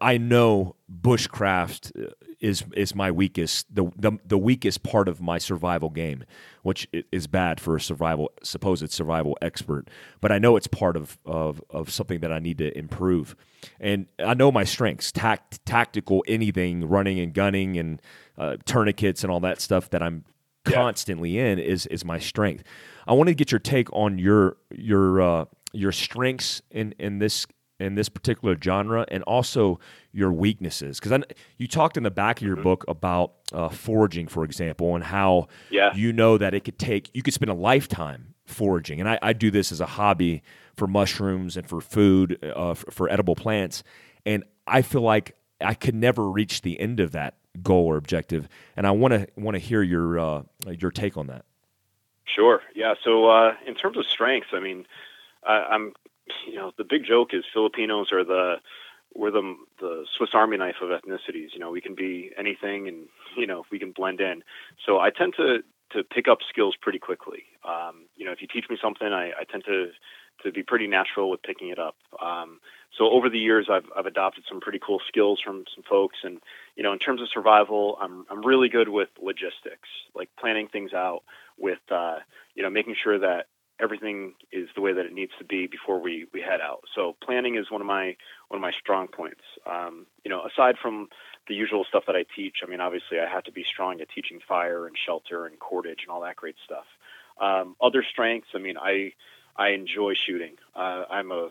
I 0.00 0.18
know 0.18 0.76
bushcraft 0.92 1.98
uh, 1.98 2.12
is 2.38 2.64
is 2.74 2.94
my 2.94 3.10
weakest 3.10 3.74
the, 3.74 3.90
the 3.96 4.12
the 4.26 4.36
weakest 4.36 4.82
part 4.82 5.08
of 5.08 5.22
my 5.22 5.38
survival 5.38 5.88
game, 5.88 6.24
which 6.62 6.86
is 7.12 7.26
bad 7.26 7.60
for 7.60 7.76
a 7.76 7.80
survival 7.80 8.30
supposed 8.42 8.90
survival 8.90 9.38
expert. 9.40 9.88
But 10.20 10.32
I 10.32 10.38
know 10.38 10.56
it's 10.56 10.66
part 10.66 10.96
of, 10.96 11.18
of 11.24 11.62
of 11.70 11.90
something 11.90 12.20
that 12.20 12.32
I 12.32 12.38
need 12.38 12.58
to 12.58 12.76
improve, 12.76 13.36
and 13.78 14.06
I 14.18 14.34
know 14.34 14.52
my 14.52 14.64
strengths: 14.64 15.12
tact, 15.12 15.64
tactical, 15.64 16.24
anything, 16.28 16.86
running 16.86 17.18
and 17.18 17.32
gunning, 17.32 17.78
and 17.78 18.02
uh, 18.36 18.56
tourniquets 18.66 19.22
and 19.22 19.30
all 19.30 19.40
that 19.40 19.60
stuff 19.62 19.88
that 19.90 20.02
I'm 20.02 20.24
yeah. 20.68 20.74
constantly 20.74 21.38
in 21.38 21.58
is 21.58 21.86
is 21.86 22.04
my 22.04 22.18
strength. 22.18 22.64
I 23.06 23.12
want 23.14 23.28
to 23.28 23.34
get 23.34 23.50
your 23.52 23.58
take 23.58 23.92
on 23.92 24.18
your 24.18 24.56
your 24.70 25.20
uh, 25.20 25.44
your 25.72 25.92
strengths 25.92 26.62
in 26.70 26.94
in 26.98 27.18
this 27.18 27.46
in 27.80 27.94
this 27.94 28.08
particular 28.08 28.56
genre 28.62 29.04
and 29.08 29.22
also 29.24 29.80
your 30.12 30.32
weaknesses 30.32 31.00
because 31.00 31.22
you 31.56 31.66
talked 31.66 31.96
in 31.96 32.02
the 32.02 32.10
back 32.10 32.40
of 32.40 32.46
your 32.46 32.56
mm-hmm. 32.56 32.64
book 32.64 32.84
about 32.86 33.32
uh, 33.52 33.68
foraging 33.68 34.28
for 34.28 34.44
example 34.44 34.94
and 34.94 35.04
how 35.04 35.48
yeah. 35.70 35.94
you 35.94 36.12
know 36.12 36.36
that 36.36 36.54
it 36.54 36.60
could 36.60 36.78
take 36.78 37.10
you 37.14 37.22
could 37.22 37.34
spend 37.34 37.50
a 37.50 37.54
lifetime 37.54 38.34
foraging 38.44 39.00
and 39.00 39.08
i, 39.08 39.18
I 39.22 39.32
do 39.32 39.50
this 39.50 39.72
as 39.72 39.80
a 39.80 39.86
hobby 39.86 40.42
for 40.74 40.86
mushrooms 40.86 41.56
and 41.56 41.66
for 41.66 41.80
food 41.80 42.38
uh, 42.54 42.74
for, 42.74 42.90
for 42.90 43.08
edible 43.10 43.34
plants 43.34 43.82
and 44.26 44.44
i 44.66 44.82
feel 44.82 45.02
like 45.02 45.36
i 45.60 45.72
could 45.72 45.94
never 45.94 46.28
reach 46.28 46.62
the 46.62 46.78
end 46.78 47.00
of 47.00 47.12
that 47.12 47.36
goal 47.62 47.86
or 47.86 47.96
objective 47.96 48.48
and 48.76 48.86
i 48.86 48.90
want 48.90 49.12
to 49.12 49.26
want 49.36 49.54
to 49.54 49.58
hear 49.58 49.82
your 49.82 50.18
uh, 50.18 50.42
your 50.78 50.90
take 50.90 51.16
on 51.16 51.26
that 51.26 51.44
sure 52.24 52.62
yeah 52.74 52.94
so 53.02 53.28
uh, 53.28 53.54
in 53.66 53.74
terms 53.74 53.96
of 53.96 54.06
strengths 54.06 54.48
i 54.52 54.60
mean 54.60 54.86
I, 55.42 55.64
I'm 55.70 55.94
you 56.46 56.54
know, 56.54 56.72
the 56.76 56.84
big 56.84 57.04
joke 57.04 57.30
is 57.32 57.44
Filipinos 57.52 58.12
are 58.12 58.24
the 58.24 58.56
we're 59.14 59.30
the 59.30 59.56
the 59.80 60.06
Swiss 60.16 60.30
Army 60.34 60.56
knife 60.56 60.76
of 60.80 60.90
ethnicities. 60.90 61.52
You 61.52 61.58
know, 61.58 61.70
we 61.70 61.80
can 61.80 61.94
be 61.94 62.30
anything, 62.38 62.86
and 62.88 63.08
you 63.36 63.46
know, 63.46 63.64
we 63.70 63.78
can 63.78 63.92
blend 63.92 64.20
in. 64.20 64.42
So 64.84 65.00
I 65.00 65.10
tend 65.10 65.34
to 65.36 65.62
to 65.92 66.04
pick 66.04 66.28
up 66.28 66.38
skills 66.48 66.76
pretty 66.80 66.98
quickly. 66.98 67.44
Um, 67.64 68.06
you 68.16 68.24
know, 68.24 68.32
if 68.32 68.40
you 68.40 68.46
teach 68.46 68.66
me 68.70 68.78
something, 68.80 69.08
I, 69.08 69.30
I 69.30 69.44
tend 69.50 69.64
to 69.64 69.90
to 70.42 70.52
be 70.52 70.62
pretty 70.62 70.86
natural 70.86 71.30
with 71.30 71.42
picking 71.42 71.68
it 71.68 71.78
up. 71.78 71.96
Um, 72.20 72.60
so 72.96 73.10
over 73.10 73.28
the 73.28 73.38
years, 73.38 73.68
I've 73.70 73.86
I've 73.96 74.06
adopted 74.06 74.44
some 74.48 74.60
pretty 74.60 74.80
cool 74.84 75.00
skills 75.06 75.40
from 75.40 75.64
some 75.74 75.84
folks, 75.88 76.18
and 76.24 76.40
you 76.76 76.82
know, 76.82 76.92
in 76.92 76.98
terms 76.98 77.22
of 77.22 77.28
survival, 77.32 77.96
I'm 78.00 78.26
I'm 78.30 78.44
really 78.44 78.68
good 78.68 78.88
with 78.88 79.08
logistics, 79.20 79.88
like 80.14 80.28
planning 80.38 80.68
things 80.68 80.92
out, 80.92 81.22
with 81.58 81.80
uh, 81.90 82.18
you 82.54 82.62
know, 82.62 82.70
making 82.70 82.96
sure 83.02 83.18
that 83.18 83.46
everything 83.80 84.34
is 84.52 84.68
the 84.74 84.80
way 84.80 84.92
that 84.92 85.06
it 85.06 85.12
needs 85.12 85.32
to 85.38 85.44
be 85.44 85.66
before 85.66 86.00
we, 86.00 86.26
we 86.32 86.40
head 86.40 86.60
out. 86.60 86.84
So 86.94 87.16
planning 87.24 87.56
is 87.56 87.70
one 87.70 87.80
of 87.80 87.86
my 87.86 88.16
one 88.48 88.58
of 88.58 88.60
my 88.60 88.72
strong 88.72 89.08
points. 89.08 89.42
Um, 89.66 90.06
you 90.24 90.30
know, 90.30 90.42
aside 90.44 90.76
from 90.80 91.08
the 91.48 91.54
usual 91.54 91.84
stuff 91.88 92.04
that 92.06 92.16
I 92.16 92.24
teach, 92.36 92.58
I 92.62 92.68
mean, 92.68 92.80
obviously 92.80 93.18
I 93.18 93.28
have 93.28 93.44
to 93.44 93.52
be 93.52 93.64
strong 93.64 94.00
at 94.00 94.08
teaching 94.10 94.40
fire 94.46 94.86
and 94.86 94.96
shelter 94.96 95.46
and 95.46 95.58
cordage 95.58 96.02
and 96.02 96.10
all 96.10 96.20
that 96.22 96.36
great 96.36 96.56
stuff. 96.64 96.84
Um, 97.40 97.74
other 97.80 98.04
strengths, 98.08 98.48
I 98.54 98.58
mean, 98.58 98.76
I 98.76 99.12
I 99.56 99.70
enjoy 99.70 100.14
shooting. 100.14 100.54
Uh, 100.74 101.04
I'm 101.10 101.30
a 101.30 101.50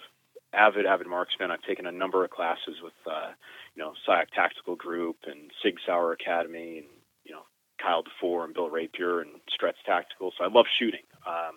avid 0.53 0.85
avid 0.85 1.07
marksman. 1.07 1.51
I've 1.51 1.61
taken 1.61 1.85
a 1.85 1.91
number 1.91 2.23
of 2.23 2.31
classes 2.31 2.77
with 2.83 2.93
uh, 3.05 3.31
you 3.75 3.83
know 3.83 3.93
SIAC 4.07 4.29
Tactical 4.33 4.75
Group 4.75 5.17
and 5.27 5.51
Sig 5.61 5.77
Sauer 5.85 6.11
Academy 6.11 6.79
and 6.79 6.87
you 7.23 7.33
know 7.33 7.43
Kyle 7.81 8.03
Defoor 8.03 8.45
and 8.45 8.53
Bill 8.53 8.69
Rapier 8.69 9.21
and 9.21 9.31
Stretz 9.49 9.81
Tactical. 9.85 10.33
So 10.37 10.43
I 10.43 10.47
love 10.47 10.65
shooting. 10.77 11.03
Um, 11.25 11.55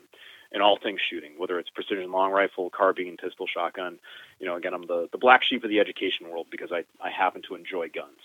in 0.54 0.60
all 0.60 0.78
things 0.78 1.00
shooting, 1.00 1.32
whether 1.38 1.58
it's 1.58 1.70
precision 1.70 2.12
long 2.12 2.30
rifle, 2.30 2.70
carbine, 2.70 3.16
pistol, 3.16 3.46
shotgun. 3.46 3.98
You 4.38 4.46
know, 4.46 4.56
again, 4.56 4.74
I'm 4.74 4.86
the, 4.86 5.08
the 5.10 5.18
black 5.18 5.42
sheep 5.42 5.64
of 5.64 5.70
the 5.70 5.80
education 5.80 6.28
world 6.28 6.48
because 6.50 6.70
I, 6.70 6.84
I 7.00 7.10
happen 7.10 7.42
to 7.48 7.54
enjoy 7.54 7.88
guns. 7.88 8.20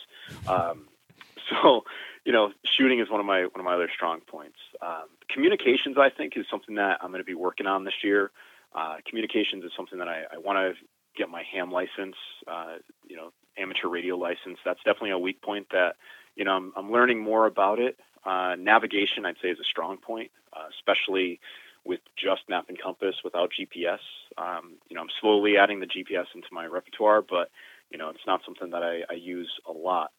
Um, 0.47 0.87
so, 1.49 1.85
you 2.25 2.33
know, 2.33 2.51
shooting 2.65 2.99
is 2.99 3.09
one 3.09 3.19
of 3.19 3.25
my 3.25 3.43
one 3.43 3.59
of 3.59 3.63
my 3.63 3.75
other 3.75 3.89
strong 3.93 4.19
points. 4.21 4.57
Um, 4.81 5.07
communications, 5.29 5.97
I 5.97 6.09
think, 6.09 6.33
is 6.35 6.45
something 6.49 6.75
that 6.75 6.99
I'm 7.01 7.09
going 7.11 7.21
to 7.21 7.25
be 7.25 7.33
working 7.33 7.67
on 7.67 7.83
this 7.83 8.03
year. 8.03 8.31
Uh, 8.75 8.97
communications 9.07 9.63
is 9.63 9.71
something 9.75 9.99
that 9.99 10.07
I, 10.07 10.23
I 10.33 10.37
want 10.37 10.57
to 10.57 10.73
get 11.17 11.29
my 11.29 11.43
ham 11.51 11.71
license, 11.71 12.15
uh, 12.47 12.75
you 13.07 13.15
know, 13.15 13.31
amateur 13.57 13.87
radio 13.87 14.15
license. 14.15 14.59
That's 14.63 14.79
definitely 14.85 15.11
a 15.11 15.19
weak 15.19 15.41
point 15.41 15.67
that, 15.71 15.95
you 16.35 16.45
know, 16.45 16.51
I'm, 16.51 16.73
I'm 16.75 16.91
learning 16.91 17.21
more 17.21 17.45
about 17.47 17.79
it. 17.79 17.97
Uh, 18.25 18.55
navigation, 18.57 19.25
I'd 19.25 19.35
say, 19.41 19.49
is 19.49 19.59
a 19.59 19.63
strong 19.63 19.97
point, 19.97 20.31
uh, 20.53 20.67
especially 20.77 21.39
with 21.85 22.01
just 22.17 22.41
map 22.49 22.65
and 22.67 22.79
compass 22.79 23.15
without 23.23 23.49
GPS. 23.57 23.99
Um, 24.37 24.75
you 24.89 24.95
know, 24.95 25.01
I'm 25.01 25.09
slowly 25.21 25.57
adding 25.57 25.79
the 25.79 25.87
GPS 25.87 26.25
into 26.35 26.47
my 26.51 26.65
repertoire, 26.65 27.21
but 27.21 27.49
you 27.89 27.97
know, 27.97 28.09
it's 28.09 28.27
not 28.27 28.41
something 28.45 28.71
that 28.71 28.83
I, 28.83 29.01
I 29.09 29.15
use 29.15 29.49
a 29.67 29.71
lot. 29.71 30.11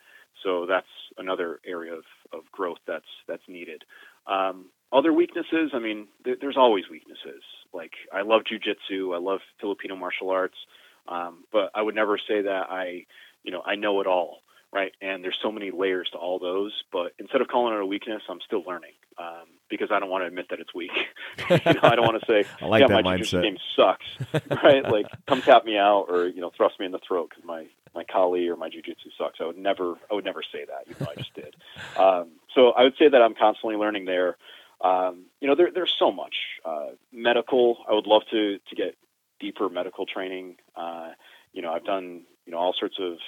So 0.45 0.67
that's 0.67 0.87
another 1.19 1.61
area 1.67 1.95
of, 1.95 2.05
of 2.33 2.41
growth 2.53 2.79
that's 2.87 3.07
that's 3.27 3.43
needed. 3.49 3.85
Um, 4.27 4.67
other 4.93 5.13
weaknesses, 5.13 5.71
I 5.75 5.79
mean, 5.79 6.09
th- 6.25 6.39
there's 6.41 6.57
always 6.57 6.85
weaknesses. 6.91 7.43
Like 7.73 7.93
I 8.13 8.23
love 8.23 8.43
jujitsu, 8.51 9.15
I 9.15 9.19
love 9.19 9.41
Filipino 9.61 9.97
martial 9.97 10.31
arts, 10.31 10.57
um, 11.09 11.45
but 11.53 11.71
I 11.75 11.83
would 11.83 11.95
never 11.95 12.19
say 12.19 12.43
that 12.43 12.67
I, 12.71 13.07
you 13.43 13.53
know, 13.53 13.63
I 13.65 13.75
know 13.77 14.01
it 14.01 14.07
all, 14.07 14.39
right? 14.73 14.93
And 15.03 15.23
there's 15.25 15.39
so 15.43 15.53
many 15.53 15.71
layers 15.71 16.09
to 16.13 16.19
all 16.19 16.39
those. 16.39 16.73
But 16.93 17.13
instead 17.19 17.41
of 17.41 17.49
calling 17.49 17.75
it 17.75 17.81
a 17.81 17.87
weakness, 17.87 18.23
I'm 18.29 18.41
still 18.47 18.63
learning 18.67 18.93
um, 19.19 19.47
because 19.69 19.89
I 19.91 19.99
don't 19.99 20.11
want 20.11 20.23
to 20.23 20.27
admit 20.27 20.47
that 20.51 20.61
it's 20.61 20.75
weak. 20.75 20.91
you 21.51 21.57
know, 21.57 21.81
I 21.83 21.95
don't 21.97 22.07
want 22.07 22.21
to 22.21 22.27
say, 22.27 22.49
I 22.61 22.67
like 22.67 22.81
yeah, 22.81 22.89
that 22.89 23.05
my 23.05 23.17
mindset. 23.17 23.41
jujitsu 23.41 23.43
game 23.43 23.59
sucks, 23.77 24.07
right? 24.63 24.83
Like 24.89 25.07
come 25.27 25.43
tap 25.43 25.65
me 25.65 25.77
out 25.77 26.07
or 26.09 26.27
you 26.27 26.41
know 26.41 26.51
thrust 26.57 26.79
me 26.81 26.87
in 26.87 26.93
the 26.93 27.01
throat 27.07 27.31
because 27.31 27.45
my 27.45 27.67
my 27.95 28.05
kali 28.05 28.49
or 28.49 28.57
my 28.57 28.69
jujitsu 28.69 29.11
sucks. 29.17 29.41
I 29.41 29.45
would 29.45 29.59
never 29.59 29.95
I 30.11 30.15
would 30.15 30.25
never 30.25 30.43
say 30.43 30.65
that, 30.65 30.91
even 30.91 31.05
though 31.05 31.13
I 31.13 31.15
just 31.17 31.35
did. 31.35 31.57
Um, 31.97 32.29
so 32.55 32.71
I 32.71 32.85
would 32.85 32.95
say 32.99 33.09
that 33.09 33.21
I'm 33.21 33.35
constantly 33.35 33.77
learning 33.77 34.05
there. 34.05 34.37
Um, 34.81 35.25
you 35.41 35.49
know, 35.49 35.57
there, 35.57 35.71
there's 35.73 35.95
so 35.99 36.13
much 36.13 36.35
uh, 36.65 36.91
medical. 37.13 37.79
I 37.89 37.95
would 37.95 38.07
love 38.07 38.23
to 38.31 38.59
to 38.59 38.77
get 38.77 38.97
deeper 39.41 39.69
medical 39.69 40.07
training. 40.07 40.57
Uh, 40.77 41.11
you 41.53 41.63
know, 41.63 41.73
I've 41.73 41.85
done 41.85 42.23
you 42.47 42.53
know 42.53 42.59
all 42.59 42.75
sorts 42.79 42.97
of 43.01 43.19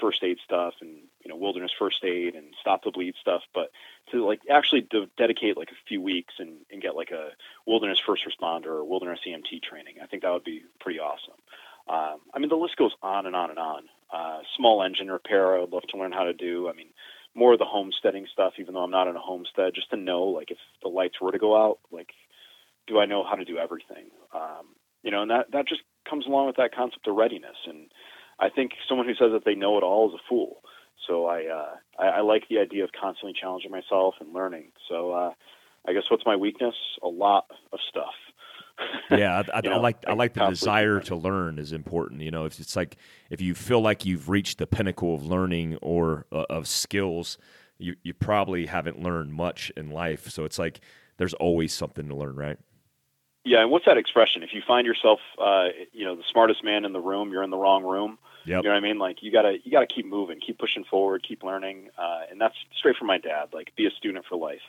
first 0.00 0.22
aid 0.22 0.38
stuff 0.44 0.74
and 0.80 0.90
you 1.22 1.28
know 1.28 1.36
wilderness 1.36 1.72
first 1.78 2.04
aid 2.04 2.34
and 2.34 2.54
stop 2.60 2.84
the 2.84 2.90
bleed 2.90 3.14
stuff, 3.20 3.42
but 3.54 3.70
to 4.10 4.26
like 4.26 4.40
actually 4.50 4.82
de- 4.82 5.10
dedicate 5.16 5.56
like 5.56 5.70
a 5.70 5.86
few 5.88 6.00
weeks 6.00 6.34
and, 6.38 6.58
and 6.70 6.82
get 6.82 6.96
like 6.96 7.10
a 7.10 7.30
wilderness 7.66 8.00
first 8.04 8.24
responder 8.24 8.66
or 8.66 8.84
wilderness 8.84 9.20
EMT 9.26 9.62
training, 9.62 9.96
I 10.02 10.06
think 10.06 10.22
that 10.22 10.32
would 10.32 10.44
be 10.44 10.62
pretty 10.80 10.98
awesome. 10.98 11.38
Um, 11.88 12.20
I 12.32 12.38
mean, 12.38 12.48
the 12.48 12.56
list 12.56 12.76
goes 12.76 12.92
on 13.02 13.26
and 13.26 13.34
on 13.34 13.50
and 13.50 13.58
on. 13.58 13.82
Uh, 14.12 14.40
small 14.56 14.82
engine 14.82 15.10
repair, 15.10 15.54
I 15.54 15.60
would 15.60 15.72
love 15.72 15.84
to 15.90 15.96
learn 15.96 16.12
how 16.12 16.24
to 16.24 16.32
do. 16.32 16.68
I 16.68 16.72
mean, 16.72 16.88
more 17.34 17.52
of 17.52 17.58
the 17.58 17.64
homesteading 17.64 18.26
stuff, 18.32 18.54
even 18.58 18.74
though 18.74 18.82
I'm 18.82 18.90
not 18.90 19.08
in 19.08 19.16
a 19.16 19.20
homestead, 19.20 19.74
just 19.74 19.90
to 19.90 19.96
know 19.96 20.24
like 20.24 20.50
if 20.50 20.58
the 20.82 20.88
lights 20.88 21.20
were 21.20 21.32
to 21.32 21.38
go 21.38 21.56
out, 21.56 21.78
like 21.90 22.10
do 22.90 22.98
I 22.98 23.06
know 23.06 23.24
how 23.24 23.36
to 23.36 23.44
do 23.44 23.56
everything? 23.56 24.10
Um, 24.34 24.74
you 25.02 25.10
know, 25.10 25.22
and 25.22 25.30
that 25.30 25.52
that 25.52 25.68
just 25.68 25.82
comes 26.08 26.26
along 26.26 26.46
with 26.46 26.56
that 26.56 26.74
concept 26.74 27.06
of 27.06 27.14
readiness. 27.14 27.56
And 27.66 27.90
I 28.40 28.48
think 28.48 28.72
someone 28.88 29.06
who 29.06 29.14
says 29.14 29.32
that 29.32 29.44
they 29.44 29.54
know 29.54 29.76
it 29.76 29.82
all 29.82 30.08
is 30.08 30.14
a 30.14 30.22
fool. 30.28 30.62
So 31.06 31.26
I 31.26 31.46
uh, 31.46 31.74
I, 31.98 32.06
I 32.06 32.20
like 32.20 32.44
the 32.48 32.58
idea 32.58 32.84
of 32.84 32.90
constantly 32.98 33.34
challenging 33.38 33.70
myself 33.70 34.14
and 34.20 34.32
learning. 34.32 34.72
So 34.88 35.12
uh, 35.12 35.32
I 35.86 35.92
guess 35.92 36.04
what's 36.10 36.24
my 36.26 36.36
weakness? 36.36 36.74
A 37.02 37.08
lot 37.08 37.46
of 37.72 37.78
stuff. 37.88 38.14
yeah, 39.10 39.42
I, 39.52 39.58
I, 39.58 39.60
You 39.64 39.70
I 39.72 39.76
like 39.76 40.04
I 40.06 40.10
like 40.10 40.18
like 40.18 40.34
the 40.34 40.48
desire 40.48 41.00
to 41.00 41.16
learn 41.16 41.58
is 41.58 41.72
important. 41.72 42.22
You 42.22 42.30
know, 42.30 42.44
if 42.46 42.58
it's 42.60 42.76
like 42.76 42.96
if 43.28 43.40
you 43.40 43.54
feel 43.54 43.80
like 43.80 44.04
you've 44.04 44.28
reached 44.28 44.58
the 44.58 44.66
pinnacle 44.66 45.14
of 45.14 45.24
learning 45.24 45.76
or 45.82 46.26
uh, 46.32 46.46
of 46.48 46.66
skills, 46.66 47.38
you 47.78 47.96
you 48.02 48.14
probably 48.14 48.66
haven't 48.66 49.02
learned 49.02 49.32
much 49.32 49.70
in 49.76 49.90
life. 49.90 50.30
So 50.30 50.44
it's 50.44 50.58
like 50.58 50.80
there's 51.18 51.34
always 51.34 51.72
something 51.72 52.08
to 52.08 52.14
learn, 52.14 52.36
right? 52.36 52.58
Yeah, 53.44 53.62
and 53.62 53.70
what's 53.70 53.86
that 53.86 53.96
expression? 53.96 54.42
If 54.42 54.52
you 54.52 54.62
find 54.66 54.86
yourself, 54.86 55.20
uh, 55.38 55.68
you 55.92 56.04
know, 56.04 56.14
the 56.14 56.24
smartest 56.30 56.62
man 56.62 56.84
in 56.84 56.92
the 56.92 57.00
room, 57.00 57.32
you're 57.32 57.42
in 57.42 57.50
the 57.50 57.56
wrong 57.56 57.84
room. 57.84 58.18
Yep. 58.44 58.64
You 58.64 58.68
know 58.68 58.74
what 58.74 58.76
I 58.76 58.80
mean? 58.80 58.98
Like 58.98 59.22
you 59.22 59.32
gotta 59.32 59.58
you 59.64 59.70
gotta 59.70 59.86
keep 59.86 60.06
moving, 60.06 60.40
keep 60.40 60.58
pushing 60.58 60.84
forward, 60.84 61.22
keep 61.26 61.42
learning, 61.42 61.90
uh, 61.98 62.20
and 62.30 62.40
that's 62.40 62.54
straight 62.76 62.96
from 62.96 63.06
my 63.06 63.18
dad. 63.18 63.48
Like 63.52 63.74
be 63.76 63.86
a 63.86 63.90
student 63.90 64.24
for 64.26 64.36
life, 64.36 64.62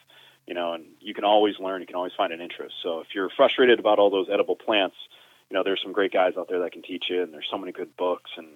you 0.46 0.54
know. 0.54 0.74
And 0.74 0.86
you 1.00 1.14
can 1.14 1.24
always 1.24 1.60
learn, 1.60 1.82
you 1.82 1.88
can 1.88 1.96
always 1.96 2.14
find 2.16 2.34
an 2.34 2.42
interest. 2.42 2.76
So 2.82 3.00
if 3.00 3.08
you're 3.14 3.30
frustrated 3.30 3.80
about 3.80 4.00
all 4.00 4.10
those 4.10 4.28
edible 4.32 4.56
plants, 4.56 4.96
you 5.50 5.56
know, 5.56 5.64
there's 5.64 5.82
some 5.82 5.94
great 5.94 6.14
guys 6.14 6.34
out 6.38 6.48
there 6.50 6.60
that 6.60 6.72
can 6.72 6.82
teach 6.82 7.06
you, 7.10 7.24
and 7.24 7.34
there's 7.34 7.48
so 7.50 7.58
many 7.58 7.72
good 7.72 7.96
books, 7.98 8.32
and 8.38 8.48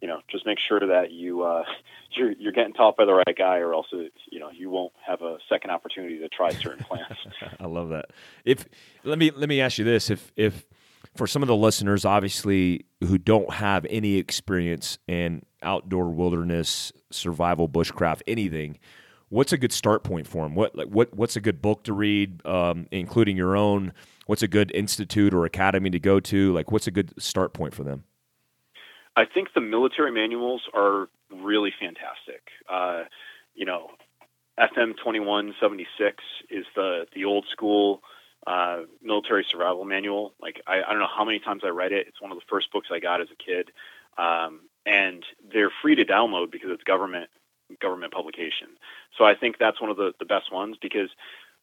you 0.00 0.08
know, 0.08 0.20
just 0.30 0.46
make 0.46 0.58
sure 0.58 0.80
that 0.80 1.10
you 1.10 1.42
uh, 1.42 1.64
you're 2.12 2.32
you're 2.32 2.52
getting 2.52 2.74
taught 2.74 2.96
by 2.96 3.04
the 3.04 3.14
right 3.14 3.36
guy, 3.36 3.58
or 3.58 3.74
else 3.74 3.86
you 4.30 4.40
know 4.40 4.50
you 4.50 4.70
won't 4.70 4.92
have 5.06 5.22
a 5.22 5.38
second 5.48 5.70
opportunity 5.70 6.18
to 6.18 6.28
try 6.28 6.50
certain 6.50 6.84
plants. 6.84 7.14
I 7.60 7.66
love 7.66 7.90
that. 7.90 8.06
If 8.44 8.66
let 9.04 9.18
me 9.18 9.30
let 9.30 9.48
me 9.48 9.60
ask 9.60 9.78
you 9.78 9.84
this: 9.84 10.10
if 10.10 10.32
if 10.36 10.66
for 11.16 11.26
some 11.26 11.42
of 11.42 11.48
the 11.48 11.56
listeners, 11.56 12.04
obviously 12.04 12.86
who 13.00 13.18
don't 13.18 13.52
have 13.54 13.86
any 13.90 14.16
experience 14.16 14.98
in 15.06 15.42
outdoor 15.62 16.10
wilderness 16.10 16.92
survival, 17.10 17.68
bushcraft, 17.68 18.22
anything, 18.26 18.78
what's 19.28 19.52
a 19.52 19.58
good 19.58 19.72
start 19.72 20.04
point 20.04 20.26
for 20.26 20.44
them? 20.44 20.54
What 20.54 20.76
like 20.76 20.88
what 20.88 21.14
what's 21.14 21.36
a 21.36 21.40
good 21.40 21.60
book 21.60 21.84
to 21.84 21.92
read, 21.92 22.44
um, 22.46 22.86
including 22.90 23.36
your 23.36 23.56
own? 23.56 23.92
What's 24.26 24.42
a 24.42 24.48
good 24.48 24.70
institute 24.72 25.32
or 25.32 25.46
academy 25.46 25.88
to 25.88 25.98
go 25.98 26.20
to? 26.20 26.52
Like, 26.52 26.70
what's 26.70 26.86
a 26.86 26.90
good 26.90 27.14
start 27.20 27.54
point 27.54 27.74
for 27.74 27.82
them? 27.82 28.04
I 29.18 29.24
think 29.24 29.52
the 29.52 29.60
military 29.60 30.12
manuals 30.12 30.62
are 30.72 31.08
really 31.28 31.72
fantastic. 31.80 32.40
Uh, 32.70 33.02
you 33.52 33.66
know, 33.66 33.90
FM 34.60 34.96
twenty 34.96 35.18
one 35.18 35.54
seventy 35.60 35.88
six 35.98 36.22
is 36.48 36.64
the 36.76 37.06
the 37.12 37.24
old 37.24 37.44
school 37.50 38.00
uh, 38.46 38.82
military 39.02 39.44
survival 39.50 39.84
manual. 39.84 40.34
Like 40.40 40.62
I, 40.68 40.84
I 40.84 40.90
don't 40.90 41.00
know 41.00 41.08
how 41.12 41.24
many 41.24 41.40
times 41.40 41.62
I 41.64 41.70
read 41.70 41.90
it. 41.90 42.06
It's 42.06 42.22
one 42.22 42.30
of 42.30 42.38
the 42.38 42.44
first 42.48 42.70
books 42.70 42.90
I 42.92 43.00
got 43.00 43.20
as 43.20 43.26
a 43.32 43.34
kid, 43.34 43.72
um, 44.18 44.60
and 44.86 45.24
they're 45.52 45.72
free 45.82 45.96
to 45.96 46.04
download 46.04 46.52
because 46.52 46.70
it's 46.70 46.84
government 46.84 47.28
government 47.80 48.12
publication. 48.12 48.68
So 49.18 49.24
I 49.24 49.34
think 49.34 49.56
that's 49.58 49.80
one 49.80 49.90
of 49.90 49.96
the 49.96 50.12
the 50.20 50.26
best 50.26 50.52
ones 50.52 50.76
because 50.80 51.10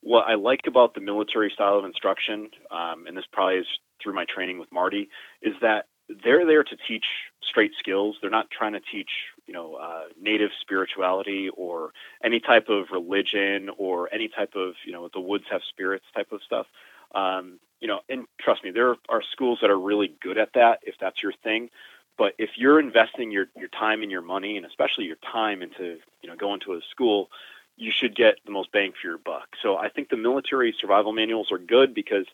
what 0.02 0.28
I 0.28 0.36
like 0.36 0.68
about 0.68 0.94
the 0.94 1.00
military 1.00 1.52
style 1.52 1.80
of 1.80 1.86
instruction, 1.86 2.50
um, 2.70 3.08
and 3.08 3.16
this 3.16 3.26
probably 3.32 3.60
is 3.60 3.68
through 4.04 4.14
my 4.14 4.26
training 4.26 4.60
with 4.60 4.74
Marty, 4.74 5.08
is 5.42 5.54
that 5.62 5.86
they're 6.24 6.46
there 6.46 6.64
to 6.64 6.78
teach 6.88 7.06
straight 7.42 7.72
skills. 7.80 8.18
They're 8.22 8.30
not 8.30 8.50
trying 8.52 8.74
to 8.74 8.80
teach, 8.80 9.10
you 9.48 9.54
know, 9.54 9.76
uh, 9.76 10.04
native 10.22 10.52
spirituality 10.62 11.50
or 11.56 11.92
any 12.24 12.40
type 12.40 12.70
of 12.70 12.86
religion 12.92 13.70
or 13.78 14.14
any 14.14 14.28
type 14.28 14.54
of, 14.56 14.74
you 14.86 14.92
know, 14.92 15.10
the 15.14 15.20
woods 15.20 15.46
have 15.50 15.62
spirits 15.70 16.06
type 16.16 16.32
of 16.32 16.42
stuff. 16.44 16.68
Um, 17.14 17.60
you 17.80 17.88
know, 17.88 18.00
and 18.10 18.26
trust 18.40 18.64
me, 18.64 18.72
there 18.72 18.96
are 19.10 19.22
schools 19.32 19.60
that 19.62 19.70
are 19.70 19.80
really 19.80 20.16
good 20.22 20.38
at 20.38 20.54
that 20.54 20.80
if 20.84 20.96
that's 21.00 21.22
your 21.22 21.34
thing. 21.44 21.70
But 22.18 22.34
if 22.38 22.52
you're 22.56 22.80
investing 22.80 23.32
your, 23.32 23.48
your 23.58 23.68
time 23.68 24.02
and 24.02 24.12
your 24.12 24.22
money, 24.22 24.58
and 24.58 24.66
especially 24.66 25.06
your 25.06 25.18
time 25.32 25.62
into, 25.62 25.98
you 26.22 26.30
know, 26.30 26.36
going 26.36 26.62
to 26.62 26.74
a 26.74 26.80
school, 26.90 27.30
you 27.78 27.92
should 27.92 28.16
get 28.16 28.36
the 28.46 28.52
most 28.52 28.72
bang 28.72 28.94
for 29.00 29.08
your 29.08 29.18
buck. 29.18 29.50
So 29.62 29.78
I 29.78 29.90
think 29.90 30.10
the 30.10 30.18
military 30.18 30.74
survival 30.80 31.12
manuals 31.12 31.52
are 31.52 31.58
good 31.58 31.94
because 31.94 32.26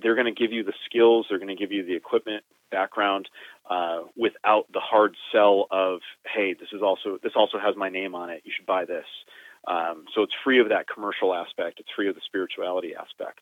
they're 0.00 0.14
going 0.14 0.32
to 0.32 0.40
give 0.40 0.52
you 0.52 0.64
the 0.64 0.74
skills, 0.84 1.26
they're 1.28 1.38
going 1.38 1.48
to 1.48 1.56
give 1.56 1.72
you 1.72 1.84
the 1.84 1.94
equipment 1.94 2.44
background 2.70 3.28
uh, 3.70 4.00
without 4.16 4.66
the 4.72 4.80
hard 4.80 5.14
sell 5.32 5.66
of, 5.70 6.00
hey, 6.26 6.54
this 6.54 6.68
is 6.72 6.82
also 6.82 7.18
this 7.22 7.32
also 7.36 7.58
has 7.58 7.76
my 7.76 7.88
name 7.88 8.14
on 8.14 8.30
it. 8.30 8.42
You 8.44 8.52
should 8.54 8.66
buy 8.66 8.84
this. 8.84 9.06
Um, 9.66 10.04
so 10.14 10.22
it's 10.22 10.32
free 10.44 10.60
of 10.60 10.68
that 10.70 10.86
commercial 10.88 11.34
aspect. 11.34 11.80
It's 11.80 11.90
free 11.94 12.08
of 12.08 12.14
the 12.14 12.20
spirituality 12.24 12.94
aspect. 12.94 13.40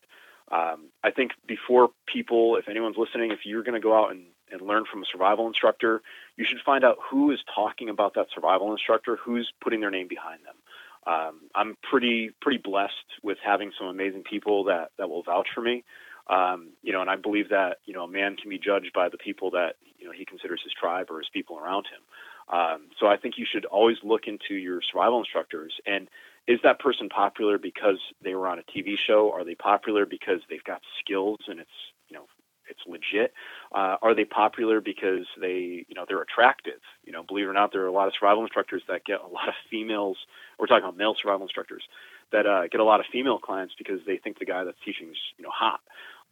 Um, 0.51 0.89
I 1.03 1.11
think 1.11 1.31
before 1.45 1.89
people, 2.05 2.55
if 2.55 2.69
anyone's 2.69 2.97
listening, 2.97 3.31
if 3.31 3.39
you're 3.45 3.63
going 3.63 3.79
to 3.79 3.81
go 3.81 3.97
out 3.97 4.11
and, 4.11 4.25
and 4.51 4.61
learn 4.61 4.85
from 4.89 5.03
a 5.03 5.05
survival 5.05 5.47
instructor, 5.47 6.01
you 6.37 6.45
should 6.45 6.59
find 6.65 6.83
out 6.83 6.97
who 7.09 7.31
is 7.31 7.39
talking 7.53 7.89
about 7.89 8.13
that 8.15 8.27
survival 8.33 8.71
instructor, 8.71 9.17
who's 9.17 9.51
putting 9.61 9.81
their 9.81 9.91
name 9.91 10.07
behind 10.07 10.39
them. 10.45 10.55
Um, 11.05 11.41
I'm 11.55 11.77
pretty 11.89 12.31
pretty 12.41 12.57
blessed 12.57 12.93
with 13.23 13.37
having 13.43 13.71
some 13.77 13.87
amazing 13.87 14.23
people 14.23 14.65
that 14.65 14.91
that 14.97 15.09
will 15.09 15.23
vouch 15.23 15.47
for 15.53 15.61
me. 15.61 15.83
Um, 16.29 16.69
you 16.83 16.91
know, 16.91 17.01
and 17.01 17.09
I 17.09 17.15
believe 17.15 17.49
that 17.49 17.77
you 17.85 17.93
know 17.93 18.03
a 18.03 18.07
man 18.07 18.35
can 18.35 18.49
be 18.49 18.59
judged 18.59 18.91
by 18.93 19.09
the 19.09 19.17
people 19.17 19.51
that 19.51 19.75
you 19.97 20.05
know 20.05 20.11
he 20.11 20.25
considers 20.25 20.61
his 20.63 20.73
tribe 20.73 21.07
or 21.09 21.19
his 21.19 21.29
people 21.31 21.57
around 21.57 21.85
him. 21.85 22.01
Um, 22.49 22.87
so 22.99 23.07
I 23.07 23.17
think 23.17 23.37
you 23.37 23.45
should 23.45 23.65
always 23.65 23.97
look 24.03 24.27
into 24.27 24.55
your 24.55 24.81
survival 24.81 25.19
instructors 25.19 25.73
and 25.85 26.07
is 26.47 26.59
that 26.63 26.79
person 26.79 27.09
popular 27.09 27.57
because 27.57 27.99
they 28.23 28.33
were 28.33 28.47
on 28.47 28.57
a 28.57 28.63
TV 28.63 28.97
show? 28.97 29.31
Are 29.33 29.43
they 29.43 29.55
popular 29.55 30.05
because 30.05 30.39
they've 30.49 30.63
got 30.63 30.81
skills 31.03 31.39
and 31.47 31.59
it's 31.59 31.69
you 32.07 32.15
know 32.15 32.23
it's 32.69 32.79
legit? 32.87 33.33
Uh, 33.73 33.97
are 34.01 34.15
they 34.15 34.23
popular 34.23 34.79
because 34.79 35.25
they 35.39 35.85
you 35.87 35.95
know 35.95 36.05
they're 36.07 36.21
attractive? 36.21 36.79
You 37.03 37.11
know, 37.11 37.23
believe 37.23 37.45
it 37.45 37.49
or 37.49 37.53
not, 37.53 37.73
there 37.73 37.83
are 37.83 37.87
a 37.87 37.91
lot 37.91 38.07
of 38.07 38.13
survival 38.17 38.43
instructors 38.43 38.81
that 38.87 39.03
get 39.03 39.19
a 39.19 39.27
lot 39.27 39.49
of 39.49 39.55
females. 39.69 40.17
We're 40.57 40.67
talking 40.67 40.85
about 40.85 40.97
male 40.97 41.15
survival 41.21 41.43
instructors 41.43 41.83
that 42.31 42.45
uh, 42.45 42.67
get 42.67 42.79
a 42.79 42.85
lot 42.85 43.01
of 43.01 43.05
female 43.11 43.39
clients 43.39 43.73
because 43.77 43.99
they 44.05 44.17
think 44.17 44.39
the 44.39 44.45
guy 44.45 44.63
that's 44.63 44.79
teaching 44.85 45.09
is 45.09 45.17
you 45.37 45.43
know 45.43 45.51
hot. 45.53 45.81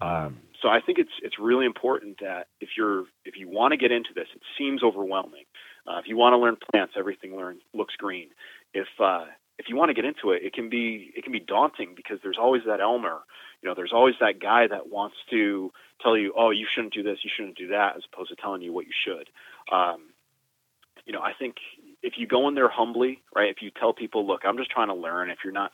Um, 0.01 0.39
so 0.61 0.69
I 0.69 0.81
think 0.81 0.99
it's 0.99 1.11
it's 1.21 1.39
really 1.39 1.65
important 1.65 2.19
that 2.21 2.47
if 2.59 2.69
you're 2.77 3.05
if 3.23 3.37
you 3.37 3.49
want 3.49 3.71
to 3.71 3.77
get 3.77 3.91
into 3.91 4.09
this, 4.13 4.27
it 4.35 4.41
seems 4.57 4.83
overwhelming. 4.83 5.45
Uh, 5.87 5.99
if 5.99 6.07
you 6.07 6.17
want 6.17 6.33
to 6.33 6.37
learn 6.37 6.57
plants, 6.71 6.93
everything 6.97 7.35
learn 7.35 7.59
looks 7.73 7.95
green. 7.95 8.29
If 8.73 8.87
uh, 8.99 9.25
if 9.57 9.69
you 9.69 9.75
want 9.75 9.89
to 9.89 9.93
get 9.93 10.05
into 10.05 10.31
it, 10.31 10.43
it 10.43 10.53
can 10.53 10.69
be 10.69 11.13
it 11.15 11.23
can 11.23 11.31
be 11.31 11.39
daunting 11.39 11.93
because 11.95 12.19
there's 12.23 12.37
always 12.39 12.63
that 12.65 12.81
Elmer, 12.81 13.19
you 13.61 13.69
know, 13.69 13.75
there's 13.75 13.93
always 13.93 14.15
that 14.19 14.39
guy 14.39 14.67
that 14.67 14.89
wants 14.89 15.15
to 15.29 15.71
tell 16.01 16.17
you, 16.17 16.33
oh, 16.35 16.49
you 16.49 16.67
shouldn't 16.69 16.93
do 16.93 17.03
this, 17.03 17.19
you 17.23 17.29
shouldn't 17.33 17.57
do 17.57 17.67
that, 17.67 17.95
as 17.95 18.03
opposed 18.11 18.29
to 18.29 18.35
telling 18.35 18.61
you 18.61 18.73
what 18.73 18.85
you 18.85 18.93
should. 18.93 19.29
Um, 19.71 20.01
you 21.05 21.13
know, 21.13 21.21
I 21.21 21.33
think 21.33 21.57
if 22.01 22.17
you 22.17 22.27
go 22.27 22.47
in 22.47 22.55
there 22.55 22.69
humbly, 22.69 23.21
right? 23.35 23.49
If 23.49 23.61
you 23.61 23.71
tell 23.71 23.93
people, 23.93 24.25
look, 24.27 24.41
I'm 24.43 24.57
just 24.57 24.71
trying 24.71 24.87
to 24.87 24.93
learn. 24.93 25.29
If 25.29 25.39
you're 25.43 25.53
not, 25.53 25.71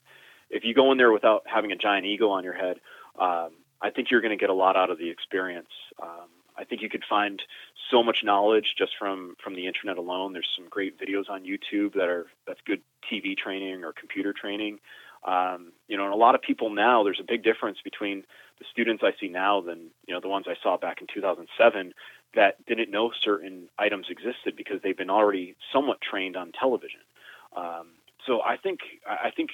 if 0.49 0.63
you 0.63 0.73
go 0.73 0.91
in 0.91 0.97
there 0.97 1.11
without 1.11 1.43
having 1.45 1.71
a 1.71 1.75
giant 1.75 2.05
ego 2.05 2.29
on 2.29 2.43
your 2.43 2.53
head, 2.53 2.77
um, 3.17 3.51
I 3.81 3.89
think 3.89 4.11
you're 4.11 4.21
going 4.21 4.37
to 4.37 4.41
get 4.41 4.49
a 4.49 4.53
lot 4.53 4.75
out 4.75 4.89
of 4.89 4.97
the 4.97 5.09
experience. 5.09 5.71
Um, 6.01 6.29
I 6.57 6.63
think 6.63 6.81
you 6.81 6.89
could 6.89 7.03
find 7.09 7.41
so 7.89 8.03
much 8.03 8.23
knowledge 8.23 8.75
just 8.77 8.91
from 8.97 9.35
from 9.43 9.55
the 9.55 9.67
internet 9.67 9.97
alone. 9.97 10.33
There's 10.33 10.49
some 10.55 10.67
great 10.69 10.99
videos 10.99 11.29
on 11.29 11.43
YouTube 11.43 11.93
that 11.93 12.09
are 12.09 12.27
that's 12.45 12.61
good 12.65 12.81
TV 13.11 13.37
training 13.37 13.83
or 13.83 13.93
computer 13.93 14.33
training. 14.33 14.79
Um, 15.23 15.71
you 15.87 15.97
know, 15.97 16.05
and 16.05 16.13
a 16.13 16.17
lot 16.17 16.35
of 16.35 16.41
people 16.41 16.71
now, 16.71 17.03
there's 17.03 17.19
a 17.19 17.23
big 17.27 17.43
difference 17.43 17.77
between 17.83 18.23
the 18.59 18.65
students 18.71 19.03
I 19.03 19.13
see 19.19 19.27
now 19.27 19.61
than 19.61 19.89
you 20.07 20.13
know 20.13 20.19
the 20.19 20.29
ones 20.29 20.45
I 20.47 20.55
saw 20.61 20.77
back 20.77 21.01
in 21.01 21.07
2007 21.07 21.93
that 22.33 22.65
didn't 22.65 22.89
know 22.89 23.11
certain 23.11 23.67
items 23.77 24.07
existed 24.09 24.55
because 24.55 24.81
they've 24.81 24.97
been 24.97 25.09
already 25.09 25.55
somewhat 25.73 25.99
trained 26.01 26.37
on 26.37 26.51
television. 26.51 27.01
Um, 27.55 27.87
so 28.25 28.41
I 28.41 28.57
think 28.57 28.79
I 29.07 29.31
think 29.31 29.49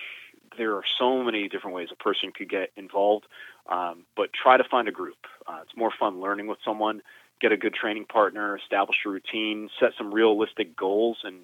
there 0.57 0.75
are 0.75 0.83
so 0.97 1.23
many 1.23 1.47
different 1.47 1.75
ways 1.75 1.89
a 1.91 1.95
person 1.95 2.31
could 2.31 2.49
get 2.49 2.71
involved, 2.75 3.25
um, 3.69 4.05
but 4.15 4.29
try 4.33 4.57
to 4.57 4.63
find 4.69 4.87
a 4.87 4.91
group. 4.91 5.17
Uh, 5.47 5.59
it's 5.63 5.75
more 5.75 5.91
fun 5.99 6.19
learning 6.21 6.47
with 6.47 6.59
someone. 6.65 7.01
Get 7.39 7.51
a 7.51 7.57
good 7.57 7.73
training 7.73 8.05
partner, 8.05 8.57
establish 8.57 8.97
a 9.05 9.09
routine, 9.09 9.69
set 9.79 9.91
some 9.97 10.13
realistic 10.13 10.75
goals, 10.75 11.17
and 11.23 11.41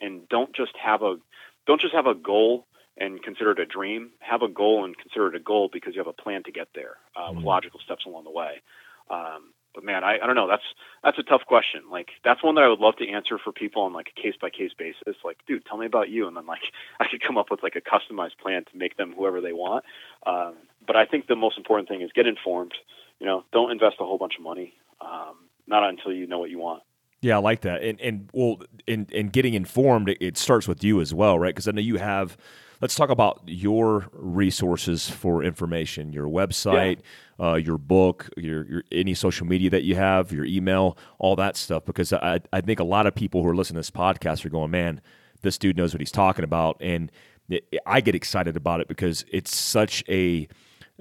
and 0.00 0.28
don't 0.28 0.54
just 0.54 0.72
have 0.82 1.02
a 1.02 1.16
don't 1.66 1.80
just 1.80 1.94
have 1.94 2.06
a 2.06 2.14
goal 2.14 2.66
and 2.98 3.22
consider 3.22 3.52
it 3.52 3.58
a 3.58 3.66
dream. 3.66 4.10
Have 4.20 4.42
a 4.42 4.48
goal 4.48 4.84
and 4.84 4.96
consider 4.96 5.28
it 5.28 5.34
a 5.34 5.40
goal 5.40 5.68
because 5.72 5.94
you 5.94 6.00
have 6.00 6.08
a 6.08 6.22
plan 6.22 6.42
to 6.44 6.52
get 6.52 6.68
there 6.74 6.96
uh, 7.14 7.28
with 7.28 7.38
mm-hmm. 7.38 7.46
logical 7.46 7.80
steps 7.84 8.04
along 8.06 8.24
the 8.24 8.30
way. 8.30 8.62
Um, 9.10 9.52
but 9.76 9.84
man, 9.84 10.02
I, 10.02 10.18
I 10.20 10.26
don't 10.26 10.34
know. 10.34 10.48
That's 10.48 10.64
that's 11.04 11.18
a 11.18 11.22
tough 11.22 11.42
question. 11.46 11.82
Like 11.90 12.08
that's 12.24 12.42
one 12.42 12.56
that 12.56 12.64
I 12.64 12.68
would 12.68 12.80
love 12.80 12.96
to 12.96 13.08
answer 13.08 13.38
for 13.38 13.52
people 13.52 13.82
on 13.82 13.92
like 13.92 14.08
a 14.16 14.20
case 14.20 14.34
by 14.40 14.48
case 14.48 14.72
basis. 14.76 15.20
Like, 15.22 15.36
dude, 15.46 15.64
tell 15.66 15.76
me 15.76 15.86
about 15.86 16.08
you, 16.08 16.26
and 16.26 16.36
then 16.36 16.46
like 16.46 16.62
I 17.00 17.04
could 17.08 17.22
come 17.22 17.38
up 17.38 17.50
with 17.50 17.62
like 17.62 17.76
a 17.76 17.80
customized 17.80 18.38
plan 18.42 18.64
to 18.72 18.76
make 18.76 18.96
them 18.96 19.14
whoever 19.16 19.40
they 19.40 19.52
want. 19.52 19.84
Um, 20.26 20.54
but 20.84 20.96
I 20.96 21.04
think 21.04 21.28
the 21.28 21.36
most 21.36 21.58
important 21.58 21.88
thing 21.88 22.00
is 22.00 22.10
get 22.12 22.26
informed. 22.26 22.72
You 23.20 23.26
know, 23.26 23.44
don't 23.52 23.70
invest 23.70 23.96
a 24.00 24.04
whole 24.04 24.18
bunch 24.18 24.34
of 24.36 24.42
money. 24.42 24.72
Um, 25.00 25.36
not 25.66 25.88
until 25.88 26.12
you 26.12 26.26
know 26.26 26.38
what 26.38 26.50
you 26.50 26.58
want. 26.58 26.82
Yeah, 27.20 27.36
I 27.36 27.40
like 27.40 27.60
that. 27.60 27.82
And 27.82 28.00
and 28.00 28.30
well, 28.32 28.62
in 28.86 29.06
in 29.12 29.28
getting 29.28 29.52
informed, 29.52 30.16
it, 30.20 30.38
starts 30.38 30.66
with 30.66 30.82
you 30.82 31.02
as 31.02 31.12
well, 31.12 31.38
right? 31.38 31.54
Because 31.54 31.68
I 31.68 31.72
know 31.72 31.82
you 31.82 31.96
have 31.96 32.38
let's 32.80 32.94
talk 32.94 33.10
about 33.10 33.42
your 33.46 34.06
resources 34.12 35.08
for 35.08 35.42
information 35.42 36.12
your 36.12 36.26
website 36.26 36.96
yeah. 36.96 37.02
Uh, 37.40 37.54
your 37.54 37.78
book 37.78 38.28
your, 38.36 38.64
your, 38.66 38.84
any 38.92 39.14
social 39.14 39.46
media 39.46 39.70
that 39.70 39.82
you 39.82 39.94
have 39.94 40.32
your 40.32 40.44
email 40.44 40.96
all 41.18 41.36
that 41.36 41.56
stuff 41.56 41.84
because 41.84 42.12
I, 42.12 42.40
I 42.52 42.60
think 42.60 42.80
a 42.80 42.84
lot 42.84 43.06
of 43.06 43.14
people 43.14 43.42
who 43.42 43.48
are 43.48 43.56
listening 43.56 43.76
to 43.76 43.80
this 43.80 43.90
podcast 43.90 44.44
are 44.44 44.50
going 44.50 44.70
man 44.70 45.00
this 45.42 45.58
dude 45.58 45.76
knows 45.76 45.92
what 45.92 46.00
he's 46.00 46.12
talking 46.12 46.44
about 46.44 46.76
and 46.80 47.10
it, 47.48 47.64
i 47.86 48.00
get 48.00 48.14
excited 48.14 48.56
about 48.56 48.80
it 48.80 48.88
because 48.88 49.24
it's 49.30 49.54
such 49.54 50.02
a 50.08 50.48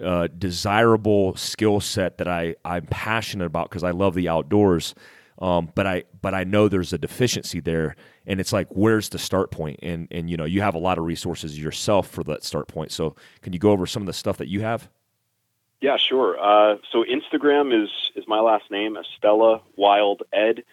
uh, 0.03 0.28
desirable 0.38 1.36
skill 1.38 1.80
set 1.80 2.18
that 2.18 2.28
I, 2.28 2.56
i'm 2.66 2.86
passionate 2.88 3.45
about 3.45 3.70
because 3.70 3.84
i 3.84 3.91
love 3.91 4.14
the 4.14 4.28
outdoors 4.28 4.94
um, 5.40 5.70
but 5.76 5.86
I 5.86 6.03
but 6.22 6.34
I 6.34 6.44
know 6.44 6.70
there's 6.70 6.94
a 6.94 6.98
deficiency 6.98 7.60
there, 7.60 7.95
and 8.26 8.40
it's 8.40 8.53
like 8.53 8.68
where's 8.70 9.10
the 9.10 9.20
start 9.20 9.52
point? 9.52 9.80
And 9.84 10.07
and 10.12 10.30
you 10.30 10.38
know 10.38 10.45
you 10.45 10.62
have 10.62 10.76
a 10.76 10.80
lot 10.80 10.98
of 10.98 11.03
resources 11.03 11.60
yourself 11.60 12.07
for 12.07 12.24
that 12.26 12.44
start 12.44 12.68
point. 12.68 12.91
So 12.91 13.16
can 13.41 13.52
you 13.52 13.60
go 13.60 13.72
over 13.72 13.86
some 13.86 14.02
of 14.03 14.07
the 14.07 14.14
stuff 14.14 14.38
that 14.38 14.48
you 14.48 14.62
have? 14.62 14.90
Yeah, 15.86 15.98
sure. 15.98 16.36
Uh, 16.40 16.78
so 16.91 17.03
Instagram 17.03 17.72
is 17.72 17.91
is 18.16 18.28
my 18.28 18.40
last 18.40 18.72
name, 18.72 18.98
Estela 18.98 19.62
Wild 19.76 20.24
Ed. 20.34 20.64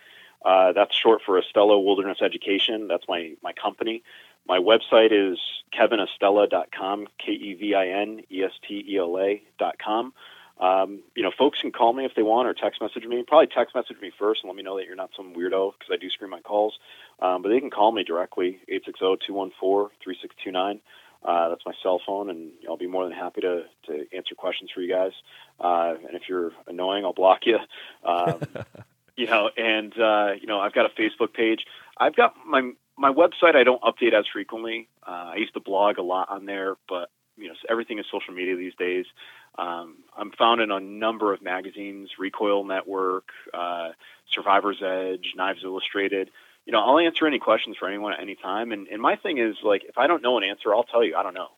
Uh, 0.42 0.72
that's 0.72 0.96
short 0.96 1.20
for 1.20 1.38
Estela 1.38 1.84
Wilderness 1.84 2.22
Education. 2.22 2.88
That's 2.88 3.04
my 3.06 3.34
my 3.42 3.52
company. 3.52 4.02
My 4.48 4.56
website 4.56 5.12
is 5.12 5.38
kevinestela.com, 5.78 7.08
K 7.18 7.30
E 7.30 7.52
V 7.52 7.74
I 7.74 7.88
N 7.88 8.22
E 8.30 8.42
S 8.42 8.52
T 8.66 8.86
E 8.88 8.96
L 8.96 9.18
A.com. 9.18 10.14
Um, 10.58 11.00
you 11.14 11.22
know, 11.22 11.30
folks 11.36 11.60
can 11.60 11.72
call 11.72 11.92
me 11.92 12.06
if 12.06 12.14
they 12.14 12.22
want 12.22 12.48
or 12.48 12.54
text 12.54 12.80
message 12.80 13.04
me. 13.04 13.22
Probably 13.22 13.48
text 13.48 13.74
message 13.74 14.00
me 14.00 14.10
first 14.18 14.42
and 14.42 14.48
let 14.48 14.56
me 14.56 14.62
know 14.62 14.78
that 14.78 14.86
you're 14.86 14.96
not 14.96 15.10
some 15.14 15.34
weirdo 15.34 15.74
because 15.78 15.92
I 15.92 15.98
do 15.98 16.08
screen 16.08 16.30
my 16.30 16.40
calls. 16.40 16.78
Um, 17.20 17.42
but 17.42 17.50
they 17.50 17.60
can 17.60 17.68
call 17.68 17.92
me 17.92 18.02
directly, 18.02 18.60
860-214-3629. 19.28 20.80
Uh, 21.24 21.50
that's 21.50 21.64
my 21.64 21.72
cell 21.82 22.00
phone, 22.04 22.30
and 22.30 22.50
I'll 22.68 22.76
be 22.76 22.86
more 22.86 23.04
than 23.04 23.12
happy 23.12 23.42
to, 23.42 23.62
to 23.86 24.06
answer 24.14 24.34
questions 24.34 24.70
for 24.74 24.80
you 24.80 24.92
guys. 24.92 25.12
Uh, 25.60 25.94
and 26.06 26.16
if 26.16 26.22
you're 26.28 26.52
annoying, 26.66 27.04
I'll 27.04 27.12
block 27.12 27.40
you. 27.46 27.58
Um, 28.04 28.40
you 29.16 29.26
know, 29.26 29.50
and 29.56 29.92
uh, 29.98 30.32
you 30.40 30.46
know, 30.46 30.60
I've 30.60 30.72
got 30.72 30.86
a 30.86 31.00
Facebook 31.00 31.32
page. 31.32 31.64
I've 31.96 32.16
got 32.16 32.34
my 32.46 32.72
my 32.98 33.12
website. 33.12 33.54
I 33.54 33.64
don't 33.64 33.82
update 33.82 34.14
as 34.14 34.24
frequently. 34.32 34.88
Uh, 35.06 35.32
I 35.34 35.36
used 35.36 35.54
to 35.54 35.60
blog 35.60 35.98
a 35.98 36.02
lot 36.02 36.28
on 36.28 36.46
there, 36.46 36.76
but 36.88 37.10
you 37.36 37.48
know, 37.48 37.54
everything 37.68 37.98
is 37.98 38.06
social 38.10 38.34
media 38.34 38.56
these 38.56 38.74
days. 38.74 39.06
Um, 39.58 39.98
I'm 40.16 40.30
found 40.32 40.60
in 40.60 40.70
a 40.70 40.80
number 40.80 41.32
of 41.32 41.42
magazines, 41.42 42.10
Recoil 42.18 42.64
Network, 42.64 43.28
uh, 43.52 43.90
Survivor's 44.30 44.82
Edge, 44.82 45.32
Knives 45.36 45.60
Illustrated. 45.62 46.30
You 46.66 46.72
know, 46.72 46.80
I'll 46.80 46.98
answer 46.98 47.26
any 47.26 47.38
questions 47.38 47.76
for 47.76 47.88
anyone 47.88 48.12
at 48.12 48.20
any 48.20 48.36
time. 48.36 48.72
And, 48.72 48.86
and 48.88 49.02
my 49.02 49.16
thing 49.16 49.38
is, 49.38 49.56
like, 49.64 49.84
if 49.88 49.98
I 49.98 50.06
don't 50.06 50.22
know 50.22 50.38
an 50.38 50.44
answer, 50.44 50.74
I'll 50.74 50.84
tell 50.84 51.04
you 51.04 51.16
I 51.16 51.22
don't 51.22 51.34
know. 51.34 51.48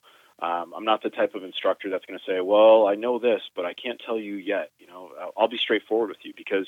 Um, 0.40 0.72
I'm 0.76 0.84
not 0.84 1.02
the 1.02 1.10
type 1.10 1.34
of 1.34 1.44
instructor 1.44 1.90
that's 1.90 2.04
going 2.06 2.18
to 2.18 2.24
say, 2.24 2.40
well, 2.40 2.88
I 2.88 2.96
know 2.96 3.18
this, 3.18 3.40
but 3.54 3.64
I 3.64 3.72
can't 3.72 4.00
tell 4.04 4.18
you 4.18 4.34
yet. 4.34 4.70
You 4.78 4.88
know, 4.88 5.10
I'll, 5.36 5.48
be 5.48 5.58
straightforward 5.58 6.08
with 6.08 6.18
you 6.24 6.32
because, 6.36 6.66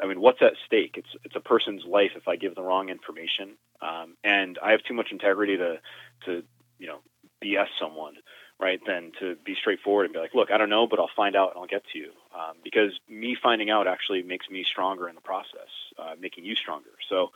I 0.00 0.06
mean, 0.06 0.20
what's 0.20 0.42
at 0.42 0.52
stake? 0.66 0.96
It's 0.98 1.08
it's 1.24 1.34
a 1.34 1.40
person's 1.40 1.84
life 1.86 2.12
if 2.14 2.28
I 2.28 2.36
give 2.36 2.54
the 2.54 2.62
wrong 2.62 2.90
information, 2.90 3.56
um, 3.80 4.16
and 4.22 4.58
I 4.62 4.72
have 4.72 4.82
too 4.82 4.92
much 4.92 5.12
integrity 5.12 5.56
to 5.56 5.80
to 6.26 6.42
you 6.78 6.88
know 6.88 6.98
BS 7.42 7.68
someone 7.80 8.16
right, 8.60 8.80
than 8.86 9.12
to 9.18 9.36
be 9.44 9.54
straightforward 9.54 10.04
and 10.04 10.12
be 10.12 10.20
like, 10.20 10.34
look, 10.34 10.50
I 10.50 10.58
don't 10.58 10.68
know, 10.68 10.86
but 10.86 10.98
I'll 10.98 11.10
find 11.16 11.34
out 11.34 11.52
and 11.54 11.60
I'll 11.60 11.66
get 11.66 11.82
to 11.92 11.98
you. 11.98 12.10
Um, 12.34 12.56
because 12.62 12.92
me 13.08 13.36
finding 13.40 13.70
out 13.70 13.88
actually 13.88 14.22
makes 14.22 14.48
me 14.50 14.64
stronger 14.64 15.08
in 15.08 15.14
the 15.14 15.20
process, 15.20 15.70
uh, 15.98 16.14
making 16.20 16.44
you 16.44 16.54
stronger. 16.54 16.90
So, 17.08 17.32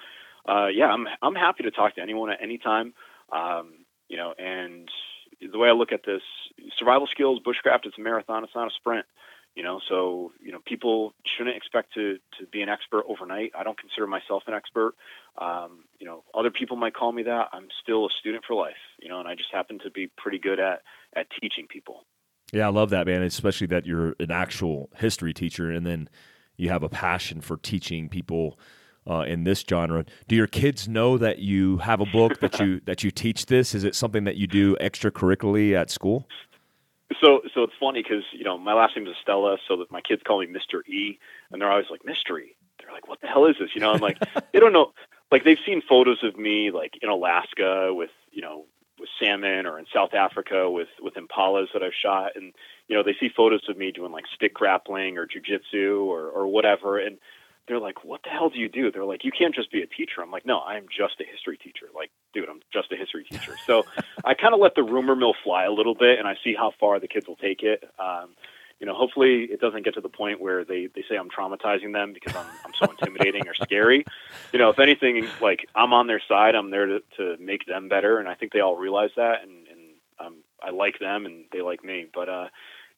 uh, 0.49 0.67
yeah, 0.67 0.87
I'm, 0.87 1.07
I'm 1.23 1.35
happy 1.35 1.63
to 1.65 1.71
talk 1.71 1.95
to 1.97 2.03
anyone 2.03 2.31
at 2.31 2.39
any 2.43 2.59
time. 2.59 2.95
Um, 3.33 3.85
you 4.09 4.17
know, 4.17 4.35
and 4.39 4.89
the 5.41 5.59
way 5.59 5.69
I 5.69 5.73
look 5.73 5.93
at 5.93 6.03
this, 6.05 6.23
survival 6.79 7.09
skills, 7.11 7.41
bushcraft, 7.45 7.87
it's 7.87 7.99
a 7.99 8.01
marathon, 8.01 8.45
it's 8.45 8.55
not 8.55 8.69
a 8.69 8.75
sprint. 8.77 9.07
You 9.55 9.63
know, 9.63 9.81
so 9.89 10.33
you 10.41 10.51
know, 10.51 10.59
people 10.67 11.15
shouldn't 11.37 11.57
expect 11.57 11.95
to 11.95 12.17
to 12.41 12.47
be 12.51 12.61
an 12.63 12.69
expert 12.69 13.05
overnight. 13.09 13.53
I 13.57 13.63
don't 13.63 13.79
consider 13.79 14.09
myself 14.09 14.43
an 14.49 14.55
expert. 14.55 14.95
Um, 15.39 15.85
you 16.01 16.07
know, 16.07 16.25
other 16.35 16.51
people 16.51 16.77
might 16.77 16.93
call 16.93 17.13
me 17.13 17.23
that. 17.23 17.51
I'm 17.53 17.69
still 17.81 18.07
a 18.07 18.09
student 18.19 18.45
for 18.45 18.55
life. 18.55 18.83
You 19.01 19.09
know, 19.09 19.21
and 19.21 19.29
I 19.29 19.37
just 19.37 19.53
happen 19.53 19.79
to 19.85 19.93
be 19.93 20.11
pretty 20.19 20.41
good 20.41 20.59
at 20.59 20.83
at 21.15 21.29
teaching 21.41 21.69
people. 21.69 22.05
Yeah, 22.53 22.67
I 22.67 22.71
love 22.71 22.91
that, 22.91 23.07
man. 23.07 23.23
Especially 23.23 23.69
that 23.69 23.87
you're 23.87 24.17
an 24.19 24.33
actual 24.33 24.91
history 24.97 25.33
teacher, 25.33 25.71
and 25.71 25.87
then 25.87 26.09
you 26.57 26.69
have 26.71 26.83
a 26.83 26.89
passion 26.89 27.41
for 27.41 27.57
teaching 27.57 28.09
people 28.09 28.59
uh, 29.09 29.25
in 29.27 29.45
this 29.45 29.65
genre. 29.69 30.05
Do 30.29 30.37
your 30.37 30.47
kids 30.47 30.89
know 30.89 31.19
that 31.19 31.39
you 31.39 31.79
have 31.79 32.01
a 32.01 32.07
book 32.07 32.41
that 32.41 32.59
you 32.59 32.81
that 32.87 33.03
you 33.03 33.11
teach 33.11 33.47
this? 33.47 33.75
Is 33.75 33.85
it 33.85 33.95
something 33.95 34.25
that 34.25 34.37
you 34.37 34.47
do 34.47 34.77
extracurricularly 34.77 35.75
at 35.75 35.91
school? 35.91 36.29
So, 37.21 37.43
so 37.55 37.63
it's 37.63 37.75
funny 37.79 38.03
because 38.03 38.25
you 38.33 38.45
know 38.45 38.59
my 38.59 38.75
last 38.75 38.97
name 38.97 39.07
is 39.07 39.15
Estela, 39.27 39.59
so 39.69 39.77
that 39.77 39.91
my 39.91 40.01
kids 40.01 40.23
call 40.27 40.41
me 40.41 40.47
Mister 40.47 40.83
E, 40.87 41.19
and 41.51 41.61
they're 41.61 41.71
always 41.71 41.91
like 41.91 42.05
mystery. 42.05 42.57
They're 42.81 42.93
like, 42.93 43.09
"What 43.09 43.21
the 43.21 43.27
hell 43.27 43.47
is 43.47 43.57
this?" 43.61 43.71
You 43.75 43.81
know, 43.81 43.93
I'm 43.93 44.01
like, 44.01 44.19
they 44.53 44.61
don't 44.61 44.73
know. 44.73 44.93
Like 45.31 45.45
they've 45.45 45.59
seen 45.67 45.83
photos 45.87 46.23
of 46.23 46.37
me 46.37 46.71
like 46.71 46.95
in 47.03 47.09
Alaska 47.09 47.93
with 47.93 48.11
you 48.31 48.43
know 48.43 48.67
with 48.99 49.09
salmon 49.21 49.67
or 49.67 49.79
in 49.79 49.87
South 49.93 50.15
Africa 50.15 50.71
with 50.71 50.89
with 51.01 51.15
impalas 51.15 51.67
that 51.73 51.83
I've 51.83 51.93
shot, 51.95 52.33
and 52.37 52.53
you 52.89 52.97
know 52.97 53.03
they 53.03 53.15
see 53.21 53.29
photos 53.29 53.69
of 53.69 53.77
me 53.77 53.93
doing 53.93 54.13
like 54.13 54.25
stick 54.35 54.55
grappling 54.55 55.19
or 55.19 55.27
jujitsu 55.27 56.05
or 56.05 56.29
or 56.29 56.47
whatever, 56.47 56.99
and 56.99 57.19
they're 57.67 57.81
like, 57.81 58.05
"What 58.05 58.23
the 58.23 58.31
hell 58.31 58.51
do 58.51 58.59
you 58.59 58.69
do?" 58.69 58.91
They're 58.91 59.05
like, 59.05 59.25
"You 59.25 59.33
can't 59.33 59.55
just 59.55 59.71
be 59.71 59.83
a 59.83 59.87
teacher." 59.87 60.23
I'm 60.23 60.31
like, 60.31 60.47
"No, 60.47 60.61
I'm 60.61 60.87
just 60.89 61.21
a 61.21 61.25
history 61.25 61.57
teacher." 61.57 61.87
Like, 61.95 62.11
dude, 62.33 62.49
I'm 62.49 62.61
just 62.73 62.93
a 62.93 62.97
history 62.97 63.25
teacher. 63.25 63.57
So 63.67 63.85
I 64.25 64.35
kind 64.41 64.55
of 64.55 64.61
let 64.61 64.75
the 64.75 64.83
rumor 64.83 65.17
mill 65.17 65.35
fly 65.43 65.65
a 65.65 65.73
little 65.73 65.95
bit, 65.95 66.19
and 66.19 66.29
I 66.29 66.37
see 66.45 66.55
how 66.55 66.73
far 66.79 67.01
the 67.01 67.09
kids 67.09 67.27
will 67.27 67.37
take 67.37 67.63
it. 67.63 67.85
Um, 67.99 68.31
you 68.81 68.87
know, 68.87 68.95
hopefully 68.95 69.45
it 69.45 69.61
doesn't 69.61 69.85
get 69.85 69.95
to 69.95 70.01
the 70.01 70.09
point 70.09 70.41
where 70.41 70.65
they, 70.65 70.89
they 70.95 71.05
say 71.09 71.17
I'm 71.17 71.31
traumatizing 71.31 71.93
them 71.93 72.13
because 72.13 72.35
I'm, 72.35 72.47
I'm 72.65 72.73
so 72.79 72.91
intimidating 72.91 73.47
or 73.47 73.55
scary. 73.55 74.05
You 74.53 74.59
know, 74.59 74.71
if 74.71 74.79
anything, 74.79 75.27
like 75.41 75.67
I'm 75.75 75.93
on 75.93 76.07
their 76.07 76.21
side, 76.29 76.55
I'm 76.55 76.71
there 76.71 76.87
to, 76.87 77.03
to 77.17 77.37
make 77.39 77.67
them 77.67 77.89
better. 77.89 78.19
And 78.19 78.29
I 78.29 78.35
think 78.35 78.53
they 78.53 78.61
all 78.61 78.77
realize 78.77 79.11
that. 79.17 79.43
And, 79.43 79.67
and 79.69 79.81
um, 80.19 80.37
I 80.63 80.71
like 80.71 80.99
them 80.99 81.25
and 81.25 81.45
they 81.53 81.63
like 81.63 81.85
me. 81.85 82.07
But, 82.13 82.29
uh, 82.29 82.49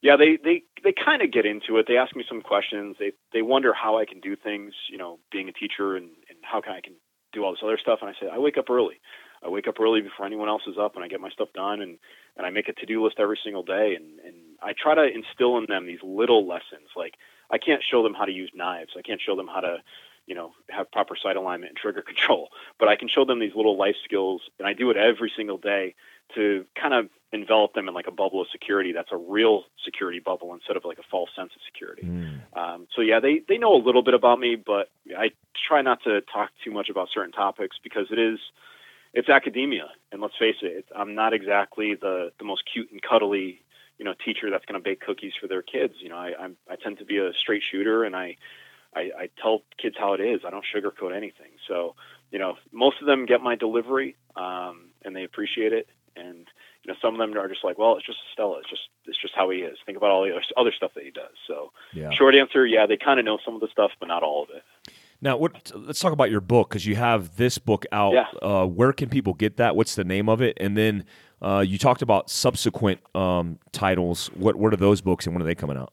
yeah, 0.07 0.17
they, 0.17 0.39
they, 0.39 0.63
they 0.85 0.95
kind 0.95 1.21
of 1.21 1.33
get 1.33 1.47
into 1.47 1.79
it. 1.79 1.87
They 1.89 1.97
ask 1.97 2.15
me 2.15 2.23
some 2.29 2.41
questions. 2.41 2.95
They, 3.01 3.11
they 3.33 3.43
wonder 3.43 3.75
how 3.75 3.99
I 3.99 4.05
can 4.05 4.21
do 4.21 4.37
things, 4.37 4.73
you 4.89 4.99
know, 4.99 5.19
being 5.33 5.49
a 5.49 5.53
teacher 5.53 5.97
and, 5.97 6.07
and 6.31 6.39
how 6.43 6.61
can 6.61 6.75
I 6.75 6.81
can 6.81 6.93
do 7.33 7.43
all 7.43 7.51
this 7.51 7.61
other 7.65 7.77
stuff. 7.77 7.99
And 8.03 8.11
I 8.11 8.13
say, 8.13 8.31
I 8.33 8.39
wake 8.39 8.57
up 8.57 8.71
early. 8.71 9.01
I 9.45 9.49
wake 9.49 9.67
up 9.67 9.81
early 9.81 10.03
before 10.03 10.25
anyone 10.25 10.49
else 10.49 10.63
is 10.69 10.79
up 10.79 10.95
and 10.95 11.05
I 11.05 11.09
get 11.09 11.21
my 11.21 11.31
stuff 11.31 11.49
done 11.57 11.81
and, 11.81 11.99
and 12.37 12.47
I 12.47 12.51
make 12.51 12.69
a 12.69 12.73
to-do 12.73 13.03
list 13.03 13.17
every 13.19 13.37
single 13.43 13.65
day. 13.65 13.97
And, 13.97 14.21
and 14.21 14.37
I 14.63 14.75
try 14.81 14.95
to 14.95 15.13
instill 15.13 15.59
in 15.59 15.67
them 15.69 15.87
these 15.87 16.05
little 16.05 16.47
lessons. 16.47 16.87
Like 16.95 17.15
I 17.51 17.59
can't 17.59 17.83
show 17.83 18.05
them 18.05 18.15
how 18.15 18.27
to 18.27 18.33
use 18.33 18.53
knives. 18.55 18.93
I 18.97 19.03
can't 19.03 19.21
show 19.21 19.35
them 19.35 19.49
how 19.49 19.59
to, 19.59 19.79
you 20.29 20.37
know, 20.37 20.53
have 20.71 20.93
proper 20.93 21.17
sight 21.21 21.35
alignment 21.35 21.71
and 21.71 21.77
trigger 21.77 22.03
control, 22.07 22.51
but 22.79 22.87
I 22.87 22.95
can 22.95 23.09
show 23.09 23.25
them 23.25 23.41
these 23.41 23.57
little 23.57 23.77
life 23.77 23.97
skills 24.05 24.43
and 24.61 24.69
I 24.69 24.73
do 24.73 24.89
it 24.91 24.97
every 24.97 25.33
single 25.37 25.59
day 25.59 25.97
to 26.37 26.65
kind 26.81 26.95
of 26.95 27.09
envelop 27.33 27.75
them 27.75 27.89
in 27.89 27.95
like 27.95 28.07
a 28.07 28.13
bubble 28.13 28.41
of 28.41 28.47
security 28.53 28.93
that's 28.93 29.11
a 29.11 29.17
real 29.17 29.65
security 29.85 30.21
bubble 30.21 30.55
instead 30.55 30.77
of 30.77 30.85
like 30.85 30.99
a 30.99 31.03
false 31.11 31.31
sense 31.35 31.51
of 31.55 31.61
security. 31.67 32.03
Mm. 32.03 32.41
Um, 32.57 32.87
so 32.95 33.03
yeah, 33.03 33.21
they 33.21 33.43
they 33.49 33.59
know 33.59 33.75
a 33.75 33.83
little 33.83 34.03
bit 34.03 34.15
about 34.15 34.39
me, 34.39 34.57
but 34.57 34.91
I 35.17 35.31
try 35.69 35.83
not 35.83 36.03
to 36.05 36.21
talk 36.21 36.51
too 36.65 36.71
much 36.71 36.89
about 36.89 37.09
certain 37.13 37.33
topics 37.33 37.77
because 37.83 38.07
it 38.11 38.19
is 38.19 38.39
it's 39.13 39.29
academia, 39.29 39.89
and 40.13 40.21
let's 40.21 40.37
face 40.39 40.57
it, 40.63 40.87
I'm 40.95 41.15
not 41.15 41.33
exactly 41.33 41.95
the 41.95 42.33
the 42.39 42.45
most 42.45 42.63
cute 42.73 42.91
and 42.93 43.03
cuddly 43.03 43.63
you 43.99 44.05
know 44.05 44.15
teacher 44.25 44.51
that's 44.51 44.65
going 44.67 44.81
to 44.81 44.85
bake 44.85 45.01
cookies 45.01 45.33
for 45.41 45.49
their 45.49 45.63
kids. 45.63 45.95
You 46.01 46.11
know, 46.11 46.17
I 46.17 46.33
I'm, 46.39 46.57
I 46.71 46.77
tend 46.77 46.99
to 46.99 47.05
be 47.05 47.19
a 47.19 47.33
straight 47.35 47.63
shooter, 47.63 48.05
and 48.05 48.15
I, 48.15 48.37
I 48.95 49.11
I 49.19 49.31
tell 49.41 49.63
kids 49.79 49.97
how 49.99 50.13
it 50.13 50.21
is. 50.21 50.43
I 50.47 50.51
don't 50.51 50.65
sugarcoat 50.65 51.17
anything. 51.17 51.53
So 51.67 51.95
you 52.31 52.39
know, 52.39 52.57
most 52.73 53.01
of 53.01 53.07
them 53.07 53.27
get 53.27 53.41
my 53.41 53.55
delivery, 53.55 54.17
um, 54.37 54.91
and 55.05 55.15
they 55.15 55.25
appreciate 55.25 55.73
it. 55.73 55.89
And 56.17 56.47
you 56.87 56.93
know, 56.93 56.99
some 57.03 57.15
of 57.15 57.19
them 57.19 57.37
are 57.37 57.49
just 57.49 57.65
like, 57.65 57.79
well, 57.79 57.97
it's 57.97 58.07
just 58.07 58.19
Stella. 58.33 58.59
It's 58.61 58.71
just 58.71 58.83
it's 59.07 59.19
just 59.21 59.35
how 59.35 59.51
he 59.51 59.59
is. 59.59 59.77
Think 59.85 59.99
about 59.99 60.11
all 60.11 60.23
the 60.25 60.41
other 60.57 60.73
stuff 60.77 60.93
that 60.95 61.05
he 61.05 61.11
does. 61.11 61.33
So, 61.47 61.73
Yeah. 61.93 62.11
short 62.11 62.35
answer, 62.35 62.65
yeah, 62.67 62.87
they 62.87 62.97
kind 62.97 63.19
of 63.19 63.25
know 63.27 63.39
some 63.45 63.55
of 63.55 63.61
the 63.61 63.69
stuff, 63.69 63.91
but 63.99 64.07
not 64.07 64.23
all 64.23 64.45
of 64.45 64.51
it. 64.51 64.63
Now, 65.21 65.37
what? 65.37 65.73
Let's 65.75 65.99
talk 65.99 66.13
about 66.13 66.31
your 66.31 66.41
book 66.43 66.69
because 66.69 66.87
you 66.87 66.95
have 66.97 67.37
this 67.37 67.59
book 67.59 67.87
out. 67.91 68.13
Yeah. 68.13 68.27
Uh, 68.43 68.67
where 68.67 68.93
can 68.93 69.09
people 69.09 69.35
get 69.35 69.57
that? 69.57 69.75
What's 69.75 69.95
the 69.95 70.05
name 70.05 70.29
of 70.29 70.41
it? 70.43 70.57
And 70.61 70.77
then 70.77 71.05
uh, 71.43 71.65
you 71.67 71.79
talked 71.79 72.03
about 72.03 72.31
subsequent 72.31 73.01
um, 73.17 73.59
titles. 73.73 74.29
What 74.35 74.57
What 74.57 74.73
are 74.73 74.77
those 74.77 75.01
books 75.01 75.27
and 75.27 75.35
when 75.35 75.43
are 75.43 75.47
they 75.47 75.55
coming 75.55 75.77
out? 75.77 75.93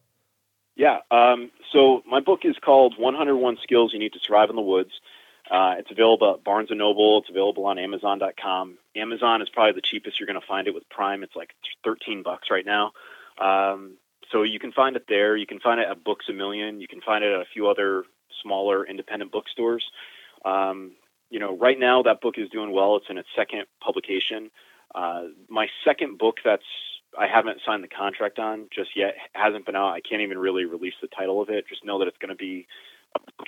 Yeah. 0.76 1.00
Um, 1.10 1.52
so 1.72 2.04
my 2.08 2.20
book 2.20 2.42
is 2.44 2.56
called 2.64 2.96
101 2.98 3.58
Skills 3.64 3.94
You 3.94 4.00
Need 4.00 4.14
to 4.14 4.20
Survive 4.20 4.50
in 4.50 4.56
the 4.56 4.62
Woods. 4.62 4.92
Uh, 5.54 5.76
it's 5.78 5.92
available 5.92 6.34
at 6.34 6.44
Barnes 6.44 6.72
and 6.72 6.80
Noble. 6.80 7.20
It's 7.20 7.30
available 7.30 7.68
on 7.68 7.78
Amazon.com. 7.78 8.80
Amazon 8.96 9.44
is 9.44 9.50
probably 9.50 9.74
the 9.74 9.86
cheapest 9.86 10.20
you're 10.20 10.26
going 10.26 10.42
to 10.42 10.48
find 10.48 10.68
it 10.68 10.74
with 10.74 10.90
Prime. 10.90 11.22
It's 11.22 11.36
like 11.36 11.52
13 11.84 12.24
bucks 12.24 12.48
right 12.50 12.66
now. 12.66 12.92
Um, 13.40 13.98
so 14.32 14.42
you 14.42 14.58
can 14.58 14.72
find 14.72 14.96
it 14.96 15.06
there. 15.08 15.38
You 15.38 15.46
can 15.46 15.60
find 15.60 15.80
it 15.80 15.88
at 15.88 16.04
Books 16.04 16.26
a 16.28 16.34
Million. 16.34 16.82
You 16.82 16.88
can 16.88 17.02
find 17.02 17.24
it 17.24 17.32
at 17.32 17.42
a 17.42 17.46
few 17.54 17.70
other 17.70 18.04
smaller 18.42 18.84
independent 18.84 19.32
bookstores. 19.32 19.86
Um, 20.44 20.94
you 21.30 21.40
know, 21.40 21.56
right 21.56 21.80
now 21.80 22.02
that 22.02 22.22
book 22.22 22.36
is 22.40 22.50
doing 22.50 22.72
well. 22.72 22.96
It's 22.96 23.06
in 23.10 23.20
its 23.20 23.30
second 23.36 23.66
publication. 23.80 24.50
Uh, 24.96 25.26
my 25.50 25.68
second 25.86 26.18
book 26.18 26.38
that's 26.44 26.64
I 27.18 27.28
haven't 27.28 27.60
signed 27.64 27.84
the 27.84 27.88
contract 27.88 28.40
on 28.40 28.70
just 28.74 28.90
yet 28.96 29.14
hasn't 29.34 29.68
been 29.68 29.76
out. 29.76 29.94
I 29.94 30.02
can't 30.02 30.24
even 30.24 30.40
really 30.40 30.66
release 30.66 30.96
the 31.00 31.08
title 31.08 31.44
of 31.44 31.50
it. 31.50 31.68
Just 31.68 31.86
know 31.86 32.00
that 32.00 32.08
it's 32.08 32.18
going 32.18 32.30
to 32.30 32.36
be 32.36 32.66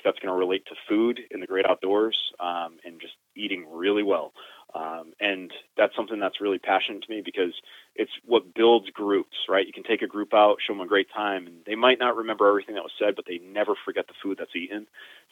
that's 0.04 0.20
going 0.20 0.34
to 0.34 0.38
relate 0.38 0.66
to 0.68 0.76
food 0.88 1.20
in 1.32 1.40
the 1.40 1.48
great 1.48 1.66
outdoors 1.66 2.18
um, 2.40 2.78
and 2.86 3.02
just 3.02 3.14
eating 3.36 3.66
really 3.72 4.04
well. 4.04 4.34
Um, 4.74 5.14
and 5.20 5.52
that's 5.78 5.96
something 5.96 6.20
that's 6.20 6.42
really 6.42 6.60
passionate 6.60 7.04
to 7.04 7.10
me 7.10 7.22
because 7.24 7.54
it's 7.96 8.12
what 8.26 8.54
builds 8.54 8.90
groups, 8.90 9.38
right? 9.48 9.66
You 9.66 9.72
can 9.72 9.84
take 9.84 10.02
a 10.02 10.08
group 10.08 10.34
out, 10.34 10.58
show 10.66 10.74
them 10.74 10.82
a 10.82 10.88
great 10.88 11.08
time, 11.14 11.48
and 11.48 11.58
they 11.66 11.76
might 11.76 11.98
not 11.98 12.18
remember 12.18 12.48
everything 12.48 12.76
that 12.76 12.84
was 12.84 12.92
said, 13.00 13.16
but 13.16 13.26
they 13.26 13.40
never 13.40 13.74
forget 13.86 14.08
the 14.08 14.14
food 14.22 14.38
that's 14.38 14.56
eaten. 14.56 14.86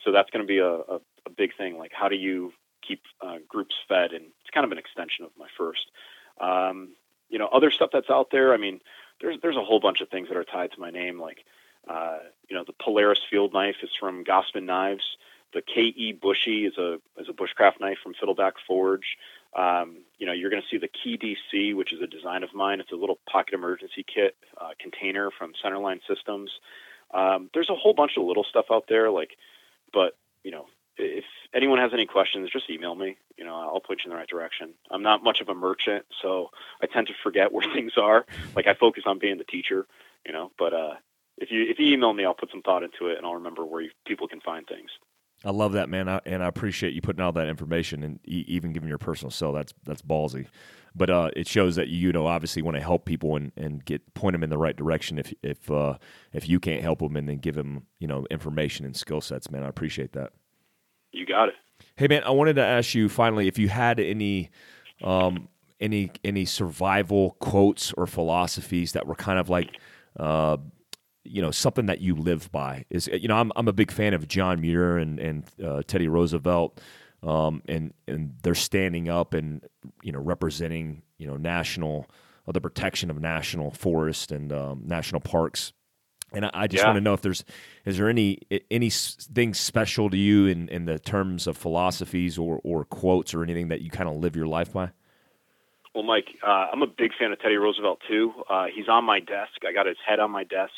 So 0.03 0.11
that's 0.11 0.29
going 0.29 0.43
to 0.43 0.47
be 0.47 0.59
a, 0.59 0.73
a, 0.73 0.99
a 1.25 1.29
big 1.35 1.55
thing. 1.57 1.77
Like, 1.77 1.91
how 1.93 2.07
do 2.07 2.15
you 2.15 2.53
keep 2.87 3.01
uh, 3.21 3.37
groups 3.47 3.75
fed? 3.87 4.13
And 4.13 4.25
it's 4.41 4.49
kind 4.53 4.65
of 4.65 4.71
an 4.71 4.77
extension 4.77 5.25
of 5.25 5.31
my 5.37 5.47
first. 5.57 5.91
Um, 6.39 6.89
you 7.29 7.37
know, 7.37 7.47
other 7.47 7.71
stuff 7.71 7.89
that's 7.91 8.09
out 8.09 8.29
there. 8.31 8.53
I 8.53 8.57
mean, 8.57 8.79
there's 9.19 9.37
there's 9.41 9.57
a 9.57 9.63
whole 9.63 9.79
bunch 9.79 10.01
of 10.01 10.09
things 10.09 10.29
that 10.29 10.37
are 10.37 10.43
tied 10.43 10.71
to 10.71 10.79
my 10.79 10.89
name, 10.89 11.19
like 11.19 11.43
uh, 11.87 12.19
you 12.49 12.55
know, 12.55 12.63
the 12.65 12.73
Polaris 12.73 13.19
field 13.29 13.53
knife 13.53 13.77
is 13.83 13.89
from 13.99 14.23
Gossman 14.23 14.63
Knives. 14.63 15.17
The 15.53 15.61
KE 15.61 16.17
Bushy 16.21 16.65
is 16.65 16.77
a 16.77 16.95
is 17.17 17.29
a 17.29 17.33
bushcraft 17.33 17.79
knife 17.79 17.97
from 18.01 18.13
Fiddleback 18.13 18.53
Forge. 18.67 19.17
Um, 19.55 19.97
you 20.17 20.25
know, 20.25 20.33
you're 20.33 20.49
going 20.49 20.61
to 20.61 20.67
see 20.67 20.79
the 20.79 20.87
Key 20.87 21.17
DC, 21.17 21.75
which 21.75 21.93
is 21.93 22.01
a 22.01 22.07
design 22.07 22.43
of 22.43 22.53
mine. 22.55 22.79
It's 22.79 22.91
a 22.91 22.95
little 22.95 23.19
pocket 23.29 23.53
emergency 23.53 24.03
kit 24.03 24.35
uh, 24.59 24.69
container 24.79 25.29
from 25.37 25.53
Centerline 25.63 25.99
Systems. 26.07 26.49
Um, 27.13 27.49
there's 27.53 27.69
a 27.69 27.75
whole 27.75 27.93
bunch 27.93 28.13
of 28.17 28.23
little 28.23 28.43
stuff 28.43 28.65
out 28.71 28.85
there, 28.89 29.11
like, 29.11 29.37
but 29.93 30.17
you 30.43 30.49
know, 30.49 30.65
if 30.97 31.23
anyone 31.53 31.79
has 31.79 31.91
any 31.93 32.05
questions, 32.05 32.49
just 32.51 32.69
email 32.69 32.95
me. 32.95 33.17
You 33.37 33.45
know, 33.45 33.55
I'll 33.55 33.79
put 33.79 33.99
you 33.99 34.09
in 34.09 34.11
the 34.11 34.17
right 34.17 34.27
direction. 34.27 34.73
I'm 34.89 35.03
not 35.03 35.23
much 35.23 35.41
of 35.41 35.49
a 35.49 35.53
merchant, 35.53 36.05
so 36.21 36.49
I 36.81 36.87
tend 36.87 37.07
to 37.07 37.13
forget 37.21 37.51
where 37.53 37.65
things 37.73 37.93
are. 37.97 38.25
Like 38.55 38.67
I 38.67 38.73
focus 38.73 39.03
on 39.05 39.19
being 39.19 39.37
the 39.37 39.43
teacher, 39.43 39.85
you 40.25 40.33
know. 40.33 40.51
But 40.57 40.73
uh, 40.73 40.93
if 41.37 41.49
you 41.51 41.63
if 41.67 41.79
you 41.79 41.93
email 41.93 42.13
me, 42.13 42.25
I'll 42.25 42.33
put 42.33 42.51
some 42.51 42.61
thought 42.61 42.83
into 42.83 43.07
it, 43.07 43.17
and 43.17 43.25
I'll 43.25 43.35
remember 43.35 43.65
where 43.65 43.81
you, 43.81 43.89
people 44.05 44.27
can 44.27 44.41
find 44.41 44.65
things. 44.67 44.89
I 45.45 45.51
love 45.51 45.73
that, 45.73 45.89
man, 45.89 46.07
I, 46.07 46.21
and 46.25 46.41
I 46.41 46.47
appreciate 46.47 46.93
you 46.93 47.01
putting 47.01 47.21
all 47.21 47.33
that 47.33 47.49
information 47.49 48.03
and 48.03 48.19
e- 48.25 48.45
even 48.47 48.71
giving 48.71 48.87
your 48.87 48.97
personal 48.97 49.31
cell. 49.31 49.51
That's 49.51 49.73
that's 49.83 50.01
ballsy, 50.01 50.47
but 50.95 51.09
uh, 51.09 51.31
it 51.35 51.47
shows 51.47 51.75
that 51.75 51.89
you 51.89 52.13
know 52.13 52.27
obviously 52.27 52.61
want 52.61 52.77
to 52.77 52.83
help 52.83 53.05
people 53.05 53.35
and, 53.35 53.51
and 53.57 53.83
get 53.83 54.13
point 54.13 54.33
them 54.35 54.43
in 54.43 54.49
the 54.49 54.57
right 54.57 54.75
direction. 54.75 55.17
If 55.17 55.33
if 55.43 55.69
uh, 55.69 55.97
if 56.31 56.47
you 56.47 56.59
can't 56.59 56.81
help 56.81 56.99
them, 56.99 57.17
and 57.17 57.27
then 57.27 57.37
give 57.37 57.55
them 57.55 57.87
you 57.99 58.07
know 58.07 58.25
information 58.31 58.85
and 58.85 58.95
skill 58.95 59.21
sets, 59.21 59.51
man, 59.51 59.63
I 59.63 59.67
appreciate 59.67 60.13
that. 60.13 60.31
You 61.11 61.25
got 61.25 61.49
it. 61.49 61.55
Hey, 61.97 62.07
man, 62.07 62.23
I 62.23 62.31
wanted 62.31 62.55
to 62.55 62.65
ask 62.65 62.95
you 62.95 63.09
finally 63.09 63.47
if 63.47 63.57
you 63.57 63.69
had 63.69 63.99
any. 63.99 64.49
Um, 65.03 65.49
any 65.81 66.11
any 66.23 66.45
survival 66.45 67.35
quotes 67.39 67.91
or 67.93 68.07
philosophies 68.07 68.93
that 68.93 69.05
were 69.05 69.15
kind 69.15 69.37
of 69.37 69.49
like 69.49 69.77
uh, 70.17 70.55
you 71.23 71.41
know 71.41 71.51
something 71.51 71.85
that 71.85 72.01
you 72.01 72.15
live 72.15 72.51
by 72.51 72.85
is 72.89 73.07
you 73.07 73.27
know 73.27 73.37
I'm 73.37 73.51
I'm 73.55 73.67
a 73.67 73.73
big 73.73 73.91
fan 73.91 74.13
of 74.13 74.27
John 74.27 74.61
Muir 74.61 74.97
and 74.97 75.19
and 75.19 75.43
uh, 75.63 75.81
Teddy 75.85 76.07
Roosevelt 76.07 76.81
um, 77.21 77.61
and 77.67 77.93
and 78.07 78.35
they're 78.43 78.55
standing 78.55 79.09
up 79.09 79.33
and 79.33 79.65
you 80.01 80.11
know 80.11 80.19
representing 80.19 81.01
you 81.17 81.27
know 81.27 81.37
national 81.37 82.09
uh, 82.47 82.51
the 82.51 82.61
protection 82.61 83.09
of 83.09 83.21
national 83.21 83.71
forest 83.71 84.31
and 84.31 84.51
um, 84.51 84.83
national 84.85 85.21
parks 85.21 85.71
and 86.33 86.45
I, 86.45 86.51
I 86.53 86.67
just 86.67 86.81
Yeah. 86.81 86.87
want 86.87 86.97
to 86.97 87.01
know 87.01 87.13
if 87.13 87.21
there's 87.21 87.45
is 87.85 87.97
there 87.97 88.09
any 88.09 88.39
anything 88.69 89.53
special 89.53 90.09
to 90.09 90.17
you 90.17 90.47
in 90.47 90.67
in 90.69 90.85
the 90.85 90.99
terms 90.99 91.47
of 91.47 91.55
philosophies 91.57 92.37
or 92.37 92.59
or 92.63 92.83
quotes 92.85 93.33
or 93.33 93.43
anything 93.43 93.69
that 93.69 93.81
you 93.81 93.89
kind 93.89 94.09
of 94.09 94.17
live 94.17 94.35
your 94.35 94.47
life 94.47 94.73
by 94.73 94.89
Well, 95.95 96.03
Mike, 96.03 96.25
uh, 96.45 96.67
I'm 96.73 96.81
a 96.81 96.87
big 96.87 97.11
fan 97.17 97.31
of 97.31 97.39
Teddy 97.39 97.55
Roosevelt 97.55 97.99
too. 98.09 98.33
Uh, 98.49 98.65
he's 98.75 98.89
on 98.89 99.05
my 99.05 99.19
desk. 99.19 99.61
I 99.67 99.71
got 99.73 99.85
his 99.85 99.97
head 100.05 100.19
on 100.19 100.31
my 100.31 100.43
desk. 100.43 100.73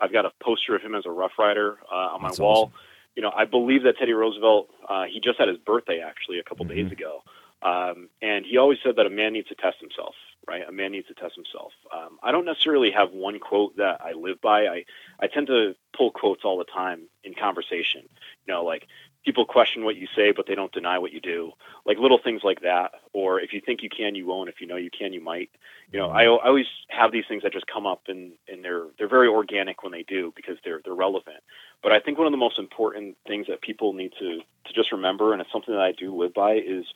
I've 0.00 0.12
got 0.12 0.24
a 0.24 0.30
poster 0.42 0.74
of 0.74 0.82
him 0.82 0.94
as 0.94 1.04
a 1.06 1.10
Rough 1.10 1.32
Rider 1.38 1.78
uh, 1.90 1.94
on 2.14 2.22
my 2.22 2.28
That's 2.28 2.40
wall. 2.40 2.64
awesome. 2.66 2.74
You 3.16 3.22
know, 3.22 3.32
I 3.34 3.44
believe 3.44 3.82
that 3.84 3.98
Teddy 3.98 4.12
Roosevelt. 4.12 4.68
Uh, 4.88 5.04
he 5.04 5.20
just 5.20 5.38
had 5.38 5.48
his 5.48 5.58
birthday 5.58 6.00
actually 6.00 6.38
a 6.38 6.42
couple 6.44 6.64
Mhm. 6.64 6.68
days 6.68 6.92
ago, 6.92 7.22
um, 7.62 8.08
and 8.22 8.46
he 8.46 8.56
always 8.56 8.78
said 8.82 8.96
that 8.96 9.06
a 9.06 9.10
man 9.10 9.32
needs 9.32 9.48
to 9.48 9.54
test 9.54 9.78
himself. 9.80 10.14
Right, 10.48 10.66
a 10.66 10.72
man 10.72 10.92
needs 10.92 11.06
to 11.08 11.14
test 11.14 11.34
himself. 11.34 11.74
Um, 11.92 12.18
I 12.22 12.32
don't 12.32 12.46
necessarily 12.46 12.90
have 12.92 13.12
one 13.12 13.38
quote 13.38 13.76
that 13.76 14.00
I 14.00 14.12
live 14.12 14.40
by. 14.40 14.66
I 14.68 14.84
I 15.20 15.26
tend 15.26 15.48
to 15.48 15.76
pull 15.96 16.10
quotes 16.12 16.44
all 16.44 16.56
the 16.56 16.64
time 16.64 17.02
in 17.24 17.34
conversation. 17.34 18.08
You 18.46 18.54
know, 18.54 18.64
like 18.64 18.88
people 19.24 19.44
question 19.44 19.84
what 19.84 19.96
you 19.96 20.06
say, 20.16 20.32
but 20.32 20.46
they 20.46 20.54
don't 20.54 20.72
deny 20.72 20.98
what 20.98 21.12
you 21.12 21.20
do. 21.20 21.52
Like 21.84 21.98
little 21.98 22.18
things 22.22 22.42
like 22.42 22.60
that. 22.62 22.92
Or 23.12 23.40
if 23.40 23.52
you 23.52 23.60
think 23.60 23.82
you 23.82 23.88
can, 23.88 24.14
you 24.14 24.26
won't. 24.26 24.48
If 24.48 24.60
you 24.60 24.66
know 24.66 24.76
you 24.76 24.90
can, 24.90 25.12
you 25.12 25.20
might. 25.20 25.50
You 25.92 25.98
know, 25.98 26.10
I, 26.10 26.24
I 26.24 26.46
always 26.46 26.66
have 26.88 27.12
these 27.12 27.24
things 27.28 27.42
that 27.42 27.52
just 27.52 27.66
come 27.66 27.86
up 27.86 28.02
and, 28.08 28.32
and 28.48 28.64
they're 28.64 28.86
they're 28.98 29.08
very 29.08 29.28
organic 29.28 29.82
when 29.82 29.92
they 29.92 30.04
do 30.04 30.32
because 30.36 30.56
they're 30.64 30.80
they're 30.84 30.94
relevant. 30.94 31.42
But 31.82 31.92
I 31.92 32.00
think 32.00 32.18
one 32.18 32.26
of 32.26 32.32
the 32.32 32.38
most 32.38 32.58
important 32.58 33.16
things 33.26 33.46
that 33.48 33.60
people 33.60 33.92
need 33.92 34.12
to 34.18 34.38
to 34.38 34.72
just 34.74 34.92
remember, 34.92 35.32
and 35.32 35.40
it's 35.40 35.52
something 35.52 35.74
that 35.74 35.82
I 35.82 35.92
do 35.92 36.14
live 36.16 36.34
by, 36.34 36.54
is 36.54 36.86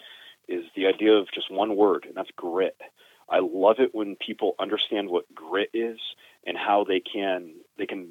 is 0.49 0.65
the 0.77 0.87
idea 0.87 1.13
of 1.13 1.27
just 1.33 1.51
one 1.51 1.77
word, 1.77 2.05
and 2.07 2.15
that's 2.15 2.31
grit. 2.37 2.77
I 3.29 3.41
love 3.41 3.77
it 3.79 3.95
when 3.95 4.17
people 4.17 4.55
understand 4.59 5.09
what 5.09 5.33
grit 5.35 5.71
is 5.73 5.99
and 6.47 6.57
how 6.57 6.85
they 6.85 7.01
can 7.01 7.55
they 7.79 7.87
can 7.87 8.11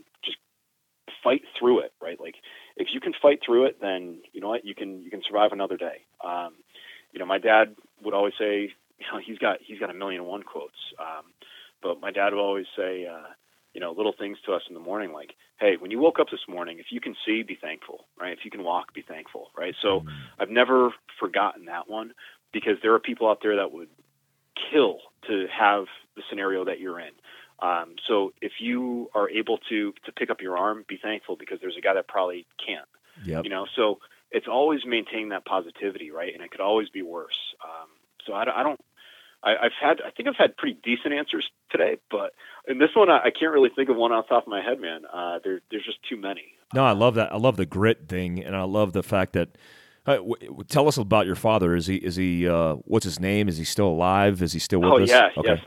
fight 1.23 1.41
through 1.57 1.79
it, 1.79 1.93
right? 2.01 2.19
Like 2.19 2.35
if 2.77 2.87
you 2.93 2.99
can 2.99 3.13
fight 3.21 3.39
through 3.45 3.65
it, 3.65 3.77
then 3.81 4.19
you 4.33 4.41
know 4.41 4.49
what 4.49 4.65
you 4.65 4.75
can 4.75 5.01
you 5.01 5.09
can 5.09 5.21
survive 5.27 5.51
another 5.51 5.77
day. 5.77 6.05
Um, 6.23 6.53
you 7.11 7.19
know, 7.19 7.25
my 7.25 7.37
dad 7.37 7.75
would 8.03 8.13
always 8.13 8.33
say, 8.39 8.71
you 8.99 9.05
know, 9.11 9.19
he's 9.25 9.37
got 9.37 9.57
he's 9.65 9.79
got 9.79 9.89
a 9.89 9.93
million 9.93 10.21
and 10.21 10.29
one 10.29 10.43
quotes, 10.43 10.77
um, 10.99 11.25
but 11.81 11.99
my 12.01 12.11
dad 12.11 12.33
would 12.33 12.41
always 12.41 12.65
say, 12.77 13.05
uh, 13.05 13.27
you 13.73 13.81
know, 13.81 13.91
little 13.91 14.13
things 14.17 14.37
to 14.45 14.53
us 14.53 14.61
in 14.69 14.73
the 14.73 14.79
morning, 14.79 15.11
like, 15.11 15.31
hey, 15.59 15.75
when 15.79 15.91
you 15.91 15.99
woke 15.99 16.19
up 16.19 16.27
this 16.31 16.47
morning, 16.47 16.79
if 16.79 16.87
you 16.91 16.99
can 17.01 17.15
see, 17.25 17.43
be 17.43 17.57
thankful, 17.59 18.05
right? 18.19 18.33
If 18.33 18.39
you 18.45 18.51
can 18.51 18.63
walk, 18.63 18.93
be 18.93 19.03
thankful, 19.07 19.47
right? 19.57 19.75
So 19.81 20.03
I've 20.39 20.49
never 20.49 20.93
forgotten 21.19 21.65
that 21.65 21.89
one 21.89 22.13
because 22.51 22.75
there 22.81 22.93
are 22.93 22.99
people 22.99 23.29
out 23.29 23.39
there 23.41 23.55
that 23.57 23.71
would 23.71 23.89
kill 24.71 24.99
to 25.27 25.47
have 25.47 25.85
the 26.15 26.21
scenario 26.29 26.65
that 26.65 26.79
you're 26.79 26.99
in. 26.99 27.11
Um, 27.61 27.95
so 28.07 28.33
if 28.41 28.53
you 28.59 29.09
are 29.15 29.29
able 29.29 29.57
to 29.69 29.93
to 30.05 30.11
pick 30.11 30.29
up 30.29 30.41
your 30.41 30.57
arm, 30.57 30.85
be 30.87 30.97
thankful 31.01 31.35
because 31.37 31.59
there's 31.61 31.77
a 31.77 31.81
guy 31.81 31.93
that 31.93 32.07
probably 32.07 32.45
can't. 32.65 32.87
Yep. 33.25 33.43
You 33.45 33.49
know, 33.49 33.65
so 33.75 33.99
it's 34.31 34.47
always 34.47 34.81
maintaining 34.85 35.29
that 35.29 35.45
positivity, 35.45 36.11
right? 36.11 36.33
And 36.33 36.43
it 36.43 36.51
could 36.51 36.61
always 36.61 36.89
be 36.89 37.01
worse. 37.03 37.37
Um, 37.63 37.87
so 38.25 38.33
I, 38.33 38.45
don't- 38.45 38.55
I 38.57 38.63
don't. 38.63 38.79
I, 39.43 39.55
I've 39.65 39.71
had. 39.79 40.01
I 40.05 40.09
think 40.11 40.27
I've 40.29 40.35
had 40.37 40.55
pretty 40.57 40.77
decent 40.83 41.13
answers 41.13 41.49
today, 41.69 41.97
but 42.09 42.33
in 42.67 42.79
this 42.79 42.89
one, 42.95 43.09
I, 43.09 43.25
I 43.25 43.29
can't 43.29 43.51
really 43.51 43.69
think 43.75 43.89
of 43.89 43.97
one 43.97 44.11
off 44.13 44.27
the 44.29 44.35
top 44.35 44.43
of 44.43 44.49
my 44.49 44.61
head, 44.61 44.79
man. 44.79 45.01
Uh, 45.11 45.39
there, 45.43 45.59
there's 45.69 45.83
just 45.85 45.99
too 46.09 46.15
many. 46.17 46.53
No, 46.73 46.83
I 46.85 46.93
love 46.93 47.15
that. 47.15 47.31
I 47.33 47.37
love 47.37 47.57
the 47.57 47.65
grit 47.65 48.07
thing, 48.07 48.43
and 48.43 48.55
I 48.55 48.63
love 48.63 48.93
the 48.93 49.03
fact 49.03 49.33
that. 49.33 49.49
Uh, 50.05 50.15
w- 50.15 50.63
tell 50.67 50.87
us 50.89 50.97
about 50.97 51.25
your 51.25 51.35
father. 51.35 51.75
Is 51.75 51.87
he? 51.87 51.95
Is 51.97 52.15
he? 52.17 52.47
Uh, 52.47 52.75
what's 52.85 53.05
his 53.05 53.19
name? 53.19 53.47
Is 53.47 53.57
he 53.57 53.63
still 53.65 53.87
alive? 53.87 54.41
Is 54.41 54.51
he 54.53 54.59
still 54.59 54.79
with 54.81 54.91
oh 54.91 54.99
us? 55.03 55.09
yeah, 55.09 55.29
Okay. 55.37 55.49
yes. 55.49 55.59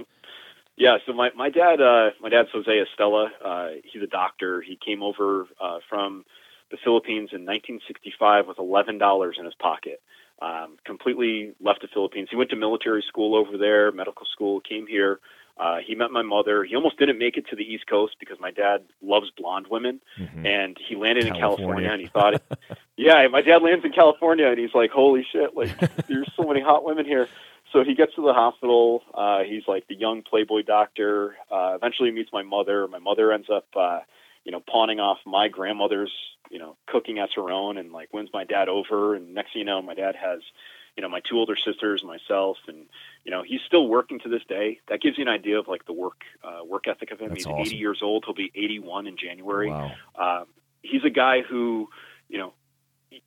Yeah, 0.76 0.98
so 1.06 1.12
my 1.12 1.30
my 1.34 1.48
dad, 1.50 1.80
uh, 1.80 2.10
my 2.20 2.28
dad's 2.28 2.50
Jose 2.52 2.70
Estela. 2.70 3.28
Uh, 3.44 3.68
he's 3.84 4.02
a 4.02 4.06
doctor. 4.06 4.60
He 4.60 4.76
came 4.76 5.02
over 5.02 5.46
uh, 5.60 5.78
from 5.88 6.24
the 6.70 6.76
Philippines 6.82 7.30
in 7.32 7.46
1965 7.46 8.46
with 8.46 8.58
eleven 8.58 8.98
dollars 8.98 9.36
in 9.38 9.44
his 9.46 9.54
pocket. 9.54 10.02
Um, 10.42 10.76
completely 10.84 11.52
left 11.60 11.80
the 11.80 11.88
Philippines. 11.88 12.28
He 12.30 12.36
went 12.36 12.50
to 12.50 12.56
military 12.56 13.02
school 13.08 13.34
over 13.34 13.56
there, 13.56 13.90
medical 13.90 14.26
school. 14.26 14.60
Came 14.60 14.86
here. 14.86 15.18
Uh, 15.58 15.78
he 15.78 15.94
met 15.94 16.10
my 16.10 16.20
mother. 16.20 16.62
He 16.64 16.76
almost 16.76 16.98
didn't 16.98 17.16
make 17.18 17.38
it 17.38 17.46
to 17.48 17.56
the 17.56 17.62
East 17.64 17.86
Coast 17.86 18.16
because 18.20 18.38
my 18.38 18.50
dad 18.50 18.82
loves 19.00 19.30
blonde 19.30 19.68
women, 19.70 20.02
Mhm. 20.20 20.44
and 20.44 20.76
he 20.86 20.94
landed 20.94 21.24
in 21.26 21.32
California. 21.32 21.88
California. 21.88 21.90
And 21.92 22.00
he 22.02 22.08
thought, 22.08 22.34
it, 22.34 22.42
yeah, 22.98 23.26
my 23.28 23.40
dad 23.40 23.62
lands 23.62 23.82
in 23.82 23.92
California, 23.92 24.46
and 24.48 24.58
he's 24.58 24.74
like, 24.74 24.90
holy 24.90 25.24
shit, 25.32 25.56
like 25.56 25.70
there's 26.06 26.30
so 26.36 26.42
many 26.42 26.60
hot 26.60 26.84
women 26.84 27.06
here. 27.06 27.26
So 27.76 27.84
he 27.84 27.94
gets 27.94 28.14
to 28.14 28.22
the 28.22 28.32
hospital. 28.32 29.02
Uh, 29.12 29.40
he's 29.46 29.64
like 29.68 29.86
the 29.86 29.94
young 29.94 30.22
playboy 30.22 30.62
doctor. 30.62 31.36
Uh, 31.52 31.74
eventually 31.74 32.10
meets 32.10 32.30
my 32.32 32.42
mother. 32.42 32.88
My 32.88 32.98
mother 32.98 33.30
ends 33.32 33.48
up, 33.54 33.66
uh, 33.78 33.98
you 34.44 34.52
know, 34.52 34.60
pawning 34.66 34.98
off 34.98 35.18
my 35.26 35.48
grandmother's, 35.48 36.10
you 36.50 36.58
know, 36.58 36.78
cooking 36.86 37.18
as 37.18 37.28
her 37.36 37.50
own, 37.50 37.76
and 37.76 37.92
like 37.92 38.14
wins 38.14 38.30
my 38.32 38.44
dad 38.44 38.70
over. 38.70 39.14
And 39.14 39.34
next 39.34 39.52
thing 39.52 39.60
you 39.60 39.66
know, 39.66 39.82
my 39.82 39.92
dad 39.92 40.14
has, 40.16 40.40
you 40.96 41.02
know, 41.02 41.10
my 41.10 41.20
two 41.28 41.36
older 41.36 41.54
sisters, 41.54 42.02
myself, 42.02 42.56
and 42.66 42.86
you 43.24 43.30
know, 43.30 43.42
he's 43.46 43.60
still 43.66 43.86
working 43.88 44.20
to 44.20 44.30
this 44.30 44.42
day. 44.48 44.80
That 44.88 45.02
gives 45.02 45.18
you 45.18 45.24
an 45.24 45.28
idea 45.28 45.58
of 45.58 45.68
like 45.68 45.84
the 45.84 45.92
work 45.92 46.22
uh, 46.42 46.64
work 46.64 46.88
ethic 46.88 47.10
of 47.10 47.20
him. 47.20 47.28
That's 47.28 47.40
he's 47.40 47.46
awesome. 47.46 47.60
80 47.66 47.76
years 47.76 47.98
old. 48.02 48.24
He'll 48.24 48.34
be 48.34 48.50
81 48.54 49.06
in 49.06 49.18
January 49.18 49.68
Wow. 49.68 49.92
um, 50.18 50.46
he's 50.80 51.04
a 51.04 51.10
guy 51.10 51.42
who, 51.42 51.90
you 52.30 52.38
know, 52.38 52.54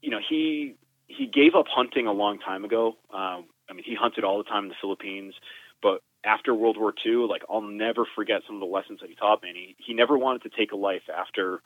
you 0.01 0.09
know 0.09 0.19
he 0.27 0.73
he 1.07 1.27
gave 1.27 1.53
up 1.53 1.67
hunting 1.67 2.07
a 2.07 2.13
long 2.13 2.39
time 2.39 2.65
ago. 2.65 2.97
Um, 3.13 3.45
I 3.69 3.73
mean, 3.73 3.83
he 3.85 3.95
hunted 3.95 4.23
all 4.23 4.37
the 4.37 4.43
time 4.43 4.63
in 4.63 4.69
the 4.69 4.75
Philippines, 4.81 5.33
but 5.81 6.01
after 6.25 6.53
World 6.53 6.77
War 6.77 6.93
II, 7.05 7.27
like 7.27 7.43
I'll 7.49 7.61
never 7.61 8.05
forget 8.15 8.41
some 8.45 8.55
of 8.55 8.59
the 8.61 8.65
lessons 8.67 8.99
that 9.01 9.09
he 9.09 9.15
taught 9.15 9.41
me. 9.43 9.49
And 9.49 9.57
he 9.57 9.75
he 9.79 9.93
never 9.93 10.17
wanted 10.17 10.43
to 10.43 10.49
take 10.49 10.71
a 10.71 10.75
life 10.75 11.03
after 11.15 11.61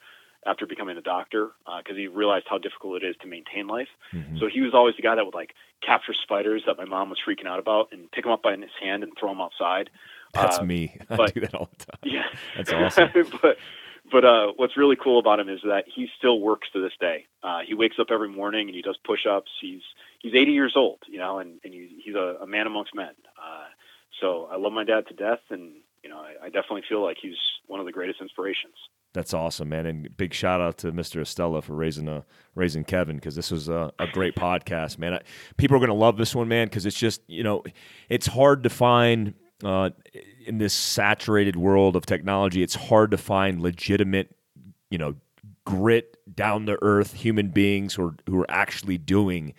after 0.46 0.66
becoming 0.66 0.98
a 0.98 1.00
doctor 1.00 1.52
because 1.78 1.96
he 1.96 2.06
realized 2.06 2.44
how 2.50 2.58
difficult 2.58 3.02
it 3.02 3.06
is 3.06 3.16
to 3.22 3.26
maintain 3.26 3.66
life. 3.66 3.88
Mhm. 4.12 4.38
So 4.38 4.46
he 4.46 4.60
was 4.60 4.74
always 4.74 4.94
the 4.94 5.02
guy 5.02 5.14
that 5.14 5.24
would 5.24 5.34
like 5.34 5.54
capture 5.80 6.12
spiders 6.12 6.62
that 6.66 6.76
my 6.76 6.84
mom 6.84 7.08
was 7.08 7.18
freaking 7.26 7.46
out 7.46 7.58
about 7.58 7.88
and 7.92 8.10
pick 8.12 8.24
them 8.24 8.32
up 8.32 8.42
by 8.42 8.54
his 8.54 8.70
hand 8.80 9.02
and 9.02 9.12
throw 9.18 9.30
them 9.30 9.40
outside. 9.40 9.88
That's 10.34 10.58
Uh, 10.58 10.64
me. 10.64 10.98
I 11.10 11.16
but- 11.16 11.32
do 11.34 11.40
that 11.40 11.54
all 11.54 11.70
the 11.78 11.84
time. 11.86 12.00
yeah, 12.04 12.26
That's 12.56 12.72
awesome. 12.72 13.08
but 13.42 13.56
but 14.12 14.22
uh, 14.22 14.52
what's 14.56 14.76
really 14.76 14.96
cool 14.96 15.18
about 15.18 15.40
him 15.40 15.48
is 15.48 15.60
that 15.64 15.86
he 15.88 16.08
still 16.18 16.38
works 16.38 16.68
to 16.74 16.80
this 16.82 16.92
day. 17.00 17.24
Uh, 17.42 17.60
he 17.66 17.72
wakes 17.72 17.96
up 17.98 18.08
every 18.10 18.28
morning 18.28 18.66
and 18.68 18.76
he 18.76 18.82
does 18.82 18.98
push-ups. 19.02 19.50
He's 19.62 19.80
he's 20.24 20.34
80 20.34 20.52
years 20.52 20.72
old, 20.74 21.00
you 21.06 21.18
know, 21.18 21.38
and, 21.38 21.60
and 21.62 21.72
he, 21.74 22.00
he's 22.02 22.14
a, 22.14 22.38
a 22.42 22.46
man 22.46 22.66
amongst 22.66 22.94
men. 22.94 23.12
Uh, 23.38 23.66
so 24.20 24.48
I 24.50 24.56
love 24.56 24.72
my 24.72 24.84
dad 24.84 25.06
to 25.08 25.14
death, 25.14 25.40
and 25.50 25.74
you 26.02 26.08
know, 26.08 26.16
I, 26.16 26.46
I 26.46 26.46
definitely 26.46 26.82
feel 26.88 27.02
like 27.02 27.18
he's 27.20 27.36
one 27.66 27.78
of 27.78 27.86
the 27.86 27.92
greatest 27.92 28.20
inspirations. 28.20 28.74
That's 29.12 29.34
awesome, 29.34 29.68
man. 29.68 29.86
And 29.86 30.16
big 30.16 30.32
shout 30.32 30.60
out 30.60 30.78
to 30.78 30.92
Mr. 30.92 31.20
Estela 31.20 31.62
for 31.62 31.74
raising 31.74 32.08
uh, 32.08 32.22
raising 32.54 32.84
Kevin 32.84 33.16
because 33.16 33.36
this 33.36 33.50
was 33.50 33.68
a, 33.68 33.92
a 33.98 34.06
great 34.06 34.34
podcast, 34.34 34.98
man. 34.98 35.14
I, 35.14 35.20
people 35.56 35.76
are 35.76 35.80
going 35.80 35.88
to 35.88 35.94
love 35.94 36.16
this 36.16 36.34
one, 36.34 36.48
man, 36.48 36.68
because 36.68 36.86
it's 36.86 36.98
just 36.98 37.20
you 37.26 37.42
know 37.42 37.62
it's 38.08 38.26
hard 38.26 38.62
to 38.62 38.70
find 38.70 39.34
uh, 39.62 39.90
in 40.46 40.58
this 40.58 40.72
saturated 40.72 41.54
world 41.54 41.96
of 41.96 42.06
technology. 42.06 42.62
It's 42.62 42.74
hard 42.74 43.10
to 43.10 43.18
find 43.18 43.60
legitimate, 43.60 44.34
you 44.90 44.98
know, 44.98 45.16
grit, 45.66 46.16
down 46.34 46.66
to 46.66 46.78
earth 46.82 47.12
human 47.12 47.48
beings 47.48 47.94
who 47.94 48.06
are, 48.06 48.14
who 48.26 48.40
are 48.40 48.50
actually 48.50 48.98
doing 48.98 49.54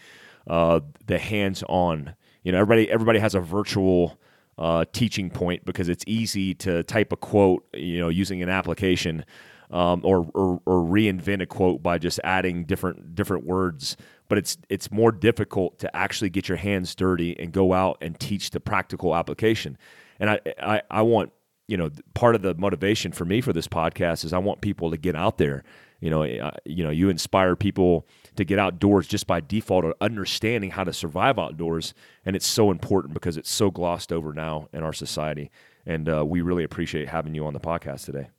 uh, 0.47 0.79
the 1.05 1.17
hands 1.17 1.63
on. 1.67 2.15
You 2.43 2.51
know, 2.51 2.59
everybody 2.59 2.89
everybody 2.91 3.19
has 3.19 3.35
a 3.35 3.39
virtual 3.39 4.19
uh, 4.57 4.85
teaching 4.93 5.29
point 5.29 5.65
because 5.65 5.89
it's 5.89 6.03
easy 6.07 6.53
to 6.55 6.83
type 6.83 7.11
a 7.11 7.17
quote, 7.17 7.65
you 7.73 7.99
know, 7.99 8.09
using 8.09 8.41
an 8.41 8.49
application, 8.49 9.25
um, 9.71 10.01
or, 10.03 10.29
or 10.33 10.61
or 10.65 10.85
reinvent 10.85 11.41
a 11.41 11.45
quote 11.45 11.81
by 11.81 11.97
just 11.97 12.19
adding 12.23 12.65
different 12.65 13.15
different 13.15 13.45
words. 13.45 13.97
But 14.27 14.37
it's 14.37 14.57
it's 14.69 14.91
more 14.91 15.11
difficult 15.11 15.79
to 15.79 15.95
actually 15.95 16.29
get 16.29 16.47
your 16.47 16.57
hands 16.57 16.95
dirty 16.95 17.37
and 17.39 17.51
go 17.51 17.73
out 17.73 17.97
and 18.01 18.19
teach 18.19 18.51
the 18.51 18.59
practical 18.59 19.15
application. 19.15 19.77
And 20.19 20.29
I 20.29 20.39
I, 20.61 20.81
I 20.89 21.01
want 21.01 21.31
you 21.67 21.77
know 21.77 21.89
part 22.13 22.35
of 22.35 22.41
the 22.41 22.53
motivation 22.55 23.11
for 23.11 23.25
me 23.25 23.41
for 23.41 23.53
this 23.53 23.67
podcast 23.67 24.23
is 24.23 24.33
I 24.33 24.37
want 24.37 24.61
people 24.61 24.91
to 24.91 24.97
get 24.97 25.15
out 25.15 25.37
there. 25.37 25.63
You 25.99 26.09
know, 26.09 26.23
uh, 26.23 26.51
you 26.65 26.83
know, 26.83 26.91
you 26.91 27.09
inspire 27.09 27.55
people 27.55 28.07
to 28.35 28.45
get 28.45 28.59
outdoors 28.59 29.07
just 29.07 29.27
by 29.27 29.39
default 29.39 29.85
of 29.85 29.93
understanding 30.01 30.71
how 30.71 30.83
to 30.83 30.93
survive 30.93 31.39
outdoors, 31.39 31.93
and 32.25 32.35
it's 32.35 32.47
so 32.47 32.71
important 32.71 33.13
because 33.13 33.37
it's 33.37 33.49
so 33.49 33.71
glossed 33.71 34.11
over 34.11 34.33
now 34.33 34.67
in 34.73 34.83
our 34.83 34.93
society. 34.93 35.51
And 35.85 36.09
uh, 36.09 36.25
we 36.25 36.41
really 36.41 36.63
appreciate 36.63 37.09
having 37.09 37.35
you 37.35 37.45
on 37.45 37.53
the 37.53 37.59
podcast 37.59 38.05
today. 38.05 38.29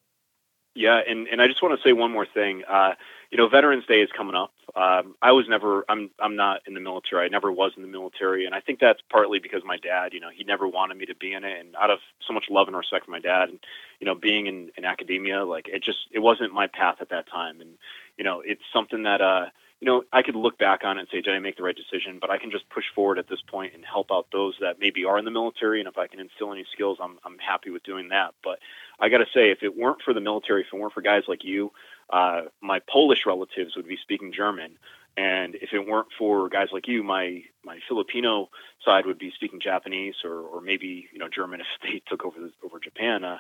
Yeah, 0.75 1.01
and, 1.09 1.27
and 1.29 1.41
I 1.41 1.47
just 1.47 1.63
want 1.63 1.79
to 1.79 1.89
say 1.89 1.95
one 1.95 2.13
more 2.13 2.27
thing. 2.27 2.63
Uh, 2.69 2.93
you 3.31 3.39
know, 3.39 3.49
Veterans 3.49 3.87
Day 3.87 4.03
is 4.03 4.11
coming 4.15 4.35
up. 4.35 4.53
Um, 4.77 5.15
I 5.23 5.33
was 5.33 5.47
never, 5.49 5.87
I'm, 5.89 6.11
I'm 6.21 6.37
not 6.37 6.61
in 6.67 6.75
the 6.75 6.81
military. 6.81 7.25
I 7.25 7.29
never 7.29 7.51
was 7.51 7.73
in 7.77 7.83
the 7.83 7.89
military, 7.89 8.45
and 8.45 8.55
I 8.55 8.61
think 8.61 8.79
that's 8.79 9.01
partly 9.11 9.39
because 9.39 9.63
my 9.65 9.79
dad, 9.79 10.13
you 10.13 10.21
know, 10.21 10.29
he 10.37 10.45
never 10.45 10.69
wanted 10.69 10.99
me 10.99 11.07
to 11.07 11.15
be 11.15 11.33
in 11.33 11.45
it, 11.45 11.59
and 11.59 11.75
out 11.77 11.91
of 11.91 12.01
so 12.27 12.35
much 12.35 12.45
love 12.51 12.69
and 12.69 12.77
respect 12.77 13.07
for 13.07 13.11
my 13.11 13.21
dad, 13.21 13.49
and 13.49 13.59
you 14.01 14.07
know, 14.07 14.15
being 14.15 14.47
in, 14.47 14.71
in 14.77 14.85
academia, 14.85 15.45
like 15.45 15.67
it 15.67 15.83
just, 15.83 15.99
it 16.13 16.19
wasn't 16.19 16.53
my 16.53 16.67
path 16.67 16.97
at 17.01 17.09
that 17.09 17.27
time, 17.27 17.63
and 17.63 17.79
you 18.19 18.25
know, 18.25 18.43
it's 18.45 18.63
something 18.71 19.05
that, 19.05 19.23
uh, 19.23 19.47
you 19.81 19.87
know, 19.87 20.05
I 20.13 20.23
could 20.23 20.37
look 20.37 20.59
back 20.59 20.85
on 20.85 20.97
it 20.97 21.01
and 21.01 21.09
say, 21.13 21.21
did 21.21 21.35
I 21.35 21.39
make 21.39 21.57
the 21.57 21.63
right 21.63 21.77
decision? 21.77 22.19
But 22.21 22.31
I 22.31 22.39
can 22.39 22.51
just 22.51 22.69
push 22.71 22.85
forward 22.95 23.19
at 23.19 23.29
this 23.29 23.43
point 23.47 23.75
and 23.75 23.85
help 23.85 24.11
out 24.11 24.27
those 24.33 24.55
that 24.61 24.79
maybe 24.81 25.05
are 25.05 25.19
in 25.19 25.27
the 25.27 25.31
military, 25.31 25.81
and 25.81 25.89
if 25.89 25.99
I 25.99 26.07
can 26.07 26.19
instill 26.19 26.53
any 26.53 26.65
skills, 26.73 26.99
I'm, 27.01 27.19
I'm 27.25 27.39
happy 27.39 27.71
with 27.71 27.83
doing 27.83 28.09
that. 28.09 28.35
But 28.43 28.59
I 28.99 29.11
got 29.11 29.19
to 29.19 29.27
say, 29.35 29.51
if 29.51 29.63
it 29.63 29.77
weren't 29.77 30.01
for 30.03 30.15
the 30.15 30.21
military, 30.21 30.63
if 30.63 30.69
it 30.73 30.77
weren't 30.77 30.95
for 30.95 31.03
guys 31.03 31.25
like 31.29 31.45
you, 31.45 31.73
uh, 32.11 32.43
my 32.63 32.81
Polish 32.91 33.27
relatives 33.27 33.77
would 33.77 33.87
be 33.87 33.99
speaking 34.01 34.33
German, 34.33 34.79
and 35.17 35.55
if 35.57 35.73
it 35.73 35.87
weren't 35.87 36.09
for 36.19 36.49
guys 36.49 36.69
like 36.73 36.87
you, 36.89 37.03
my 37.03 37.43
my 37.65 37.79
Filipino 37.89 38.49
side 38.85 39.07
would 39.07 39.19
be 39.19 39.33
speaking 39.35 39.61
Japanese 39.61 40.15
or, 40.25 40.41
or 40.41 40.61
maybe 40.61 41.09
you 41.13 41.19
know 41.19 41.29
German 41.29 41.61
if 41.63 41.67
they 41.83 42.01
took 42.07 42.25
over 42.25 42.39
the, 42.39 42.53
over 42.65 42.79
Japan. 42.79 43.25
Uh, 43.25 43.39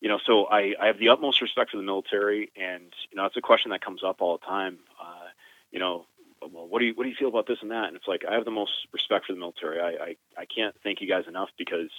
you 0.00 0.08
know, 0.08 0.18
so 0.24 0.44
I, 0.46 0.74
I 0.80 0.86
have 0.86 0.98
the 0.98 1.08
utmost 1.08 1.42
respect 1.42 1.70
for 1.70 1.76
the 1.76 1.82
military, 1.82 2.50
and 2.56 2.92
you 3.10 3.16
know 3.16 3.24
it's 3.24 3.36
a 3.36 3.40
question 3.40 3.70
that 3.70 3.84
comes 3.84 4.02
up 4.04 4.20
all 4.20 4.38
the 4.38 4.46
time. 4.46 4.78
Uh, 5.00 5.27
you 5.70 5.78
know, 5.78 6.06
well, 6.40 6.68
what 6.68 6.80
do 6.80 6.86
you 6.86 6.94
what 6.94 7.04
do 7.04 7.10
you 7.10 7.16
feel 7.18 7.28
about 7.28 7.46
this 7.46 7.58
and 7.62 7.70
that? 7.70 7.88
And 7.88 7.96
it's 7.96 8.08
like 8.08 8.22
I 8.28 8.34
have 8.34 8.44
the 8.44 8.50
most 8.50 8.72
respect 8.92 9.26
for 9.26 9.32
the 9.32 9.38
military. 9.38 9.80
I 9.80 10.04
I, 10.04 10.16
I 10.38 10.44
can't 10.44 10.74
thank 10.82 11.00
you 11.00 11.08
guys 11.08 11.24
enough 11.28 11.50
because 11.58 11.90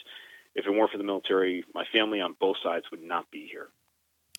if 0.56 0.66
it 0.66 0.72
weren't 0.72 0.92
for 0.92 0.98
the 0.98 1.04
military, 1.04 1.64
my 1.74 1.86
family 1.92 2.22
on 2.22 2.36
both 2.40 2.58
sides 2.64 2.86
would 2.92 3.04
not 3.04 3.30
be 3.32 3.48
here. 3.52 3.70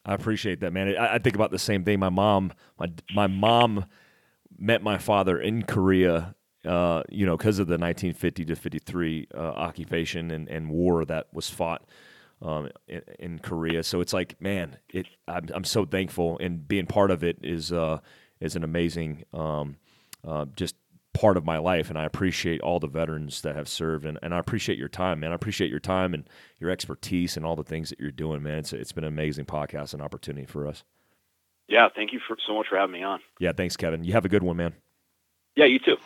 I 0.05 0.15
appreciate 0.15 0.61
that, 0.61 0.73
man. 0.73 0.97
I, 0.97 1.15
I 1.15 1.19
think 1.19 1.35
about 1.35 1.51
the 1.51 1.59
same 1.59 1.85
thing. 1.85 1.99
My 2.01 2.09
mom, 2.09 2.53
my 2.79 2.89
my 3.15 3.27
mom 3.27 3.85
met 4.59 4.83
my 4.83 4.99
father 4.99 5.39
in 5.39 5.63
Korea, 5.63 6.35
uh, 6.65 7.03
you 7.09 7.27
know, 7.27 7.37
because 7.37 7.59
of 7.59 7.67
the 7.67 7.79
1950 7.79 8.45
to 8.47 8.57
53 8.57 9.29
uh, 9.35 9.39
occupation 9.39 10.31
and, 10.31 10.49
and 10.49 10.69
war 10.69 11.05
that 11.05 11.29
was 11.33 11.49
fought 11.49 11.85
um, 12.43 12.71
in, 12.89 13.03
in 13.19 13.39
Korea. 13.39 13.83
So 13.83 14.01
it's 14.01 14.13
like, 14.13 14.41
man, 14.41 14.77
it. 14.93 15.07
I'm, 15.29 15.49
I'm 15.55 15.65
so 15.65 15.85
thankful, 15.85 16.39
and 16.41 16.67
being 16.67 16.87
part 16.87 17.11
of 17.11 17.23
it 17.23 17.39
is 17.43 17.73
uh, 17.73 18.01
is 18.41 18.57
an 18.57 18.65
amazing, 18.65 19.25
um, 19.33 19.77
uh, 20.27 20.47
just 20.57 20.77
part 21.13 21.37
of 21.37 21.45
my 21.45 21.59
life, 21.59 21.89
and 21.89 21.99
I 21.99 22.05
appreciate 22.05 22.61
all 22.61 22.79
the 22.79 22.87
veterans 22.87 23.43
that 23.43 23.57
have 23.57 23.69
served, 23.69 24.07
and, 24.07 24.19
and 24.23 24.35
I 24.35 24.39
appreciate 24.39 24.79
your 24.79 24.89
time, 24.89 25.21
man. 25.21 25.33
I 25.33 25.35
appreciate 25.35 25.71
your 25.71 25.81
time 25.81 26.15
and 26.15 26.29
your 26.59 26.71
expertise 26.71 27.37
and 27.37 27.45
all 27.45 27.57
the 27.57 27.65
things 27.65 27.91
that 27.91 28.01
you're 28.01 28.11
doing, 28.11 28.43
man. 28.43 28.59
It's 28.59 28.73
it's 28.73 28.93
been 28.93 29.05
an 29.05 29.09
amazing 29.09 29.47
podcast 29.47 29.93
and 29.93 30.03
opportunity 30.03 30.47
for 30.47 30.67
us. 30.67 30.85
Yeah, 31.69 31.89
thank 31.95 32.13
you 32.13 32.21
for 32.27 32.37
so 32.47 32.55
much 32.55 32.67
for 32.69 32.77
having 32.77 32.93
me 32.93 33.03
on. 33.03 33.21
Yeah, 33.39 33.53
thanks, 33.53 33.77
Kevin. 33.77 34.05
You 34.05 34.13
have 34.13 34.25
a 34.25 34.29
good 34.29 34.43
one, 34.43 34.57
man. 34.57 34.75
Yeah, 35.57 35.67
you 35.67 35.79
too. 35.79 35.97